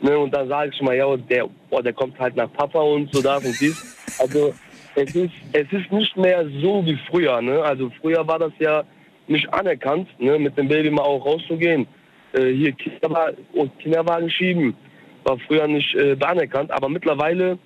Ne, 0.00 0.18
und 0.18 0.34
dann 0.34 0.48
sage 0.48 0.70
ich 0.74 0.82
mal, 0.82 0.96
ja, 0.96 1.16
der, 1.16 1.48
boah, 1.70 1.82
der 1.82 1.92
kommt 1.92 2.18
halt 2.18 2.36
nach 2.36 2.52
Papa 2.52 2.78
und 2.80 3.12
so 3.12 3.22
das 3.22 3.44
und 3.44 3.58
dies. 3.60 3.96
Also 4.18 4.52
es 4.94 5.14
ist, 5.14 5.32
es 5.52 5.72
ist 5.72 5.90
nicht 5.92 6.16
mehr 6.16 6.44
so 6.60 6.84
wie 6.84 6.98
früher. 7.10 7.40
Ne? 7.40 7.62
Also 7.62 7.90
früher 8.00 8.26
war 8.26 8.38
das 8.38 8.52
ja 8.58 8.84
nicht 9.26 9.52
anerkannt, 9.52 10.08
ne? 10.18 10.38
mit 10.38 10.56
dem 10.56 10.68
Baby 10.68 10.90
mal 10.90 11.02
auch 11.02 11.24
rauszugehen. 11.24 11.86
Äh, 12.32 12.52
hier 12.52 12.72
Kinderwagen, 12.72 13.36
Kinderwagen 13.78 14.30
schieben 14.30 14.76
war 15.24 15.38
früher 15.46 15.66
nicht 15.66 15.94
äh, 15.94 16.16
anerkannt, 16.20 16.70
aber 16.70 16.88
mittlerweile 16.88 17.58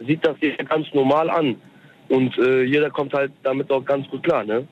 sieht 0.00 0.26
das 0.26 0.36
jeder 0.40 0.64
ganz 0.64 0.86
normal 0.92 1.30
an. 1.30 1.56
Und 2.08 2.36
äh, 2.38 2.64
jeder 2.64 2.90
kommt 2.90 3.14
halt 3.14 3.32
damit 3.42 3.70
auch 3.70 3.84
ganz 3.84 4.08
gut 4.08 4.22
klar. 4.24 4.44
Ne? 4.44 4.66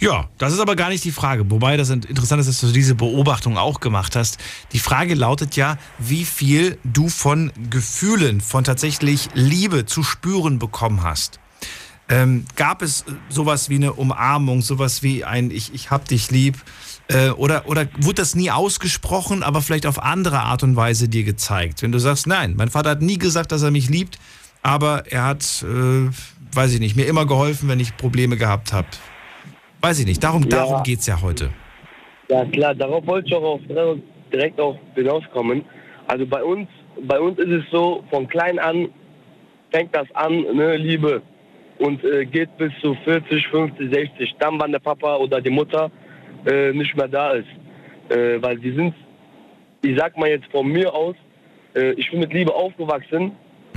Ja, 0.00 0.30
das 0.38 0.54
ist 0.54 0.60
aber 0.60 0.76
gar 0.76 0.88
nicht 0.88 1.04
die 1.04 1.12
Frage. 1.12 1.50
Wobei 1.50 1.76
das 1.76 1.90
interessant 1.90 2.40
ist, 2.40 2.48
dass 2.48 2.60
du 2.60 2.72
diese 2.72 2.94
Beobachtung 2.94 3.58
auch 3.58 3.80
gemacht 3.80 4.16
hast. 4.16 4.38
Die 4.72 4.78
Frage 4.78 5.14
lautet 5.14 5.56
ja, 5.56 5.76
wie 5.98 6.24
viel 6.24 6.78
du 6.84 7.10
von 7.10 7.52
Gefühlen, 7.68 8.40
von 8.40 8.64
tatsächlich 8.64 9.28
Liebe 9.34 9.84
zu 9.84 10.02
spüren 10.02 10.58
bekommen 10.58 11.02
hast. 11.02 11.38
Ähm, 12.08 12.46
gab 12.56 12.80
es 12.80 13.04
sowas 13.28 13.68
wie 13.68 13.74
eine 13.74 13.92
Umarmung, 13.92 14.62
sowas 14.62 15.02
wie 15.02 15.24
ein 15.24 15.50
Ich, 15.50 15.74
ich 15.74 15.90
hab 15.90 16.08
dich 16.08 16.30
lieb? 16.30 16.56
Äh, 17.08 17.30
oder, 17.30 17.68
oder 17.68 17.86
wurde 17.98 18.14
das 18.14 18.34
nie 18.34 18.50
ausgesprochen, 18.50 19.42
aber 19.42 19.60
vielleicht 19.60 19.84
auf 19.84 20.02
andere 20.02 20.40
Art 20.40 20.62
und 20.62 20.76
Weise 20.76 21.10
dir 21.10 21.24
gezeigt? 21.24 21.82
Wenn 21.82 21.92
du 21.92 21.98
sagst, 21.98 22.26
nein, 22.26 22.54
mein 22.56 22.70
Vater 22.70 22.90
hat 22.90 23.02
nie 23.02 23.18
gesagt, 23.18 23.52
dass 23.52 23.60
er 23.62 23.70
mich 23.70 23.90
liebt, 23.90 24.18
aber 24.62 25.12
er 25.12 25.24
hat, 25.24 25.62
äh, 25.62 26.08
weiß 26.52 26.72
ich 26.72 26.80
nicht, 26.80 26.96
mir 26.96 27.06
immer 27.06 27.26
geholfen, 27.26 27.68
wenn 27.68 27.80
ich 27.80 27.98
Probleme 27.98 28.38
gehabt 28.38 28.72
habe. 28.72 28.88
Weiß 29.80 29.98
ich 30.00 30.06
nicht, 30.06 30.22
darum, 30.22 30.42
Ja. 30.42 30.48
darum 30.48 30.82
geht 30.82 30.98
es 31.00 31.06
ja 31.06 31.20
heute. 31.20 31.50
Ja 32.28 32.44
klar, 32.44 32.74
darauf 32.74 33.06
wollte 33.06 33.28
ich 33.28 33.34
auch 33.34 33.42
auf, 33.42 33.60
direkt 34.32 34.60
auch 34.60 34.78
hinauskommen. 34.94 35.64
Also 36.06 36.26
bei 36.26 36.42
uns, 36.44 36.68
bei 37.02 37.18
uns 37.18 37.38
ist 37.38 37.50
es 37.50 37.64
so, 37.70 38.04
von 38.10 38.28
klein 38.28 38.58
an 38.58 38.88
fängt 39.72 39.94
das 39.94 40.06
an, 40.14 40.42
ne, 40.54 40.76
Liebe. 40.76 41.22
Und 41.78 42.04
äh, 42.04 42.26
geht 42.26 42.54
bis 42.58 42.72
zu 42.82 42.94
40, 43.04 43.46
50, 43.48 43.90
60. 43.92 44.34
Dann, 44.38 44.60
wann 44.60 44.70
der 44.72 44.80
Papa 44.80 45.16
oder 45.16 45.40
die 45.40 45.50
Mutter 45.50 45.90
äh, 46.44 46.72
nicht 46.72 46.94
mehr 46.94 47.08
da 47.08 47.30
ist. 47.32 47.48
Äh, 48.10 48.42
weil 48.42 48.58
die 48.58 48.72
sind, 48.72 48.94
ich 49.82 49.96
sag 49.98 50.16
mal 50.18 50.28
jetzt 50.28 50.46
von 50.50 50.66
mir 50.66 50.92
aus, 50.94 51.14
äh, 51.74 51.92
ich 51.92 52.10
bin 52.10 52.20
mit 52.20 52.32
Liebe 52.34 52.54
aufgewachsen 52.54 53.32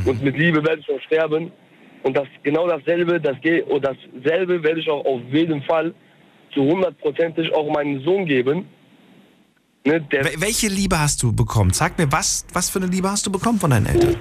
und 0.06 0.22
mit 0.22 0.38
Liebe 0.38 0.66
werde 0.66 0.82
ich 0.82 0.90
auch 0.94 1.00
sterben. 1.02 1.52
Und 2.04 2.18
das 2.18 2.28
genau 2.44 2.68
dasselbe, 2.68 3.20
das 3.20 3.40
geht, 3.42 3.66
oder 3.68 3.96
dasselbe 4.14 4.62
werde 4.64 4.80
ich 4.80 4.90
auch 4.90 5.06
auf 5.06 5.22
jeden 5.32 5.64
Fall 5.64 5.94
zu 6.54 6.62
hundertprozentig 6.62 7.54
auch 7.54 7.72
meinem 7.72 8.04
Sohn 8.04 8.26
geben. 8.26 8.66
Ne, 9.86 10.06
Welche 10.38 10.68
Liebe 10.68 11.00
hast 11.00 11.22
du 11.24 11.34
bekommen? 11.34 11.72
Sag 11.72 11.98
mir, 11.98 12.10
was, 12.12 12.46
was 12.54 12.70
für 12.70 12.80
eine 12.80 12.88
Liebe 12.88 13.10
hast 13.10 13.26
du 13.26 13.32
bekommen 13.32 13.60
von 13.60 13.72
deinen 13.72 13.88
Eltern? 13.88 14.16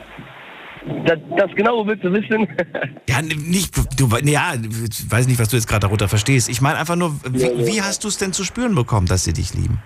das, 1.04 1.18
das 1.36 1.50
genau 1.54 1.86
willst 1.86 2.04
du 2.04 2.12
wissen? 2.12 2.48
Ja, 3.08 3.20
nicht, 3.20 3.74
du, 3.98 4.08
ja, 4.24 4.54
ich 4.54 5.10
weiß 5.10 5.26
nicht, 5.26 5.38
was 5.38 5.48
du 5.48 5.56
jetzt 5.56 5.68
gerade 5.68 5.80
darunter 5.80 6.08
verstehst. 6.08 6.48
Ich 6.48 6.60
meine 6.60 6.78
einfach 6.78 6.96
nur, 6.96 7.14
wie, 7.30 7.42
Ja, 7.42 7.50
ja. 7.50 7.66
wie 7.66 7.82
hast 7.82 8.04
du 8.04 8.08
es 8.08 8.16
denn 8.16 8.32
zu 8.32 8.42
spüren 8.44 8.74
bekommen, 8.74 9.06
dass 9.06 9.24
sie 9.24 9.32
dich 9.32 9.54
lieben? 9.54 9.82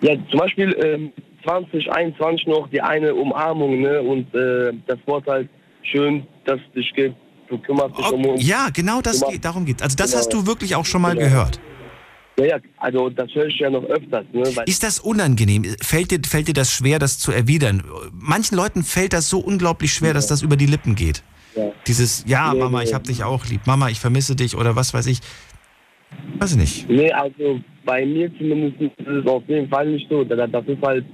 Ja, 0.00 0.14
zum 0.30 0.40
Beispiel 0.40 0.74
ähm, 0.82 1.12
2021 1.44 2.46
noch 2.46 2.68
die 2.70 2.80
eine 2.80 3.14
Umarmung 3.14 3.80
ne? 3.80 4.00
und 4.02 4.34
äh, 4.34 4.72
das 4.86 4.98
Wort 5.06 5.26
halt 5.26 5.48
schön, 5.90 6.26
dass 6.44 6.58
es 6.66 6.72
dich 6.74 6.92
gibt, 6.94 7.16
du 7.48 7.58
kümmerst 7.58 7.96
dich 7.98 8.10
um 8.10 8.24
uns. 8.26 8.46
Ja, 8.46 8.68
genau 8.72 9.00
das 9.00 9.24
geht, 9.28 9.44
darum 9.44 9.64
geht 9.64 9.82
Also 9.82 9.96
das 9.96 10.10
Genau. 10.10 10.18
hast 10.20 10.32
du 10.32 10.46
wirklich 10.46 10.74
auch 10.76 10.84
schon 10.84 11.02
mal 11.02 11.14
Genau. 11.14 11.26
gehört. 11.28 11.60
Ja, 12.38 12.44
ja, 12.44 12.56
also 12.76 13.08
das 13.08 13.34
höre 13.34 13.46
ich 13.46 13.58
ja 13.58 13.70
noch 13.70 13.84
öfters. 13.84 14.26
Ne? 14.32 14.42
Ist 14.66 14.82
das 14.82 15.00
unangenehm? 15.00 15.64
Fällt 15.80 16.10
dir, 16.10 16.20
fällt 16.28 16.48
dir 16.48 16.52
das 16.52 16.70
schwer, 16.70 16.98
das 16.98 17.18
zu 17.18 17.32
erwidern? 17.32 17.82
Manchen 18.12 18.56
Leuten 18.56 18.82
fällt 18.82 19.14
das 19.14 19.30
so 19.30 19.38
unglaublich 19.38 19.92
schwer, 19.94 20.12
dass 20.12 20.26
das 20.26 20.42
über 20.42 20.56
die 20.56 20.66
Lippen 20.66 20.94
geht. 20.96 21.22
Ja. 21.54 21.72
Dieses, 21.86 22.24
ja, 22.28 22.52
Nee, 22.52 22.58
Mama, 22.60 22.78
nee. 22.78 22.84
ich 22.84 22.92
hab 22.94 23.04
dich 23.04 23.24
auch 23.24 23.46
lieb. 23.46 23.62
Mama, 23.66 23.88
ich 23.88 23.98
vermisse 24.00 24.36
dich 24.36 24.54
oder 24.54 24.76
was 24.76 24.92
weiß 24.92 25.06
ich. 25.06 25.20
Weiß 26.38 26.52
ich 26.52 26.58
nicht. 26.58 26.90
Nee, 26.90 27.10
also 27.10 27.60
bei 27.86 28.04
mir 28.04 28.30
zumindest 28.36 28.80
ist 28.82 29.06
es 29.06 29.26
auf 29.26 29.42
jeden 29.48 29.68
Fall 29.70 29.86
nicht 29.88 30.06
so. 30.10 30.22
Das, 30.22 30.50
das 30.50 30.66
ist 30.66 30.82
halt, 30.82 31.06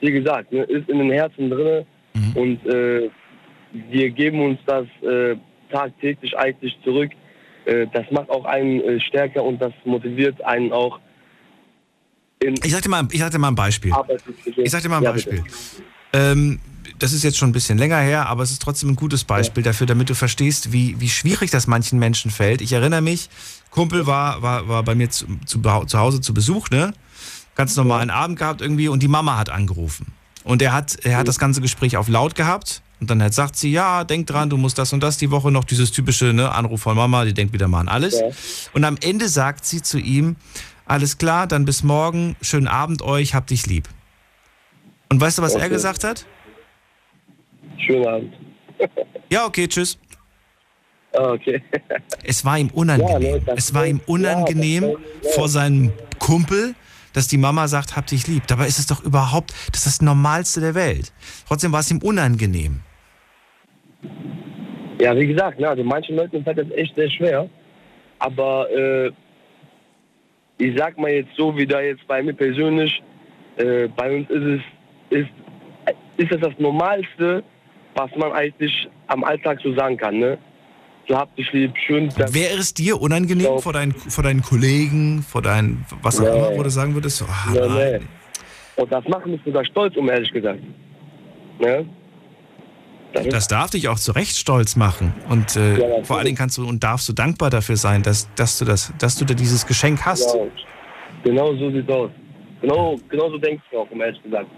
wie 0.00 0.12
gesagt, 0.12 0.52
ne, 0.52 0.62
ist 0.64 0.88
in 0.88 0.98
den 0.98 1.10
Herzen 1.10 1.50
drin 1.50 1.84
Mhm. 2.14 2.36
und 2.36 2.66
äh, 2.66 3.08
wir 3.72 4.10
geben 4.10 4.42
uns 4.42 4.58
das 4.66 4.86
äh, 5.02 5.36
tagtäglich 5.70 6.36
eigentlich 6.36 6.76
zurück. 6.84 7.10
Äh, 7.64 7.86
das 7.92 8.04
macht 8.10 8.30
auch 8.30 8.44
einen 8.44 8.80
äh, 8.80 9.00
stärker 9.00 9.44
und 9.44 9.60
das 9.60 9.72
motiviert 9.84 10.42
einen 10.44 10.72
auch 10.72 10.98
Ich 12.40 12.72
sag 12.72 12.82
dir 12.82 12.88
mal, 12.88 13.06
ich 13.10 13.20
mal 13.20 13.48
ein 13.48 13.54
Beispiel. 13.54 13.92
Ich 14.56 14.70
sag 14.70 14.82
dir 14.82 14.88
mal 14.88 14.98
ein 14.98 15.04
Ja, 15.04 15.12
Beispiel. 15.12 15.44
Ähm, 16.12 16.60
das 16.98 17.12
ist 17.12 17.24
jetzt 17.24 17.38
schon 17.38 17.50
ein 17.50 17.52
bisschen 17.52 17.78
länger 17.78 17.98
her, 17.98 18.28
aber 18.28 18.42
es 18.42 18.50
ist 18.50 18.60
trotzdem 18.62 18.90
ein 18.90 18.96
gutes 18.96 19.24
Beispiel 19.24 19.62
dafür, 19.62 19.86
damit 19.86 20.10
du 20.10 20.14
verstehst, 20.14 20.72
wie, 20.72 21.00
wie 21.00 21.08
schwierig 21.08 21.50
das 21.50 21.66
manchen 21.66 21.98
Menschen 21.98 22.30
fällt. 22.30 22.60
Ich 22.60 22.72
erinnere 22.72 23.00
mich, 23.00 23.30
Kumpel 23.70 24.06
war, 24.06 24.42
war, 24.42 24.68
war 24.68 24.82
bei 24.82 24.94
mir 24.94 25.08
zu, 25.08 25.26
zu, 25.46 25.60
zu 25.60 25.98
Hause 25.98 26.20
zu 26.20 26.34
Besuch, 26.34 26.68
ne? 26.70 26.92
Ganz 27.54 27.76
normalen 27.76 28.10
Abend 28.10 28.38
gehabt 28.38 28.60
irgendwie 28.60 28.88
und 28.88 29.02
die 29.02 29.08
Mama 29.08 29.38
hat 29.38 29.50
angerufen. 29.50 30.12
Und 30.44 30.62
er 30.62 30.72
hat, 30.72 30.96
er 31.04 31.18
hat 31.18 31.28
das 31.28 31.38
ganze 31.38 31.60
Gespräch 31.60 31.96
auf 31.96 32.08
laut 32.08 32.34
gehabt 32.34 32.82
und 33.00 33.08
dann 33.10 33.22
hat, 33.22 33.32
sagt 33.32 33.56
sie, 33.56 33.72
ja, 33.72 34.04
denk 34.04 34.26
dran, 34.26 34.50
du 34.50 34.56
musst 34.56 34.78
das 34.78 34.92
und 34.92 35.02
das 35.02 35.16
die 35.16 35.30
Woche 35.30 35.50
noch, 35.50 35.64
dieses 35.64 35.90
typische 35.90 36.32
ne, 36.32 36.52
Anruf 36.52 36.82
von 36.82 36.96
Mama, 36.96 37.24
die 37.24 37.32
denkt 37.34 37.52
wieder 37.52 37.66
mal 37.66 37.80
an 37.80 37.88
alles. 37.88 38.22
Und 38.74 38.84
am 38.84 38.96
Ende 39.02 39.28
sagt 39.28 39.64
sie 39.64 39.80
zu 39.82 39.98
ihm, 39.98 40.36
alles 40.84 41.18
klar, 41.18 41.46
dann 41.46 41.64
bis 41.64 41.82
morgen, 41.82 42.36
schönen 42.42 42.68
Abend 42.68 43.00
euch, 43.02 43.34
hab 43.34 43.46
dich 43.46 43.66
lieb. 43.66 43.88
Und 45.08 45.20
weißt 45.20 45.38
du, 45.38 45.42
was 45.42 45.54
er 45.54 45.60
Okay. 45.60 45.70
gesagt 45.70 46.04
hat? 46.04 46.26
Schönen 47.78 48.06
Abend. 48.06 48.34
Ja, 49.32 49.46
okay, 49.46 49.68
tschüss. 49.68 49.96
Ah, 51.12 51.30
okay. 51.30 51.62
Es 52.24 52.44
war 52.44 52.58
ihm 52.58 52.68
unangenehm. 52.70 53.22
Ja, 53.22 53.36
ne, 53.36 53.40
das 53.46 53.58
es 53.58 53.74
war 53.74 53.86
ihm 53.86 54.00
unangenehm 54.06 54.82
ja, 54.82 54.90
ja. 54.90 55.30
vor 55.36 55.48
seinem 55.48 55.92
Kumpel 56.18 56.74
dass 57.12 57.28
die 57.28 57.38
Mama 57.38 57.68
sagt, 57.68 57.96
hab 57.96 58.06
dich 58.06 58.26
lieb. 58.26 58.46
Dabei 58.46 58.66
ist 58.66 58.78
es 58.78 58.86
doch 58.86 59.02
überhaupt, 59.02 59.52
das 59.72 59.86
ist 59.86 59.86
das 59.86 60.02
Normalste 60.02 60.60
der 60.60 60.74
Welt. 60.74 61.12
Trotzdem 61.48 61.72
war 61.72 61.80
es 61.80 61.90
ihm 61.90 61.98
unangenehm. 61.98 62.80
Ja, 65.00 65.16
wie 65.16 65.26
gesagt, 65.26 65.58
ne, 65.58 65.68
also 65.68 65.82
manchen 65.82 66.16
Leuten 66.16 66.44
fällt 66.44 66.58
das 66.58 66.70
echt 66.72 66.94
sehr 66.94 67.10
schwer. 67.10 67.48
Aber 68.18 68.70
äh, 68.70 69.10
ich 70.58 70.76
sag 70.76 70.98
mal 70.98 71.10
jetzt 71.10 71.30
so, 71.36 71.56
wie 71.56 71.66
da 71.66 71.80
jetzt 71.80 72.06
bei 72.06 72.22
mir 72.22 72.34
persönlich, 72.34 73.02
äh, 73.56 73.88
bei 73.88 74.14
uns 74.16 74.28
ist 74.30 74.42
es, 74.42 75.18
ist, 75.18 75.30
ist 76.18 76.32
es 76.32 76.40
das 76.40 76.52
Normalste, 76.58 77.42
was 77.94 78.10
man 78.16 78.32
eigentlich 78.32 78.88
am 79.06 79.24
Alltag 79.24 79.58
so 79.62 79.74
sagen 79.74 79.96
kann, 79.96 80.18
ne? 80.18 80.38
So 81.08 81.16
habt 81.16 81.36
dich 81.38 81.50
lieb, 81.52 81.72
schön. 81.86 82.08
Wäre 82.16 82.58
es 82.58 82.74
dir 82.74 83.00
unangenehm 83.00 83.58
vor 83.58 83.72
deinen, 83.72 83.92
vor 83.92 84.22
deinen 84.22 84.42
Kollegen, 84.42 85.22
vor 85.22 85.42
deinen, 85.42 85.84
was 86.02 86.20
auch 86.20 86.24
Nee. 86.24 86.38
immer, 86.38 86.56
wo 86.56 86.62
du 86.62 86.70
sagen 86.70 86.94
würdest, 86.94 87.16
so, 87.16 87.24
ah, 87.24 87.50
Nee, 87.52 87.58
nein. 87.58 88.00
nee. 88.00 88.82
Und 88.82 88.92
das 88.92 89.06
macht 89.08 89.26
mich 89.26 89.40
sogar 89.44 89.64
stolz, 89.64 89.96
um 89.96 90.08
ehrlich 90.08 90.30
gesagt. 90.30 90.60
Ne? 91.58 91.84
Das 93.12 93.48
darf 93.48 93.70
dich 93.70 93.88
auch 93.88 93.98
zu 93.98 94.12
Recht 94.12 94.36
stolz 94.36 94.76
machen. 94.76 95.12
Und 95.28 95.56
äh, 95.56 96.04
vor 96.04 96.16
allen 96.16 96.26
Dingen 96.26 96.38
kannst 96.38 96.58
du 96.58 96.66
und 96.66 96.82
darfst 96.82 97.08
du 97.08 97.12
dankbar 97.12 97.50
dafür 97.50 97.76
sein, 97.76 98.02
dass, 98.02 98.28
dass 98.36 98.58
du 98.58 98.64
das, 98.64 98.92
dass 98.98 99.16
du 99.16 99.24
da 99.24 99.34
dieses 99.34 99.66
Geschenk 99.66 100.04
hast. 100.04 100.32
Genau. 100.32 100.48
genau 101.24 101.54
so 101.56 101.70
sieht's 101.70 101.90
aus. 101.90 102.10
Genau, 102.60 102.96
genau 103.08 103.30
so 103.30 103.38
denkst 103.38 103.64
du 103.70 103.78
auch, 103.78 103.90
um 103.90 104.00
ehrlich 104.00 104.22
gesagt. 104.22 104.48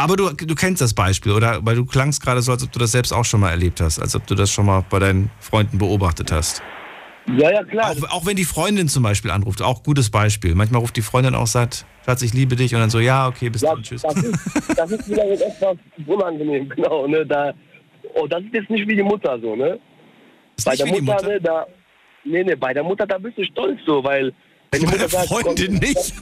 Aber 0.00 0.16
du, 0.16 0.30
du 0.30 0.54
kennst 0.54 0.80
das 0.80 0.94
Beispiel, 0.94 1.32
oder? 1.32 1.58
Weil 1.62 1.76
du 1.76 1.84
klangst 1.84 2.22
gerade 2.22 2.40
so, 2.40 2.52
als 2.52 2.64
ob 2.64 2.72
du 2.72 2.78
das 2.78 2.92
selbst 2.92 3.12
auch 3.12 3.26
schon 3.26 3.40
mal 3.40 3.50
erlebt 3.50 3.82
hast, 3.82 3.98
als 3.98 4.16
ob 4.16 4.26
du 4.26 4.34
das 4.34 4.50
schon 4.50 4.64
mal 4.64 4.82
bei 4.88 4.98
deinen 4.98 5.30
Freunden 5.40 5.76
beobachtet 5.76 6.32
hast. 6.32 6.62
Ja, 7.26 7.50
ja, 7.52 7.62
klar. 7.64 7.90
Auch, 7.92 8.10
auch 8.10 8.26
wenn 8.26 8.36
die 8.36 8.44
Freundin 8.44 8.88
zum 8.88 9.02
Beispiel 9.02 9.30
anruft, 9.30 9.62
auch 9.62 9.82
gutes 9.82 10.10
Beispiel. 10.10 10.54
Manchmal 10.54 10.80
ruft 10.80 10.96
die 10.96 11.02
Freundin 11.02 11.34
auch, 11.34 11.46
sagt, 11.46 11.84
Schatz, 12.04 12.22
ich 12.22 12.32
liebe 12.34 12.56
dich, 12.56 12.74
und 12.74 12.80
dann 12.80 12.90
so, 12.90 12.98
ja, 12.98 13.28
okay, 13.28 13.50
bis 13.50 13.60
dann, 13.62 13.82
tschüss. 13.82 14.02
Das 14.02 14.16
ist, 14.16 14.78
das 14.78 14.90
ist 14.92 15.08
wieder 15.08 15.24
etwas 15.30 15.76
unangenehm, 16.06 16.68
genau. 16.76 17.06
Ne? 17.06 17.24
Da, 17.26 17.52
oh, 18.14 18.26
das 18.26 18.42
ist 18.42 18.54
jetzt 18.54 18.70
nicht 18.70 18.88
wie 18.88 18.96
die 18.96 19.02
Mutter 19.02 19.38
so, 19.40 19.54
ne? 19.54 19.78
bei 20.64 20.76
der 20.76 20.86
Mutter, 20.86 21.02
Mutter? 21.02 21.26
Ne, 21.28 21.40
da, 21.40 21.66
nee, 22.24 22.42
nee, 22.44 22.54
bei 22.54 22.74
der 22.74 22.82
Mutter, 22.82 23.06
da 23.06 23.16
bist 23.18 23.38
du 23.38 23.44
stolz 23.44 23.78
so, 23.86 24.02
weil 24.04 24.32
wenn 24.72 24.80
die 24.80 24.86
Bei 24.86 24.92
Mutter 24.92 24.98
der 24.98 25.08
sagt, 25.08 25.28
Freundin 25.28 25.66
komm, 25.66 25.88
nicht. 25.88 26.14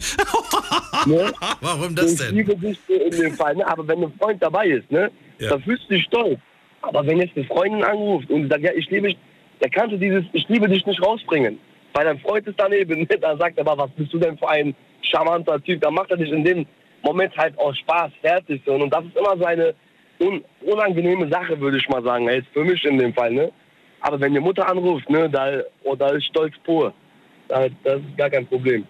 ne? 1.07 1.33
Warum 1.61 1.95
das 1.95 2.13
ich 2.13 2.19
denn? 2.19 2.35
liebe 2.35 2.57
dich 2.57 2.79
in 2.89 3.11
dem 3.21 3.35
Fall, 3.35 3.57
ne? 3.57 3.67
Aber 3.67 3.87
wenn 3.89 4.03
ein 4.03 4.13
Freund 4.19 4.43
dabei 4.43 4.67
ist, 4.69 4.91
ne, 4.91 5.11
Ja. 5.39 5.51
dann 5.51 5.63
fühlst 5.63 5.85
du 5.89 5.95
dich 5.95 6.05
stolz. 6.05 6.39
Aber 6.83 7.05
wenn 7.07 7.19
jetzt 7.19 7.37
eine 7.37 7.45
Freundin 7.47 7.83
anruft 7.83 8.31
und 8.31 8.49
sagt, 8.49 8.63
ja, 8.63 8.71
ich 8.77 8.89
liebe 8.91 9.09
kannst 9.69 9.93
du 9.93 9.99
dieses 9.99 10.25
Ich 10.33 10.49
liebe 10.49 10.69
dich 10.69 10.87
nicht 10.87 11.03
rausbringen. 11.03 11.59
Weil 11.95 12.05
dein 12.05 12.21
Freund 12.21 12.47
ist 12.47 12.59
daneben, 12.59 13.01
ne? 13.01 13.07
da 13.21 13.37
sagt 13.37 13.59
er, 13.59 13.67
aber 13.67 13.85
was 13.85 13.91
bist 13.93 14.13
du 14.13 14.19
denn 14.19 14.39
für 14.39 14.49
ein 14.49 14.75
charmanter 15.03 15.63
Typ? 15.63 15.81
Da 15.81 15.91
macht 15.91 16.11
er 16.11 16.17
dich 16.17 16.31
in 16.31 16.45
dem 16.45 16.67
Moment 17.03 17.37
halt 17.37 17.59
aus 17.59 17.77
Spaß 17.79 18.13
fertig. 18.21 18.67
Und 18.67 18.91
das 18.91 19.05
ist 19.05 19.17
immer 19.17 19.37
so 19.37 19.45
eine 19.45 19.75
un 20.21 20.45
unangenehme 20.61 21.29
Sache, 21.29 21.59
würde 21.61 21.79
ich 21.79 21.89
mal 21.89 22.03
sagen. 22.03 22.29
Jetzt 22.29 22.49
für 22.53 22.65
mich 22.65 22.85
in 22.85 22.99
dem 22.99 23.15
Fall, 23.15 23.33
ne? 23.33 23.51
Aber 24.01 24.21
wenn 24.21 24.35
die 24.35 24.41
Mutter 24.41 24.69
anruft, 24.69 25.11
ne, 25.11 25.29
da, 25.29 25.61
oh, 25.83 25.97
da 25.97 26.11
ist 26.11 26.27
Stolz 26.27 26.55
pur. 26.65 26.93
Da, 27.49 27.67
das 27.83 28.01
ist 28.01 28.17
gar 28.17 28.31
kein 28.31 28.47
Problem. 28.47 28.87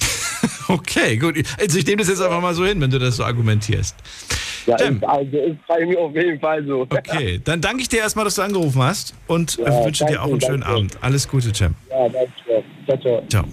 Okay, 0.68 1.16
gut. 1.16 1.36
Also 1.58 1.78
ich 1.78 1.86
nehme 1.86 1.98
das 1.98 2.08
jetzt 2.08 2.20
einfach 2.20 2.42
mal 2.42 2.52
so 2.52 2.66
hin, 2.66 2.78
wenn 2.80 2.90
du 2.90 2.98
das 2.98 3.16
so 3.16 3.24
argumentierst. 3.24 3.96
Ja, 4.68 4.76
Tim. 4.76 4.96
ist, 4.96 5.04
also 5.04 5.36
ist 5.38 5.58
bei 5.66 5.86
mir 5.86 5.98
auf 5.98 6.14
jeden 6.14 6.38
Fall 6.40 6.64
so. 6.66 6.82
Okay, 6.90 7.40
dann 7.42 7.60
danke 7.60 7.82
ich 7.82 7.88
dir 7.88 8.00
erstmal, 8.00 8.24
dass 8.24 8.34
du 8.36 8.42
angerufen 8.42 8.82
hast 8.82 9.14
und 9.26 9.56
Ja, 9.56 9.64
äh, 9.80 9.84
wünsche 9.84 10.04
dir 10.04 10.14
danke, 10.14 10.22
auch 10.22 10.30
einen 10.30 10.40
schönen 10.40 10.60
danke. 10.60 10.76
Abend. 10.76 10.98
Alles 11.00 11.28
Gute, 11.28 11.52
Cem. 11.54 11.74
Ja, 11.90 12.08
danke. 12.08 12.64
Ciao, 12.86 12.98
ciao. 12.98 13.22
Ciao. 13.28 13.44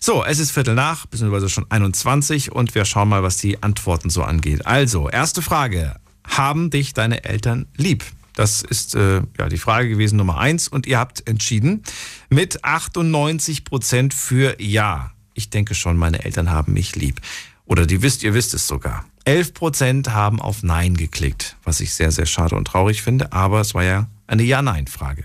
So, 0.00 0.24
es 0.24 0.38
ist 0.38 0.52
Viertel 0.52 0.74
nach, 0.74 1.06
beziehungsweise 1.06 1.48
schon 1.48 1.66
21 1.68 2.52
und 2.52 2.74
wir 2.74 2.84
schauen 2.84 3.08
mal, 3.08 3.22
was 3.22 3.38
die 3.38 3.62
Antworten 3.62 4.10
so 4.10 4.22
angeht. 4.22 4.66
Also, 4.66 5.08
erste 5.08 5.42
Frage. 5.42 5.96
Haben 6.28 6.70
dich 6.70 6.92
deine 6.92 7.24
Eltern 7.24 7.66
lieb? 7.76 8.04
Das 8.34 8.62
ist 8.62 8.94
äh, 8.94 9.22
ja 9.38 9.48
die 9.48 9.56
Frage 9.56 9.88
gewesen 9.88 10.16
Nummer 10.16 10.38
eins 10.38 10.68
und 10.68 10.86
ihr 10.86 10.98
habt 10.98 11.26
entschieden 11.28 11.82
mit 12.28 12.64
98 12.64 13.64
Prozent 13.64 14.12
für 14.14 14.60
Ja. 14.60 15.12
Ich 15.34 15.50
denke 15.50 15.74
schon, 15.74 15.96
meine 15.96 16.24
Eltern 16.24 16.50
haben 16.50 16.72
mich 16.72 16.96
lieb. 16.96 17.20
Oder 17.66 17.86
die 17.86 18.00
wisst, 18.02 18.22
ihr 18.22 18.32
wisst 18.34 18.54
es 18.54 18.66
sogar. 18.66 19.04
11 19.26 19.54
Prozent 19.54 20.10
haben 20.10 20.40
auf 20.40 20.62
Nein 20.62 20.96
geklickt, 20.96 21.56
was 21.64 21.80
ich 21.80 21.92
sehr, 21.94 22.12
sehr 22.12 22.26
schade 22.26 22.54
und 22.54 22.66
traurig 22.66 23.02
finde, 23.02 23.32
aber 23.32 23.60
es 23.60 23.74
war 23.74 23.82
ja 23.82 24.06
eine 24.28 24.44
Ja-Nein-Frage. 24.44 25.24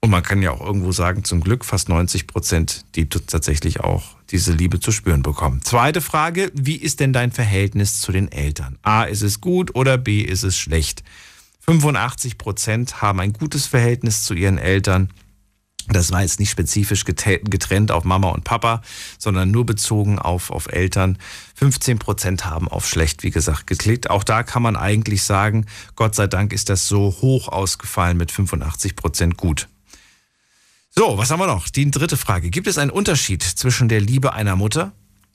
Und 0.00 0.10
man 0.10 0.22
kann 0.22 0.40
ja 0.40 0.52
auch 0.52 0.60
irgendwo 0.62 0.92
sagen, 0.92 1.22
zum 1.22 1.42
Glück 1.42 1.64
fast 1.64 1.90
90 1.90 2.26
Prozent, 2.26 2.84
die 2.94 3.06
tatsächlich 3.08 3.80
auch 3.80 4.16
diese 4.30 4.52
Liebe 4.52 4.80
zu 4.80 4.92
spüren 4.92 5.22
bekommen. 5.22 5.60
Zweite 5.62 6.00
Frage, 6.00 6.50
wie 6.54 6.76
ist 6.76 7.00
denn 7.00 7.12
dein 7.12 7.32
Verhältnis 7.32 8.00
zu 8.00 8.12
den 8.12 8.32
Eltern? 8.32 8.78
A, 8.82 9.04
ist 9.04 9.22
es 9.22 9.42
gut 9.42 9.74
oder 9.74 9.98
B, 9.98 10.22
ist 10.22 10.42
es 10.42 10.56
schlecht? 10.56 11.02
85 11.60 12.38
Prozent 12.38 13.02
haben 13.02 13.20
ein 13.20 13.34
gutes 13.34 13.66
Verhältnis 13.66 14.22
zu 14.24 14.32
ihren 14.32 14.56
Eltern. 14.56 15.10
Das 15.88 16.10
war 16.10 16.22
jetzt 16.22 16.40
nicht 16.40 16.50
spezifisch 16.50 17.04
getrennt 17.04 17.92
auf 17.92 18.04
Mama 18.04 18.30
und 18.30 18.44
Papa, 18.44 18.82
sondern 19.18 19.50
nur 19.50 19.64
bezogen 19.64 20.18
auf, 20.18 20.50
auf 20.50 20.66
Eltern. 20.72 21.18
15 21.54 21.98
Prozent 21.98 22.44
haben 22.44 22.68
auf 22.68 22.88
schlecht, 22.88 23.22
wie 23.22 23.30
gesagt, 23.30 23.66
geklickt. 23.66 24.10
Auch 24.10 24.24
da 24.24 24.42
kann 24.42 24.62
man 24.62 24.76
eigentlich 24.76 25.22
sagen, 25.22 25.66
Gott 25.94 26.14
sei 26.14 26.26
Dank 26.26 26.52
ist 26.52 26.68
das 26.68 26.88
so 26.88 27.16
hoch 27.20 27.48
ausgefallen 27.48 28.16
mit 28.16 28.32
85 28.32 28.96
Prozent 28.96 29.36
gut. 29.36 29.68
So, 30.98 31.18
was 31.18 31.30
haben 31.30 31.40
wir 31.40 31.46
noch? 31.46 31.68
Die 31.68 31.90
dritte 31.90 32.16
Frage. 32.16 32.48
Gibt 32.48 32.66
es 32.66 32.78
einen 32.78 32.90
Unterschied 32.90 33.42
zwischen 33.42 33.88
der 33.90 34.00
Liebe 34.00 34.32
einer 34.32 34.56
Mutter 34.56 34.92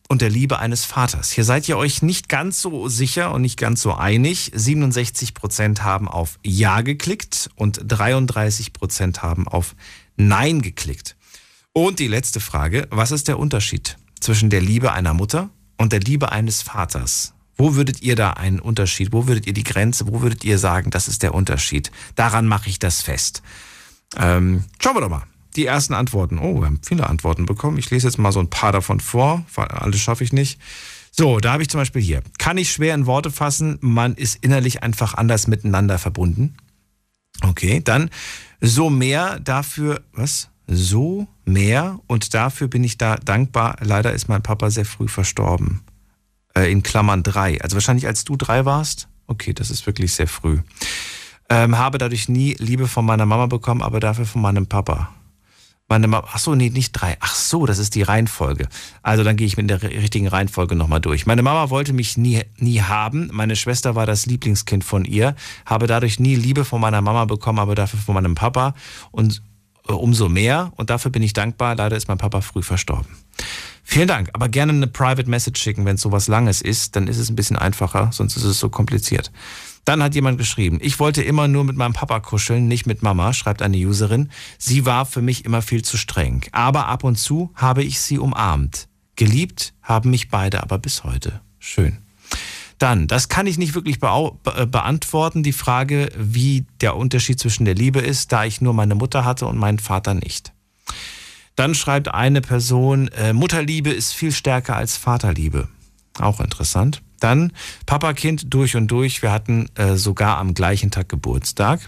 und 0.09 0.21
der 0.21 0.29
Liebe 0.31 0.57
eines 0.57 0.85
Vaters? 0.85 1.31
Hier 1.31 1.43
seid 1.43 1.69
ihr 1.69 1.77
euch 1.77 2.01
nicht 2.01 2.29
ganz 2.29 2.59
so 2.59 2.87
sicher 2.87 3.31
und 3.31 3.43
nicht 3.43 3.57
ganz 3.57 3.83
so 3.83 3.93
einig. 3.93 4.51
67 4.55 5.35
Prozent 5.35 5.83
haben 5.83 6.07
auf 6.07 6.39
Ja 6.43 6.81
geklickt 6.81 7.51
und 7.55 7.79
33 7.85 8.73
Prozent 8.73 9.21
haben 9.21 9.47
auf 9.47 9.75
Nein 10.15 10.61
geklickt. 10.61 11.15
Und 11.73 11.99
die 11.99 12.07
letzte 12.07 12.39
Frage. 12.39 12.87
Was 12.91 13.11
ist 13.11 13.27
der 13.27 13.39
Unterschied 13.39 13.97
zwischen 14.19 14.49
der 14.49 14.61
Liebe 14.61 14.91
einer 14.91 15.13
Mutter 15.13 15.49
und 15.77 15.93
der 15.93 16.01
Liebe 16.01 16.31
eines 16.31 16.61
Vaters? 16.61 17.33
Wo 17.57 17.75
würdet 17.75 18.01
ihr 18.01 18.15
da 18.15 18.31
einen 18.31 18.59
Unterschied? 18.59 19.13
Wo 19.13 19.27
würdet 19.27 19.45
ihr 19.45 19.53
die 19.53 19.63
Grenze? 19.63 20.07
Wo 20.07 20.21
würdet 20.21 20.43
ihr 20.43 20.57
sagen, 20.57 20.89
das 20.89 21.07
ist 21.07 21.23
der 21.23 21.33
Unterschied? 21.33 21.91
Daran 22.15 22.47
mache 22.47 22.69
ich 22.69 22.79
das 22.79 23.01
fest. 23.01 23.43
Ähm, 24.17 24.63
schauen 24.81 24.95
wir 24.95 25.01
doch 25.01 25.09
mal. 25.09 25.23
Die 25.55 25.65
ersten 25.65 25.93
Antworten. 25.93 26.39
Oh, 26.39 26.59
wir 26.59 26.65
haben 26.65 26.79
viele 26.83 27.07
Antworten 27.07 27.45
bekommen. 27.45 27.77
Ich 27.77 27.89
lese 27.91 28.07
jetzt 28.07 28.17
mal 28.17 28.31
so 28.31 28.39
ein 28.39 28.49
paar 28.49 28.71
davon 28.71 28.99
vor. 28.99 29.45
Alles 29.55 29.99
schaffe 29.99 30.23
ich 30.23 30.33
nicht. 30.33 30.59
So, 31.11 31.39
da 31.39 31.53
habe 31.53 31.61
ich 31.61 31.69
zum 31.69 31.79
Beispiel 31.79 32.01
hier. 32.01 32.23
Kann 32.37 32.57
ich 32.57 32.71
schwer 32.71 32.95
in 32.95 33.05
Worte 33.05 33.31
fassen. 33.31 33.77
Man 33.81 34.15
ist 34.15 34.37
innerlich 34.41 34.81
einfach 34.81 35.13
anders 35.13 35.47
miteinander 35.47 35.99
verbunden. 35.99 36.55
Okay, 37.41 37.81
dann 37.83 38.09
so 38.61 38.89
mehr 38.89 39.39
dafür, 39.39 40.01
was? 40.13 40.49
So 40.67 41.27
mehr 41.43 41.99
und 42.07 42.33
dafür 42.33 42.67
bin 42.67 42.83
ich 42.83 42.97
da 42.97 43.17
dankbar. 43.17 43.75
Leider 43.81 44.13
ist 44.13 44.29
mein 44.29 44.41
Papa 44.41 44.69
sehr 44.69 44.85
früh 44.85 45.07
verstorben. 45.07 45.81
Äh, 46.53 46.71
in 46.71 46.83
Klammern 46.83 47.23
drei. 47.23 47.61
Also 47.61 47.75
wahrscheinlich 47.75 48.07
als 48.07 48.23
du 48.23 48.37
drei 48.37 48.63
warst. 48.63 49.09
Okay, 49.27 49.53
das 49.53 49.69
ist 49.69 49.85
wirklich 49.85 50.13
sehr 50.13 50.27
früh. 50.27 50.59
Ähm, 51.49 51.77
habe 51.77 51.97
dadurch 51.97 52.29
nie 52.29 52.53
Liebe 52.59 52.87
von 52.87 53.05
meiner 53.05 53.25
Mama 53.25 53.47
bekommen, 53.47 53.81
aber 53.81 53.99
dafür 53.99 54.25
von 54.25 54.41
meinem 54.41 54.67
Papa. 54.67 55.11
Meine 55.91 56.07
Mama, 56.07 56.25
ach 56.31 56.39
so, 56.39 56.55
nee, 56.55 56.69
nicht 56.69 56.93
drei. 56.93 57.17
Ach 57.19 57.35
so, 57.35 57.65
das 57.65 57.77
ist 57.77 57.95
die 57.95 58.01
Reihenfolge. 58.01 58.69
Also 59.03 59.25
dann 59.25 59.35
gehe 59.35 59.45
ich 59.45 59.57
mit 59.57 59.69
der 59.69 59.81
richtigen 59.81 60.29
Reihenfolge 60.29 60.73
nochmal 60.73 61.01
durch. 61.01 61.25
Meine 61.25 61.41
Mama 61.41 61.69
wollte 61.69 61.91
mich 61.91 62.15
nie, 62.17 62.43
nie 62.55 62.81
haben. 62.81 63.29
Meine 63.33 63.57
Schwester 63.57 63.93
war 63.93 64.05
das 64.05 64.25
Lieblingskind 64.25 64.85
von 64.85 65.03
ihr. 65.03 65.35
Habe 65.65 65.87
dadurch 65.87 66.17
nie 66.17 66.35
Liebe 66.35 66.63
von 66.63 66.79
meiner 66.79 67.01
Mama 67.01 67.25
bekommen, 67.25 67.59
aber 67.59 67.75
dafür 67.75 67.99
von 67.99 68.15
meinem 68.15 68.35
Papa. 68.35 68.73
Und 69.11 69.43
äh, 69.89 69.91
umso 69.91 70.29
mehr. 70.29 70.71
Und 70.77 70.89
dafür 70.89 71.11
bin 71.11 71.23
ich 71.23 71.33
dankbar. 71.33 71.75
Leider 71.75 71.97
ist 71.97 72.07
mein 72.07 72.17
Papa 72.17 72.39
früh 72.39 72.63
verstorben. 72.63 73.17
Vielen 73.83 74.07
Dank. 74.07 74.29
Aber 74.31 74.47
gerne 74.47 74.71
eine 74.71 74.87
Private 74.87 75.29
Message 75.29 75.61
schicken, 75.61 75.83
wenn 75.83 75.95
es 75.95 76.01
sowas 76.01 76.29
Langes 76.29 76.61
ist. 76.61 76.95
Dann 76.95 77.09
ist 77.09 77.17
es 77.17 77.29
ein 77.29 77.35
bisschen 77.35 77.57
einfacher, 77.57 78.11
sonst 78.13 78.37
ist 78.37 78.45
es 78.45 78.61
so 78.61 78.69
kompliziert. 78.69 79.29
Dann 79.85 80.03
hat 80.03 80.15
jemand 80.15 80.37
geschrieben, 80.37 80.79
ich 80.81 80.99
wollte 80.99 81.23
immer 81.23 81.47
nur 81.47 81.63
mit 81.63 81.75
meinem 81.75 81.93
Papa 81.93 82.19
kuscheln, 82.19 82.67
nicht 82.67 82.85
mit 82.85 83.01
Mama, 83.01 83.33
schreibt 83.33 83.61
eine 83.61 83.77
Userin. 83.77 84.29
Sie 84.57 84.85
war 84.85 85.05
für 85.05 85.21
mich 85.21 85.45
immer 85.45 85.61
viel 85.61 85.81
zu 85.83 85.97
streng. 85.97 86.45
Aber 86.51 86.87
ab 86.87 87.03
und 87.03 87.17
zu 87.17 87.51
habe 87.55 87.83
ich 87.83 87.99
sie 87.99 88.19
umarmt. 88.19 88.87
Geliebt 89.15 89.73
haben 89.81 90.11
mich 90.11 90.29
beide 90.29 90.61
aber 90.61 90.77
bis 90.77 91.03
heute. 91.03 91.41
Schön. 91.59 91.97
Dann, 92.77 93.05
das 93.07 93.29
kann 93.29 93.45
ich 93.45 93.59
nicht 93.59 93.75
wirklich 93.75 93.99
be 93.99 94.31
beantworten, 94.65 95.43
die 95.43 95.53
Frage, 95.53 96.09
wie 96.17 96.65
der 96.81 96.95
Unterschied 96.95 97.39
zwischen 97.39 97.65
der 97.65 97.75
Liebe 97.75 97.99
ist, 97.99 98.31
da 98.31 98.45
ich 98.45 98.61
nur 98.61 98.73
meine 98.73 98.95
Mutter 98.95 99.23
hatte 99.23 99.45
und 99.45 99.57
meinen 99.57 99.77
Vater 99.77 100.15
nicht. 100.15 100.51
Dann 101.55 101.75
schreibt 101.75 102.07
eine 102.07 102.41
Person, 102.41 103.09
äh, 103.09 103.33
Mutterliebe 103.33 103.91
ist 103.91 104.13
viel 104.13 104.31
stärker 104.31 104.75
als 104.75 104.97
Vaterliebe. 104.97 105.67
Auch 106.19 106.39
interessant. 106.39 107.03
Dann 107.21 107.53
Papa-Kind 107.85 108.53
durch 108.53 108.75
und 108.75 108.87
durch. 108.87 109.21
Wir 109.21 109.31
hatten 109.31 109.69
äh, 109.75 109.95
sogar 109.95 110.37
am 110.39 110.53
gleichen 110.53 110.91
Tag 110.91 111.07
Geburtstag. 111.07 111.87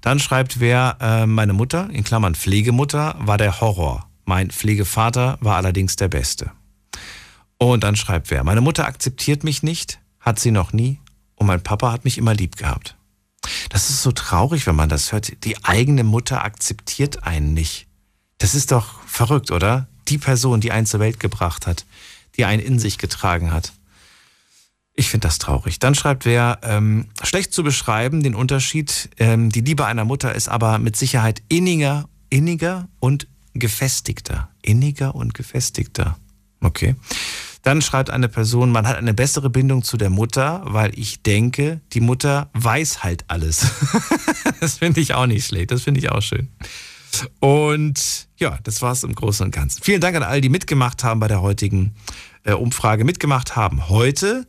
Dann 0.00 0.20
schreibt 0.20 0.60
wer, 0.60 0.96
äh, 1.00 1.26
meine 1.26 1.54
Mutter, 1.54 1.88
in 1.90 2.04
Klammern 2.04 2.34
Pflegemutter, 2.34 3.16
war 3.18 3.38
der 3.38 3.60
Horror. 3.60 4.08
Mein 4.24 4.50
Pflegevater 4.50 5.38
war 5.40 5.56
allerdings 5.56 5.96
der 5.96 6.08
Beste. 6.08 6.52
Und 7.58 7.82
dann 7.82 7.96
schreibt 7.96 8.30
wer, 8.30 8.44
meine 8.44 8.60
Mutter 8.60 8.86
akzeptiert 8.86 9.44
mich 9.44 9.62
nicht, 9.62 9.98
hat 10.20 10.38
sie 10.38 10.50
noch 10.50 10.72
nie 10.72 11.00
und 11.34 11.46
mein 11.46 11.62
Papa 11.62 11.90
hat 11.90 12.04
mich 12.04 12.18
immer 12.18 12.34
lieb 12.34 12.56
gehabt. 12.56 12.96
Das 13.70 13.88
ist 13.88 14.02
so 14.02 14.12
traurig, 14.12 14.66
wenn 14.66 14.76
man 14.76 14.90
das 14.90 15.12
hört. 15.12 15.44
Die 15.44 15.64
eigene 15.64 16.04
Mutter 16.04 16.44
akzeptiert 16.44 17.24
einen 17.24 17.54
nicht. 17.54 17.86
Das 18.38 18.54
ist 18.54 18.72
doch 18.72 19.00
verrückt, 19.06 19.50
oder? 19.50 19.88
Die 20.08 20.18
Person, 20.18 20.60
die 20.60 20.72
einen 20.72 20.86
zur 20.86 21.00
Welt 21.00 21.20
gebracht 21.20 21.66
hat, 21.66 21.86
die 22.36 22.44
einen 22.44 22.62
in 22.62 22.78
sich 22.78 22.98
getragen 22.98 23.52
hat. 23.52 23.72
Ich 24.94 25.08
finde 25.08 25.28
das 25.28 25.38
traurig. 25.38 25.78
Dann 25.78 25.94
schreibt 25.94 26.24
wer, 26.24 26.58
ähm, 26.62 27.06
schlecht 27.22 27.54
zu 27.54 27.62
beschreiben, 27.62 28.22
den 28.22 28.34
Unterschied. 28.34 29.10
Ähm, 29.18 29.50
die 29.50 29.62
Liebe 29.62 29.86
einer 29.86 30.04
Mutter 30.04 30.34
ist 30.34 30.48
aber 30.48 30.78
mit 30.78 30.96
Sicherheit 30.96 31.42
inniger, 31.48 32.08
inniger 32.28 32.88
und 32.98 33.26
gefestigter. 33.54 34.50
Inniger 34.62 35.14
und 35.14 35.32
gefestigter. 35.34 36.18
Okay. 36.60 36.96
Dann 37.62 37.82
schreibt 37.82 38.10
eine 38.10 38.28
Person, 38.28 38.72
man 38.72 38.86
hat 38.86 38.96
eine 38.96 39.12
bessere 39.12 39.50
Bindung 39.50 39.82
zu 39.82 39.96
der 39.96 40.10
Mutter, 40.10 40.62
weil 40.64 40.98
ich 40.98 41.22
denke, 41.22 41.80
die 41.92 42.00
Mutter 42.00 42.50
weiß 42.54 43.02
halt 43.02 43.24
alles. 43.28 43.66
das 44.60 44.78
finde 44.78 45.00
ich 45.00 45.14
auch 45.14 45.26
nicht 45.26 45.46
schlecht. 45.46 45.70
Das 45.70 45.82
finde 45.82 46.00
ich 46.00 46.10
auch 46.10 46.22
schön. 46.22 46.48
Und 47.38 48.28
ja, 48.40 48.58
das 48.64 48.82
war 48.82 48.92
es 48.92 49.04
im 49.04 49.14
Großen 49.14 49.44
und 49.44 49.52
Ganzen. 49.52 49.82
Vielen 49.82 50.00
Dank 50.00 50.16
an 50.16 50.22
all, 50.22 50.40
die 50.40 50.48
mitgemacht 50.48 51.04
haben 51.04 51.20
bei 51.20 51.28
der 51.28 51.42
heutigen 51.42 51.94
äh, 52.44 52.52
Umfrage. 52.52 53.04
Mitgemacht 53.04 53.54
haben 53.54 53.88
heute 53.88 54.46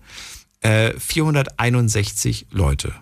äh, 0.62 0.94
461 0.98 2.48
Leute. 2.52 2.94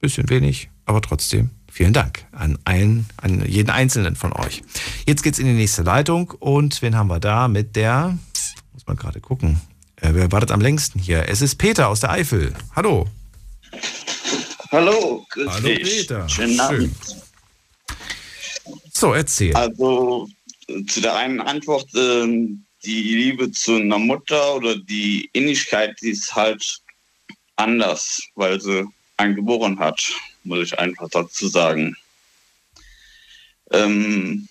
Bisschen 0.00 0.28
wenig, 0.28 0.70
aber 0.84 1.00
trotzdem 1.00 1.50
vielen 1.72 1.94
Dank 1.94 2.26
an, 2.30 2.58
allen, 2.64 3.06
an 3.16 3.44
jeden 3.46 3.70
einzelnen 3.70 4.16
von 4.16 4.32
euch. 4.34 4.62
Jetzt 5.06 5.22
geht's 5.22 5.38
in 5.38 5.46
die 5.46 5.54
nächste 5.54 5.82
Leitung 5.82 6.30
und 6.38 6.82
wen 6.82 6.94
haben 6.94 7.08
wir 7.08 7.20
da 7.20 7.48
mit 7.48 7.74
der, 7.74 8.16
muss 8.72 8.86
man 8.86 8.96
gerade 8.96 9.20
gucken, 9.20 9.60
äh, 9.96 10.10
wer 10.12 10.30
wartet 10.30 10.52
am 10.52 10.60
längsten 10.60 10.98
hier? 10.98 11.26
Es 11.28 11.40
ist 11.40 11.56
Peter 11.56 11.88
aus 11.88 12.00
der 12.00 12.10
Eifel. 12.10 12.52
Hallo. 12.76 13.08
Hallo, 14.70 15.24
grüß 15.30 15.48
Hallo 15.48 15.68
dich. 15.68 15.82
Peter. 15.82 16.28
Schönen 16.28 16.60
Abend. 16.60 17.23
So, 18.96 19.12
erzähl. 19.12 19.54
Also 19.54 20.28
zu 20.88 21.00
der 21.00 21.16
einen 21.16 21.40
Antwort, 21.40 21.88
ähm, 21.94 22.64
die 22.84 23.14
Liebe 23.14 23.50
zu 23.50 23.74
einer 23.74 23.98
Mutter 23.98 24.56
oder 24.56 24.76
die 24.76 25.28
Innigkeit, 25.32 25.96
die 26.00 26.10
ist 26.10 26.34
halt 26.34 26.80
anders, 27.56 28.22
weil 28.34 28.60
sie 28.60 28.84
einen 29.16 29.34
geboren 29.34 29.78
hat, 29.78 30.02
muss 30.44 30.66
ich 30.66 30.78
einfach 30.78 31.08
dazu 31.10 31.48
sagen. 31.48 31.96
Ähm, 33.72 34.48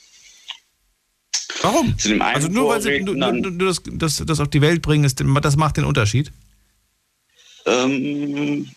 Warum? 1.62 1.98
Zu 1.98 2.10
dem 2.10 2.22
einen 2.22 2.36
Also 2.36 2.48
nur 2.50 2.70
weil 2.70 2.82
sie 2.82 3.02
nur, 3.02 3.16
nur, 3.16 3.32
nur 3.32 3.68
das, 3.68 3.82
das, 3.86 4.18
das 4.26 4.40
auf 4.40 4.50
die 4.50 4.62
Welt 4.62 4.82
bringen, 4.82 5.04
ist, 5.04 5.24
das 5.42 5.56
macht 5.56 5.78
den 5.78 5.86
Unterschied? 5.86 6.32
Ähm, 7.66 8.70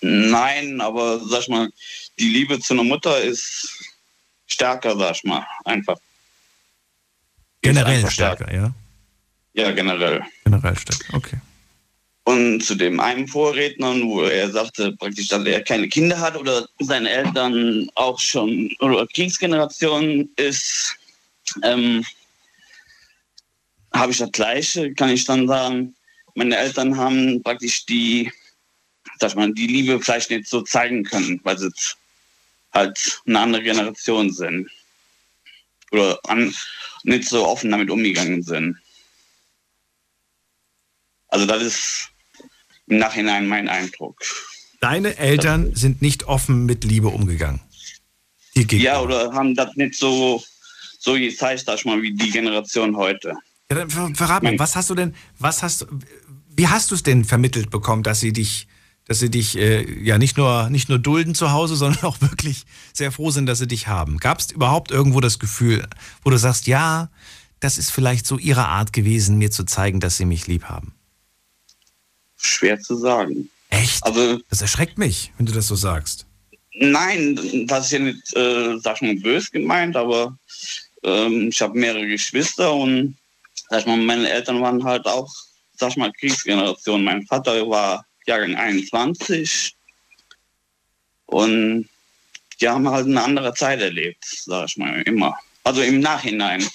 nein, 0.00 0.80
aber 0.80 1.20
sag 1.24 1.48
mal, 1.48 1.70
die 2.18 2.28
Liebe 2.28 2.60
zu 2.60 2.74
einer 2.74 2.84
Mutter 2.84 3.20
ist 3.20 3.75
stärker, 4.46 4.96
sag 4.96 5.16
ich 5.16 5.24
mal, 5.24 5.46
einfach. 5.64 5.98
Generell 7.62 7.96
einfach 7.96 8.10
stärker, 8.10 8.52
ja? 8.54 8.72
Ja, 9.54 9.72
generell. 9.72 10.22
Generell 10.44 10.76
stärker, 10.76 11.14
okay. 11.14 11.38
Und 12.24 12.60
zu 12.60 12.74
dem 12.74 12.98
einen 12.98 13.28
Vorredner, 13.28 13.94
wo 14.02 14.22
er 14.22 14.50
sagte 14.50 14.92
praktisch, 14.92 15.28
dass 15.28 15.44
er 15.44 15.62
keine 15.62 15.88
Kinder 15.88 16.18
hat 16.18 16.36
oder 16.36 16.68
seine 16.80 17.08
Eltern 17.08 17.88
auch 17.94 18.18
schon 18.18 18.74
oder 18.80 19.06
Kriegsgeneration 19.06 20.28
ist, 20.34 20.96
ähm, 21.62 22.04
habe 23.94 24.10
ich 24.10 24.18
das 24.18 24.32
Gleiche, 24.32 24.92
kann 24.94 25.10
ich 25.10 25.24
dann 25.24 25.46
sagen. 25.46 25.94
Meine 26.34 26.56
Eltern 26.56 26.96
haben 26.96 27.42
praktisch 27.44 27.86
die, 27.86 28.32
sag 29.20 29.30
ich 29.30 29.36
mal, 29.36 29.52
die 29.54 29.68
Liebe 29.68 30.00
vielleicht 30.00 30.30
nicht 30.30 30.48
so 30.48 30.62
zeigen 30.62 31.04
können, 31.04 31.40
weil 31.44 31.56
sie 31.56 31.70
halt 32.76 33.22
eine 33.26 33.40
andere 33.40 33.62
Generation 33.62 34.32
sind. 34.32 34.70
Oder 35.92 36.18
an, 36.24 36.54
nicht 37.04 37.28
so 37.28 37.46
offen 37.46 37.70
damit 37.70 37.90
umgegangen 37.90 38.42
sind. 38.42 38.76
Also 41.28 41.46
das 41.46 41.62
ist 41.62 42.08
im 42.86 42.98
Nachhinein 42.98 43.46
mein 43.46 43.68
Eindruck. 43.68 44.16
Deine 44.80 45.16
Eltern 45.16 45.74
sind 45.74 46.02
nicht 46.02 46.24
offen 46.24 46.66
mit 46.66 46.84
Liebe 46.84 47.08
umgegangen. 47.08 47.60
Ja, 48.54 49.00
oder 49.00 49.32
haben 49.32 49.54
das 49.54 49.74
nicht 49.76 49.94
so, 49.94 50.42
so 50.98 51.14
gezeigt, 51.14 51.64
sag 51.66 51.78
ich 51.78 51.84
mal, 51.84 52.00
wie 52.00 52.14
die 52.14 52.30
Generation 52.30 52.96
heute. 52.96 53.34
Ja, 53.70 53.78
dann 53.78 53.90
ver 53.90 54.10
verrat 54.14 54.42
mir, 54.42 54.58
was 54.58 54.76
hast 54.76 54.88
du 54.90 54.94
denn, 54.94 55.14
was 55.38 55.62
hast 55.62 55.86
wie 56.56 56.68
hast 56.68 56.90
du 56.90 56.94
es 56.94 57.02
denn 57.02 57.24
vermittelt 57.24 57.70
bekommen, 57.70 58.02
dass 58.02 58.20
sie 58.20 58.32
dich, 58.32 58.66
dass 59.06 59.20
sie 59.20 59.30
dich 59.30 59.56
äh, 59.56 60.02
ja 60.02 60.18
nicht 60.18 60.36
nur, 60.36 60.68
nicht 60.68 60.88
nur 60.88 60.98
dulden 60.98 61.34
zu 61.34 61.52
Hause, 61.52 61.76
sondern 61.76 62.04
auch 62.04 62.20
wirklich 62.20 62.64
sehr 62.92 63.12
froh 63.12 63.30
sind, 63.30 63.46
dass 63.46 63.58
sie 63.58 63.68
dich 63.68 63.88
haben? 63.88 64.18
Gab 64.18 64.40
es 64.40 64.50
überhaupt 64.50 64.90
irgendwo 64.90 65.20
das 65.20 65.38
Gefühl, 65.38 65.86
wo 66.22 66.30
du 66.30 66.36
sagst, 66.36 66.66
ja, 66.66 67.10
das 67.60 67.78
ist 67.78 67.90
vielleicht 67.90 68.26
so 68.26 68.38
ihre 68.38 68.66
Art 68.66 68.92
gewesen, 68.92 69.38
mir 69.38 69.50
zu 69.50 69.64
zeigen, 69.64 70.00
dass 70.00 70.16
sie 70.16 70.26
mich 70.26 70.46
lieb 70.46 70.64
haben? 70.64 70.94
Schwer 72.36 72.78
zu 72.80 72.96
sagen. 72.96 73.48
Echt? 73.70 74.04
Also, 74.04 74.40
das 74.50 74.60
erschreckt 74.60 74.98
mich, 74.98 75.32
wenn 75.36 75.46
du 75.46 75.52
das 75.52 75.66
so 75.66 75.74
sagst. 75.74 76.26
Nein, 76.78 77.66
das 77.66 77.86
ist 77.86 77.92
ja 77.92 77.98
nicht, 77.98 78.36
äh, 78.36 78.78
sag 78.78 78.96
ich 78.96 79.02
mal, 79.02 79.16
bös 79.16 79.50
gemeint, 79.50 79.96
aber 79.96 80.36
ähm, 81.02 81.48
ich 81.48 81.60
habe 81.62 81.78
mehrere 81.78 82.06
Geschwister 82.06 82.72
und 82.74 83.16
sag 83.70 83.80
ich 83.80 83.86
mal, 83.86 83.96
meine 83.96 84.28
Eltern 84.28 84.60
waren 84.60 84.84
halt 84.84 85.06
auch, 85.06 85.32
sag 85.76 85.90
ich 85.90 85.96
mal, 85.96 86.12
Kriegsgeneration. 86.12 87.02
Mein 87.02 87.24
Vater 87.26 87.66
war 87.68 88.05
Jahrgang 88.26 88.56
21 88.56 89.74
und 91.26 91.88
die 92.60 92.68
haben 92.68 92.88
halt 92.88 93.06
eine 93.06 93.22
andere 93.22 93.54
Zeit 93.54 93.80
erlebt, 93.80 94.24
sag 94.24 94.68
ich 94.68 94.76
mal, 94.76 95.02
immer. 95.02 95.38
Also 95.64 95.82
im 95.82 96.00
Nachhinein. 96.00 96.66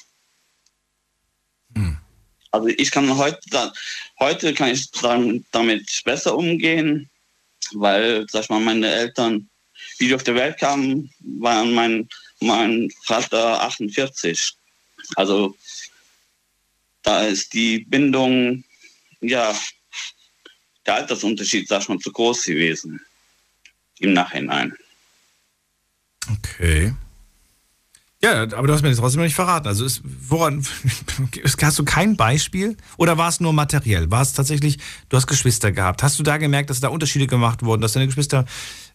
Also 2.51 2.67
ich 2.67 2.91
kann 2.91 3.17
heute, 3.17 3.71
heute 4.19 4.53
kann 4.53 4.69
ich 4.69 4.91
damit 4.91 6.01
besser 6.03 6.35
umgehen, 6.35 7.09
weil, 7.73 8.27
sag 8.29 8.43
ich 8.43 8.49
mal, 8.49 8.59
meine 8.59 8.91
Eltern, 8.91 9.49
wie 9.97 10.09
die 10.09 10.15
auf 10.15 10.23
der 10.23 10.35
Welt 10.35 10.59
kamen, 10.59 11.09
waren 11.19 11.73
mein, 11.73 12.09
mein 12.41 12.91
Vater 13.05 13.61
48. 13.61 14.51
Also 15.15 15.55
da 17.03 17.23
ist 17.23 17.53
die 17.53 17.79
Bindung, 17.79 18.63
ja, 19.21 19.57
der 20.85 20.95
Altersunterschied, 20.95 21.67
sag 21.67 21.81
ich 21.81 21.89
mal, 21.89 21.99
zu 21.99 22.11
groß 22.11 22.43
gewesen 22.43 22.99
im 23.99 24.13
Nachhinein. 24.13 24.73
Okay. 26.31 26.93
Ja, 28.23 28.43
aber 28.43 28.67
du 28.67 28.73
hast 28.73 28.83
mir 28.83 28.89
das 28.89 28.99
trotzdem 28.99 29.19
noch 29.19 29.25
nicht 29.25 29.35
verraten. 29.35 29.67
Also 29.67 29.83
ist, 29.83 30.01
woran 30.03 30.63
hast 31.61 31.79
du 31.79 31.83
kein 31.83 32.15
Beispiel 32.15 32.77
oder 32.97 33.17
war 33.17 33.29
es 33.29 33.39
nur 33.39 33.51
materiell? 33.51 34.11
War 34.11 34.21
es 34.21 34.33
tatsächlich, 34.33 34.77
du 35.09 35.17
hast 35.17 35.25
Geschwister 35.25 35.71
gehabt. 35.71 36.03
Hast 36.03 36.19
du 36.19 36.23
da 36.23 36.37
gemerkt, 36.37 36.69
dass 36.69 36.79
da 36.79 36.89
Unterschiede 36.89 37.25
gemacht 37.25 37.63
wurden, 37.63 37.81
dass 37.81 37.93
deine 37.93 38.05
Geschwister 38.05 38.45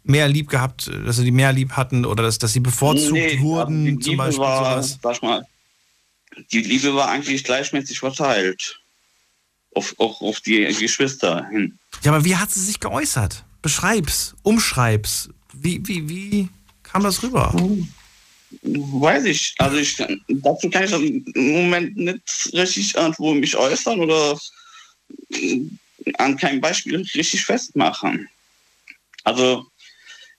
mehr 0.04 0.28
lieb 0.28 0.48
gehabt, 0.48 0.88
dass 1.04 1.16
sie 1.16 1.24
die 1.24 1.32
mehr 1.32 1.52
lieb 1.52 1.72
hatten 1.72 2.04
oder 2.04 2.22
dass, 2.22 2.38
dass 2.38 2.52
sie 2.52 2.60
bevorzugt 2.60 3.12
Nee, 3.12 3.40
wurden, 3.40 4.00
zum 4.00 4.16
Beispiel 4.16 4.44
war, 4.44 4.80
sowas? 4.82 4.98
sag 5.02 5.22
mal, 5.22 5.44
die 6.52 6.60
Liebe 6.60 6.94
war 6.94 7.08
eigentlich 7.08 7.42
gleichmäßig 7.42 7.98
verteilt. 7.98 8.78
Auf, 9.76 9.94
auch 9.98 10.22
auf 10.22 10.40
die 10.40 10.64
Geschwister 10.64 11.46
hin. 11.50 11.78
Ja, 12.02 12.12
aber 12.12 12.24
wie 12.24 12.36
hat 12.36 12.50
sie 12.50 12.60
sich 12.60 12.80
geäußert? 12.80 13.44
Beschreib's, 13.60 14.34
umschreib's. 14.42 15.28
Wie, 15.52 15.86
wie, 15.86 16.08
wie 16.08 16.48
kam 16.82 17.02
das 17.02 17.22
rüber? 17.22 17.54
Weiß 18.62 19.24
ich. 19.24 19.54
Also 19.58 19.76
ich 19.76 19.96
dazu 20.28 20.70
kann 20.70 20.84
ich 20.84 20.92
im 20.92 21.52
Moment 21.52 21.94
nicht 21.94 22.50
richtig 22.54 22.94
irgendwo 22.94 23.34
mich 23.34 23.54
äußern 23.54 24.00
oder 24.00 24.38
äh, 25.34 25.60
an 26.16 26.38
keinem 26.38 26.62
Beispiel 26.62 26.96
richtig 26.96 27.44
festmachen. 27.44 28.28
Also 29.24 29.66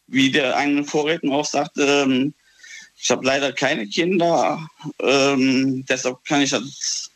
wie 0.08 0.32
der 0.32 0.58
eine 0.58 0.84
Vorredner 0.84 1.34
auch 1.34 1.46
sagte, 1.46 1.84
ähm, 1.84 2.34
ich 3.00 3.12
habe 3.12 3.26
leider 3.26 3.54
keine 3.54 3.88
Kinder, 3.88 4.68
ähm, 5.00 5.86
deshalb 5.86 6.24
kann 6.26 6.42
ich 6.42 6.50
das 6.50 7.12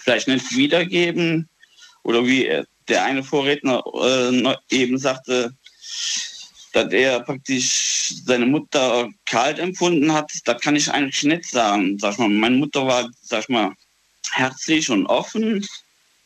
vielleicht 0.00 0.28
nicht 0.28 0.56
wiedergeben. 0.56 1.48
Oder 2.02 2.24
wie 2.26 2.46
er- 2.46 2.66
der 2.88 3.04
eine 3.04 3.22
Vorredner 3.24 3.82
äh, 3.94 4.54
eben 4.70 4.98
sagte, 4.98 5.54
dass 6.72 6.92
er 6.92 7.20
praktisch 7.20 8.12
seine 8.26 8.46
Mutter 8.46 9.08
kalt 9.24 9.58
empfunden 9.58 10.12
hat, 10.12 10.30
das 10.44 10.60
kann 10.60 10.76
ich 10.76 10.90
eigentlich 10.90 11.22
nicht 11.22 11.46
sagen. 11.46 11.98
Sag 11.98 12.18
mal, 12.18 12.28
meine 12.28 12.56
Mutter 12.56 12.86
war, 12.86 13.08
sag 13.22 13.48
mal, 13.48 13.72
herzlich 14.32 14.90
und 14.90 15.06
offen 15.06 15.66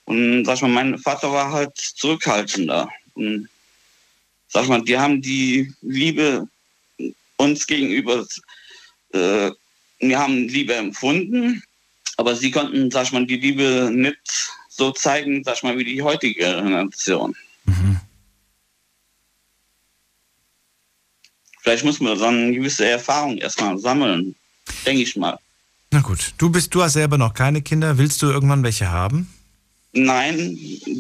und 0.07 0.45
sag 0.45 0.63
mal, 0.63 0.69
mein 0.69 0.99
Vater 0.99 1.31
war 1.31 1.53
halt 1.53 1.77
zurückhaltender. 1.77 2.89
Und 3.15 3.49
sag 4.49 4.67
mal, 4.69 4.83
die 4.83 4.97
haben 4.99 5.21
die 5.21 5.73
Liebe 5.83 6.49
uns 7.37 7.67
gegenüber, 7.67 8.27
äh, 9.13 9.51
wir 10.01 10.19
haben 10.19 10.49
Liebe 10.49 10.75
empfunden, 10.75 11.63
Aber 12.19 12.35
sie 12.35 12.51
konnten, 12.51 12.91
sag 12.91 13.05
ich 13.05 13.13
mal, 13.13 13.25
die 13.25 13.37
Liebe 13.37 13.91
nicht 13.93 14.19
so 14.69 14.91
zeigen, 14.91 15.43
sag 15.45 15.57
ich 15.57 15.63
mal, 15.63 15.79
wie 15.79 15.85
die 15.85 16.03
heutige 16.03 16.35
Generation. 16.41 17.35
Vielleicht 21.61 21.85
muss 21.85 22.01
man 22.01 22.19
dann 22.19 22.35
eine 22.45 22.55
gewisse 22.55 22.89
Erfahrung 22.89 23.39
erstmal 23.39 23.79
sammeln, 23.79 24.35
denke 24.87 25.03
ich 25.03 25.17
mal. 25.17 25.39
Na 25.93 26.01
gut, 26.01 26.33
du 26.39 26.51
bist, 26.51 26.75
du 26.75 26.83
hast 26.83 26.95
selber 26.95 27.19
noch 27.19 27.35
keine 27.35 27.63
Kinder. 27.63 27.99
Willst 27.99 28.21
du 28.23 28.27
irgendwann 28.27 28.63
welche 28.63 28.91
haben? 28.91 29.29
Nein, 29.93 30.59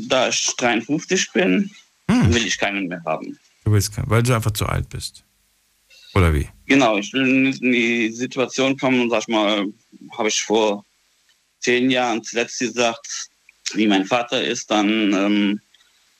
da 0.08 0.28
ich 0.28 0.54
53 0.56 1.32
bin, 1.32 1.70
Hm. 2.10 2.32
will 2.32 2.46
ich 2.46 2.56
keinen 2.58 2.88
mehr 2.88 3.02
haben. 3.04 3.38
Du 3.64 3.72
willst 3.72 3.94
keinen, 3.94 4.08
weil 4.08 4.22
du 4.22 4.34
einfach 4.34 4.52
zu 4.52 4.66
alt 4.66 4.88
bist. 4.88 5.24
Oder 6.14 6.32
wie? 6.32 6.48
Genau, 6.66 6.96
ich 6.96 7.12
will 7.12 7.26
nicht 7.26 7.60
in 7.62 7.72
die 7.72 8.10
Situation 8.10 8.76
kommen, 8.78 9.10
sag 9.10 9.22
ich 9.22 9.28
mal, 9.28 9.66
habe 10.16 10.28
ich 10.28 10.42
vor 10.42 10.84
zehn 11.60 11.90
Jahren 11.90 12.22
zuletzt 12.22 12.58
gesagt, 12.58 13.28
wie 13.74 13.86
mein 13.86 14.06
Vater 14.06 14.42
ist, 14.42 14.70
dann, 14.70 15.12
ähm, 15.12 15.60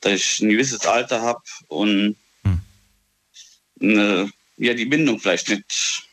dass 0.01 0.13
ich 0.13 0.39
ein 0.41 0.49
gewisses 0.49 0.85
Alter 0.85 1.21
habe 1.21 1.41
und 1.67 2.15
eine, 3.81 4.31
ja, 4.57 4.73
die 4.73 4.85
Bindung 4.85 5.19
vielleicht 5.19 5.49
nicht 5.49 6.03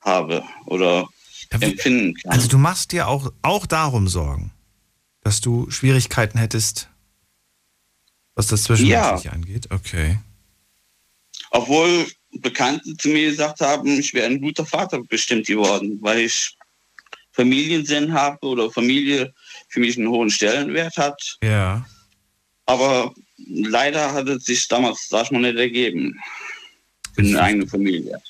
habe 0.00 0.44
oder 0.66 1.08
empfinden 1.50 2.14
kann. 2.14 2.32
Also 2.32 2.48
du 2.48 2.58
machst 2.58 2.92
dir 2.92 3.08
auch, 3.08 3.32
auch 3.42 3.66
darum 3.66 4.08
Sorgen, 4.08 4.52
dass 5.22 5.40
du 5.40 5.70
Schwierigkeiten 5.70 6.38
hättest, 6.38 6.88
was 8.34 8.46
das 8.46 8.64
Zwischenmenschliche 8.64 9.32
angeht. 9.32 9.70
Okay. 9.70 10.18
Obwohl 11.50 12.06
Bekannte 12.32 12.96
zu 12.96 13.08
mir 13.08 13.30
gesagt 13.30 13.60
haben, 13.60 13.98
ich 13.98 14.12
wäre 14.14 14.26
ein 14.26 14.40
guter 14.40 14.66
Vater 14.66 15.02
bestimmt 15.02 15.46
geworden, 15.46 15.98
weil 16.02 16.20
ich 16.20 16.56
Familiensinn 17.38 18.12
habe 18.12 18.44
oder 18.44 18.68
Familie 18.68 19.32
für 19.68 19.78
mich 19.78 19.96
einen 19.96 20.08
hohen 20.08 20.28
Stellenwert 20.28 20.96
hat. 20.96 21.38
Ja. 21.40 21.86
Aber 22.66 23.14
leider 23.46 24.12
hat 24.12 24.28
es 24.28 24.44
sich 24.44 24.66
damals, 24.66 25.06
sag 25.08 25.26
ich 25.26 25.30
mal, 25.30 25.40
nicht 25.42 25.56
ergeben. 25.56 26.18
Für 27.14 27.22
eine 27.22 27.40
eigene 27.40 27.66
Familie. 27.68 28.20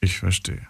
Ich 0.00 0.18
verstehe. 0.18 0.64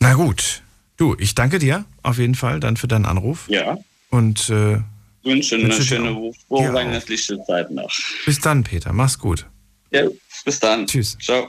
Na 0.00 0.12
gut. 0.14 0.62
Du, 0.98 1.16
ich 1.18 1.34
danke 1.34 1.58
dir 1.58 1.84
auf 2.02 2.18
jeden 2.18 2.34
Fall 2.34 2.60
dann 2.60 2.76
für 2.76 2.88
deinen 2.88 3.06
Anruf. 3.06 3.48
Ja. 3.48 3.78
Und 4.10 4.50
äh, 4.50 4.80
Wünsche 5.22 5.56
eine 5.56 5.72
schöne, 5.82 6.10
auch. 6.10 6.32
frohe 6.46 6.62
Dir 6.62 6.70
auch. 6.70 6.74
weihnachtliche 6.74 7.42
Zeit 7.44 7.70
noch. 7.70 7.90
bis 8.26 8.38
dann, 8.40 8.62
Peter. 8.64 8.92
Mach's 8.92 9.18
gut. 9.18 9.46
Ja, 9.90 10.02
bis 10.44 10.60
dann. 10.60 10.86
Tschüss. 10.86 11.16
Ciao. 11.20 11.48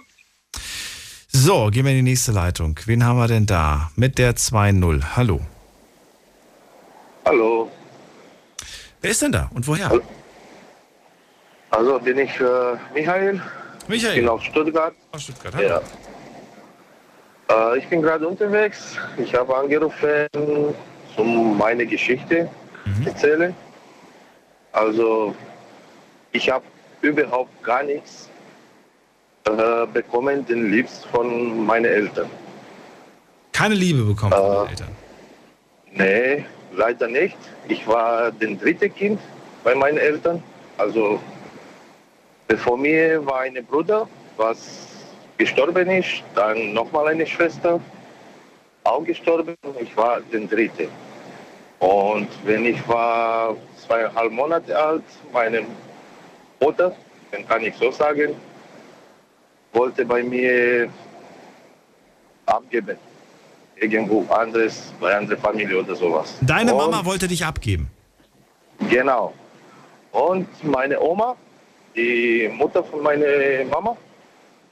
So, 1.39 1.69
gehen 1.69 1.85
wir 1.85 1.91
in 1.91 1.97
die 1.97 2.11
nächste 2.11 2.31
Leitung. 2.31 2.79
Wen 2.87 3.05
haben 3.05 3.19
wir 3.19 3.27
denn 3.27 3.45
da? 3.45 3.91
Mit 3.95 4.17
der 4.17 4.35
2-0. 4.35 5.15
Hallo. 5.15 5.39
Hallo. 7.25 7.69
Wer 9.01 9.11
ist 9.11 9.21
denn 9.21 9.31
da 9.31 9.47
und 9.53 9.67
woher? 9.67 9.91
Also 11.69 11.99
bin 11.99 12.17
ich 12.17 12.31
äh, 12.39 12.75
Michael. 12.91 13.39
Michael. 13.87 14.13
Ich 14.13 14.19
bin 14.21 14.29
aus 14.29 14.43
Stuttgart. 14.45 14.95
Aus 15.11 15.21
Stuttgart, 15.25 15.53
ja. 15.61 15.79
Äh, 17.51 17.77
ich 17.77 17.87
bin 17.87 18.01
gerade 18.01 18.27
unterwegs. 18.27 18.97
Ich 19.17 19.35
habe 19.35 19.55
angerufen, 19.55 20.27
um 21.17 21.55
meine 21.55 21.85
Geschichte 21.85 22.49
zu 23.03 23.09
erzählen. 23.09 23.55
Also 24.71 25.35
ich 26.31 26.49
habe 26.49 26.65
überhaupt 27.01 27.63
gar 27.63 27.83
nichts 27.83 28.26
äh, 29.47 29.87
bekommen, 29.93 30.45
den 30.45 30.71
Liebst 30.71 31.05
von 31.05 31.65
meinen 31.65 31.85
Eltern. 31.85 32.29
Keine 33.53 33.75
Liebe 33.75 34.03
bekommen 34.03 34.31
von 34.31 34.41
deinen 34.41 34.69
Eltern. 34.69 34.87
Nee, 35.93 36.45
leider 36.75 37.07
nicht. 37.07 37.37
Ich 37.67 37.87
war 37.87 38.31
das 38.31 38.49
dritte 38.59 38.89
Kind 38.89 39.19
bei 39.63 39.73
meinen 39.73 39.97
Eltern. 39.97 40.43
Also 40.77 41.19
bevor 42.47 42.77
mir 42.77 43.25
war 43.25 43.41
ein 43.41 43.57
Bruder, 43.65 44.07
was 44.35 44.87
gestorben 45.37 45.89
ist, 45.89 46.23
dann 46.35 46.73
nochmal 46.73 47.07
eine 47.07 47.25
Schwester, 47.25 47.79
auch 48.83 49.03
gestorben. 49.03 49.55
Ich 49.79 49.95
war 49.95 50.21
der 50.31 50.41
dritte. 50.41 50.89
Und 51.79 52.27
wenn 52.43 52.65
ich 52.65 52.87
war 52.87 53.55
zweieinhalb 53.85 54.31
Monate 54.31 54.77
alt, 54.77 55.03
meine 55.31 55.65
Mutter, 56.59 56.95
dann 57.31 57.47
kann 57.47 57.63
ich 57.63 57.75
so 57.75 57.91
sagen, 57.91 58.35
wollte 59.77 60.03
bei 60.05 60.23
mir 60.23 60.89
abgeben. 62.45 62.97
Irgendwo 63.79 64.25
anderes, 64.33 64.91
bei 64.99 65.15
anderer 65.15 65.37
Familie 65.39 65.79
oder 65.79 65.95
sowas. 65.95 66.35
Deine 66.41 66.73
Und- 66.73 66.79
Mama 66.91 67.05
wollte 67.05 67.27
dich 67.27 67.45
abgeben. 67.45 67.87
Genau. 68.89 69.33
Und 70.11 70.47
meine 70.63 70.99
Oma, 70.99 71.35
die 71.95 72.49
Mutter 72.57 72.83
von 72.83 73.01
meiner 73.03 73.27
Mama, 73.71 73.95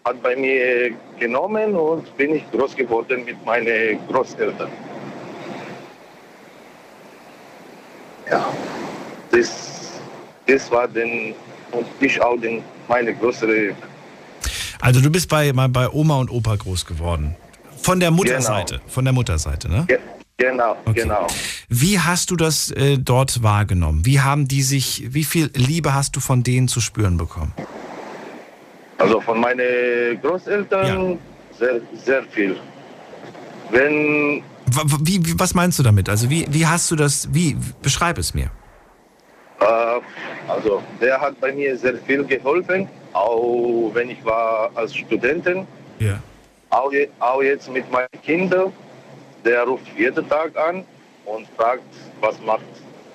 hat 0.06 0.22
bei 0.22 0.36
mir 0.36 0.92
genommen 1.20 1.76
und 1.76 2.16
bin 2.18 2.36
ich 2.36 2.44
groß 2.52 2.76
geworden 2.76 3.26
mit 3.26 3.44
meinen 3.46 4.00
Großeltern. 4.08 4.72
Ja, 8.30 8.46
das, 9.32 10.00
das 10.48 10.72
war 10.72 10.88
den, 10.88 11.34
und 11.72 11.86
ich 12.00 12.20
auch 12.22 12.38
den, 12.40 12.64
meine 12.88 13.14
größere, 13.16 13.76
Also 14.82 15.02
du 15.02 15.10
bist 15.10 15.30
bei, 15.30 15.52
bei 15.54 15.90
Oma 15.90 16.18
und 16.18 16.30
Opa 16.30 16.56
groß 16.56 16.86
geworden. 16.86 17.36
Von 17.82 18.00
der 18.00 18.12
Mutterseite. 18.12 18.82
Von 18.88 19.06
der 19.06 19.14
Mutterseite, 19.14 19.70
ne? 19.70 19.86
Ge- 19.88 20.00
genau, 20.38 20.76
genau. 20.94 21.28
Wie 21.70 22.00
hast 22.00 22.32
du 22.32 22.36
das 22.36 22.72
äh, 22.72 22.98
dort 22.98 23.44
wahrgenommen? 23.44 24.06
Wie 24.06 24.22
haben 24.22 24.48
die 24.48 24.64
sich, 24.64 25.06
wie 25.10 25.24
viel 25.24 25.52
Liebe 25.56 25.94
hast 25.94 26.16
du 26.16 26.20
von 26.20 26.44
denen 26.44 26.68
zu 26.68 26.82
spüren 26.82 27.18
bekommen? 27.18 27.54
Also 28.98 29.22
von 29.22 29.40
meinen 29.40 30.20
Großeltern 30.22 31.20
sehr, 31.60 31.82
sehr 32.04 32.24
viel. 32.24 32.56
Wenn 33.72 34.42
Wie, 35.02 35.26
wie, 35.26 35.40
was 35.40 35.54
meinst 35.54 35.78
du 35.80 35.84
damit? 35.84 36.10
Also 36.10 36.30
wie, 36.30 36.46
wie 36.50 36.66
hast 36.66 36.90
du 36.92 36.96
das, 36.96 37.34
wie, 37.34 37.58
beschreib 37.82 38.18
es 38.18 38.34
mir. 38.34 38.50
Äh, 39.60 39.66
also 40.48 40.82
der 41.02 41.20
hat 41.20 41.40
bei 41.40 41.52
mir 41.52 41.78
sehr 41.78 41.96
viel 41.98 42.24
geholfen, 42.26 42.88
auch 43.14 43.92
wenn 43.94 44.10
ich 44.10 44.24
war 44.26 44.70
als 44.76 44.96
Studentin, 44.96 45.66
Ja. 46.00 46.20
auch, 46.70 46.92
je, 46.92 47.08
auch 47.20 47.42
jetzt 47.42 47.70
mit 47.72 47.90
meinen 47.92 48.08
Kindern. 48.24 48.74
Der 49.46 49.64
ruft 49.64 49.86
jeden 49.98 50.28
Tag 50.28 50.58
an 50.58 50.84
und 51.26 51.48
fragt, 51.56 51.84
was 52.20 52.40
macht 52.42 52.66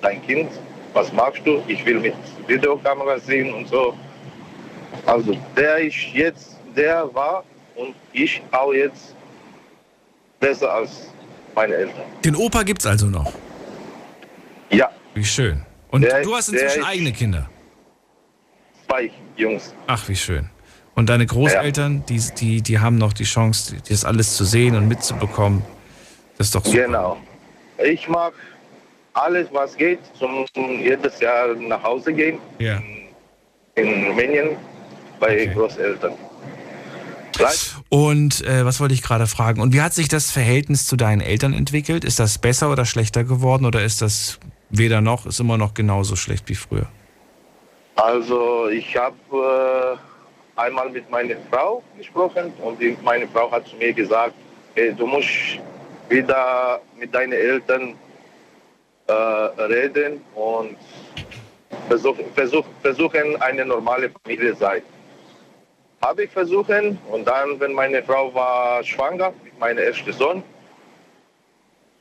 dein 0.01 0.25
Kind, 0.25 0.49
was 0.93 1.11
machst 1.13 1.41
du? 1.45 1.61
Ich 1.67 1.85
will 1.85 1.99
mit 1.99 2.15
Videokamera 2.47 3.19
sehen 3.19 3.53
und 3.53 3.67
so. 3.67 3.93
Also 5.05 5.37
der 5.55 5.77
ist 5.79 5.97
jetzt, 6.13 6.57
der 6.75 7.13
war 7.13 7.43
und 7.75 7.95
ich 8.13 8.41
auch 8.51 8.73
jetzt 8.73 9.13
besser 10.39 10.73
als 10.73 11.09
meine 11.55 11.75
Eltern. 11.75 12.03
Den 12.23 12.35
Opa 12.35 12.63
gibt's 12.63 12.85
also 12.85 13.07
noch. 13.07 13.31
Ja. 14.69 14.89
Wie 15.13 15.23
schön. 15.25 15.65
Und 15.91 16.01
Der- 16.03 16.21
du 16.23 16.33
hast 16.35 16.49
inzwischen 16.49 16.83
eigene 16.83 17.11
Kinder. 17.11 17.49
Zwei 18.87 19.11
Jungs. 19.37 19.73
Ach, 19.87 20.07
wie 20.09 20.15
schön. 20.15 20.49
Und 20.95 21.07
deine 21.09 21.25
Großeltern, 21.25 22.03
die, 22.07 22.19
die, 22.37 22.61
die 22.61 22.79
haben 22.79 22.97
noch 22.97 23.13
die 23.13 23.23
Chance, 23.23 23.77
das 23.87 24.03
alles 24.05 24.35
zu 24.35 24.43
sehen 24.45 24.75
und 24.75 24.87
mitzubekommen. 24.87 25.63
Das 26.37 26.47
ist 26.47 26.55
doch 26.55 26.65
super. 26.65 26.77
Genau. 26.85 27.17
Ich 27.83 28.07
mag 28.07 28.33
alles, 29.13 29.47
was 29.51 29.75
geht, 29.75 29.99
zum 30.17 30.45
jedes 30.79 31.19
Jahr 31.19 31.55
nach 31.55 31.81
Hause 31.83 32.13
gehen 32.13 32.39
Ja. 32.59 32.81
in 33.75 34.05
Rumänien 34.07 34.49
bei 35.19 35.45
Großeltern. 35.47 36.13
Und 37.89 38.41
äh, 38.45 38.65
was 38.65 38.79
wollte 38.79 38.93
ich 38.93 39.01
gerade 39.01 39.25
fragen? 39.25 39.61
Und 39.61 39.73
wie 39.73 39.81
hat 39.81 39.93
sich 39.93 40.07
das 40.07 40.29
Verhältnis 40.29 40.85
zu 40.85 40.95
deinen 40.95 41.21
Eltern 41.21 41.53
entwickelt? 41.53 42.03
Ist 42.03 42.19
das 42.19 42.37
besser 42.37 42.71
oder 42.71 42.85
schlechter 42.85 43.23
geworden 43.23 43.65
oder 43.65 43.83
ist 43.83 44.01
das 44.01 44.39
weder 44.71 45.01
noch, 45.01 45.25
ist 45.25 45.39
immer 45.39 45.57
noch 45.57 45.73
genauso 45.73 46.15
schlecht 46.15 46.47
wie 46.49 46.55
früher? 46.55 46.87
Also 47.95 48.69
ich 48.69 48.95
habe 48.97 49.15
äh, 50.57 50.59
einmal 50.59 50.89
mit 50.89 51.09
meiner 51.09 51.35
Frau 51.51 51.83
gesprochen 51.97 52.53
und 52.63 52.79
die, 52.81 52.97
meine 53.03 53.27
Frau 53.27 53.51
hat 53.51 53.67
zu 53.67 53.75
mir 53.75 53.93
gesagt, 53.93 54.33
hey, 54.75 54.93
du 54.93 55.05
musst 55.05 55.59
wieder 56.09 56.81
mit 56.97 57.13
deinen 57.13 57.33
Eltern 57.33 57.95
äh, 59.07 59.13
reden 59.13 60.21
und 60.35 60.77
versuch, 61.87 62.15
versuch, 62.33 62.65
versuchen, 62.81 63.41
eine 63.41 63.65
normale 63.65 64.09
Familie 64.09 64.55
sein. 64.55 64.81
Habe 66.01 66.23
ich 66.23 66.31
versucht 66.31 66.71
und 67.11 67.27
dann, 67.27 67.59
wenn 67.59 67.73
meine 67.73 68.01
Frau 68.01 68.33
war 68.33 68.83
schwanger 68.83 69.33
mit 69.43 69.57
meinem 69.59 69.79
ersten 69.79 70.11
Sohn, 70.13 70.43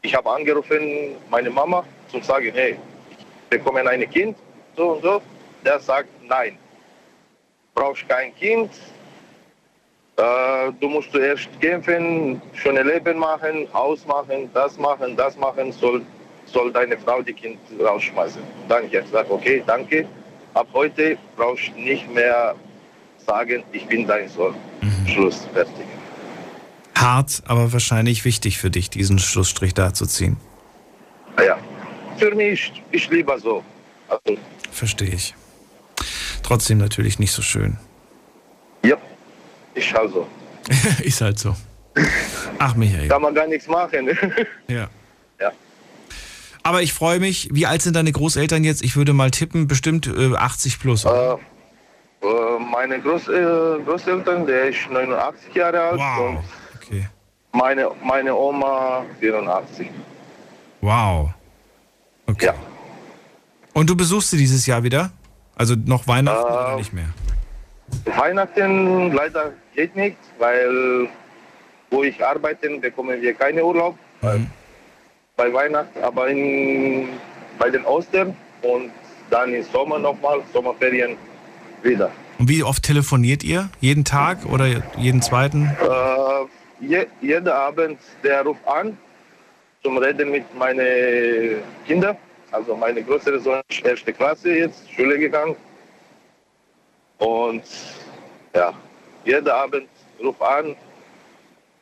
ich 0.02 0.14
habe 0.14 0.30
angerufen, 0.30 1.14
meine 1.28 1.50
Mama, 1.50 1.84
zum 2.10 2.22
sagen, 2.22 2.50
hey, 2.54 2.76
ich 3.50 3.58
bekomme 3.58 3.88
ein 3.88 4.08
Kind, 4.10 4.36
so 4.76 4.92
und 4.92 5.02
so. 5.02 5.22
Der 5.64 5.78
sagt, 5.78 6.08
nein, 6.26 6.56
brauchst 7.74 8.08
kein 8.08 8.34
Kind, 8.34 8.70
äh, 10.16 10.72
du 10.80 10.88
musst 10.88 11.12
zuerst 11.12 11.48
kämpfen, 11.60 12.40
schöne 12.54 12.82
Leben 12.82 13.18
machen, 13.18 13.66
Haus 13.72 14.06
machen, 14.06 14.50
das 14.52 14.78
machen, 14.78 15.16
das 15.16 15.36
machen, 15.36 15.72
soll, 15.72 16.02
soll 16.46 16.72
deine 16.72 16.98
Frau 16.98 17.22
die 17.22 17.32
Kind 17.32 17.58
rausschmeißen. 17.78 18.42
Dann 18.68 18.84
ich 18.84 18.92
gesagt, 18.92 19.30
okay, 19.30 19.62
danke. 19.66 20.06
Ab 20.54 20.66
heute 20.74 21.16
brauchst 21.36 21.68
du 21.68 21.80
nicht 21.80 22.12
mehr 22.12 22.54
sagen, 23.26 23.62
ich 23.72 23.86
bin 23.86 24.06
dein 24.06 24.28
Sohn. 24.28 24.54
Schluss, 25.06 25.46
fertig. 25.52 25.86
Hart, 26.94 27.42
aber 27.46 27.72
wahrscheinlich 27.72 28.24
wichtig 28.24 28.58
für 28.58 28.70
dich, 28.70 28.90
diesen 28.90 29.18
Schlussstrich 29.18 29.72
da 29.72 29.94
zu 29.94 30.06
ziehen. 30.06 30.36
Ja, 31.38 31.56
für 32.20 32.34
mich 32.34 32.72
ist 32.92 33.10
lieber 33.10 33.38
so. 33.38 33.64
Also, 34.08 34.38
Verstehe 34.70 35.08
ich. 35.10 35.34
Trotzdem 36.42 36.78
natürlich 36.78 37.18
nicht 37.18 37.32
so 37.32 37.42
schön. 37.42 37.76
ja, 38.84 38.96
ist 39.74 39.92
halt 39.94 40.12
so. 40.12 40.26
Ist 41.02 41.20
halt 41.20 41.38
so. 41.38 41.56
Ach, 42.58 42.74
Michael. 42.76 43.08
Kann 43.08 43.22
man 43.22 43.34
gar 43.34 43.46
nichts 43.46 43.66
machen. 43.66 44.08
Ja. 44.68 44.88
Ja. 45.40 45.50
Aber 46.62 46.82
ich 46.82 46.92
freue 46.92 47.18
mich. 47.18 47.48
Wie 47.52 47.66
alt 47.66 47.82
sind 47.82 47.96
deine 47.96 48.12
Großeltern 48.12 48.62
jetzt? 48.62 48.82
Ich 48.84 48.94
würde 48.94 49.12
mal 49.12 49.30
tippen, 49.30 49.66
bestimmt 49.66 50.06
äh, 50.06 50.36
80 50.36 50.78
plus. 50.78 51.04
Äh, 51.06 51.08
äh, 51.10 51.36
meine 52.70 53.00
Groß, 53.00 53.28
äh, 53.28 53.82
Großeltern, 53.84 54.46
der 54.46 54.68
ist 54.68 54.88
89 54.90 55.54
Jahre 55.54 55.80
alt 55.80 55.98
Wow. 55.98 56.28
und 56.28 57.08
meine, 57.52 57.90
meine 58.04 58.34
Oma 58.34 59.04
84. 59.18 59.88
Wow. 60.82 61.30
Okay. 62.30 62.50
Und 63.74 63.88
du 63.90 63.96
besuchst 63.96 64.30
sie 64.30 64.36
dieses 64.38 64.66
Jahr 64.66 64.82
wieder? 64.82 65.10
Also 65.56 65.74
noch 65.74 66.06
Weihnachten 66.06 66.44
oder 66.44 66.76
nicht 66.76 66.92
mehr? 66.92 67.08
Weihnachten 68.04 69.12
leider 69.12 69.52
geht 69.74 69.94
nicht, 69.96 70.16
weil 70.38 71.08
wo 71.90 72.02
ich 72.04 72.24
arbeite, 72.24 72.68
bekommen 72.78 73.20
wir 73.20 73.34
keinen 73.34 73.60
Urlaub 73.62 73.96
Mhm. 74.22 74.46
bei 75.36 75.52
Weihnachten, 75.52 75.98
aber 76.02 76.28
in, 76.28 77.08
bei 77.58 77.70
den 77.70 77.84
Ostern 77.84 78.36
und 78.62 78.90
dann 79.30 79.54
im 79.54 79.64
Sommer 79.64 79.98
nochmal, 79.98 80.40
Sommerferien 80.52 81.16
wieder. 81.82 82.10
Und 82.38 82.48
wie 82.48 82.62
oft 82.62 82.82
telefoniert 82.82 83.42
ihr? 83.42 83.70
Jeden 83.80 84.04
Tag 84.04 84.44
oder 84.46 84.66
jeden 84.98 85.22
zweiten? 85.22 85.64
Äh, 85.80 86.84
je, 86.86 87.06
jeden 87.22 87.48
Abend, 87.48 87.98
der 88.22 88.42
ruft 88.42 88.66
an 88.68 88.96
zum 89.82 89.98
Reden 89.98 90.30
mit 90.30 90.54
meinen 90.54 91.62
Kindern. 91.86 92.16
Also 92.52 92.74
meine 92.76 93.02
größere 93.02 93.38
Sohn 93.38 93.60
ist 93.68 93.84
erste 93.84 94.12
Klasse 94.12 94.52
jetzt, 94.52 94.90
Schule 94.92 95.18
gegangen. 95.18 95.56
Und 97.18 97.62
ja, 98.54 98.72
jeden 99.24 99.48
Abend 99.48 99.88
ruft 100.22 100.42
an 100.42 100.76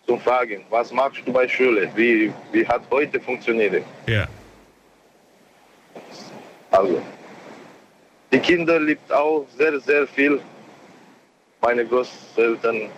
zum 0.07 0.21
Fragen, 0.21 0.65
was 0.71 0.93
machst 0.93 1.23
du 1.25 1.33
bei 1.33 1.47
Schule? 1.49 1.91
Wie, 1.95 2.33
wie 2.53 2.67
hat 2.67 2.83
heute 2.91 3.21
funktioniert? 3.21 3.83
Ja. 4.07 4.27
Also, 6.71 7.01
die 8.33 8.39
Kinder 8.39 8.79
liebt 8.81 9.11
auch 9.13 9.47
sehr, 9.57 9.79
sehr 9.81 10.07
viel. 10.07 10.41
Meine 11.61 11.85
Großeltern. 11.85 12.91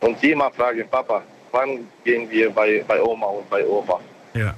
Und 0.00 0.22
immer 0.22 0.50
fragen, 0.50 0.88
Papa, 0.88 1.22
wann 1.52 1.88
gehen 2.04 2.30
wir 2.30 2.50
bei, 2.50 2.84
bei 2.86 3.02
Oma 3.02 3.26
und 3.26 3.48
bei 3.50 3.66
Opa? 3.66 4.00
Ja. 4.34 4.54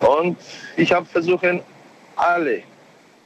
Und 0.00 0.38
ich 0.76 0.92
habe 0.92 1.06
versucht, 1.06 1.44
alle 2.16 2.62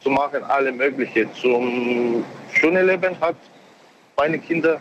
zu 0.01 0.11
machen, 0.11 0.43
alle 0.45 0.73
mögliche 0.73 1.33
zum 1.35 2.25
schönen 2.53 2.87
Leben 2.87 3.19
hat 3.21 3.37
meine 4.17 4.39
Kinder 4.39 4.81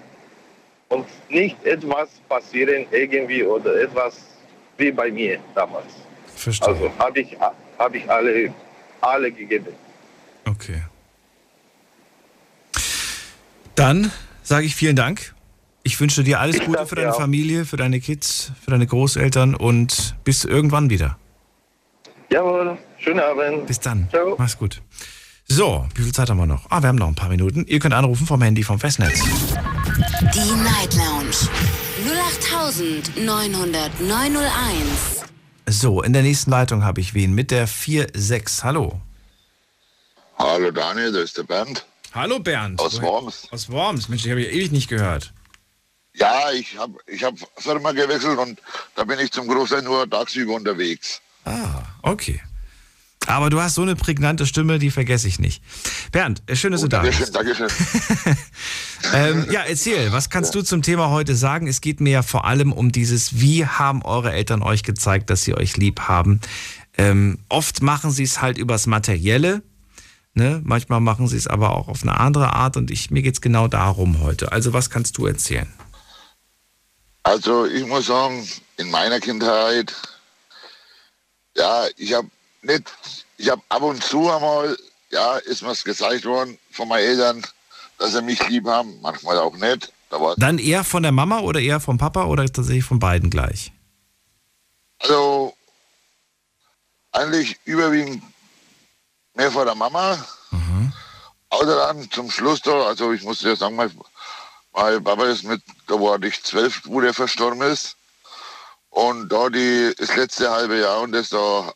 und 0.89 1.07
nicht 1.29 1.63
etwas 1.65 2.09
passieren 2.29 2.85
irgendwie 2.91 3.43
oder 3.43 3.81
etwas 3.81 4.21
wie 4.77 4.91
bei 4.91 5.09
mir 5.11 5.39
damals. 5.55 5.93
Verstehe. 6.35 6.67
Also 6.67 6.91
habe 6.99 7.19
ich, 7.21 7.37
hab 7.77 7.95
ich 7.95 8.09
alle, 8.09 8.53
alle 9.01 9.31
gegeben. 9.31 9.73
Okay. 10.45 10.83
Dann 13.75 14.11
sage 14.43 14.65
ich 14.65 14.75
vielen 14.75 14.95
Dank. 14.95 15.32
Ich 15.85 15.99
wünsche 15.99 16.23
dir 16.23 16.39
alles 16.39 16.55
Ich 16.57 16.65
Gute 16.65 16.85
für 16.85 16.95
deine 16.95 17.11
auch. 17.13 17.19
Familie, 17.19 17.65
für 17.65 17.75
deine 17.75 17.99
Kids, 17.99 18.53
für 18.63 18.71
deine 18.71 18.87
Großeltern 18.87 19.53
und 19.53 20.15
bis 20.23 20.45
irgendwann 20.45 20.89
wieder. 20.89 21.17
Jawohl, 22.31 22.77
schönen 22.99 23.19
Abend. 23.19 23.67
Bis 23.67 23.81
dann. 23.81 24.07
Mach's 24.37 24.57
gut. 24.57 24.81
So, 25.45 25.85
wie 25.95 26.03
viel 26.03 26.13
Zeit 26.13 26.29
haben 26.29 26.37
wir 26.37 26.45
noch? 26.45 26.71
Ah, 26.71 26.81
wir 26.81 26.87
haben 26.87 26.95
noch 26.95 27.09
ein 27.09 27.15
paar 27.15 27.27
Minuten. 27.27 27.65
Ihr 27.67 27.79
könnt 27.79 27.93
anrufen 27.93 28.25
vom 28.25 28.41
Handy 28.41 28.63
vom 28.63 28.79
Festnetz. 28.79 29.21
Die 30.33 30.51
Night 30.63 30.93
Lounge 30.95 31.35
0890901. 33.17 35.25
So, 35.67 36.01
in 36.01 36.13
der 36.13 36.21
nächsten 36.23 36.49
Leitung 36.49 36.83
habe 36.85 37.01
ich 37.01 37.13
wen 37.13 37.33
mit 37.33 37.51
der 37.51 37.67
46. 37.67 38.63
Hallo. 38.63 39.01
Hallo 40.39 40.71
Daniel, 40.71 41.11
das 41.11 41.23
ist 41.25 41.37
der 41.37 41.43
Bernd. 41.43 41.85
Hallo 42.13 42.39
Bernd. 42.39 42.79
Aus 42.79 43.01
Worms. 43.01 43.49
Aus 43.51 43.69
Worms. 43.69 44.07
Mensch, 44.07 44.23
ich 44.25 44.31
habe 44.31 44.41
ja 44.41 44.49
ewig 44.49 44.71
nicht 44.71 44.87
gehört. 44.87 45.33
Ja, 46.15 46.51
ich 46.51 46.77
habe 46.77 46.97
ich 47.07 47.23
hab 47.23 47.35
Firma 47.57 47.91
gewechselt 47.91 48.37
und 48.37 48.59
da 48.95 49.03
bin 49.03 49.19
ich 49.19 49.31
zum 49.31 49.47
Großteil 49.47 49.81
nur 49.81 50.09
tagsüber 50.09 50.53
unterwegs. 50.55 51.21
Ah, 51.45 51.83
okay. 52.01 52.41
Aber 53.27 53.49
du 53.49 53.61
hast 53.61 53.75
so 53.75 53.81
eine 53.81 53.95
prägnante 53.95 54.45
Stimme, 54.45 54.79
die 54.79 54.91
vergesse 54.91 55.27
ich 55.27 55.39
nicht. 55.39 55.63
Bernd, 56.11 56.43
äh, 56.45 56.55
schön, 56.55 56.73
dass 56.73 56.81
du 56.81 56.87
da 56.87 57.01
bist. 57.01 57.33
Dankeschön, 57.33 57.67
Dankeschön. 57.67 58.37
Ähm, 59.11 59.47
ja, 59.51 59.61
erzähl, 59.61 60.13
was 60.13 60.29
kannst 60.29 60.55
du 60.55 60.61
zum 60.61 60.81
Thema 60.81 61.09
heute 61.09 61.35
sagen? 61.35 61.67
Es 61.67 61.81
geht 61.81 61.99
mir 61.99 62.11
ja 62.11 62.21
vor 62.21 62.45
allem 62.45 62.71
um 62.71 62.91
dieses, 62.91 63.41
wie 63.41 63.65
haben 63.65 64.01
eure 64.01 64.31
Eltern 64.31 64.63
euch 64.63 64.83
gezeigt, 64.83 65.29
dass 65.29 65.43
sie 65.43 65.55
euch 65.55 65.75
lieb 65.75 66.01
haben? 66.01 66.39
Ähm, 66.97 67.39
oft 67.49 67.81
machen 67.81 68.11
sie 68.11 68.23
es 68.23 68.41
halt 68.41 68.57
übers 68.57 68.87
Materielle, 68.87 69.61
ne? 70.33 70.61
manchmal 70.63 71.01
machen 71.01 71.27
sie 71.27 71.37
es 71.37 71.47
aber 71.47 71.75
auch 71.75 71.89
auf 71.89 72.03
eine 72.03 72.17
andere 72.17 72.53
Art 72.53 72.77
und 72.77 72.91
ich, 72.91 73.11
mir 73.11 73.21
geht 73.21 73.33
es 73.35 73.41
genau 73.41 73.67
darum 73.67 74.21
heute. 74.21 74.51
Also 74.51 74.71
was 74.71 74.89
kannst 74.89 75.17
du 75.17 75.27
erzählen? 75.27 75.67
Also 77.23 77.65
ich 77.65 77.85
muss 77.85 78.07
sagen, 78.07 78.47
in 78.77 78.91
meiner 78.91 79.19
Kindheit, 79.19 79.93
ja, 81.55 81.85
ich 81.97 82.13
habe 82.13 82.29
nicht, 82.61 82.91
ich 83.37 83.49
habe 83.49 83.61
ab 83.69 83.81
und 83.81 84.03
zu 84.03 84.29
einmal, 84.29 84.77
ja, 85.09 85.37
ist 85.37 85.61
mir's 85.61 85.83
gezeigt 85.83 86.25
worden 86.25 86.57
von 86.71 86.87
meinen 86.87 87.05
Eltern, 87.05 87.45
dass 87.97 88.13
sie 88.13 88.21
mich 88.21 88.45
lieb 88.49 88.67
haben, 88.67 88.99
manchmal 89.01 89.37
auch 89.37 89.55
nicht. 89.55 89.91
Dann 90.37 90.59
eher 90.59 90.83
von 90.83 91.01
der 91.01 91.11
Mama 91.11 91.39
oder 91.39 91.59
eher 91.59 91.79
vom 91.79 91.97
Papa 91.97 92.25
oder 92.25 92.45
tatsächlich 92.45 92.83
von 92.83 92.99
beiden 92.99 93.31
gleich? 93.31 93.71
also 95.03 95.55
eigentlich 97.11 97.57
überwiegend 97.65 98.23
mehr 99.35 99.51
von 99.51 99.65
der 99.65 99.75
Mama. 99.75 100.17
Außer 101.49 101.75
dann 101.75 102.09
zum 102.09 102.31
Schluss 102.31 102.65
also 102.65 103.11
ich 103.11 103.23
muss 103.23 103.39
dir 103.39 103.55
sagen, 103.55 103.75
mein, 103.75 103.91
mein 104.73 105.03
Papa 105.03 105.25
ist 105.25 105.43
mit, 105.43 105.61
da 105.87 105.95
war 105.95 106.21
ich 106.23 106.43
zwölf, 106.43 106.81
wo 106.85 107.01
der 107.01 107.13
verstorben 107.13 107.61
ist. 107.61 107.95
Und 108.89 109.29
da 109.29 109.49
die, 109.49 109.93
das 109.97 110.15
letzte 110.15 110.51
halbe 110.51 110.79
Jahr 110.79 111.01
und 111.01 111.13
das 111.13 111.29
da, 111.29 111.73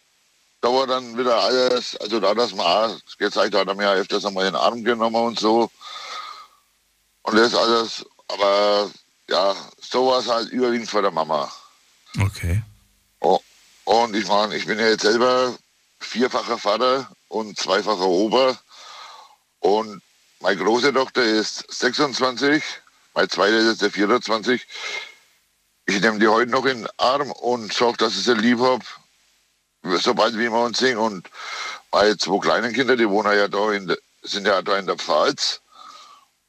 da 0.62 0.70
war 0.70 0.86
dann 0.86 1.18
wieder 1.18 1.36
alles, 1.38 1.96
also 1.98 2.20
da 2.20 2.34
das 2.36 2.54
mal 2.54 2.90
auch 2.90 3.00
gezeigt 3.18 3.56
hat, 3.56 3.68
er 3.68 3.76
mir 3.76 3.92
öfters 3.92 4.26
einmal 4.26 4.46
in 4.46 4.54
den 4.54 4.62
Arm 4.62 4.84
genommen 4.84 5.16
und 5.16 5.40
so. 5.40 5.72
Und 7.24 7.38
das 7.38 7.56
alles, 7.56 8.06
aber 8.28 8.90
ja, 9.28 9.56
so 9.82 10.08
war 10.08 10.20
es 10.20 10.28
halt 10.28 10.50
überwiegend 10.50 10.90
von 10.90 11.02
der 11.02 11.12
Mama. 11.12 11.52
Okay. 12.22 12.62
Oh, 13.20 13.40
und 13.86 14.16
ich 14.16 14.28
meine, 14.28 14.56
ich 14.56 14.66
bin 14.66 14.80
ja 14.80 14.88
jetzt 14.88 15.02
selber 15.02 15.56
vierfacher 16.00 16.58
Vater 16.58 17.10
und 17.30 17.58
zweifacher 17.58 18.08
Opa. 18.08 18.58
Und 19.60 20.02
meine 20.40 20.58
große 20.58 20.94
Tochter 20.94 21.24
ist 21.24 21.66
26, 21.74 22.64
meine 23.18 23.30
zweite 23.30 23.56
ist 23.56 23.66
jetzt 23.66 23.82
der 23.82 23.90
24. 23.90 24.62
Ich 25.88 26.02
nehme 26.02 26.20
die 26.20 26.28
heute 26.28 26.52
noch 26.52 26.66
in 26.66 26.84
den 26.84 26.90
Arm 26.98 27.32
und 27.32 27.74
sage, 27.74 27.98
dass 27.98 28.16
ich 28.16 28.26
sie 28.26 28.36
lieb 28.36 28.60
habe, 28.60 28.86
sobald 30.00 30.38
wir 30.38 30.52
uns 30.52 30.78
sehen. 30.78 31.00
Und 31.00 31.28
meine 31.92 32.16
zwei 32.20 32.38
kleinen 32.38 32.74
Kinder, 32.74 32.96
die 32.96 33.10
wohnen 33.10 33.36
ja 33.36 33.48
da 33.48 33.72
in 33.72 33.88
der, 33.88 33.98
sind 34.22 34.46
ja 34.46 34.62
da 34.62 34.78
in 34.78 34.86
der 34.86 34.98
Pfalz. 34.98 35.62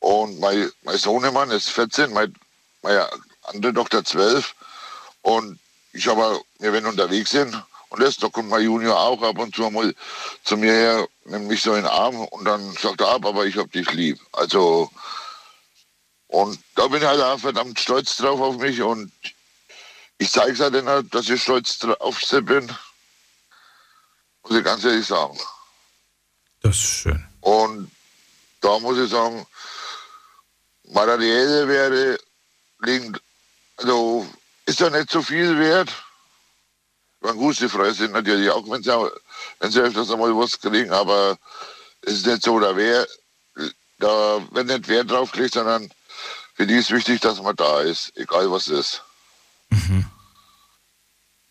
Und 0.01 0.41
mein, 0.41 0.71
mein 0.83 0.99
Sohnemann 0.99 1.51
ist 1.53 1.71
14, 1.71 2.13
mein, 2.13 2.35
meine 2.83 3.09
andere 3.45 3.73
Tochter 3.73 4.05
12. 4.05 4.55
Und 5.23 5.59
ich 5.95 6.07
aber, 6.07 6.39
wir 6.59 6.75
werden 6.75 6.85
unterwegs 6.85 7.31
sind 7.31 7.57
und 7.89 8.03
das, 8.03 8.19
da 8.19 8.29
kommt 8.29 8.51
mein 8.51 8.65
Junior 8.65 9.01
auch 9.01 9.23
ab 9.23 9.39
und 9.39 9.55
zu 9.55 9.71
mal 9.71 9.95
zu 10.45 10.59
mir 10.59 10.73
her, 10.73 11.09
nimmt 11.25 11.49
mich 11.49 11.63
so 11.63 11.71
in 11.71 11.85
den 11.85 11.91
Arm 11.91 12.17
und 12.27 12.45
dann 12.45 12.73
sagt 12.75 13.01
er 13.01 13.09
ab, 13.09 13.25
aber 13.25 13.47
ich 13.47 13.57
hab 13.57 13.73
dich 13.73 13.91
lieb. 13.93 14.21
Also, 14.33 14.91
und 16.29 16.61
da 16.77 16.87
bin 16.89 17.01
ich 17.03 17.09
halt 17.09 17.21
auch 17.21 17.39
verdammt 17.39 17.81
stolz 17.81 18.17
drauf 18.17 18.41
auf 18.41 18.59
mich 18.59 18.81
und 18.81 19.13
ich 20.19 20.31
zeige 20.31 20.53
es 20.53 20.61
halt 20.61 20.75
denen 20.75 20.89
halt, 20.89 21.15
dass 21.15 21.29
ich 21.29 21.43
stolz 21.43 21.83
auf 22.01 22.23
sie 22.23 22.43
bin. 22.43 22.67
Muss 24.43 24.59
ich 24.59 24.65
ganz 24.65 24.85
ehrlich 24.85 25.07
sagen. 25.07 25.39
Das 26.61 26.77
ist 26.77 26.83
schön. 26.83 27.27
Und 27.41 27.91
da 28.61 28.79
muss 28.79 28.99
ich 28.99 29.11
sagen, 29.11 29.47
materielle 30.85 31.69
Werte 31.69 32.21
liegen, 32.81 33.17
also 33.77 34.27
ist 34.67 34.81
ja 34.81 34.91
nicht 34.91 35.11
so 35.11 35.23
viel 35.23 35.59
wert. 35.59 35.91
Man 37.21 37.37
gut, 37.37 37.59
die 37.59 37.69
sind 37.69 38.13
natürlich 38.13 38.51
auch, 38.51 38.69
wenn 38.69 38.83
sie, 38.83 39.11
wenn 39.61 39.71
sie 39.71 39.81
öfters 39.81 40.11
einmal 40.11 40.37
was 40.37 40.61
kriegen, 40.61 40.93
aber 40.93 41.39
es 42.03 42.15
ist 42.15 42.27
nicht 42.27 42.43
so, 42.43 42.61
da 42.61 42.77
wäre, 42.77 43.09
da 43.99 44.41
wird 44.53 44.67
nicht 44.67 44.89
Wert 44.89 45.11
drauf 45.11 45.33
gelegt, 45.33 45.55
sondern 45.55 45.91
für 46.59 46.67
die 46.67 46.75
ist 46.75 46.91
wichtig, 46.91 47.21
dass 47.21 47.41
man 47.41 47.55
da 47.55 47.83
ist, 47.83 48.13
egal 48.17 48.51
was 48.51 48.67
ist. 48.67 49.05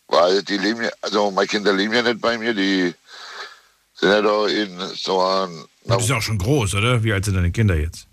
Weil 0.06 0.42
die 0.42 0.58
leben 0.58 0.82
ja, 0.84 0.90
also 1.00 1.30
meine 1.30 1.46
Kinder 1.46 1.72
leben 1.72 1.94
ja 1.94 2.02
nicht 2.02 2.20
bei 2.20 2.36
mir, 2.36 2.52
die 2.52 2.94
sind 3.94 4.10
ja 4.10 4.20
da 4.20 4.46
in 4.46 4.78
so 4.94 5.22
einem, 5.22 5.66
Du 5.86 5.96
bist 5.96 6.10
ja 6.10 6.16
auch 6.18 6.22
schon 6.22 6.36
groß, 6.36 6.74
oder? 6.74 7.02
Wie 7.02 7.12
alt 7.14 7.24
sind 7.24 7.34
deine 7.34 7.50
Kinder 7.50 7.74
jetzt? 7.74 8.06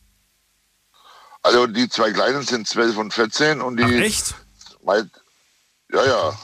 also 1.44 1.68
die 1.68 1.90
zwei 1.90 2.12
Kleinen 2.14 2.44
sind 2.44 2.66
12 2.68 2.98
und 2.98 3.14
14 3.14 3.62
und 3.62 3.76
die. 3.78 3.84
Ach, 3.84 3.90
echt? 3.92 4.34
Mein, 4.84 5.12
ja, 5.92 6.04
ja. 6.06 6.40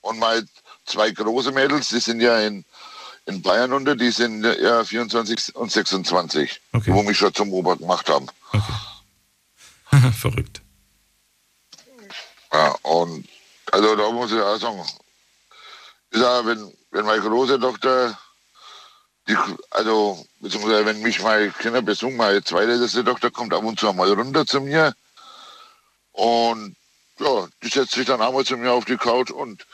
Und 0.00 0.18
meine 0.18 0.46
zwei 0.84 1.10
große 1.12 1.52
Mädels, 1.52 1.88
die 1.90 2.00
sind 2.00 2.20
ja 2.20 2.38
in, 2.40 2.64
in 3.26 3.40
Bayern 3.40 3.72
unter, 3.72 3.94
die 3.96 4.10
sind 4.10 4.44
ja 4.44 4.84
24 4.84 5.54
und 5.54 5.70
26, 5.70 6.60
Okay. 6.72 6.92
wo 6.92 7.02
mich 7.04 7.16
schon 7.18 7.32
zum 7.32 7.52
Ober 7.52 7.76
gemacht 7.76 8.08
haben. 8.10 8.26
Verrückt. 10.18 10.62
Ja, 12.52 12.74
und 12.82 13.28
also 13.70 13.96
da 13.96 14.10
muss 14.10 14.32
ich 14.32 14.40
auch 14.40 14.58
sagen, 14.58 14.84
ich 16.10 16.20
sag, 16.20 16.44
wenn, 16.46 16.72
wenn 16.90 17.06
meine 17.06 17.22
große 17.22 17.58
Tochter, 17.58 18.18
die, 19.28 19.36
also 19.70 20.24
beziehungsweise 20.40 20.84
wenn 20.84 21.00
mich 21.00 21.22
meine 21.22 21.50
Kinder 21.50 21.80
besuchen, 21.80 22.16
meine 22.16 22.42
zweitälteste 22.42 23.04
Tochter 23.04 23.30
kommt 23.30 23.54
ab 23.54 23.64
und 23.64 23.78
zu 23.78 23.92
mal 23.92 24.12
runter 24.12 24.44
zu 24.46 24.60
mir 24.60 24.94
und 26.12 26.76
ja, 27.18 27.48
die 27.62 27.68
setzt 27.68 27.92
sich 27.92 28.06
dann 28.06 28.20
einmal 28.20 28.44
zu 28.44 28.56
mir 28.56 28.72
auf 28.72 28.84
die 28.84 28.96
Couch 28.96 29.30
und 29.30 29.66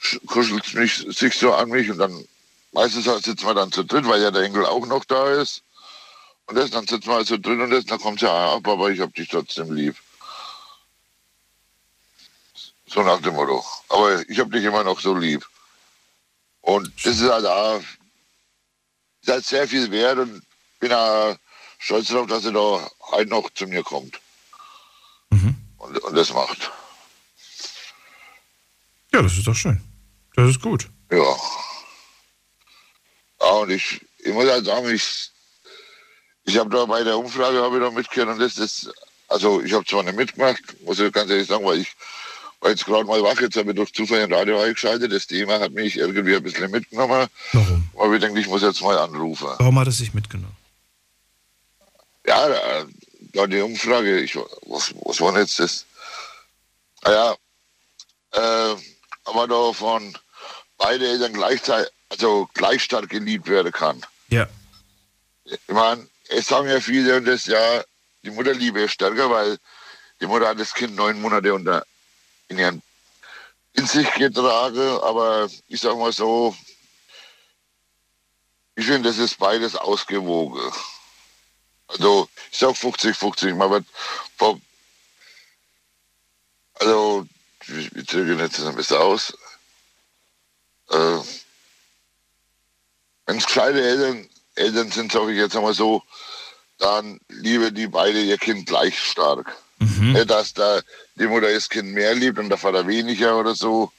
sch- 0.00 0.24
kuschelt 0.26 0.74
mich, 0.74 0.98
sich 1.08 1.36
so 1.38 1.54
an 1.54 1.70
mich 1.70 1.90
und 1.90 1.98
dann 1.98 2.24
meistens 2.72 3.04
sitzen 3.24 3.46
wir 3.46 3.54
dann 3.54 3.72
zu 3.72 3.82
dritt, 3.82 4.06
weil 4.06 4.22
ja 4.22 4.30
der 4.30 4.42
Enkel 4.42 4.66
auch 4.66 4.86
noch 4.86 5.04
da 5.04 5.30
ist. 5.32 5.62
Und 6.46 6.56
das, 6.56 6.70
dann 6.70 6.86
sitzen 6.86 7.08
wir 7.08 7.24
zu 7.24 7.38
dritt 7.38 7.60
und 7.60 7.70
das, 7.70 7.84
dann 7.84 8.00
kommt 8.00 8.20
sie, 8.20 8.30
ah, 8.30 8.54
aber 8.54 8.90
ich 8.90 9.00
hab 9.00 9.14
dich 9.14 9.28
trotzdem 9.28 9.72
lieb. 9.72 9.96
So 12.86 13.02
nach 13.02 13.20
dem 13.20 13.34
Motto. 13.34 13.64
Aber 13.88 14.28
ich 14.28 14.38
habe 14.38 14.50
dich 14.50 14.64
immer 14.64 14.84
noch 14.84 15.00
so 15.00 15.14
lieb. 15.14 15.48
Und 16.60 16.92
das 17.04 17.18
ist 17.18 17.30
halt 17.30 17.46
auch, 17.46 17.80
ist 19.22 19.28
halt 19.28 19.44
sehr 19.44 19.66
viel 19.66 19.90
wert 19.90 20.18
und 20.18 20.42
bin 20.78 20.92
auch 20.92 21.36
stolz 21.78 22.08
darauf, 22.08 22.26
dass 22.26 22.42
sie 22.42 22.52
da 22.52 22.90
halt 23.12 23.28
noch 23.28 23.48
zu 23.54 23.66
mir 23.66 23.82
kommt. 23.82 24.20
Und, 25.82 25.98
und 25.98 26.14
das 26.14 26.32
macht. 26.32 26.70
Ja, 29.12 29.20
das 29.20 29.36
ist 29.36 29.46
doch 29.46 29.54
schön. 29.54 29.82
Das 30.36 30.48
ist 30.48 30.62
gut. 30.62 30.88
Ja. 31.10 31.36
Ja, 33.40 33.50
und 33.50 33.70
ich, 33.70 34.00
ich 34.18 34.32
muss 34.32 34.48
halt 34.48 34.64
sagen, 34.64 34.88
ich, 34.88 35.31
ich 36.44 36.58
habe 36.58 36.70
da 36.70 36.84
bei 36.84 37.04
der 37.04 37.18
Umfrage 37.18 37.62
habe 37.62 37.76
ich 37.76 37.82
da 37.82 37.90
mitgehört 37.90 38.30
und 38.30 38.38
das 38.40 38.58
ist, 38.58 38.92
also 39.28 39.62
ich 39.62 39.72
habe 39.72 39.84
zwar 39.84 40.02
nicht 40.02 40.16
mitgemacht, 40.16 40.62
muss 40.84 40.98
ich 40.98 41.12
ganz 41.12 41.30
ehrlich 41.30 41.48
sagen, 41.48 41.64
weil 41.64 41.78
ich 41.78 41.94
war 42.60 42.70
jetzt 42.70 42.86
gerade 42.86 43.04
mal 43.04 43.22
wach, 43.22 43.40
jetzt 43.40 43.56
habe 43.56 43.70
ich 43.70 43.76
durch 43.76 43.92
Zufall 43.92 44.20
ein 44.20 44.32
Radio 44.32 44.60
eingeschaltet, 44.60 45.12
das 45.12 45.26
Thema 45.26 45.58
hat 45.58 45.72
mich 45.72 45.96
irgendwie 45.96 46.36
ein 46.36 46.42
bisschen 46.42 46.70
mitgenommen. 46.70 47.26
Warum? 47.52 47.88
Aber 47.98 48.14
ich 48.14 48.20
denke, 48.20 48.40
ich 48.40 48.46
muss 48.46 48.62
jetzt 48.62 48.82
mal 48.82 48.98
anrufen. 48.98 49.48
Warum 49.58 49.78
hat 49.78 49.88
es 49.88 49.98
sich 49.98 50.14
mitgenommen? 50.14 50.56
Ja, 52.26 52.48
da, 52.48 52.84
da 53.32 53.46
die 53.46 53.60
Umfrage, 53.60 54.20
ich, 54.20 54.36
was, 54.36 54.94
was 55.02 55.20
war 55.20 55.32
denn 55.32 55.42
jetzt 55.42 55.58
das? 55.58 55.86
Ah 57.02 57.10
ja, 57.10 57.32
äh, 58.32 58.76
aber 59.24 59.48
da 59.48 59.72
von 59.72 60.16
beide 60.78 61.08
Eltern 61.08 61.32
gleichzeitig, 61.32 61.92
also 62.10 62.48
gleich 62.54 62.82
stark 62.82 63.08
geliebt 63.08 63.48
werden 63.48 63.72
kann. 63.72 64.00
Ja. 64.28 64.46
Ich 65.44 65.58
meine, 65.68 66.06
es 66.32 66.46
sagen 66.46 66.68
ja 66.68 66.80
viele, 66.80 67.16
und 67.16 67.26
das 67.26 67.46
ja, 67.46 67.84
die 68.22 68.30
Mutterliebe 68.30 68.82
ist 68.82 68.92
stärker, 68.92 69.30
weil 69.30 69.58
die 70.20 70.26
Mutter 70.26 70.48
hat 70.48 70.60
das 70.60 70.74
Kind 70.74 70.94
neun 70.94 71.20
Monate 71.20 71.52
unter 71.54 71.84
in, 72.48 72.58
ihren, 72.58 72.82
in 73.74 73.86
sich 73.86 74.10
getragen, 74.14 74.98
aber 75.02 75.48
ich 75.68 75.80
sag 75.80 75.96
mal 75.96 76.12
so, 76.12 76.56
ich 78.74 78.86
finde, 78.86 79.08
das 79.08 79.18
ist 79.18 79.38
beides 79.38 79.76
ausgewogen. 79.76 80.72
Also, 81.88 82.28
ich 82.50 82.58
sag 82.58 82.70
50-50, 82.70 83.54
man 83.54 83.70
wird 83.70 83.86
vor, 84.36 84.60
also, 86.74 87.26
wir 87.66 87.94
wir 87.94 88.06
zögern 88.06 88.38
jetzt 88.38 88.60
ein 88.60 88.74
bisschen 88.74 88.96
aus. 88.96 89.36
Äh, 90.88 91.18
Wenn 93.26 93.38
es 93.38 93.46
kleine 93.46 93.80
Eltern, 93.80 94.28
Eltern 94.54 94.90
sind, 94.90 95.12
sage 95.12 95.32
ich 95.32 95.38
jetzt 95.38 95.56
einmal 95.56 95.74
so, 95.74 96.02
dann 96.82 97.20
lieben 97.28 97.74
die 97.74 97.86
beide 97.86 98.20
ihr 98.20 98.38
Kind 98.38 98.66
gleich 98.66 98.98
stark. 98.98 99.56
Nicht, 100.12 100.30
dass 100.30 100.52
da 100.52 100.80
die 101.16 101.26
Mutter 101.26 101.52
das 101.52 101.68
Kind 101.68 101.92
mehr 101.92 102.14
liebt 102.14 102.38
und 102.38 102.48
der 102.48 102.58
Vater 102.58 102.86
weniger 102.86 103.38
oder 103.38 103.54
so. 103.54 103.90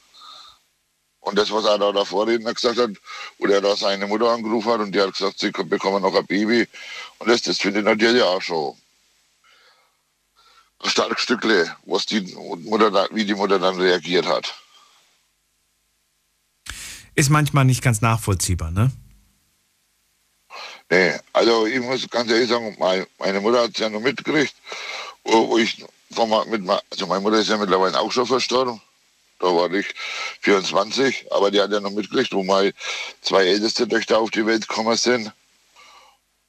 Und 1.19 1.37
das, 1.37 1.51
was 1.51 1.65
er 1.65 1.77
da 1.77 1.91
davor 1.91 2.25
gesagt 2.25 2.77
hat, 2.77 2.91
wo 3.37 3.47
er 3.47 3.61
da 3.61 3.75
seine 3.75 4.07
Mutter 4.07 4.29
angerufen 4.29 4.71
hat 4.71 4.81
und 4.81 4.93
die 4.93 5.01
hat 5.01 5.13
gesagt, 5.13 5.39
sie 5.39 5.51
bekommen 5.51 6.01
noch 6.01 6.15
ein 6.15 6.25
Baby. 6.25 6.67
Und 7.19 7.29
das, 7.29 7.41
das 7.41 7.59
finde 7.59 7.79
ich 7.79 7.85
natürlich 7.85 8.21
auch 8.21 8.41
schon 8.41 8.75
ein 10.83 10.89
starkes 10.89 11.21
Stückle, 11.21 11.75
was 11.85 12.05
die 12.05 12.21
Mutter 12.65 12.91
da, 12.91 13.07
wie 13.11 13.25
die 13.25 13.35
Mutter 13.35 13.59
dann 13.59 13.75
reagiert 13.75 14.25
hat. 14.25 14.53
Ist 17.15 17.29
manchmal 17.29 17.63
nicht 17.65 17.81
ganz 17.81 18.01
nachvollziehbar, 18.01 18.71
ne? 18.71 18.91
Nee, 20.89 21.13
also 21.31 21.65
ich 21.65 21.79
muss 21.79 22.09
ganz 22.09 22.29
ehrlich 22.29 22.49
sagen, 22.49 22.75
meine, 22.77 23.39
Mutter 23.39 23.63
hat 23.63 23.71
es 23.73 23.79
ja 23.79 23.89
noch 23.89 23.99
mitgekriegt, 23.99 24.53
wo, 25.23 25.57
ich 25.57 25.83
von, 26.11 26.29
mit, 26.49 26.69
also 26.91 27.07
meine 27.07 27.21
Mutter 27.21 27.39
ist 27.39 27.49
ja 27.49 27.57
mittlerweile 27.57 27.99
auch 27.99 28.11
schon 28.11 28.27
verstorben. 28.27 28.81
Da 29.39 29.47
war 29.47 29.71
ich 29.73 29.87
24, 30.41 31.31
aber 31.31 31.51
die 31.51 31.59
hat 31.59 31.71
ja 31.71 31.79
noch 31.79 31.91
mitgekriegt, 31.91 32.31
wo 32.33 32.43
meine 32.43 32.73
zwei 33.21 33.45
älteste 33.45 33.87
Töchter 33.87 34.19
auf 34.19 34.31
die 34.31 34.45
Welt 34.45 34.67
gekommen 34.67 34.95
sind. 34.95 35.31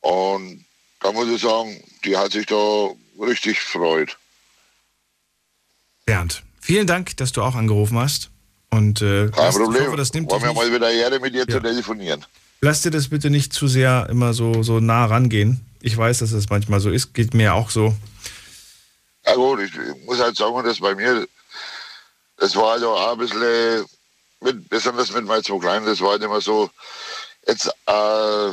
Und 0.00 0.64
da 1.00 1.12
muss 1.12 1.28
ich 1.28 1.40
sagen, 1.40 1.82
die 2.04 2.16
hat 2.16 2.32
sich 2.32 2.46
da 2.46 2.90
richtig 3.20 3.58
gefreut. 3.58 4.16
Bernd, 6.04 6.42
vielen 6.60 6.86
Dank, 6.86 7.16
dass 7.16 7.32
du 7.32 7.42
auch 7.42 7.54
angerufen 7.54 7.98
hast. 7.98 8.30
Und 8.70 9.00
äh, 9.02 9.28
Kein 9.30 9.52
Problem. 9.52 9.82
Ich 9.82 9.86
hoffe, 9.88 9.96
das 9.96 10.12
nimmt 10.12 10.30
Wollen 10.30 10.42
dich 10.42 10.50
wir 10.50 10.54
mal 10.54 10.72
wieder 10.72 10.90
Erde 10.90 11.20
mit 11.20 11.34
dir 11.34 11.48
zu 11.48 11.60
telefonieren. 11.60 12.24
Lass 12.64 12.82
dir 12.82 12.90
das 12.90 13.08
bitte 13.08 13.30
nicht 13.30 13.52
zu 13.52 13.68
sehr 13.68 14.06
immer 14.10 14.32
so, 14.34 14.62
so 14.62 14.80
nah 14.80 15.04
rangehen. 15.06 15.60
Ich 15.80 15.96
weiß, 15.96 16.18
dass 16.18 16.32
es 16.32 16.48
manchmal 16.48 16.80
so 16.80 16.90
ist, 16.90 17.12
geht 17.14 17.34
mir 17.34 17.54
auch 17.54 17.70
so. 17.70 17.94
Ja 19.26 19.34
gut, 19.34 19.60
ich 19.60 19.72
muss 20.06 20.18
halt 20.20 20.36
sagen, 20.36 20.64
dass 20.64 20.80
bei 20.80 20.94
mir, 20.94 21.26
das 22.38 22.56
war 22.56 22.72
halt 22.72 22.84
auch 22.84 23.12
ein 23.12 23.18
bisschen, 23.18 23.42
äh, 23.42 23.82
mit, 24.40 24.68
besonders 24.68 25.12
mit 25.12 25.24
meinen 25.26 25.44
zwei 25.44 25.58
Kleinen, 25.58 25.86
das 25.86 26.00
war 26.00 26.12
halt 26.12 26.22
immer 26.22 26.40
so, 26.40 26.70
jetzt 27.46 27.66
äh, 27.86 28.48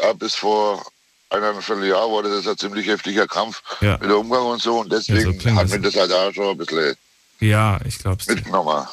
ja, 0.00 0.12
bis 0.18 0.34
vor 0.34 0.84
eineinviertel 1.30 1.86
Jahr 1.86 2.10
war 2.10 2.22
das 2.22 2.46
ein 2.46 2.58
ziemlich 2.58 2.86
heftiger 2.86 3.26
Kampf 3.26 3.62
Ja. 3.80 3.92
mit 3.98 4.10
dem 4.10 4.16
Umgang 4.18 4.44
und 4.46 4.60
so 4.62 4.80
und 4.80 4.92
deswegen 4.92 5.38
klingt 5.38 5.56
hat 5.58 5.64
das. 5.64 5.70
mir 5.72 5.80
das 5.80 5.96
halt 5.96 6.12
auch 6.12 6.32
schon 6.32 6.48
ein 6.50 6.58
bisschen 6.58 6.94
Ja, 7.42 7.80
ich 7.84 7.98
glaube 7.98 8.18
es. 8.20 8.28
mitgenommen. 8.28 8.86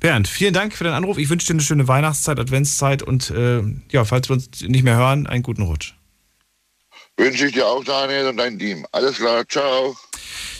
Bernd, 0.00 0.26
vielen 0.26 0.54
Dank 0.54 0.74
für 0.74 0.84
deinen 0.84 0.94
Anruf. 0.94 1.18
Ich 1.18 1.28
wünsche 1.28 1.46
dir 1.46 1.52
eine 1.52 1.62
schöne 1.62 1.86
Weihnachtszeit, 1.86 2.40
Adventszeit 2.40 3.02
und 3.02 3.30
äh, 3.30 3.62
ja, 3.90 4.04
falls 4.04 4.28
wir 4.30 4.34
uns 4.34 4.62
nicht 4.62 4.82
mehr 4.82 4.96
hören, 4.96 5.26
einen 5.26 5.42
guten 5.42 5.62
Rutsch. 5.62 5.94
Wünsche 7.18 7.46
ich 7.46 7.52
dir 7.52 7.66
auch, 7.66 7.84
Daniel, 7.84 8.28
und 8.28 8.38
dein 8.38 8.58
Team. 8.58 8.86
Alles 8.92 9.16
klar, 9.16 9.46
ciao. 9.46 9.94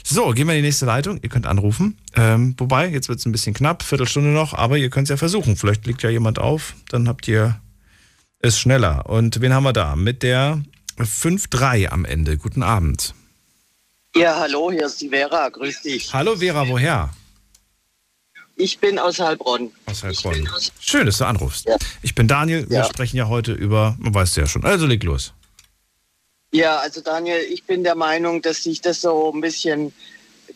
So, 0.04 0.30
gehen 0.30 0.46
wir 0.46 0.54
in 0.54 0.62
die 0.62 0.68
nächste 0.68 0.84
Leitung. 0.84 1.18
Ihr 1.22 1.30
könnt 1.30 1.46
anrufen. 1.46 1.98
Ähm, 2.14 2.54
wobei, 2.58 2.88
jetzt 2.88 3.08
wird 3.08 3.18
es 3.18 3.24
ein 3.26 3.32
bisschen 3.32 3.54
knapp, 3.54 3.82
Viertelstunde 3.82 4.28
noch, 4.28 4.52
aber 4.52 4.76
ihr 4.76 4.90
könnt 4.90 5.06
es 5.06 5.10
ja 5.10 5.16
versuchen. 5.16 5.56
Vielleicht 5.56 5.86
liegt 5.86 6.02
ja 6.02 6.10
jemand 6.10 6.38
auf, 6.38 6.74
dann 6.90 7.08
habt 7.08 7.26
ihr 7.28 7.58
es 8.40 8.58
schneller. 8.58 9.08
Und 9.08 9.40
wen 9.40 9.54
haben 9.54 9.64
wir 9.64 9.72
da? 9.72 9.96
Mit 9.96 10.22
der 10.22 10.62
5-3 10.98 11.88
am 11.88 12.04
Ende. 12.04 12.36
Guten 12.36 12.62
Abend. 12.62 13.14
Ja, 14.14 14.38
hallo, 14.38 14.70
hier 14.70 14.84
ist 14.84 15.00
die 15.00 15.08
Vera, 15.08 15.48
grüß 15.48 15.80
dich. 15.80 16.12
Hallo 16.12 16.36
Vera, 16.36 16.68
woher? 16.68 17.10
Ich 18.56 18.78
bin 18.78 18.98
aus 18.98 19.18
Heilbronn. 19.18 19.72
Aus 19.86 20.02
Heilbronn. 20.02 20.48
Schön, 20.80 21.06
dass 21.06 21.18
du 21.18 21.24
anrufst. 21.24 21.66
Ich 22.02 22.14
bin 22.14 22.28
Daniel, 22.28 22.68
wir 22.68 22.78
Ja. 22.78 22.84
sprechen 22.84 23.16
ja 23.16 23.28
heute 23.28 23.52
über, 23.52 23.96
man 23.98 24.14
weiß 24.14 24.36
ja 24.36 24.46
schon, 24.46 24.64
also 24.64 24.86
leg 24.86 25.02
los. 25.04 25.32
Ja, 26.52 26.78
also 26.78 27.00
Daniel, 27.00 27.38
ich 27.50 27.64
bin 27.64 27.82
der 27.82 27.94
Meinung, 27.94 28.42
dass 28.42 28.62
sich 28.64 28.80
das 28.82 29.00
so 29.00 29.32
ein 29.32 29.40
bisschen 29.40 29.92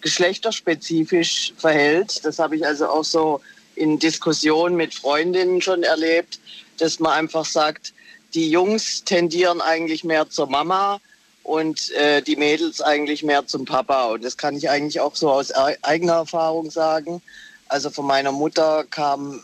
geschlechterspezifisch 0.02 1.55
verhält. 1.56 2.23
Das 2.24 2.39
habe 2.39 2.56
ich 2.56 2.66
also 2.66 2.86
auch 2.89 3.05
so 3.05 3.40
in 3.77 3.98
Diskussionen 3.98 4.77
mit 4.77 4.94
Freundinnen 4.94 5.62
schon 5.62 5.82
erlebt, 5.82 6.39
dass 6.78 7.01
man 7.01 7.12
einfach 7.12 7.47
sagt, 7.47 7.94
die 8.35 8.51
Jungs 8.51 9.05
tendieren 9.05 9.62
eigentlich 9.62 10.05
mehr 10.05 10.28
zur 10.28 10.48
Mama 10.48 11.01
und 11.44 11.90
äh, 11.93 12.20
die 12.20 12.36
Mädels 12.36 12.82
eigentlich 12.82 13.23
mehr 13.23 13.47
zum 13.47 13.64
Papa. 13.64 14.06
Und 14.06 14.23
das 14.24 14.36
kann 14.36 14.55
ich 14.56 14.68
eigentlich 14.68 15.01
auch 15.01 15.16
so 15.16 15.31
aus 15.31 15.51
e- 15.51 15.77
eigener 15.82 16.14
Erfahrung 16.14 16.70
sagen. 16.70 17.23
Also 17.68 17.90
von 17.90 18.06
meiner 18.06 18.32
Mutter 18.32 18.84
kam 18.90 19.40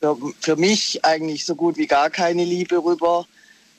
für, 0.00 0.16
für 0.40 0.56
mich 0.56 1.04
eigentlich 1.04 1.44
so 1.44 1.54
gut 1.54 1.76
wie 1.76 1.86
gar 1.86 2.10
keine 2.10 2.44
Liebe 2.44 2.82
rüber. 2.82 3.26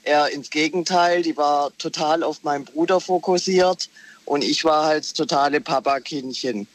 Eher 0.04 0.30
ins 0.30 0.50
Gegenteil, 0.50 1.22
die 1.22 1.38
war 1.38 1.72
total 1.78 2.24
auf 2.24 2.44
meinen 2.44 2.66
Bruder 2.66 3.00
fokussiert 3.00 3.90
und 4.26 4.44
ich 4.44 4.64
war 4.64 4.86
halt 4.86 5.04
das 5.04 5.14
totale 5.14 5.62
Papa-Kindchen. 5.62 6.68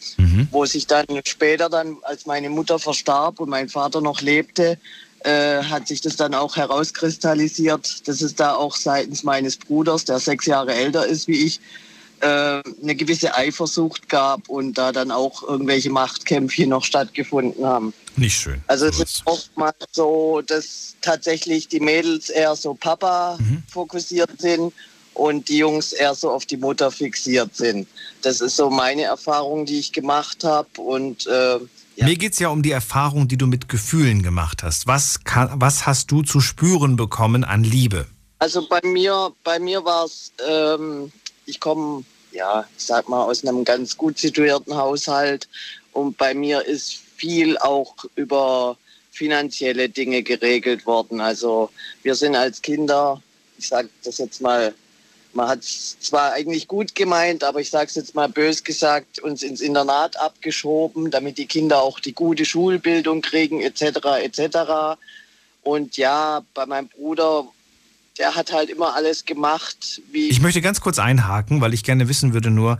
Wo 0.52 0.64
sich 0.64 0.86
dann 0.86 1.06
später 1.24 1.68
dann, 1.68 1.96
als 2.02 2.26
meine 2.26 2.50
Mutter 2.50 2.78
verstarb 2.78 3.40
und 3.40 3.48
mein 3.48 3.68
Vater 3.68 4.00
noch 4.00 4.20
lebte, 4.20 4.78
äh, 5.20 5.62
hat 5.64 5.88
sich 5.88 6.00
das 6.00 6.16
dann 6.16 6.34
auch 6.34 6.56
herauskristallisiert, 6.56 8.06
dass 8.06 8.20
es 8.20 8.34
da 8.36 8.54
auch 8.54 8.76
seitens 8.76 9.24
meines 9.24 9.56
Bruders, 9.56 10.04
der 10.04 10.20
sechs 10.20 10.46
Jahre 10.46 10.74
älter 10.74 11.06
ist 11.06 11.26
wie 11.26 11.44
ich, 11.44 11.60
eine 12.20 12.94
gewisse 12.94 13.34
Eifersucht 13.34 14.08
gab 14.08 14.48
und 14.48 14.78
da 14.78 14.92
dann 14.92 15.10
auch 15.10 15.42
irgendwelche 15.42 15.90
Machtkämpfe 15.90 16.66
noch 16.66 16.84
stattgefunden 16.84 17.64
haben. 17.64 17.92
Nicht 18.16 18.38
schön. 18.38 18.62
Also 18.66 18.86
es 18.86 18.98
ist 18.98 19.22
oftmals 19.26 19.76
so, 19.92 20.42
dass 20.46 20.96
tatsächlich 21.02 21.68
die 21.68 21.80
Mädels 21.80 22.30
eher 22.30 22.56
so 22.56 22.74
Papa 22.74 23.38
fokussiert 23.68 24.40
sind 24.40 24.72
und 25.16 25.48
die 25.48 25.58
Jungs 25.58 25.92
eher 25.92 26.14
so 26.14 26.30
auf 26.30 26.46
die 26.46 26.56
Mutter 26.56 26.90
fixiert 26.90 27.54
sind. 27.56 27.88
Das 28.22 28.40
ist 28.40 28.56
so 28.56 28.70
meine 28.70 29.02
Erfahrung, 29.02 29.66
die 29.66 29.78
ich 29.78 29.92
gemacht 29.92 30.44
habe 30.44 30.68
und 30.80 31.26
äh, 31.26 31.58
Mir 31.96 32.16
geht 32.16 32.34
es 32.34 32.38
ja 32.38 32.48
um 32.48 32.62
die 32.62 32.70
Erfahrung, 32.70 33.28
die 33.28 33.36
du 33.36 33.46
mit 33.46 33.68
Gefühlen 33.68 34.22
gemacht 34.22 34.62
hast. 34.62 34.86
Was, 34.86 35.24
kann, 35.24 35.50
was 35.54 35.86
hast 35.86 36.10
du 36.10 36.22
zu 36.22 36.40
spüren 36.40 36.96
bekommen 36.96 37.44
an 37.44 37.64
Liebe? 37.64 38.06
Also 38.38 38.68
bei 38.68 38.80
mir, 38.84 39.32
bei 39.44 39.58
mir 39.58 39.84
war 39.84 40.04
es, 40.04 40.32
ähm, 40.46 41.10
ich 41.46 41.60
komme, 41.60 42.04
ja, 42.32 42.66
ich 42.76 42.84
sag 42.84 43.08
mal, 43.08 43.24
aus 43.24 43.44
einem 43.44 43.64
ganz 43.64 43.96
gut 43.96 44.18
situierten 44.18 44.76
Haushalt 44.76 45.48
und 45.92 46.18
bei 46.18 46.34
mir 46.34 46.64
ist 46.64 47.00
viel 47.16 47.56
auch 47.58 47.94
über 48.16 48.76
finanzielle 49.10 49.88
Dinge 49.88 50.22
geregelt 50.22 50.84
worden. 50.84 51.20
Also 51.20 51.70
wir 52.02 52.14
sind 52.14 52.36
als 52.36 52.60
Kinder, 52.60 53.22
ich 53.56 53.68
sage 53.68 53.88
das 54.04 54.18
jetzt 54.18 54.42
mal, 54.42 54.74
man 55.32 55.48
hat 55.48 55.60
es 55.60 55.98
zwar 56.00 56.32
eigentlich 56.32 56.66
gut 56.68 56.94
gemeint, 56.94 57.44
aber 57.44 57.60
ich 57.60 57.70
sage 57.70 57.86
es 57.88 57.94
jetzt 57.94 58.14
mal 58.14 58.28
bös 58.28 58.64
gesagt, 58.64 59.18
uns 59.18 59.42
ins 59.42 59.60
Internat 59.60 60.18
abgeschoben, 60.18 61.10
damit 61.10 61.38
die 61.38 61.46
Kinder 61.46 61.82
auch 61.82 62.00
die 62.00 62.12
gute 62.14 62.44
Schulbildung 62.44 63.22
kriegen 63.22 63.60
etc. 63.60 63.82
etc. 64.22 64.98
Und 65.62 65.96
ja, 65.96 66.42
bei 66.54 66.66
meinem 66.66 66.88
Bruder, 66.88 67.46
der 68.18 68.34
hat 68.34 68.52
halt 68.52 68.70
immer 68.70 68.94
alles 68.94 69.24
gemacht, 69.24 70.00
wie 70.10 70.28
Ich 70.28 70.40
möchte 70.40 70.60
ganz 70.60 70.80
kurz 70.80 70.98
einhaken, 70.98 71.60
weil 71.60 71.74
ich 71.74 71.84
gerne 71.84 72.08
wissen 72.08 72.32
würde 72.32 72.50
nur, 72.50 72.78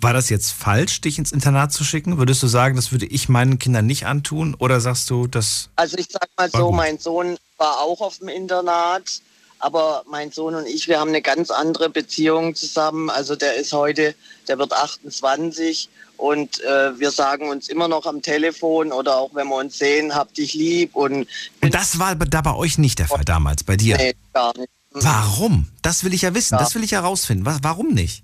war 0.00 0.12
das 0.12 0.28
jetzt 0.28 0.52
falsch, 0.52 1.00
dich 1.00 1.18
ins 1.18 1.32
Internat 1.32 1.72
zu 1.72 1.82
schicken? 1.84 2.18
Würdest 2.18 2.42
du 2.42 2.46
sagen, 2.46 2.76
das 2.76 2.92
würde 2.92 3.06
ich 3.06 3.28
meinen 3.28 3.58
Kindern 3.58 3.86
nicht 3.86 4.06
antun? 4.06 4.54
Oder 4.54 4.80
sagst 4.80 5.10
du, 5.10 5.26
das... 5.26 5.70
Also 5.76 5.96
ich 5.96 6.08
sag 6.10 6.28
mal 6.36 6.50
so, 6.50 6.70
mein 6.70 6.98
Sohn 6.98 7.36
war 7.56 7.80
auch 7.80 8.00
auf 8.00 8.18
dem 8.18 8.28
Internat, 8.28 9.20
aber 9.58 10.04
mein 10.08 10.30
Sohn 10.30 10.54
und 10.54 10.66
ich, 10.66 10.86
wir 10.86 11.00
haben 11.00 11.08
eine 11.08 11.22
ganz 11.22 11.50
andere 11.50 11.90
Beziehung 11.90 12.54
zusammen. 12.54 13.10
Also 13.10 13.34
der 13.34 13.56
ist 13.56 13.72
heute, 13.72 14.14
der 14.46 14.58
wird 14.58 14.72
28 14.72 15.88
und 16.18 16.60
äh, 16.64 16.98
wir 16.98 17.10
sagen 17.10 17.48
uns 17.48 17.68
immer 17.68 17.88
noch 17.88 18.04
am 18.04 18.20
Telefon 18.20 18.92
oder 18.92 19.16
auch 19.16 19.34
wenn 19.34 19.48
wir 19.48 19.56
uns 19.56 19.78
sehen, 19.78 20.14
hab 20.14 20.34
dich 20.34 20.52
lieb 20.52 20.94
und 20.94 21.26
Und 21.62 21.74
das 21.74 21.98
war 21.98 22.14
da 22.14 22.42
bei 22.42 22.54
euch 22.54 22.76
nicht 22.76 22.98
der 22.98 23.08
Fall 23.08 23.24
damals, 23.24 23.64
bei 23.64 23.76
dir? 23.76 23.96
nee, 23.96 24.14
gar 24.34 24.56
nicht. 24.58 24.68
Warum? 24.90 25.68
Das 25.82 26.04
will 26.04 26.12
ich 26.12 26.22
ja 26.22 26.34
wissen, 26.34 26.54
Ja. 26.54 26.60
das 26.60 26.74
will 26.74 26.82
ich 26.84 26.92
herausfinden. 26.92 27.46
Was, 27.46 27.58
warum 27.62 27.88
nicht? 27.88 28.22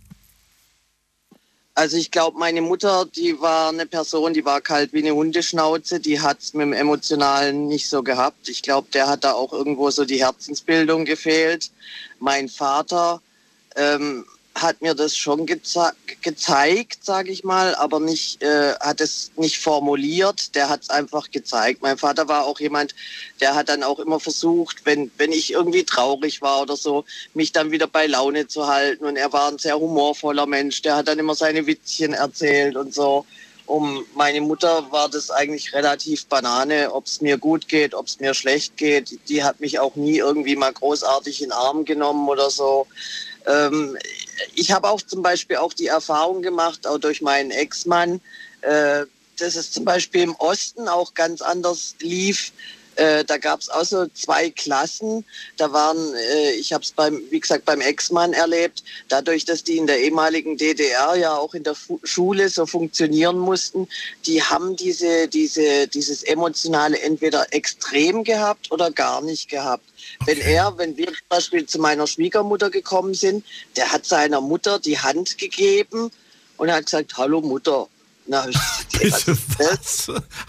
Also 1.77 1.97
ich 1.97 2.13
glaube, 2.13 2.39
meine 2.39 2.61
Mutter, 2.63 3.05
die 3.17 3.41
war 3.41 3.71
eine 3.71 3.85
Person, 3.87 4.33
die 4.33 4.45
war 4.45 4.61
kalt 4.61 4.93
wie 4.93 4.99
eine 5.01 5.13
Hundeschnauze, 5.15 5.99
die 5.99 6.21
hat 6.21 6.39
es 6.41 6.55
mit 6.55 6.63
dem 6.63 6.73
Emotionalen 6.73 7.67
nicht 7.67 7.89
so 7.89 8.03
gehabt. 8.05 8.49
Ich 8.49 8.63
glaube, 8.63 8.89
der 8.95 9.09
hat 9.09 9.25
da 9.25 9.33
auch 9.33 9.53
irgendwo 9.53 9.91
so 9.91 10.05
die 10.05 10.21
Herzensbildung 10.23 11.05
gefehlt. 11.05 11.71
Mein 12.21 12.49
Vater 12.49 13.21
ähm, 13.75 14.25
hat 14.55 14.81
mir 14.81 14.95
das 14.95 15.17
schon 15.17 15.47
geze 15.47 15.93
gezeigt, 16.23 17.05
sage 17.05 17.31
ich 17.33 17.45
mal, 17.45 17.75
aber 17.75 17.99
nicht, 17.99 18.43
äh, 18.43 18.75
hat 18.81 19.01
es 19.01 19.33
nicht 19.37 19.59
formuliert, 19.59 20.55
der 20.55 20.69
hat 20.69 20.83
es 20.83 20.91
einfach 20.91 21.31
gezeigt. 21.31 21.83
Mein 21.83 21.99
Vater 21.99 22.29
war 22.29 22.45
auch 22.45 22.61
jemand, 22.61 22.95
der 23.41 23.55
hat 23.55 23.69
dann 23.69 23.83
auch 23.83 23.99
immer 23.99 24.21
versucht, 24.21 24.87
wenn, 24.87 25.11
wenn 25.19 25.33
ich 25.33 25.53
irgendwie 25.53 25.85
traurig 25.85 26.41
war 26.41 26.63
oder 26.63 26.77
so, 26.77 27.05
mich 27.35 27.53
dann 27.53 27.73
wieder 27.73 27.89
bei 27.89 28.07
Laune 28.07 28.47
zu 28.47 28.67
halten. 28.67 29.05
Und 29.05 29.17
er 29.17 29.33
war 29.33 29.49
ein 29.49 29.59
sehr 29.59 29.79
humorvoller 29.79 30.47
Mensch, 30.47 30.83
der 30.83 30.97
hat 30.97 31.09
dann 31.09 31.19
immer 31.19 31.35
seine 31.35 31.67
Witzchen 31.67 32.15
erzählt 32.15 32.77
und 32.77 32.95
so. 32.95 33.27
Um 33.67 34.05
meine 34.15 34.43
Mutter 34.43 34.91
war 34.93 35.09
das 35.09 35.31
eigentlich 35.31 35.73
relativ 35.73 36.27
Banane, 36.27 36.93
ob 36.93 37.07
es 37.07 37.23
mir 37.23 37.39
gut 37.39 37.67
geht, 37.67 37.95
ob 37.95 38.07
es 38.07 38.21
mir 38.21 38.35
schlecht 38.35 38.77
geht. 38.77 39.19
Die 39.29 39.43
hat 39.43 39.61
mich 39.61 39.79
auch 39.79 39.97
nie 39.97 40.19
irgendwie 40.19 40.55
mal 40.55 40.73
großartig 40.73 41.43
in 41.43 41.49
den 41.49 41.53
Arm 41.53 41.85
genommen 41.85 42.29
oder 42.29 42.51
so. 42.51 42.87
Ähm, 43.47 43.97
ich 44.55 44.73
habe 44.73 44.89
auch 44.89 45.03
zum 45.03 45.23
Beispiel 45.23 45.57
auch 45.57 45.73
die 45.73 45.87
Erfahrung 45.87 46.43
gemacht, 46.43 46.87
auch 46.87 46.99
durch 46.99 47.23
meinen 47.23 47.51
Ex-Mann, 47.51 48.21
äh, 48.63 49.05
dass 49.39 49.57
es 49.57 49.71
zum 49.71 49.85
Beispiel 49.85 50.23
im 50.23 50.35
Osten 50.37 50.89
auch 50.89 51.15
ganz 51.15 51.43
anders 51.43 51.97
lief. 52.01 52.53
Äh, 52.97 53.25
da 53.25 53.39
gab 53.39 53.61
es 53.61 53.69
auch 53.69 53.85
so 53.85 54.07
zwei 54.09 54.51
Klassen. 54.51 55.25
Da 55.57 55.73
waren, 55.73 56.15
äh, 56.15 56.53
ich 56.53 56.73
habe 56.73 56.85
es 56.85 56.93
beim, 56.93 57.21
wie 57.31 57.41
gesagt, 57.41 57.65
beim 57.65 57.81
Ex-Mann 57.81 58.33
erlebt, 58.33 58.85
dadurch, 59.09 59.45
dass 59.45 59.65
die 59.65 59.77
in 59.77 59.87
der 59.87 60.01
ehemaligen 60.01 60.57
DDR 60.57 61.17
ja 61.17 61.37
auch 61.37 61.55
in 61.55 61.65
der 61.65 61.75
Fu 61.75 62.01
Schule 62.05 62.49
so 62.49 62.67
funktionieren 62.67 63.39
mussten, 63.39 63.89
die 64.27 64.43
haben 64.43 64.77
diese, 64.77 65.29
diese, 65.29 65.89
dieses 65.89 66.23
Emotionale 66.23 67.01
entweder 67.01 67.47
extrem 67.53 68.25
gehabt 68.25 68.71
oder 68.71 68.91
gar 68.91 69.21
nicht 69.23 69.49
gehabt. 69.49 69.85
Wenn 70.27 70.41
er, 70.41 70.77
wenn 70.79 70.97
wir 70.97 71.07
zum 71.09 71.29
Beispiel 71.29 71.67
zu 71.67 71.79
meiner 71.79 72.07
Schwiegermutter 72.07 72.71
gekommen 72.71 73.15
sind, 73.15 73.45
der 73.77 73.93
hat 73.93 74.07
seiner 74.07 74.41
Mutter 74.41 74.79
die 74.79 74.99
Hand 74.99 75.39
gegeben 75.39 76.11
und 76.57 76.73
hat 76.73 76.87
gesagt, 76.87 77.17
hallo 77.17 77.41
Mutter. 77.41 77.89
Na, 78.27 78.43
hab 78.43 78.49
ich 78.49 78.57
Bitte 79.01 79.39
was? 79.59 80.07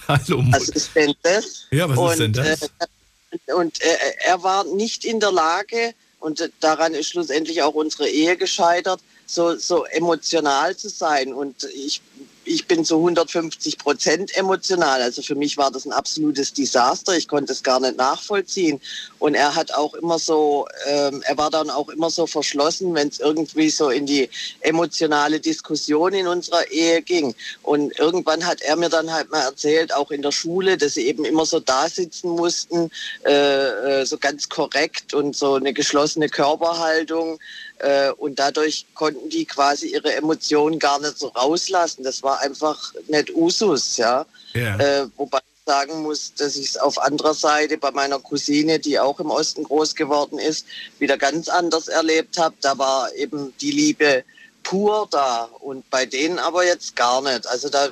Hallo 0.08 0.42
Mutter. 0.42 0.60
was 0.60 0.70
ist 0.70 0.96
denn 0.96 1.14
das? 1.24 1.68
Ja, 1.72 1.90
was 1.90 2.12
ist 2.14 2.20
denn 2.20 2.34
das? 2.34 2.62
Äh, 2.62 3.54
und 3.54 3.82
äh, 3.82 3.98
er 4.26 4.42
war 4.44 4.64
nicht 4.64 5.04
in 5.04 5.20
der 5.20 5.32
Lage, 5.32 5.94
und 6.26 6.42
äh, 6.42 6.50
daran 6.60 6.94
ist 6.94 7.10
schlussendlich 7.10 7.62
auch 7.62 7.76
unsere 7.76 8.10
Ehe 8.10 8.36
gescheitert, 8.38 9.00
so, 9.28 9.56
so 9.56 9.86
emotional 9.86 10.76
zu 10.76 10.90
sein. 10.90 11.34
Und 11.34 11.64
ich, 11.66 12.02
ich 12.46 12.68
bin 12.68 12.86
zu 12.86 12.96
150 12.98 13.78
Prozent 13.78 14.38
emotional. 14.38 15.02
Also 15.02 15.22
für 15.22 15.36
mich 15.36 15.58
war 15.58 15.72
das 15.72 15.86
ein 15.86 15.92
absolutes 15.92 16.54
Desaster. 16.54 17.18
Ich 17.18 17.28
konnte 17.28 17.52
es 17.52 17.64
gar 17.64 17.80
nicht 17.80 17.98
nachvollziehen. 17.98 18.80
Und 19.20 19.34
er 19.34 19.56
hat 19.56 19.74
auch 19.74 19.94
immer 19.96 20.20
so, 20.20 20.68
ähm, 20.86 21.24
er 21.26 21.38
war 21.38 21.50
dann 21.50 21.70
auch 21.70 21.90
immer 21.90 22.10
so 22.10 22.28
verschlossen, 22.28 22.94
wenn 22.94 23.08
es 23.08 23.20
irgendwie 23.20 23.70
so 23.70 23.90
in 23.90 24.06
die 24.06 24.30
emotionale 24.62 25.40
Diskussion 25.40 26.14
in 26.14 26.28
unserer 26.28 26.70
Ehe 26.72 27.02
ging. 27.02 27.34
Und 27.64 27.98
irgendwann 28.00 28.46
hat 28.46 28.62
er 28.62 28.76
mir 28.76 28.90
dann 28.90 29.12
halt 29.12 29.32
mal 29.32 29.42
erzählt, 29.42 29.94
auch 29.94 30.12
in 30.12 30.22
der 30.22 30.32
Schule, 30.32 30.78
dass 30.78 30.94
sie 30.94 31.08
eben 31.08 31.26
immer 31.26 31.46
so 31.46 31.60
da 31.60 31.90
sitzen 31.90 32.30
mussten, 32.30 32.92
äh, 33.26 34.02
äh, 34.02 34.06
so 34.06 34.18
ganz 34.18 34.48
korrekt 34.50 35.14
und 35.14 35.36
so 35.36 35.56
eine 35.56 35.74
geschlossene 35.74 36.30
Körperhaltung. 36.30 37.40
Äh, 37.80 38.12
und 38.12 38.40
dadurch 38.40 38.86
konnten 38.94 39.30
die 39.30 39.46
quasi 39.46 39.88
ihre 39.88 40.14
Emotionen 40.14 40.80
gar 40.80 41.00
nicht 41.00 41.20
so 41.20 41.28
rauslassen. 41.28 42.04
Das 42.04 42.24
war 42.24 42.40
einfach 42.40 42.94
nicht 43.08 43.36
Usus, 43.36 43.98
ja. 43.98 44.26
Ja. 44.54 44.78
Äh, 44.78 45.08
wobei 45.18 45.40
ich 45.40 45.66
sagen 45.66 46.02
muss, 46.04 46.34
dass 46.36 46.56
ich 46.56 46.70
es 46.70 46.78
auf 46.78 46.98
anderer 46.98 47.34
Seite 47.34 47.78
bei 47.78 47.92
meiner 47.92 48.20
Cousine, 48.20 48.80
die 48.80 49.00
auch 49.00 49.20
im 49.20 49.30
Osten 49.30 49.64
groß 49.64 49.96
geworden 49.96 50.40
ist, 50.40 50.66
wieder 51.00 51.18
ganz 51.18 51.50
anders 51.50 51.88
erlebt 51.88 52.38
habe. 52.38 52.56
Da 52.62 52.78
war 52.78 53.14
eben 53.16 53.54
die 53.60 53.72
Liebe 53.72 54.24
pur 54.64 55.08
da 55.12 55.50
und 55.60 55.90
bei 55.90 56.06
denen 56.06 56.40
aber 56.40 56.66
jetzt 56.66 56.96
gar 56.96 57.22
nicht. 57.22 57.48
Also 57.48 57.70
da, 57.70 57.90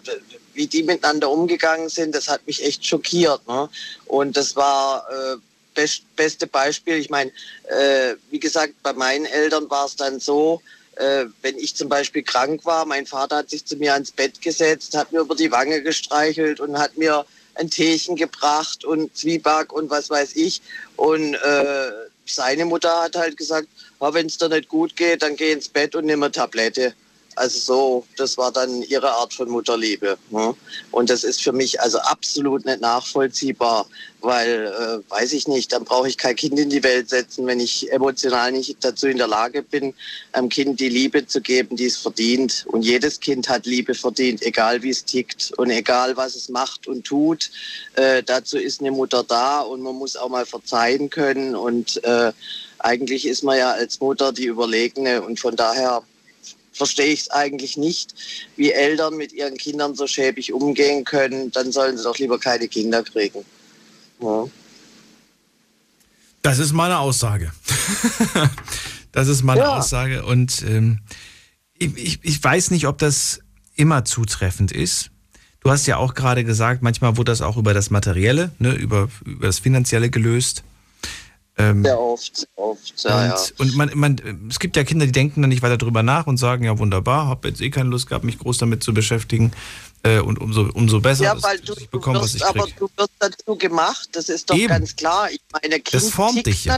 wie 0.53 0.67
die 0.67 0.83
miteinander 0.83 1.29
umgegangen 1.29 1.89
sind, 1.89 2.15
das 2.15 2.27
hat 2.27 2.45
mich 2.47 2.63
echt 2.63 2.85
schockiert. 2.85 3.47
Ne? 3.47 3.69
Und 4.05 4.35
das 4.35 4.55
war 4.55 5.05
äh, 5.09 5.37
best, 5.73 6.03
beste 6.15 6.47
Beispiel. 6.47 6.97
Ich 6.97 7.09
meine, 7.09 7.31
äh, 7.69 8.15
wie 8.29 8.39
gesagt, 8.39 8.73
bei 8.83 8.93
meinen 8.93 9.25
Eltern 9.25 9.69
war 9.69 9.85
es 9.85 9.95
dann 9.95 10.19
so, 10.19 10.61
äh, 10.95 11.25
wenn 11.41 11.57
ich 11.57 11.75
zum 11.75 11.89
Beispiel 11.89 12.23
krank 12.23 12.65
war, 12.65 12.85
mein 12.85 13.05
Vater 13.05 13.37
hat 13.37 13.49
sich 13.49 13.65
zu 13.65 13.75
mir 13.77 13.93
ans 13.93 14.11
Bett 14.11 14.41
gesetzt, 14.41 14.95
hat 14.95 15.11
mir 15.11 15.21
über 15.21 15.35
die 15.35 15.51
Wange 15.51 15.81
gestreichelt 15.81 16.59
und 16.59 16.77
hat 16.77 16.97
mir 16.97 17.25
ein 17.55 17.69
Teechen 17.69 18.15
gebracht 18.15 18.83
und 18.85 19.15
Zwieback 19.15 19.73
und 19.73 19.89
was 19.89 20.09
weiß 20.09 20.35
ich. 20.35 20.61
Und 20.95 21.35
äh, 21.35 21.91
seine 22.25 22.65
Mutter 22.65 23.03
hat 23.03 23.15
halt 23.15 23.37
gesagt, 23.37 23.67
"Ja, 23.99 24.13
wenn 24.13 24.27
es 24.27 24.37
dir 24.37 24.49
nicht 24.49 24.69
gut 24.69 24.95
geht, 24.95 25.21
dann 25.21 25.35
geh 25.35 25.51
ins 25.51 25.67
Bett 25.69 25.95
und 25.95 26.05
nimm 26.05 26.23
eine 26.23 26.31
Tablette. 26.31 26.93
Also 27.35 27.59
so, 27.59 28.05
das 28.17 28.37
war 28.37 28.51
dann 28.51 28.83
ihre 28.83 29.11
Art 29.11 29.33
von 29.33 29.49
Mutterliebe. 29.49 30.17
Ne? 30.29 30.55
Und 30.91 31.09
das 31.09 31.23
ist 31.23 31.41
für 31.41 31.51
mich 31.51 31.79
also 31.81 31.99
absolut 31.99 32.65
nicht 32.65 32.81
nachvollziehbar, 32.81 33.87
weil, 34.21 34.67
äh, 34.67 35.11
weiß 35.11 35.33
ich 35.33 35.47
nicht, 35.47 35.73
dann 35.73 35.83
brauche 35.83 36.07
ich 36.07 36.17
kein 36.17 36.35
Kind 36.35 36.59
in 36.59 36.69
die 36.69 36.83
Welt 36.83 37.09
setzen, 37.09 37.45
wenn 37.45 37.59
ich 37.59 37.91
emotional 37.91 38.51
nicht 38.51 38.77
dazu 38.81 39.07
in 39.07 39.17
der 39.17 39.27
Lage 39.27 39.63
bin, 39.63 39.93
einem 40.31 40.49
Kind 40.49 40.79
die 40.79 40.89
Liebe 40.89 41.25
zu 41.25 41.41
geben, 41.41 41.75
die 41.75 41.85
es 41.85 41.97
verdient. 41.97 42.65
Und 42.67 42.83
jedes 42.83 43.19
Kind 43.19 43.49
hat 43.49 43.65
Liebe 43.65 43.95
verdient, 43.95 44.41
egal 44.43 44.81
wie 44.83 44.91
es 44.91 45.03
tickt 45.03 45.51
und 45.57 45.69
egal 45.69 46.15
was 46.15 46.35
es 46.35 46.49
macht 46.49 46.87
und 46.87 47.03
tut. 47.03 47.49
Äh, 47.95 48.23
dazu 48.23 48.57
ist 48.57 48.79
eine 48.79 48.91
Mutter 48.91 49.23
da 49.23 49.59
und 49.59 49.81
man 49.81 49.95
muss 49.95 50.15
auch 50.15 50.29
mal 50.29 50.45
verzeihen 50.45 51.09
können. 51.09 51.55
Und 51.55 52.03
äh, 52.03 52.31
eigentlich 52.79 53.25
ist 53.25 53.43
man 53.43 53.57
ja 53.57 53.71
als 53.71 53.99
Mutter 53.99 54.31
die 54.31 54.45
Überlegene 54.45 55.21
und 55.21 55.39
von 55.39 55.55
daher 55.55 56.03
verstehe 56.73 57.13
ich 57.13 57.21
es 57.21 57.29
eigentlich 57.31 57.77
nicht, 57.77 58.13
wie 58.55 58.71
Eltern 58.71 59.15
mit 59.15 59.31
ihren 59.31 59.57
Kindern 59.57 59.95
so 59.95 60.07
schäbig 60.07 60.51
umgehen 60.53 61.05
können. 61.05 61.51
Dann 61.51 61.71
sollen 61.71 61.97
sie 61.97 62.03
doch 62.03 62.17
lieber 62.17 62.39
keine 62.39 62.67
Kinder 62.67 63.03
kriegen. 63.03 63.45
Ja. 64.21 64.45
Das 66.41 66.59
ist 66.59 66.73
meine 66.73 66.99
Aussage. 66.99 67.53
das 69.11 69.27
ist 69.27 69.43
meine 69.43 69.61
ja. 69.61 69.77
Aussage. 69.77 70.25
Und 70.25 70.61
ähm, 70.63 70.99
ich, 71.77 72.19
ich, 72.21 72.43
weiß 72.43 72.71
nicht, 72.71 72.87
ob 72.87 72.97
das 72.97 73.39
immer 73.75 74.03
zutreffend 74.05 74.71
ist. 74.71 75.09
Du 75.61 75.71
hast 75.71 75.85
ja 75.85 75.97
auch 75.97 76.13
gerade 76.13 76.43
gesagt, 76.43 76.81
manchmal 76.81 77.15
wurde 77.15 77.31
das 77.31 77.41
auch 77.41 77.55
über 77.55 77.73
das 77.73 77.89
Materielle, 77.89 78.51
ne, 78.59 78.73
über, 78.73 79.07
über 79.23 79.47
das 79.47 79.59
Finanzielle 79.59 80.09
gelöst. 80.09 80.63
Ähm, 81.55 81.83
Sehr 81.83 81.99
oft, 81.99 82.47
oft, 82.55 83.03
ja. 83.03 83.15
Und, 83.15 83.29
ja. 83.29 83.45
und 83.59 83.75
man, 83.75 83.91
man, 83.93 84.47
es 84.49 84.59
gibt 84.59 84.75
ja 84.75 84.83
Kinder, 84.83 85.05
die 85.05 85.11
denken 85.11 85.41
dann 85.41 85.49
nicht 85.49 85.61
weiter 85.61 85.77
drüber 85.77 86.01
nach 86.01 86.25
und 86.25 86.37
sagen, 86.37 86.63
ja 86.63 86.79
wunderbar, 86.79 87.27
habe 87.27 87.47
jetzt 87.47 87.61
eh 87.61 87.69
keine 87.69 87.89
Lust 87.89 88.07
gehabt, 88.07 88.25
mich 88.25 88.39
groß 88.39 88.57
damit 88.57 88.83
zu 88.83 88.93
beschäftigen. 88.93 89.51
Äh, 90.01 90.19
und 90.19 90.39
umso, 90.39 90.69
umso 90.73 90.99
besser, 90.99 91.25
ja, 91.25 91.43
weil 91.43 91.59
du, 91.59 91.73
ich 91.77 91.89
bekomme, 91.89 92.17
du 92.17 92.25
wirst, 92.25 92.41
was 92.41 92.41
ich 92.41 92.45
Aber 92.45 92.67
du 92.77 92.89
wirst 92.97 93.11
dazu 93.19 93.55
gemacht, 93.55 94.09
das 94.13 94.29
ist 94.29 94.49
doch 94.49 94.57
Eben. 94.57 94.67
ganz 94.67 94.95
klar. 94.95 95.29
Ich 95.31 95.41
meine, 95.51 95.79
kind 95.79 95.93
das 95.93 96.09
formt 96.09 96.45
dich 96.45 96.65
ja. 96.65 96.77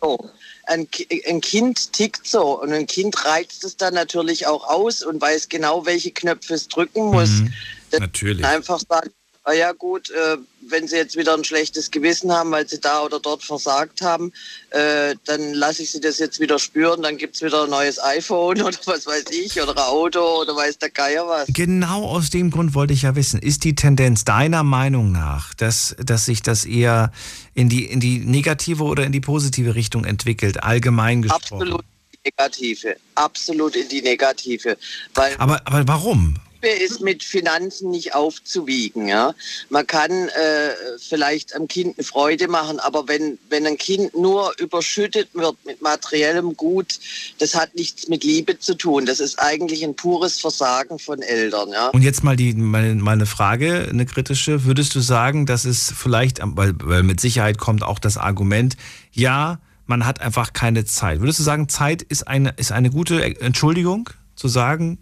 So. 0.00 0.30
Ein, 0.64 0.86
ein, 1.26 1.40
Kind 1.40 1.92
tickt 1.92 2.26
so 2.26 2.60
und 2.60 2.72
ein 2.72 2.86
Kind 2.86 3.24
reizt 3.24 3.64
es 3.64 3.76
dann 3.76 3.94
natürlich 3.94 4.46
auch 4.46 4.68
aus 4.68 5.02
und 5.02 5.20
weiß 5.20 5.48
genau, 5.48 5.86
welche 5.86 6.12
Knöpfe 6.12 6.54
es 6.54 6.68
drücken 6.68 7.06
muss. 7.06 7.30
Mhm. 7.30 7.52
Natürlich. 7.98 8.44
Einfach 8.44 8.80
sagen, 8.86 9.10
ah 9.48 9.54
ja 9.54 9.72
gut, 9.72 10.10
äh, 10.10 10.36
wenn 10.68 10.86
sie 10.86 10.96
jetzt 10.96 11.16
wieder 11.16 11.32
ein 11.32 11.42
schlechtes 11.42 11.90
Gewissen 11.90 12.30
haben, 12.30 12.50
weil 12.50 12.68
sie 12.68 12.78
da 12.78 13.02
oder 13.02 13.18
dort 13.18 13.42
versagt 13.42 14.02
haben, 14.02 14.32
äh, 14.70 15.14
dann 15.24 15.54
lasse 15.54 15.82
ich 15.82 15.90
sie 15.90 16.00
das 16.00 16.18
jetzt 16.18 16.38
wieder 16.38 16.58
spüren, 16.58 17.02
dann 17.02 17.16
gibt 17.16 17.36
es 17.36 17.42
wieder 17.42 17.64
ein 17.64 17.70
neues 17.70 18.02
iPhone 18.02 18.60
oder 18.62 18.76
was 18.84 19.06
weiß 19.06 19.24
ich, 19.30 19.60
oder 19.60 19.72
ein 19.72 19.78
Auto 19.78 20.42
oder 20.42 20.54
weiß 20.54 20.78
der 20.78 20.90
Geier 20.90 21.26
was. 21.26 21.48
Genau 21.48 22.04
aus 22.04 22.28
dem 22.28 22.50
Grund 22.50 22.74
wollte 22.74 22.92
ich 22.92 23.02
ja 23.02 23.16
wissen, 23.16 23.40
ist 23.40 23.64
die 23.64 23.74
Tendenz 23.74 24.24
deiner 24.24 24.62
Meinung 24.62 25.12
nach, 25.12 25.54
dass, 25.54 25.96
dass 26.04 26.26
sich 26.26 26.42
das 26.42 26.66
eher 26.66 27.10
in 27.54 27.70
die, 27.70 27.86
in 27.86 28.00
die 28.00 28.18
negative 28.18 28.82
oder 28.84 29.04
in 29.04 29.12
die 29.12 29.20
positive 29.20 29.74
Richtung 29.74 30.04
entwickelt, 30.04 30.62
allgemein 30.62 31.22
gesprochen? 31.22 31.62
Absolut 31.62 31.84
negative, 32.24 32.96
absolut 33.14 33.76
in 33.76 33.88
die 33.88 34.02
negative. 34.02 34.76
Weil 35.14 35.34
aber, 35.38 35.60
aber 35.64 35.88
warum? 35.88 36.34
Ist 36.62 37.00
mit 37.00 37.22
Finanzen 37.22 37.90
nicht 37.90 38.14
aufzuwiegen. 38.14 39.08
Ja? 39.08 39.34
Man 39.70 39.86
kann 39.86 40.10
äh, 40.10 40.70
vielleicht 40.98 41.54
am 41.54 41.68
Kind 41.68 41.98
eine 41.98 42.04
Freude 42.04 42.48
machen, 42.48 42.80
aber 42.80 43.08
wenn, 43.08 43.38
wenn 43.48 43.66
ein 43.66 43.78
Kind 43.78 44.16
nur 44.16 44.52
überschüttet 44.58 45.28
wird 45.34 45.56
mit 45.64 45.82
materiellem 45.82 46.56
Gut, 46.56 46.98
das 47.38 47.54
hat 47.54 47.74
nichts 47.74 48.08
mit 48.08 48.24
Liebe 48.24 48.58
zu 48.58 48.74
tun. 48.74 49.06
Das 49.06 49.20
ist 49.20 49.38
eigentlich 49.38 49.84
ein 49.84 49.94
pures 49.94 50.40
Versagen 50.40 50.98
von 50.98 51.22
Eltern. 51.22 51.70
Ja? 51.70 51.88
Und 51.88 52.02
jetzt 52.02 52.24
mal 52.24 52.36
die 52.36 52.54
meine, 52.54 52.94
meine 52.94 53.26
Frage, 53.26 53.86
eine 53.88 54.06
kritische. 54.06 54.64
Würdest 54.64 54.94
du 54.94 55.00
sagen, 55.00 55.46
dass 55.46 55.64
es 55.64 55.92
vielleicht, 55.96 56.40
weil, 56.42 56.74
weil 56.82 57.02
mit 57.02 57.20
Sicherheit 57.20 57.58
kommt 57.58 57.82
auch 57.82 57.98
das 57.98 58.16
Argument, 58.16 58.76
ja, 59.12 59.60
man 59.86 60.06
hat 60.06 60.20
einfach 60.20 60.52
keine 60.52 60.84
Zeit. 60.84 61.20
Würdest 61.20 61.38
du 61.38 61.42
sagen, 61.42 61.68
Zeit 61.68 62.02
ist 62.02 62.28
eine, 62.28 62.50
ist 62.56 62.72
eine 62.72 62.90
gute 62.90 63.40
Entschuldigung, 63.40 64.10
zu 64.36 64.46
sagen, 64.48 64.98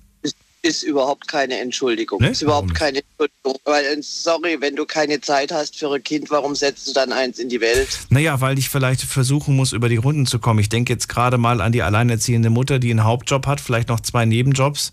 ist 0.67 0.83
überhaupt 0.83 1.29
keine 1.29 1.59
Entschuldigung. 1.59 2.21
Nee? 2.21 2.31
Ist 2.31 2.43
überhaupt 2.43 2.75
keine 2.75 2.99
Entschuldigung. 2.99 3.61
Weil, 3.65 3.85
äh, 3.85 4.03
sorry, 4.03 4.57
wenn 4.61 4.77
du 4.77 4.85
keine 4.85 5.21
Zeit 5.21 5.53
hast 5.53 5.79
für 5.79 5.93
ein 5.93 6.03
Kind, 6.03 6.31
warum 6.31 6.55
setzt 6.55 6.89
du 6.89 6.93
dann 6.93 7.13
eins 7.13 7.39
in 7.39 7.49
die 7.49 7.61
Welt? 7.61 8.01
Naja, 8.11 8.41
weil 8.41 8.59
ich 8.59 8.69
vielleicht 8.69 9.03
versuchen 9.03 9.57
muss, 9.57 9.73
über 9.73 9.89
die 9.89 9.97
Runden 9.97 10.27
zu 10.27 10.39
kommen. 10.39 10.61
Ich 10.61 10.69
denke 10.69 10.93
jetzt 10.93 11.09
gerade 11.09 11.39
mal 11.39 11.61
an 11.61 11.73
die 11.73 11.83
alleinerziehende 11.83 12.51
Mutter, 12.51 12.79
die 12.79 12.91
einen 12.91 13.05
Hauptjob 13.05 13.47
hat, 13.47 13.61
vielleicht 13.61 13.89
noch 13.89 14.01
zwei 14.01 14.25
Nebenjobs 14.25 14.93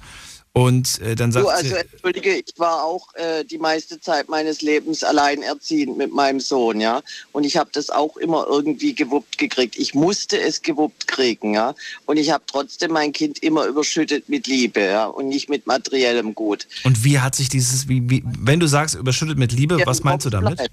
und 0.56 1.02
äh, 1.02 1.16
dann 1.16 1.32
sagt 1.32 1.46
du, 1.46 1.50
also 1.50 1.76
entschuldige, 1.76 2.36
ich 2.36 2.54
war 2.58 2.84
auch 2.84 3.12
äh, 3.16 3.44
die 3.44 3.58
meiste 3.58 4.00
Zeit 4.00 4.30
meines 4.30 4.62
Lebens 4.62 5.04
alleinerziehend 5.04 5.98
mit 5.98 6.14
meinem 6.14 6.40
Sohn, 6.40 6.80
ja. 6.80 7.02
Und 7.32 7.44
ich 7.44 7.58
habe 7.58 7.72
das 7.74 7.90
auch 7.90 8.18
immer 8.18 8.46
irgendwie 8.48 8.94
gewuppt 8.94 9.40
gekriegt. 9.40 9.80
Ich 9.80 9.96
musste 9.96 10.40
es 10.40 10.62
gewuppt 10.62 11.08
kriegen, 11.08 11.56
ja. 11.56 11.74
Und 12.06 12.18
ich 12.18 12.30
habe 12.30 12.44
trotzdem 12.46 12.92
mein 12.92 13.14
Kind 13.14 13.40
immer 13.40 13.66
überschüttet 13.66 14.30
mit 14.30 14.46
Liebe, 14.46 14.82
ja, 14.82 15.08
und 15.08 15.28
nicht 15.28 15.50
mit 15.50 15.66
materiellem 15.66 16.36
Gut. 16.36 16.68
Und 16.84 17.04
wie 17.04 17.20
hat 17.20 17.34
sich 17.34 17.50
dieses, 17.50 17.88
wie, 17.88 18.08
wie 18.08 18.24
wenn 18.24 18.60
du 18.60 18.68
sagst 18.68 18.94
überschüttet 18.94 19.40
mit 19.40 19.54
Liebe, 19.54 19.80
ja, 19.80 19.88
was 19.88 20.04
meinst 20.04 20.28
du 20.28 20.30
damit? 20.30 20.58
Bleibt. 20.58 20.72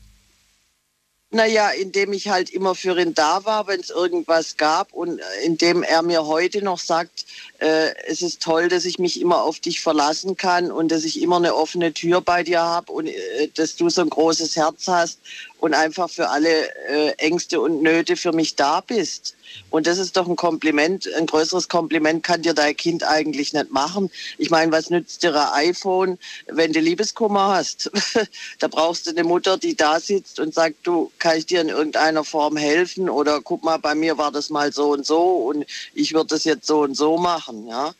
Naja, 1.32 1.70
indem 1.70 2.12
ich 2.12 2.28
halt 2.28 2.50
immer 2.50 2.74
für 2.74 2.98
ihn 2.98 3.14
da 3.14 3.44
war, 3.44 3.68
wenn 3.68 3.78
es 3.78 3.90
irgendwas 3.90 4.56
gab 4.56 4.92
und 4.92 5.20
indem 5.44 5.84
er 5.84 6.02
mir 6.02 6.26
heute 6.26 6.60
noch 6.60 6.80
sagt, 6.80 7.24
äh, 7.60 7.94
es 8.08 8.20
ist 8.20 8.42
toll, 8.42 8.68
dass 8.68 8.84
ich 8.84 8.98
mich 8.98 9.20
immer 9.20 9.42
auf 9.42 9.60
dich 9.60 9.80
verlassen 9.80 10.36
kann 10.36 10.72
und 10.72 10.90
dass 10.90 11.04
ich 11.04 11.22
immer 11.22 11.36
eine 11.36 11.54
offene 11.54 11.92
Tür 11.92 12.20
bei 12.20 12.42
dir 12.42 12.60
habe 12.60 12.90
und 12.90 13.06
äh, 13.06 13.48
dass 13.54 13.76
du 13.76 13.88
so 13.90 14.00
ein 14.00 14.10
großes 14.10 14.56
Herz 14.56 14.88
hast 14.88 15.20
und 15.58 15.72
einfach 15.72 16.10
für 16.10 16.30
alle 16.30 16.74
äh, 16.88 17.12
Ängste 17.18 17.60
und 17.60 17.80
Nöte 17.80 18.16
für 18.16 18.32
mich 18.32 18.56
da 18.56 18.80
bist. 18.80 19.36
Und 19.70 19.86
das 19.86 19.98
ist 19.98 20.16
doch 20.16 20.28
ein 20.28 20.36
Kompliment. 20.36 21.08
Ein 21.14 21.26
größeres 21.26 21.68
Kompliment 21.68 22.22
kann 22.22 22.42
dir 22.42 22.54
dein 22.54 22.76
Kind 22.76 23.04
eigentlich 23.04 23.52
nicht 23.52 23.70
machen. 23.70 24.10
Ich 24.38 24.50
meine, 24.50 24.72
was 24.72 24.90
nützt 24.90 25.22
dir 25.22 25.34
ein 25.34 25.70
iPhone, 25.70 26.18
wenn 26.46 26.72
du 26.72 26.80
Liebeskummer 26.80 27.48
hast? 27.54 27.90
da 28.58 28.68
brauchst 28.68 29.06
du 29.06 29.10
eine 29.10 29.24
Mutter, 29.24 29.58
die 29.58 29.76
da 29.76 30.00
sitzt 30.00 30.40
und 30.40 30.54
sagt, 30.54 30.76
du, 30.82 31.10
kann 31.18 31.36
ich 31.38 31.46
dir 31.46 31.60
in 31.60 31.68
irgendeiner 31.68 32.24
Form 32.24 32.56
helfen? 32.56 33.08
Oder 33.08 33.40
guck 33.40 33.62
mal, 33.62 33.78
bei 33.78 33.94
mir 33.94 34.18
war 34.18 34.32
das 34.32 34.50
mal 34.50 34.72
so 34.72 34.92
und 34.92 35.06
so 35.06 35.20
und 35.20 35.64
ich 35.94 36.14
würde 36.14 36.28
das 36.28 36.44
jetzt 36.44 36.66
so 36.66 36.80
und 36.80 36.96
so 36.96 37.16
machen, 37.16 37.66
ja? 37.66 37.94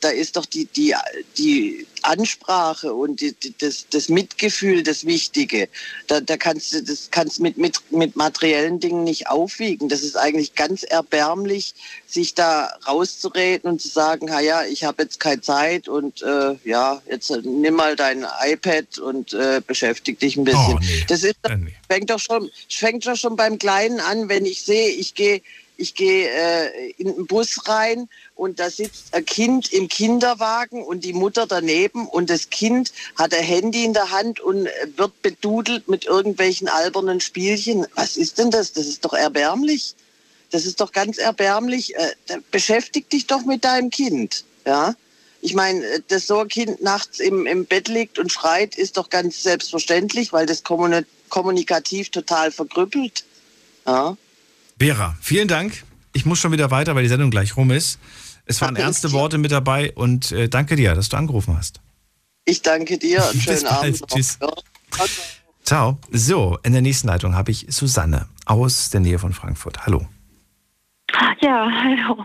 Da 0.00 0.08
ist 0.08 0.36
doch 0.36 0.46
die, 0.46 0.64
die, 0.64 0.94
die 1.36 1.86
Ansprache 2.02 2.94
und 2.94 3.20
die, 3.20 3.32
die, 3.32 3.54
das, 3.58 3.86
das 3.90 4.08
Mitgefühl 4.08 4.82
das 4.82 5.04
Wichtige. 5.04 5.68
Da, 6.06 6.20
da 6.20 6.36
kannst 6.36 6.72
du 6.72 6.82
das 6.82 7.10
kannst 7.10 7.40
mit, 7.40 7.58
mit, 7.58 7.78
mit 7.90 8.16
materiellen 8.16 8.80
Dingen 8.80 9.04
nicht 9.04 9.28
aufwiegen. 9.28 9.88
Das 9.88 10.02
ist 10.02 10.16
eigentlich 10.16 10.54
ganz 10.54 10.82
erbärmlich, 10.82 11.74
sich 12.06 12.34
da 12.34 12.72
rauszureden 12.86 13.70
und 13.70 13.82
zu 13.82 13.88
sagen, 13.88 14.28
ja, 14.28 14.64
ich 14.64 14.84
habe 14.84 15.02
jetzt 15.02 15.20
keine 15.20 15.40
Zeit 15.40 15.88
und 15.88 16.22
äh, 16.22 16.54
ja, 16.64 17.02
jetzt 17.08 17.30
nimm 17.42 17.74
mal 17.74 17.96
dein 17.96 18.24
iPad 18.44 18.98
und 18.98 19.34
äh, 19.34 19.60
beschäftige 19.66 20.18
dich 20.18 20.36
ein 20.36 20.44
bisschen. 20.44 20.76
Oh, 20.76 20.78
nee. 20.80 21.04
Das 21.08 21.22
ist, 21.22 21.36
fängt 21.88 22.10
doch 22.10 22.20
schon, 22.20 22.50
fängt 22.70 23.06
doch 23.06 23.16
schon 23.16 23.36
beim 23.36 23.58
Kleinen 23.58 24.00
an, 24.00 24.28
wenn 24.28 24.46
ich 24.46 24.62
sehe, 24.62 24.88
ich 24.90 25.14
gehe 25.14 25.42
ich 25.76 25.94
gehe 25.94 26.28
äh, 26.28 26.90
in 26.92 27.14
den 27.14 27.26
Bus 27.26 27.68
rein 27.68 28.08
und 28.34 28.58
da 28.58 28.70
sitzt 28.70 29.12
ein 29.14 29.24
Kind 29.24 29.72
im 29.72 29.88
Kinderwagen 29.88 30.82
und 30.82 31.04
die 31.04 31.12
Mutter 31.12 31.46
daneben 31.46 32.06
und 32.08 32.30
das 32.30 32.50
Kind 32.50 32.92
hat 33.16 33.34
ein 33.34 33.44
Handy 33.44 33.84
in 33.84 33.92
der 33.92 34.10
Hand 34.10 34.40
und 34.40 34.68
wird 34.96 35.22
bedudelt 35.22 35.88
mit 35.88 36.04
irgendwelchen 36.04 36.68
albernen 36.68 37.20
Spielchen. 37.20 37.86
Was 37.94 38.16
ist 38.16 38.38
denn 38.38 38.50
das? 38.50 38.72
Das 38.72 38.86
ist 38.86 39.04
doch 39.04 39.12
erbärmlich. 39.12 39.94
Das 40.50 40.64
ist 40.64 40.80
doch 40.80 40.92
ganz 40.92 41.18
erbärmlich. 41.18 41.94
Äh, 41.96 42.14
beschäftig 42.50 43.10
dich 43.10 43.26
doch 43.26 43.44
mit 43.44 43.64
deinem 43.64 43.90
Kind. 43.90 44.44
Ja? 44.64 44.94
Ich 45.42 45.54
meine, 45.54 46.00
dass 46.08 46.26
so 46.26 46.38
ein 46.38 46.48
Kind 46.48 46.82
nachts 46.82 47.20
im, 47.20 47.46
im 47.46 47.66
Bett 47.66 47.88
liegt 47.88 48.18
und 48.18 48.32
schreit, 48.32 48.76
ist 48.76 48.96
doch 48.96 49.10
ganz 49.10 49.42
selbstverständlich, 49.42 50.32
weil 50.32 50.46
das 50.46 50.62
kommunikativ 50.62 52.10
total 52.10 52.50
verkrüppelt. 52.50 53.24
Ja? 53.86 54.16
Vera, 54.78 55.16
vielen 55.20 55.48
Dank. 55.48 55.84
Ich 56.12 56.26
muss 56.26 56.38
schon 56.38 56.52
wieder 56.52 56.70
weiter, 56.70 56.94
weil 56.94 57.02
die 57.02 57.08
Sendung 57.08 57.30
gleich 57.30 57.56
rum 57.56 57.70
ist. 57.70 57.98
Es 58.44 58.60
waren 58.60 58.76
ernste 58.76 59.12
Worte 59.12 59.38
mit 59.38 59.50
dabei 59.50 59.92
und 59.92 60.32
äh, 60.32 60.48
danke 60.48 60.76
dir, 60.76 60.94
dass 60.94 61.08
du 61.08 61.16
angerufen 61.16 61.56
hast. 61.56 61.80
Ich 62.44 62.62
danke 62.62 62.98
dir. 62.98 63.26
Einen 63.30 63.40
schönen 63.40 63.66
Abend. 63.66 64.00
Noch. 64.00 64.08
Tschüss. 64.08 64.38
Ciao. 65.64 65.98
So, 66.12 66.58
in 66.62 66.72
der 66.72 66.82
nächsten 66.82 67.08
Leitung 67.08 67.34
habe 67.34 67.50
ich 67.50 67.66
Susanne 67.70 68.28
aus 68.44 68.90
der 68.90 69.00
Nähe 69.00 69.18
von 69.18 69.32
Frankfurt. 69.32 69.84
Hallo. 69.84 70.06
Ja, 71.40 71.70
hallo. 71.70 72.24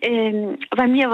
Ähm, 0.00 0.58
bei 0.76 0.86
mir 0.86 1.10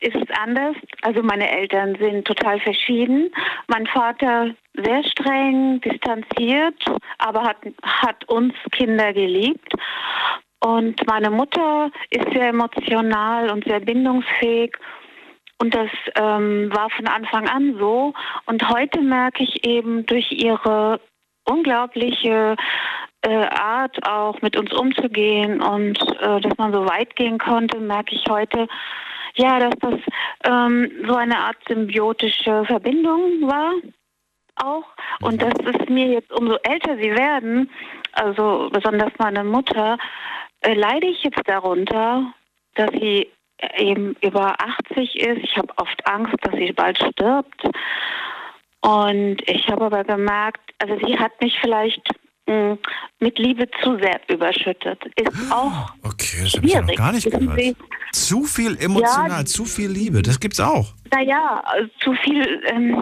ist 0.00 0.16
es 0.16 0.28
anders. 0.40 0.76
Also 1.02 1.22
meine 1.22 1.48
Eltern 1.50 1.96
sind 1.96 2.26
total 2.26 2.60
verschieden. 2.60 3.30
Mein 3.68 3.86
Vater 3.86 4.54
sehr 4.74 5.04
streng, 5.04 5.80
distanziert, 5.82 6.82
aber 7.18 7.42
hat, 7.42 7.58
hat 7.82 8.28
uns 8.28 8.54
Kinder 8.72 9.12
geliebt. 9.12 9.72
Und 10.60 11.06
meine 11.06 11.30
Mutter 11.30 11.90
ist 12.10 12.32
sehr 12.32 12.48
emotional 12.48 13.50
und 13.50 13.64
sehr 13.64 13.80
bindungsfähig. 13.80 14.76
Und 15.58 15.74
das 15.74 15.90
ähm, 16.16 16.70
war 16.74 16.90
von 16.90 17.06
Anfang 17.06 17.48
an 17.48 17.76
so. 17.78 18.14
Und 18.46 18.68
heute 18.68 19.00
merke 19.02 19.44
ich 19.44 19.66
eben 19.66 20.06
durch 20.06 20.32
ihre 20.32 21.00
unglaubliche 21.44 22.56
Art, 23.30 23.96
auch 24.06 24.40
mit 24.42 24.56
uns 24.56 24.72
umzugehen 24.72 25.62
und 25.62 25.98
äh, 26.20 26.40
dass 26.40 26.56
man 26.58 26.72
so 26.72 26.86
weit 26.86 27.16
gehen 27.16 27.38
konnte, 27.38 27.78
merke 27.78 28.14
ich 28.14 28.24
heute, 28.28 28.66
ja, 29.36 29.58
dass 29.58 29.74
das 29.80 30.00
ähm, 30.44 30.90
so 31.06 31.14
eine 31.14 31.38
Art 31.38 31.56
symbiotische 31.66 32.64
Verbindung 32.64 33.42
war 33.42 33.72
auch. 34.56 34.84
Und 35.20 35.42
dass 35.42 35.54
es 35.64 35.88
mir 35.88 36.06
jetzt, 36.06 36.32
umso 36.32 36.56
älter 36.62 36.96
sie 36.96 37.10
werden, 37.10 37.70
also 38.12 38.68
besonders 38.72 39.12
meine 39.18 39.44
Mutter, 39.44 39.98
äh, 40.60 40.74
leide 40.74 41.06
ich 41.06 41.22
jetzt 41.24 41.42
darunter, 41.46 42.32
dass 42.74 42.90
sie 42.92 43.28
eben 43.76 44.16
über 44.20 44.54
80 44.60 45.16
ist. 45.16 45.44
Ich 45.44 45.56
habe 45.56 45.72
oft 45.76 46.06
Angst, 46.06 46.34
dass 46.42 46.54
sie 46.54 46.72
bald 46.72 46.98
stirbt. 46.98 47.62
Und 48.80 49.38
ich 49.48 49.68
habe 49.68 49.86
aber 49.86 50.04
gemerkt, 50.04 50.60
also 50.78 50.98
sie 51.06 51.18
hat 51.18 51.32
mich 51.40 51.58
vielleicht 51.60 52.06
mh, 52.46 52.78
mit 53.20 53.38
Liebe 53.38 53.68
zu 53.82 53.96
sehr 53.98 54.20
überschüttet. 54.28 55.00
Ist 55.16 55.52
auch 55.52 55.90
Okay, 56.02 56.42
das 56.44 56.54
habe 56.54 56.66
ich 56.66 56.72
ja 56.72 56.82
noch 56.82 56.94
gar 56.94 57.12
nicht 57.12 57.30
gehört. 57.30 57.76
Zu 58.12 58.44
viel 58.44 58.76
emotional, 58.80 59.40
Ja. 59.40 59.44
zu 59.44 59.64
viel 59.64 59.90
Liebe, 59.90 60.22
das 60.22 60.38
gibt's 60.38 60.60
auch. 60.60 60.92
Naja, 61.12 61.62
also 61.64 61.88
zu 62.00 62.12
viel, 62.14 62.62
ähm, 62.66 62.96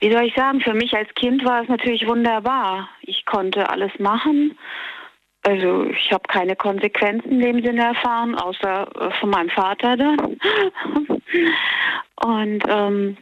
wie 0.00 0.12
soll 0.12 0.24
ich 0.24 0.34
sagen, 0.34 0.60
für 0.60 0.74
mich 0.74 0.92
als 0.94 1.08
Kind 1.14 1.44
war 1.44 1.62
es 1.62 1.68
natürlich 1.68 2.06
wunderbar. 2.06 2.88
Ich 3.02 3.24
konnte 3.26 3.68
alles 3.70 3.92
machen. 3.98 4.56
Also 5.44 5.86
ich 5.86 6.12
habe 6.12 6.22
keine 6.28 6.54
Konsequenzen 6.54 7.32
in 7.32 7.40
dem 7.40 7.64
Sinne 7.64 7.86
erfahren, 7.86 8.36
außer 8.36 8.88
äh, 9.00 9.10
von 9.18 9.30
meinem 9.30 9.50
Vater 9.50 9.96
dann. 9.96 10.18
Und 12.24 12.62
ähm, 12.68 13.16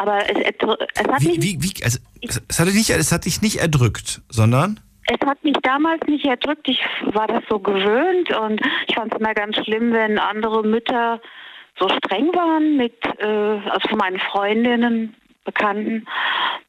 aber 0.00 0.18
es, 0.30 0.38
es 0.38 1.08
hat 1.08 1.22
mich 1.22 1.42
Wie, 1.42 1.58
wie, 1.60 1.84
also, 1.84 1.98
es, 2.22 2.42
es, 2.48 2.60
hat 2.60 2.68
dich 2.68 2.74
nicht, 2.74 2.90
es 2.90 3.12
hat 3.12 3.24
dich 3.24 3.42
nicht 3.42 3.56
erdrückt, 3.56 4.22
sondern 4.28 4.80
Es 5.06 5.26
hat 5.26 5.42
mich 5.42 5.56
damals 5.62 6.00
nicht 6.06 6.24
erdrückt. 6.24 6.68
Ich 6.68 6.80
war 7.12 7.26
das 7.26 7.42
so 7.48 7.58
gewöhnt 7.58 8.30
und 8.36 8.60
ich 8.86 8.94
fand 8.94 9.12
es 9.12 9.18
immer 9.18 9.34
ganz 9.34 9.56
schlimm, 9.56 9.92
wenn 9.92 10.18
andere 10.18 10.62
Mütter 10.62 11.20
so 11.78 11.88
streng 11.88 12.28
waren 12.34 12.76
mit, 12.76 12.94
äh, 13.18 13.26
also 13.26 13.88
von 13.88 13.98
meinen 13.98 14.20
Freundinnen, 14.20 15.14
Bekannten. 15.44 16.06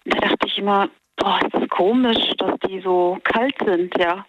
Da 0.06 0.19
dachte 0.19 0.47
ich 0.47 0.57
immer, 0.57 0.89
boah, 1.18 1.39
ist 1.43 1.53
das 1.53 1.68
komisch, 1.69 2.34
dass 2.38 2.57
die 2.68 2.80
so 2.81 3.18
kalt 3.23 3.56
sind, 3.65 3.93
ja. 3.97 4.26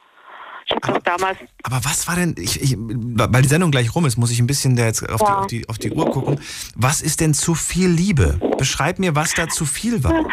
Ich 0.70 0.88
habe 0.88 1.00
das 1.00 1.02
damals 1.02 1.38
Aber 1.64 1.76
was 1.84 2.06
war 2.06 2.14
denn, 2.16 2.34
ich, 2.38 2.62
ich, 2.62 2.76
weil 2.78 3.42
die 3.42 3.48
Sendung 3.48 3.70
gleich 3.70 3.94
rum 3.94 4.06
ist, 4.06 4.16
muss 4.16 4.30
ich 4.30 4.40
ein 4.40 4.46
bisschen 4.46 4.76
da 4.76 4.86
jetzt 4.86 5.02
auf, 5.08 5.20
Ja. 5.20 5.26
die, 5.26 5.40
auf, 5.40 5.46
die, 5.46 5.68
auf 5.68 5.78
die 5.78 5.90
Uhr 5.92 6.10
gucken. 6.10 6.40
Was 6.76 7.02
ist 7.02 7.20
denn 7.20 7.34
zu 7.34 7.54
viel 7.54 7.88
Liebe? 7.88 8.38
Beschreib 8.58 8.98
mir, 8.98 9.16
was 9.16 9.34
da 9.34 9.48
zu 9.48 9.64
viel 9.64 10.04
war. 10.04 10.24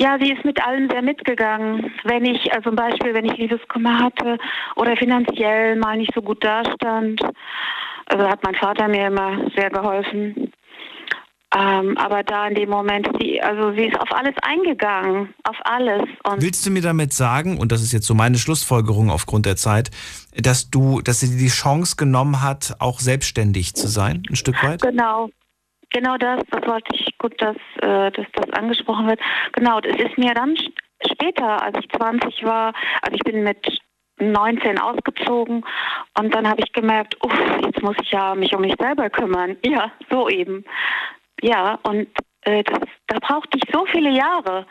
Ja, 0.00 0.16
sie 0.20 0.32
ist 0.32 0.44
mit 0.44 0.60
allem 0.64 0.88
sehr 0.90 1.02
mitgegangen. 1.02 1.92
Wenn 2.04 2.24
ich, 2.24 2.52
also 2.52 2.70
zum 2.70 2.76
Beispiel, 2.76 3.14
wenn 3.14 3.24
ich 3.26 3.36
Liebeskummer 3.36 3.98
hatte 4.00 4.38
oder 4.74 4.96
finanziell 4.96 5.76
mal 5.76 5.96
nicht 5.96 6.12
so 6.14 6.22
gut 6.22 6.42
dastand, 6.42 7.20
also 8.06 8.28
hat 8.28 8.42
mein 8.42 8.54
Vater 8.56 8.88
mir 8.88 9.06
immer 9.06 9.48
sehr 9.54 9.70
geholfen. 9.70 10.52
Ähm, 11.54 11.98
aber 11.98 12.22
da 12.22 12.48
in 12.48 12.54
dem 12.54 12.70
Moment, 12.70 13.08
sie, 13.20 13.40
also 13.42 13.72
sie 13.72 13.86
ist 13.86 14.00
auf 14.00 14.10
alles 14.10 14.34
eingegangen, 14.42 15.34
auf 15.44 15.56
alles. 15.64 16.02
Und 16.24 16.40
Willst 16.40 16.64
du 16.64 16.70
mir 16.70 16.80
damit 16.80 17.12
sagen, 17.12 17.58
und 17.58 17.72
das 17.72 17.82
ist 17.82 17.92
jetzt 17.92 18.06
so 18.06 18.14
meine 18.14 18.38
Schlussfolgerung 18.38 19.10
aufgrund 19.10 19.44
der 19.44 19.56
Zeit, 19.56 19.90
dass 20.34 20.70
du, 20.70 21.02
dass 21.02 21.20
sie 21.20 21.36
die 21.36 21.48
Chance 21.48 21.96
genommen 21.96 22.42
hat, 22.42 22.76
auch 22.78 23.00
selbstständig 23.00 23.74
zu 23.74 23.86
sein, 23.86 24.22
ein 24.30 24.36
Stück 24.36 24.62
weit? 24.62 24.80
Genau. 24.82 25.28
Genau 25.90 26.16
das, 26.16 26.42
das 26.50 26.66
wollte 26.66 26.96
ich 26.96 27.18
gut, 27.18 27.34
dass, 27.42 27.56
äh, 27.82 28.10
dass 28.10 28.26
das 28.32 28.50
angesprochen 28.54 29.08
wird. 29.08 29.20
Genau, 29.52 29.78
es 29.80 30.00
ist 30.00 30.16
mir 30.16 30.32
dann 30.32 30.56
später, 31.06 31.62
als 31.62 31.78
ich 31.80 31.88
20 31.90 32.44
war, 32.44 32.72
also 33.02 33.14
ich 33.14 33.22
bin 33.24 33.44
mit 33.44 33.58
19 34.18 34.78
ausgezogen 34.78 35.64
und 36.18 36.34
dann 36.34 36.48
habe 36.48 36.62
ich 36.64 36.72
gemerkt, 36.72 37.16
uff, 37.24 37.32
jetzt 37.64 37.82
muss 37.82 37.96
ich 38.02 38.10
ja 38.10 38.34
mich 38.34 38.54
um 38.54 38.60
mich 38.60 38.74
selber 38.78 39.10
kümmern. 39.10 39.56
Ja, 39.64 39.90
so 40.10 40.28
eben. 40.28 40.64
Ja, 41.42 41.78
und 41.82 42.06
äh, 42.42 42.62
das, 42.64 42.80
da 43.08 43.18
brauchte 43.18 43.58
ich 43.58 43.62
so 43.72 43.84
viele 43.92 44.10
Jahre. 44.16 44.66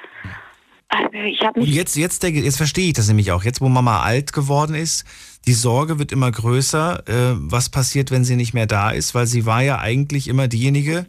Also 0.88 1.14
ich 1.14 1.40
habe 1.42 1.60
Und 1.60 1.68
mich 1.68 1.76
jetzt, 1.76 1.96
jetzt, 1.96 2.22
denke, 2.24 2.42
jetzt 2.42 2.58
verstehe 2.58 2.88
ich 2.88 2.94
das 2.94 3.08
nämlich 3.08 3.32
auch. 3.32 3.44
Jetzt, 3.44 3.62
wo 3.62 3.70
Mama 3.70 4.02
alt 4.02 4.34
geworden 4.34 4.76
ist, 4.76 5.06
die 5.48 5.54
Sorge 5.54 6.00
wird 6.00 6.12
immer 6.12 6.30
größer. 6.32 7.08
Äh, 7.08 7.36
was 7.38 7.70
passiert, 7.70 8.12
wenn 8.12 8.26
sie 8.26 8.36
nicht 8.36 8.54
mehr 8.54 8.68
da 8.68 8.90
ist? 8.92 9.16
Weil 9.16 9.28
sie 9.28 9.46
war 9.46 9.62
ja 9.62 9.80
eigentlich 9.80 10.28
immer 10.28 10.48
diejenige, 10.48 11.06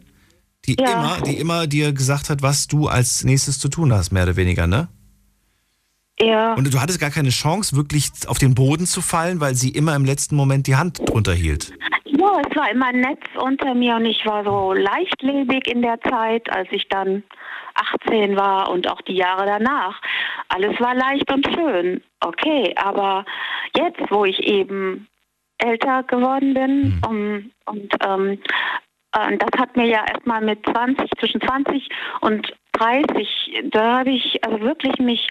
die 0.65 0.77
Ja. 0.79 0.93
immer, 0.93 1.21
die 1.21 1.37
immer 1.37 1.67
dir 1.67 1.91
gesagt 1.91 2.29
hat, 2.29 2.41
was 2.41 2.67
du 2.67 2.87
als 2.87 3.25
nächstes 3.25 3.59
zu 3.59 3.67
tun 3.67 3.91
hast, 3.91 4.11
mehr 4.11 4.23
oder 4.23 4.37
weniger, 4.37 4.67
ne? 4.67 4.87
Ja. 6.19 6.53
Und 6.53 6.73
du 6.73 6.79
hattest 6.79 6.99
gar 6.99 7.09
keine 7.09 7.31
Chance, 7.31 7.75
wirklich 7.75 8.11
auf 8.27 8.37
den 8.37 8.55
Boden 8.55 8.85
zu 8.85 9.01
fallen, 9.01 9.39
weil 9.41 9.55
sie 9.55 9.69
immer 9.69 9.95
im 9.95 10.05
letzten 10.05 10.35
Moment 10.35 10.67
die 10.67 10.75
Hand 10.75 10.99
drunter 10.99 11.33
hielt. 11.33 11.73
Ja, 12.15 12.41
es 12.47 12.55
war 12.55 12.69
immer 12.69 12.87
ein 12.87 12.99
Netz 12.99 13.23
unter 13.41 13.73
mir 13.73 13.95
und 13.95 14.05
ich 14.05 14.23
war 14.23 14.43
so 14.43 14.73
leichtlebig 14.73 15.67
in 15.67 15.81
der 15.81 15.99
Zeit, 16.01 16.47
als 16.51 16.67
ich 16.71 16.87
dann 16.87 17.23
18 17.73 18.35
war 18.35 18.69
und 18.69 18.87
auch 18.87 19.01
die 19.01 19.15
Jahre 19.15 19.47
danach. 19.47 19.99
Alles 20.49 20.79
war 20.79 20.93
leicht 20.93 21.31
und 21.31 21.47
schön. 21.47 22.03
Okay, 22.19 22.71
aber 22.77 23.25
jetzt, 23.75 23.99
wo 24.11 24.25
ich 24.25 24.39
eben 24.43 25.07
älter 25.57 26.03
geworden 26.03 26.53
bin 26.53 27.01
um, 27.07 27.51
und 27.65 27.93
ähm, 28.05 28.29
äh, 28.31 28.37
das 29.13 29.59
hat 29.59 29.75
mir 29.75 29.85
ja 29.85 30.05
erstmal 30.05 30.41
mit 30.41 30.65
20, 30.65 31.09
zwischen 31.19 31.41
20 31.41 31.87
und 32.21 32.53
30, 32.73 33.27
da 33.71 33.99
habe 33.99 34.09
ich 34.09 34.43
also 34.43 34.59
wirklich 34.61 34.97
mich 34.97 35.27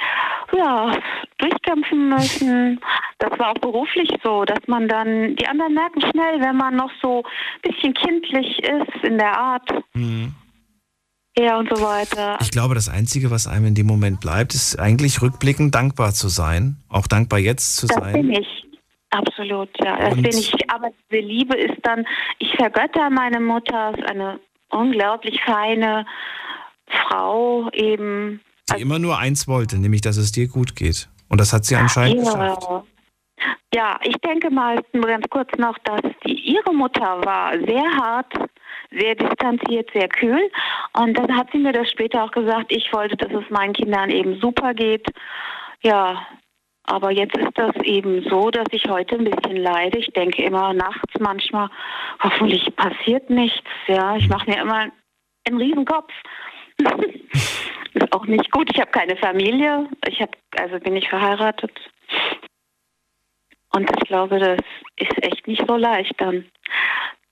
ja, 0.57 0.97
durchkämpfen 1.39 2.09
müssen. 2.09 2.81
Das 3.19 3.37
war 3.39 3.51
auch 3.51 3.59
beruflich 3.61 4.09
so, 4.23 4.45
dass 4.45 4.61
man 4.69 4.89
dann, 4.89 5.35
die 5.37 5.47
anderen 5.47 5.75
merken 5.75 6.01
schnell, 6.01 6.41
wenn 6.41 6.57
man 6.57 6.77
noch 6.77 6.91
so 7.03 7.25
ein 7.25 7.71
bisschen 7.71 7.95
kindlich 7.95 8.59
ist 8.63 9.05
in 9.05 9.19
der 9.19 9.37
Art. 9.37 9.69
Ja, 11.37 11.59
und 11.59 11.69
so 11.75 11.83
weiter. 11.83 12.39
Ich 12.43 12.51
glaube, 12.51 12.75
das 12.75 12.89
Einzige, 12.89 13.31
was 13.31 13.47
einem 13.47 13.67
in 13.67 13.75
dem 13.75 13.87
Moment 13.87 14.21
bleibt, 14.21 14.55
ist 14.55 14.79
eigentlich 14.79 15.23
rückblickend 15.23 15.75
dankbar 15.75 16.13
zu 16.13 16.29
sein. 16.29 16.77
Auch 16.89 17.07
dankbar 17.07 17.39
jetzt 17.39 17.77
zu 17.77 17.87
Das 17.87 17.97
sein. 17.97 18.13
bin 18.13 18.33
ich. 18.33 18.72
Absolut, 19.13 19.69
ja. 19.85 19.97
Das 19.99 20.15
bin 20.15 20.27
ich. 20.27 20.71
Aber 20.71 20.91
diese 21.11 21.23
Liebe 21.23 21.57
ist 21.57 21.79
dann, 21.83 22.07
ich 22.39 22.51
vergötter 22.57 23.11
meine 23.11 23.41
Mutter, 23.41 23.93
ist 23.97 24.09
eine 24.09 24.41
unglaublich 24.71 25.39
feine 25.45 26.07
Frau 26.87 27.69
eben. 27.73 28.41
Die 28.75 28.81
immer 28.81 28.99
nur 28.99 29.19
eins 29.19 29.47
wollte, 29.47 29.79
nämlich, 29.79 30.01
dass 30.01 30.17
es 30.17 30.33
dir 30.33 30.49
gut 30.49 30.75
geht. 30.77 31.09
Und 31.29 31.41
das 31.41 31.53
hat 31.53 31.65
sie 31.67 31.77
anscheinend 31.77 32.21
geschafft. 32.21 32.67
Ja. 32.71 32.85
ja, 33.75 34.01
ich 34.03 34.17
denke 34.17 34.51
mal 34.51 34.83
nur 34.93 35.07
ganz 35.07 35.27
kurz 35.29 35.51
noch, 35.59 35.77
dass 35.85 36.01
die, 36.25 36.33
ihre 36.33 36.73
Mutter 36.75 37.23
war 37.25 37.53
sehr 37.67 37.85
hart, 38.01 38.33
sehr 38.91 39.15
distanziert, 39.15 39.91
sehr 39.93 40.09
kühl. 40.09 40.51
Und 40.95 41.19
dann 41.19 41.37
hat 41.37 41.49
sie 41.53 41.59
mir 41.59 41.73
das 41.73 41.91
später 41.91 42.25
auch 42.25 42.31
gesagt, 42.31 42.73
ich 42.73 42.91
wollte, 42.95 43.17
dass 43.17 43.33
es 43.33 43.51
meinen 43.51 43.75
Kindern 43.75 44.09
eben 44.09 44.41
super 44.41 44.73
geht. 44.73 45.07
Ja, 45.83 46.27
aber 46.85 47.11
jetzt 47.11 47.37
ist 47.37 47.57
das 47.57 47.75
eben 47.85 48.29
so, 48.29 48.51
dass 48.51 48.67
ich 48.73 48.85
heute 48.89 49.17
ein 49.17 49.25
bisschen 49.25 49.57
leide. 49.57 49.99
Ich 49.99 50.13
denke 50.13 50.43
immer 50.43 50.73
nachts 50.73 51.15
manchmal, 51.21 51.69
hoffentlich 52.23 52.75
passiert 52.77 53.31
nichts. 53.31 53.69
Ja, 53.87 54.17
ich 54.17 54.29
mache 54.29 54.51
mir 54.51 54.61
immer 54.61 54.91
einen 55.47 55.59
Riesenkopf. 55.59 56.13
ist 57.95 58.13
auch 58.13 58.27
nicht 58.27 58.51
gut. 58.51 58.69
Ich 58.73 58.81
habe 58.81 58.91
keine 58.91 59.17
Familie. 59.17 59.89
Ich 60.09 60.21
habe, 60.21 60.33
also 60.57 60.79
bin 60.81 60.97
ich 60.97 61.09
verheiratet. 61.09 61.73
Und 63.75 63.91
ich 63.91 64.09
glaube, 64.09 64.39
das 64.39 64.59
ist 64.97 65.25
echt 65.25 65.47
nicht 65.47 65.65
so 65.67 65.77
leicht 65.77 66.15
dann. 66.19 66.47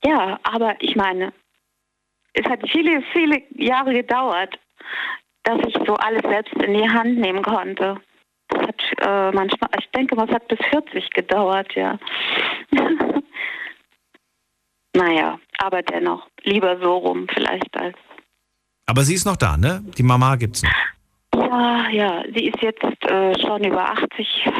Ja, 0.05 0.39
aber 0.43 0.77
ich 0.81 0.97
meine, 0.97 1.33
es 2.33 2.47
hat 2.49 2.61
viele, 2.71 3.03
viele 3.13 3.43
Jahre 3.51 3.93
gedauert, 3.93 4.59
dass 5.43 5.59
ich 5.67 5.75
so 5.87 5.95
alles 5.95 6.23
selbst 6.23 6.55
in 6.55 6.75
die 6.75 6.89
Hand 6.89 7.19
nehmen 7.19 7.43
konnte. 7.43 8.01
Das 8.51 8.63
hat 8.63 8.81
äh, 9.01 9.33
manchmal, 9.33 9.71
ich 9.79 9.89
denke 9.91 10.15
mal, 10.17 10.29
es 10.29 10.35
hat 10.35 10.49
bis 10.49 10.59
40 10.71 11.11
gedauert, 11.11 11.73
ja. 11.75 11.99
naja, 14.95 15.39
aber 15.59 15.83
dennoch, 15.83 16.27
lieber 16.43 16.79
so 16.81 16.97
rum 16.97 17.27
vielleicht 17.33 17.77
als. 17.77 17.97
Aber 18.87 19.03
sie 19.03 19.15
ist 19.15 19.25
noch 19.25 19.37
da, 19.37 19.57
ne? 19.57 19.83
Die 19.97 20.03
Mama 20.03 20.37
gibt's 20.37 20.63
noch. 20.63 20.71
Ja, 21.35 21.89
ja, 21.91 22.25
sie 22.35 22.49
ist 22.49 22.61
jetzt 22.61 22.83
äh, 23.11 23.39
schon 23.41 23.65
über 23.65 23.91
80. 23.91 24.51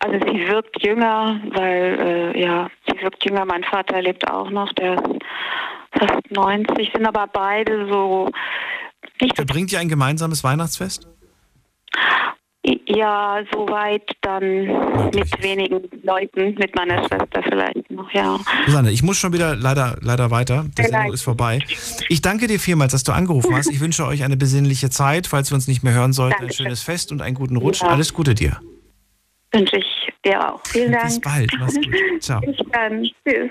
Also 0.00 0.18
sie 0.26 0.46
wirkt 0.48 0.84
jünger, 0.84 1.40
weil, 1.52 2.34
äh, 2.34 2.40
ja, 2.40 2.68
sie 2.86 3.00
wirkt 3.00 3.24
jünger. 3.24 3.46
Mein 3.46 3.64
Vater 3.64 4.02
lebt 4.02 4.30
auch 4.30 4.50
noch, 4.50 4.70
der 4.74 4.94
ist 4.94 5.22
fast 5.98 6.30
90, 6.30 6.90
sind 6.92 7.06
aber 7.06 7.26
beide 7.26 7.88
so 7.90 8.30
nicht 9.20 9.36
Verbringt 9.36 9.72
ihr 9.72 9.78
ein 9.78 9.88
gemeinsames 9.88 10.42
Weihnachtsfest? 10.42 11.08
Ja, 12.86 13.42
soweit 13.52 14.08
dann 14.22 14.66
mit 15.12 15.42
wenigen 15.42 15.82
Leuten, 16.02 16.54
mit 16.54 16.74
meiner 16.74 16.98
Schwester 17.04 17.42
vielleicht 17.42 17.90
noch, 17.90 18.10
ja. 18.12 18.38
Susanne, 18.64 18.90
ich 18.90 19.02
muss 19.02 19.18
schon 19.18 19.34
wieder 19.34 19.54
leider, 19.54 19.98
leider 20.00 20.30
weiter. 20.30 20.64
Die 20.78 20.82
Sendung 20.82 21.12
ist 21.12 21.22
vorbei. 21.22 21.58
Ich 22.08 22.22
danke 22.22 22.46
dir 22.46 22.58
vielmals, 22.58 22.92
dass 22.92 23.04
du 23.04 23.12
angerufen 23.12 23.54
hast. 23.54 23.70
Ich 23.70 23.80
wünsche 23.80 24.06
euch 24.06 24.24
eine 24.24 24.38
besinnliche 24.38 24.88
Zeit. 24.88 25.26
Falls 25.26 25.50
wir 25.50 25.56
uns 25.56 25.68
nicht 25.68 25.82
mehr 25.82 25.92
hören 25.92 26.14
sollten, 26.14 26.42
ein 26.42 26.52
schönes 26.52 26.82
Fest 26.82 27.12
und 27.12 27.20
einen 27.20 27.34
guten 27.34 27.56
Rutsch. 27.56 27.82
Ja. 27.82 27.88
Alles 27.88 28.14
Gute 28.14 28.34
dir. 28.34 28.60
Wünsche 29.52 29.76
ich 29.76 30.12
dir 30.24 30.52
auch. 30.52 30.60
Vielen 30.66 30.92
Dank. 30.92 31.04
Bis 31.04 31.20
bald. 31.20 31.52
Mach's 31.58 31.74
gut. 31.74 31.94
Ciao. 32.20 32.40
Bis 32.40 32.56
dann. 32.72 33.04
Tschüss. 33.26 33.50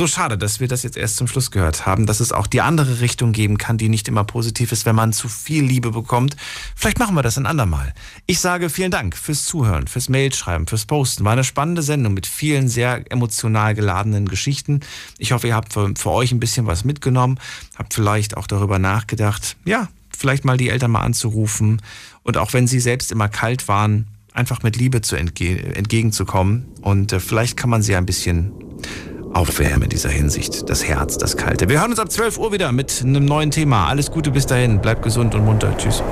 So 0.00 0.06
schade, 0.06 0.38
dass 0.38 0.60
wir 0.60 0.68
das 0.68 0.84
jetzt 0.84 0.96
erst 0.96 1.16
zum 1.16 1.26
Schluss 1.26 1.50
gehört 1.50 1.84
haben, 1.84 2.06
dass 2.06 2.20
es 2.20 2.30
auch 2.30 2.46
die 2.46 2.60
andere 2.60 3.00
Richtung 3.00 3.32
geben 3.32 3.58
kann, 3.58 3.78
die 3.78 3.88
nicht 3.88 4.06
immer 4.06 4.22
positiv 4.22 4.70
ist, 4.70 4.86
wenn 4.86 4.94
man 4.94 5.12
zu 5.12 5.28
viel 5.28 5.64
Liebe 5.64 5.90
bekommt. 5.90 6.36
Vielleicht 6.76 7.00
machen 7.00 7.16
wir 7.16 7.22
das 7.24 7.36
ein 7.36 7.46
andermal. 7.46 7.92
Ich 8.24 8.38
sage 8.38 8.70
vielen 8.70 8.92
Dank 8.92 9.16
fürs 9.16 9.44
Zuhören, 9.44 9.88
fürs 9.88 10.08
Mailschreiben, 10.08 10.68
fürs 10.68 10.86
Posten. 10.86 11.24
War 11.24 11.32
eine 11.32 11.42
spannende 11.42 11.82
Sendung 11.82 12.14
mit 12.14 12.28
vielen 12.28 12.68
sehr 12.68 13.10
emotional 13.10 13.74
geladenen 13.74 14.28
Geschichten. 14.28 14.82
Ich 15.18 15.32
hoffe, 15.32 15.48
ihr 15.48 15.56
habt 15.56 15.72
für, 15.72 15.92
für 15.98 16.10
euch 16.12 16.30
ein 16.30 16.38
bisschen 16.38 16.68
was 16.68 16.84
mitgenommen, 16.84 17.40
habt 17.76 17.92
vielleicht 17.92 18.36
auch 18.36 18.46
darüber 18.46 18.78
nachgedacht, 18.78 19.56
ja, 19.64 19.88
vielleicht 20.16 20.44
mal 20.44 20.56
die 20.56 20.68
Eltern 20.68 20.92
mal 20.92 21.02
anzurufen 21.02 21.82
und 22.22 22.36
auch 22.36 22.52
wenn 22.52 22.68
sie 22.68 22.78
selbst 22.78 23.10
immer 23.10 23.28
kalt 23.28 23.66
waren, 23.66 24.06
einfach 24.32 24.62
mit 24.62 24.76
Liebe 24.76 25.00
zu 25.00 25.16
entge 25.16 25.74
entgegenzukommen 25.74 26.66
und 26.82 27.12
äh, 27.12 27.18
vielleicht 27.18 27.56
kann 27.56 27.68
man 27.68 27.82
sie 27.82 27.96
ein 27.96 28.06
bisschen 28.06 28.52
aufwärmen 29.32 29.84
in 29.84 29.90
dieser 29.90 30.10
Hinsicht. 30.10 30.68
Das 30.68 30.84
Herz, 30.84 31.18
das 31.18 31.36
Kalte. 31.36 31.68
Wir 31.68 31.80
hören 31.80 31.90
uns 31.90 32.00
ab 32.00 32.10
12 32.10 32.38
Uhr 32.38 32.52
wieder 32.52 32.72
mit 32.72 33.02
einem 33.02 33.24
neuen 33.24 33.50
Thema. 33.50 33.88
Alles 33.88 34.10
Gute 34.10 34.30
bis 34.30 34.46
dahin. 34.46 34.80
Bleibt 34.80 35.02
gesund 35.02 35.34
und 35.34 35.44
munter. 35.44 35.76
Tschüss. 35.76 36.02